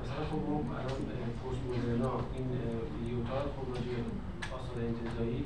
مثلا 0.00 0.22
خب 0.30 0.40
ما 0.48 0.58
الان 0.80 1.00
پست 1.40 1.62
مدرنا 1.70 2.12
این 2.36 2.48
لیوتار 3.04 3.44
خب 3.54 3.66
راجع 3.72 3.94
آثار 4.56 4.78
انتظایی 4.90 5.40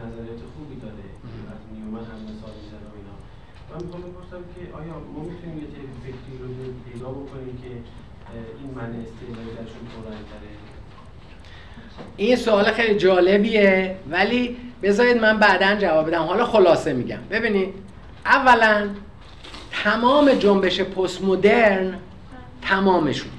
نظریات 0.00 0.42
خوبی 0.52 0.76
داره. 0.84 1.06
از 1.54 1.62
نیومن 1.74 2.04
هم 2.10 2.20
مثال 2.30 2.54
می‌زنه 2.60 2.86
و 2.90 2.94
اینا. 2.98 3.16
من 3.70 3.78
می‌خوام 3.84 4.02
بپرسم 4.06 4.42
که 4.54 4.62
آیا 4.80 4.94
ما 5.14 5.20
می‌تونیم 5.28 5.56
یه 5.62 5.68
طیف 5.74 5.90
فکری 6.04 6.34
رو 6.40 6.48
پیدا 6.86 7.08
بکنیم 7.18 7.54
که 7.62 7.72
این 8.60 8.70
من 8.78 8.90
استعلایی 9.04 9.50
درشون 9.56 9.84
پررنگتره 9.92 10.52
این 12.16 12.36
سوال 12.36 12.64
خیلی 12.64 12.94
جالبیه 12.98 13.96
ولی 14.10 14.56
بذارید 14.82 15.16
من 15.16 15.38
بعدا 15.38 15.74
جواب 15.74 16.06
بدم. 16.06 16.22
حالا 16.22 16.44
خلاصه 16.44 16.92
میگم. 16.92 17.20
ببینید 17.30 17.74
اولا 18.24 18.88
تمام 19.72 20.32
جنبش 20.32 20.80
پست 20.80 21.24
مدرن 21.24 21.94
تمامشون. 22.62 23.30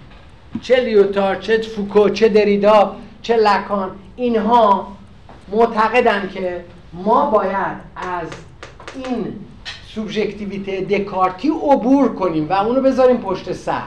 چه 0.61 0.79
لیوتار 0.79 1.35
چه 1.35 1.61
فوکو 1.61 2.09
چه 2.09 2.29
دریدا 2.29 2.95
چه 3.21 3.35
لکان 3.35 3.91
اینها 4.15 4.87
معتقدن 5.51 6.29
که 6.33 6.65
ما 6.93 7.29
باید 7.29 7.77
از 7.95 8.27
این 8.95 9.35
سوبژکتیویته 9.87 10.81
دکارتی 10.81 11.47
عبور 11.47 12.15
کنیم 12.15 12.49
و 12.49 12.53
اونو 12.53 12.81
بذاریم 12.81 13.17
پشت 13.17 13.53
سر. 13.53 13.81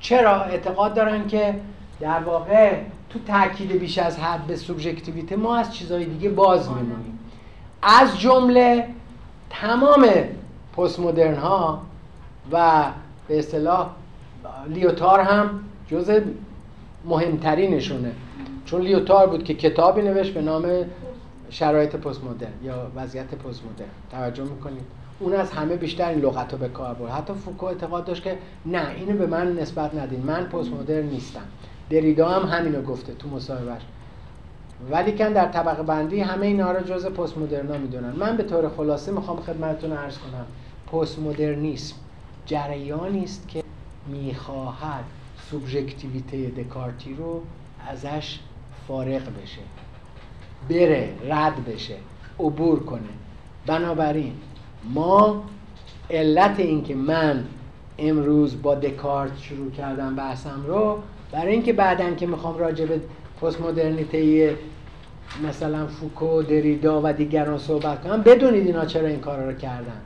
چرا؟ 0.00 0.42
اعتقاد 0.42 0.94
دارن 0.94 1.26
که 1.26 1.54
در 2.00 2.20
واقع 2.20 2.74
تو 3.10 3.18
تاکید 3.18 3.72
بیش 3.72 3.98
از 3.98 4.18
حد 4.18 4.46
به 4.46 4.56
سوبژکتیویته 4.56 5.36
ما 5.36 5.56
از 5.56 5.74
چیزهای 5.74 6.04
دیگه 6.04 6.28
باز 6.28 6.68
میمونیم. 6.68 7.18
از 7.82 8.20
جمله 8.20 8.88
تمام 9.50 10.06
پست 10.78 11.00
مدرن 11.00 11.34
ها 11.34 11.82
و 12.52 12.84
به 13.28 13.38
اصطلاح 13.38 13.90
لیوتار 14.68 15.20
هم 15.20 15.60
جز 15.88 16.20
مهمترینشونه. 17.04 18.12
چون 18.64 18.80
لیوتار 18.80 19.26
بود 19.26 19.44
که 19.44 19.54
کتابی 19.54 20.02
نوشت 20.02 20.34
به 20.34 20.42
نام 20.42 20.66
شرایط 21.50 21.96
پست 21.96 22.24
مدرن 22.24 22.52
یا 22.62 22.86
وضعیت 22.96 23.34
پست 23.34 23.62
مدرن 23.64 23.88
توجه 24.10 24.42
می‌کنید؟ 24.42 24.82
اون 25.20 25.32
از 25.34 25.50
همه 25.50 25.76
بیشتر 25.76 26.08
این 26.08 26.18
لغت 26.18 26.52
رو 26.52 26.58
به 26.58 26.68
کار 26.68 26.94
برد. 26.94 27.10
حتی 27.10 27.32
فوکو 27.32 27.66
اعتقاد 27.66 28.04
داشت 28.04 28.22
که 28.22 28.38
نه 28.66 28.88
اینو 28.96 29.18
به 29.18 29.26
من 29.26 29.52
نسبت 29.52 29.94
ندین. 29.94 30.22
من 30.22 30.44
پست 30.44 30.72
مدرن 30.72 31.06
نیستم. 31.06 31.44
دریدا 31.90 32.28
هم 32.28 32.58
همینو 32.58 32.82
گفته 32.82 33.14
تو 33.14 33.28
مصاحبهش 33.28 33.82
ولی 34.90 35.12
کن 35.12 35.32
در 35.32 35.46
طبقه 35.46 35.82
بندی 35.82 36.20
همه 36.20 36.46
اینا 36.46 36.72
رو 36.72 36.80
جز 36.80 37.06
پست 37.06 37.38
مدرنا 37.38 37.78
می‌دونن. 37.78 38.12
من 38.16 38.36
به 38.36 38.42
طور 38.42 38.68
خلاصه 38.68 39.12
می‌خوام 39.12 39.40
خدمتتون 39.40 39.92
عرض 39.92 40.18
کنم. 40.18 40.46
پست 40.92 41.18
مدرنیسم 41.18 41.96
جریانی 42.46 43.24
است 43.24 43.48
که 43.48 43.62
می‌خواهد 44.06 45.04
سوبژکتیویته 45.50 46.46
دکارتی 46.46 47.14
رو 47.14 47.42
ازش 47.88 48.38
فارغ 48.88 49.22
بشه 49.42 49.60
بره 50.68 51.14
رد 51.28 51.64
بشه 51.64 51.96
عبور 52.40 52.80
کنه. 52.80 53.00
بنابراین 53.66 54.32
ما 54.84 55.44
علت 56.10 56.60
اینکه 56.60 56.94
من 56.94 57.44
امروز 57.98 58.62
با 58.62 58.74
دکارت 58.74 59.38
شروع 59.38 59.70
کردم 59.70 60.16
بحثم 60.16 60.64
رو 60.66 60.98
برای 61.32 61.52
اینکه 61.52 61.72
بعدا 61.72 62.10
که 62.10 62.26
می‌خوام 62.26 62.58
راجع 62.58 62.86
به 62.86 63.00
پست 63.42 63.60
مدرنیته 63.60 64.54
مثلا 65.48 65.86
فوکو 65.86 66.42
دریدا 66.42 67.00
و 67.04 67.12
دیگران 67.12 67.58
صحبت 67.58 68.02
کنم 68.02 68.22
بدونید 68.22 68.66
اینا 68.66 68.84
چرا 68.84 69.08
این 69.08 69.20
کارا 69.20 69.50
رو 69.50 69.56
کردن. 69.56 70.00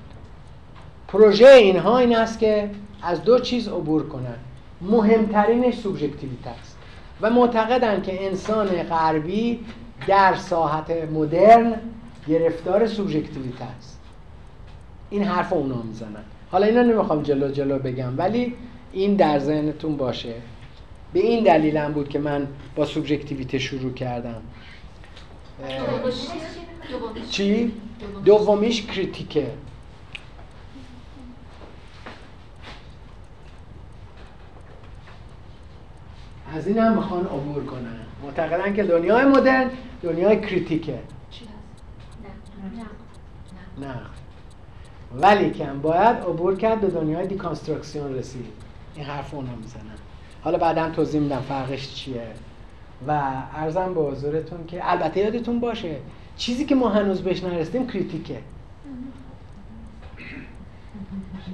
پروژه 1.12 1.46
اینها 1.46 1.98
این 1.98 2.16
است 2.16 2.38
که 2.38 2.70
از 3.02 3.22
دو 3.22 3.38
چیز 3.38 3.68
عبور 3.68 4.08
کنن. 4.08 4.36
مهمترینش 4.80 5.74
سوبژکتیویته 5.74 6.50
است. 6.50 6.78
و 7.20 7.30
معتقدن 7.30 8.02
که 8.02 8.26
انسان 8.26 8.66
غربی 8.82 9.60
در 10.06 10.34
ساحت 10.34 10.90
مدرن 10.90 11.74
گرفتار 12.28 12.86
سوبژکتیویته 12.86 13.64
است. 13.64 14.00
این 15.10 15.24
حرف 15.24 15.52
اونا 15.52 15.82
می‌زنن. 15.82 16.24
حالا 16.50 16.66
اینا 16.66 16.82
نمی‌خوام 16.82 17.22
جلو 17.22 17.50
جلو 17.50 17.78
بگم 17.78 18.18
ولی 18.18 18.54
این 18.92 19.16
در 19.16 19.38
ذهنتون 19.38 19.96
باشه. 19.96 20.34
به 21.12 21.20
این 21.20 21.44
دلیلم 21.44 21.92
بود 21.92 22.08
که 22.08 22.18
من 22.18 22.46
با 22.76 22.84
سوبژکتیویته 22.84 23.58
شروع 23.58 23.92
کردم. 23.92 24.42
چی؟ 27.30 27.72
دومیش 28.24 28.86
کریتیکه. 28.86 29.46
از 36.56 36.66
این 36.66 36.78
هم 36.78 36.96
می‌خوان 36.96 37.24
عبور 37.26 37.64
کنن. 37.64 38.00
معتقدن 38.22 38.74
که 38.74 38.82
دنیای 38.82 39.24
مدرن 39.24 39.70
دنیای 40.02 40.40
کریتیکه. 40.40 40.98
نه. 43.80 43.94
ولی 45.20 45.50
کم 45.50 45.80
باید 45.80 46.16
عبور 46.16 46.56
کرد 46.56 46.80
به 46.80 46.86
دنیای 46.86 47.26
دیکانسترکسیون 47.26 48.14
رسید. 48.14 48.46
این 48.96 49.04
حرف 49.06 49.34
اونا 49.34 49.56
می‌زنن. 49.56 49.82
حالا 50.42 50.58
بعدا 50.58 50.90
توضیح 50.90 51.20
میدم 51.20 51.40
فرقش 51.40 51.94
چیه. 51.94 52.26
و 53.08 53.20
ارزم 53.56 53.94
به 53.94 54.00
حضورتون 54.00 54.66
که 54.66 54.90
البته 54.90 55.20
یادتون 55.20 55.60
باشه 55.60 55.96
چیزی 56.36 56.64
که 56.64 56.74
ما 56.74 56.88
هنوز 56.88 57.20
بهش 57.20 57.44
نرسیدیم 57.44 57.86
کریتیکه. 57.86 58.38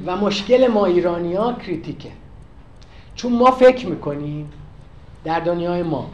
و 0.07 0.16
مشکل 0.16 0.66
ما 0.66 0.87
ایرانی 0.87 1.35
ها 1.35 1.53
کریتیکه. 1.53 2.11
چون 3.15 3.33
ما 3.33 3.51
فکر 3.51 3.87
می‌کنیم 3.87 4.51
در 5.29 5.41
دنیای 5.41 5.83
ما. 5.83 6.11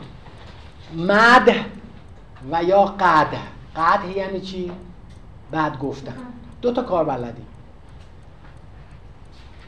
مد 0.96 1.54
و 2.50 2.62
یا 2.62 2.84
قد 2.84 3.34
قد 3.76 4.16
یعنی 4.16 4.40
چی؟ 4.40 4.70
بعد 5.50 5.78
گفتن. 5.78 6.16
دو 6.62 6.72
تا 6.72 6.82
کار 6.82 7.04
بلدیم. 7.04 7.46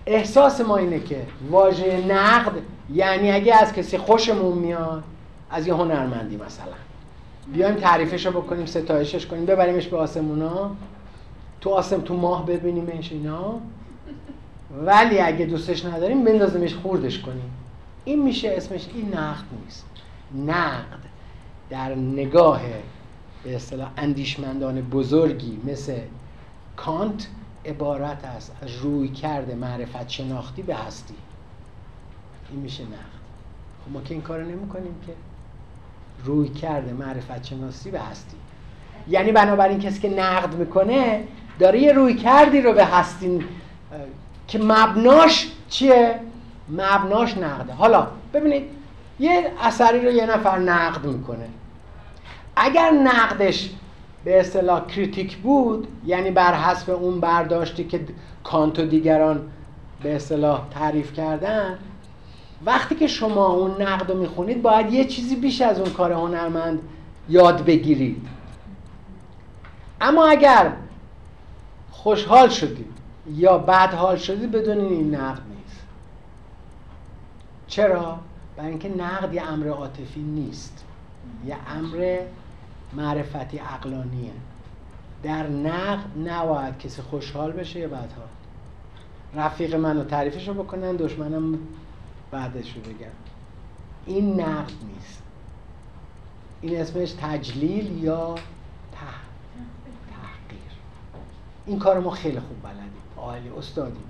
احساس 0.06 0.60
ما 0.60 0.77
اینه 0.77 1.01
که 1.01 1.27
واژه 1.51 2.06
نقد 2.06 2.52
یعنی 2.93 3.31
اگه 3.31 3.55
از 3.55 3.73
کسی 3.73 3.98
خوشمون 3.98 4.59
میاد 4.59 5.02
از 5.51 5.66
یه 5.66 5.74
هنرمندی 5.74 6.36
مثلا. 6.36 6.73
بیایم 7.52 7.74
تعریفش 7.74 8.27
رو 8.27 8.43
بکنیم 8.43 8.66
ستایشش 8.66 9.27
کنیم 9.27 9.47
ببریمش 9.47 9.86
به 9.86 9.97
آسمونا. 9.97 10.70
تو 11.60 11.70
آسم 11.70 12.01
تو 12.01 12.16
ماه 12.16 12.47
ببینیمش 12.47 13.12
اینا. 13.12 13.55
ولی 14.85 15.20
اگه 15.20 15.47
دوستش 15.47 15.85
نداریم 15.85 16.24
بندازیمش 16.24 16.74
خوردش 16.74 17.18
کنیم. 17.20 17.51
این 18.06 18.22
میشه 18.22 18.54
اسمش 18.56 18.88
این 18.94 19.14
نقد 19.14 19.44
نیست. 19.64 19.86
نقد 20.46 20.98
در 21.70 21.94
نگاه 21.94 22.60
به 23.44 23.56
اصطلاح 23.56 23.90
اندیشمندان 23.96 24.80
بزرگی 24.80 25.60
مثل 25.64 25.98
کانت 26.76 27.26
عبارت 27.64 28.24
است 28.24 28.56
از 28.62 28.76
روی 28.76 29.08
کرده 29.08 29.54
معرفت 29.54 30.08
شناختی 30.08 30.62
به 30.62 30.74
هستی. 30.74 31.14
این 32.50 32.60
میشه 32.60 32.82
نقد. 32.82 33.16
خب 33.84 33.92
ما 33.92 34.00
که 34.00 34.14
این 34.14 34.22
کار 34.22 34.42
نمی 34.42 34.68
کنیم 34.68 34.94
که 35.06 35.12
روی 36.24 36.48
کرده 36.48 36.92
معرفت 36.92 37.44
شناسی 37.44 37.90
به 37.90 38.00
هستی. 38.00 38.36
یعنی 39.08 39.32
بنابراین 39.32 39.78
کسی 39.78 40.00
که 40.00 40.08
نقد 40.08 40.54
می‌کنه 40.54 41.24
داره 41.58 41.80
یه 41.80 41.92
روی 41.92 42.14
کردی 42.14 42.60
رو 42.60 42.72
به 42.72 42.84
هستی. 42.84 43.44
که 44.48 44.58
مبناش 44.58 45.52
چیه؟ 45.68 46.20
مبناش 46.68 47.38
نقده. 47.38 47.72
حالا 47.72 48.06
ببینید 48.34 48.70
یه 49.20 49.52
اثری 49.60 50.06
رو 50.06 50.10
یه 50.12 50.26
نفر 50.26 50.59
نقد 50.59 51.05
می‌کنه. 51.05 51.48
اگر 52.56 52.90
نقدش 52.90 53.70
به 54.24 54.40
اصطلاح 54.40 54.86
کریتیک 54.86 55.36
بود 55.36 55.88
یعنی 56.06 56.30
بر 56.30 56.55
حسب 56.55 56.90
اون 56.90 57.20
برداشتی 57.20 57.84
که 57.84 58.01
کانت 58.44 58.78
و 58.78 58.86
دیگران 58.86 59.40
به 60.02 60.16
اصطلاح 60.16 60.60
تعریف 60.70 61.12
کردن 61.12 61.78
وقتی 62.64 62.94
که 62.94 63.06
شما 63.06 63.47
اون 63.47 63.82
نقد 63.82 64.10
رو 64.10 64.18
می‌خونید 64.18 64.62
باید 64.62 64.93
یه 64.93 65.05
چیزی 65.05 65.36
بیش 65.36 65.60
از 65.60 65.80
اون 65.80 65.90
کار 65.90 66.12
هنرمند 66.12 66.78
یاد 67.28 67.64
بگیرید. 67.64 68.28
اما 70.01 70.26
اگر 70.26 70.72
خوشحال 71.90 72.48
شدید 72.48 72.93
یا 73.34 73.59
بد 73.59 73.94
حال 73.94 74.16
شدید 74.16 74.51
بدونین 74.51 74.93
این 74.93 75.14
نقد 75.14 75.55
چرا؟ 77.68 78.18
برای 78.56 78.70
اینکه 78.70 78.88
نقد 78.88 79.34
یه 79.34 79.43
امر 79.43 79.68
عاطفی 79.68 80.20
نیست. 80.20 80.84
یه 81.47 81.56
امر 81.68 82.20
معرفتی 82.93 83.59
عقلانیه. 83.59 84.32
در 85.22 85.47
نقد 85.47 86.28
نباید 86.28 86.78
کسی 86.78 87.02
خوشحال 87.02 87.52
بشه 87.52 87.80
یا 87.80 87.88
بدحال. 87.88 88.28
رفیق 89.34 89.74
منو 89.74 90.05
تعریفش 90.05 90.48
رو 90.48 90.55
بکنن 90.55 90.97
دشمنم 90.97 91.59
بعدش 92.30 92.72
رو 92.76 92.80
بگم. 92.82 93.06
این 94.06 94.40
نقد 94.40 94.72
نیست. 94.94 95.22
این 96.60 96.80
اسمش 96.80 97.12
تجلیل 97.12 98.05
یا 98.05 98.34
تحقیر. 98.93 100.60
این 101.66 101.78
کار 101.78 102.01
ما 102.01 102.10
خیلی 102.10 102.40
خوب 102.40 102.62
بلدیم. 102.62 102.90
عالی 103.16 103.48
استادیم. 103.48 104.05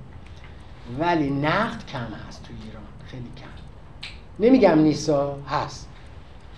ولی 0.99 1.31
نقد 1.31 1.87
کم 1.87 2.07
هست 2.29 2.43
تو 2.43 2.53
ایران. 2.65 2.83
خیلی 3.17 3.31
کم. 3.37 3.47
نمیگم 4.47 4.79
نیستا 4.79 5.39
هست. 5.49 5.89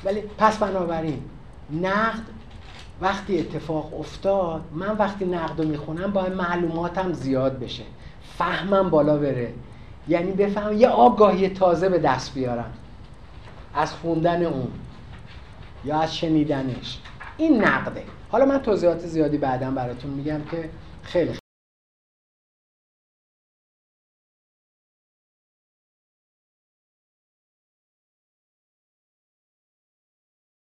ولی 0.05 0.23
پس 0.39 0.59
بنابراین 0.59 1.23
نقد 1.83 2.23
وقتی 3.01 3.39
اتفاق 3.39 4.01
افتاد 4.01 4.63
من 4.73 4.97
وقتی 4.97 5.25
نقد 5.25 5.61
رو 5.61 5.69
می‌خونم 5.69 6.13
باید 6.13 6.33
معلوماتم 6.33 7.13
زیاد 7.13 7.59
بشه. 7.59 7.83
فهمم 8.39 8.91
بالا 8.91 9.17
بره. 9.17 9.53
یعنی 10.09 10.33
بفهم 10.33 10.79
یه 10.79 10.89
آگاهی 10.89 11.49
تازه 11.49 11.89
به 11.89 11.99
دست 11.99 12.35
بیارم. 12.35 12.73
از 13.75 13.93
خوندن 13.93 14.45
اون 14.45 14.69
یا 15.85 16.01
از 16.01 16.17
شنیدنش. 16.17 16.99
این 17.37 17.65
نقده. 17.65 18.03
حالا 18.31 18.45
من 18.45 18.59
توضیحات 18.59 18.99
زیادی 18.99 19.39
بعدا 19.39 19.71
براتون 19.71 20.11
میگم 20.11 20.41
که 20.51 20.71
خیلی 21.03 21.33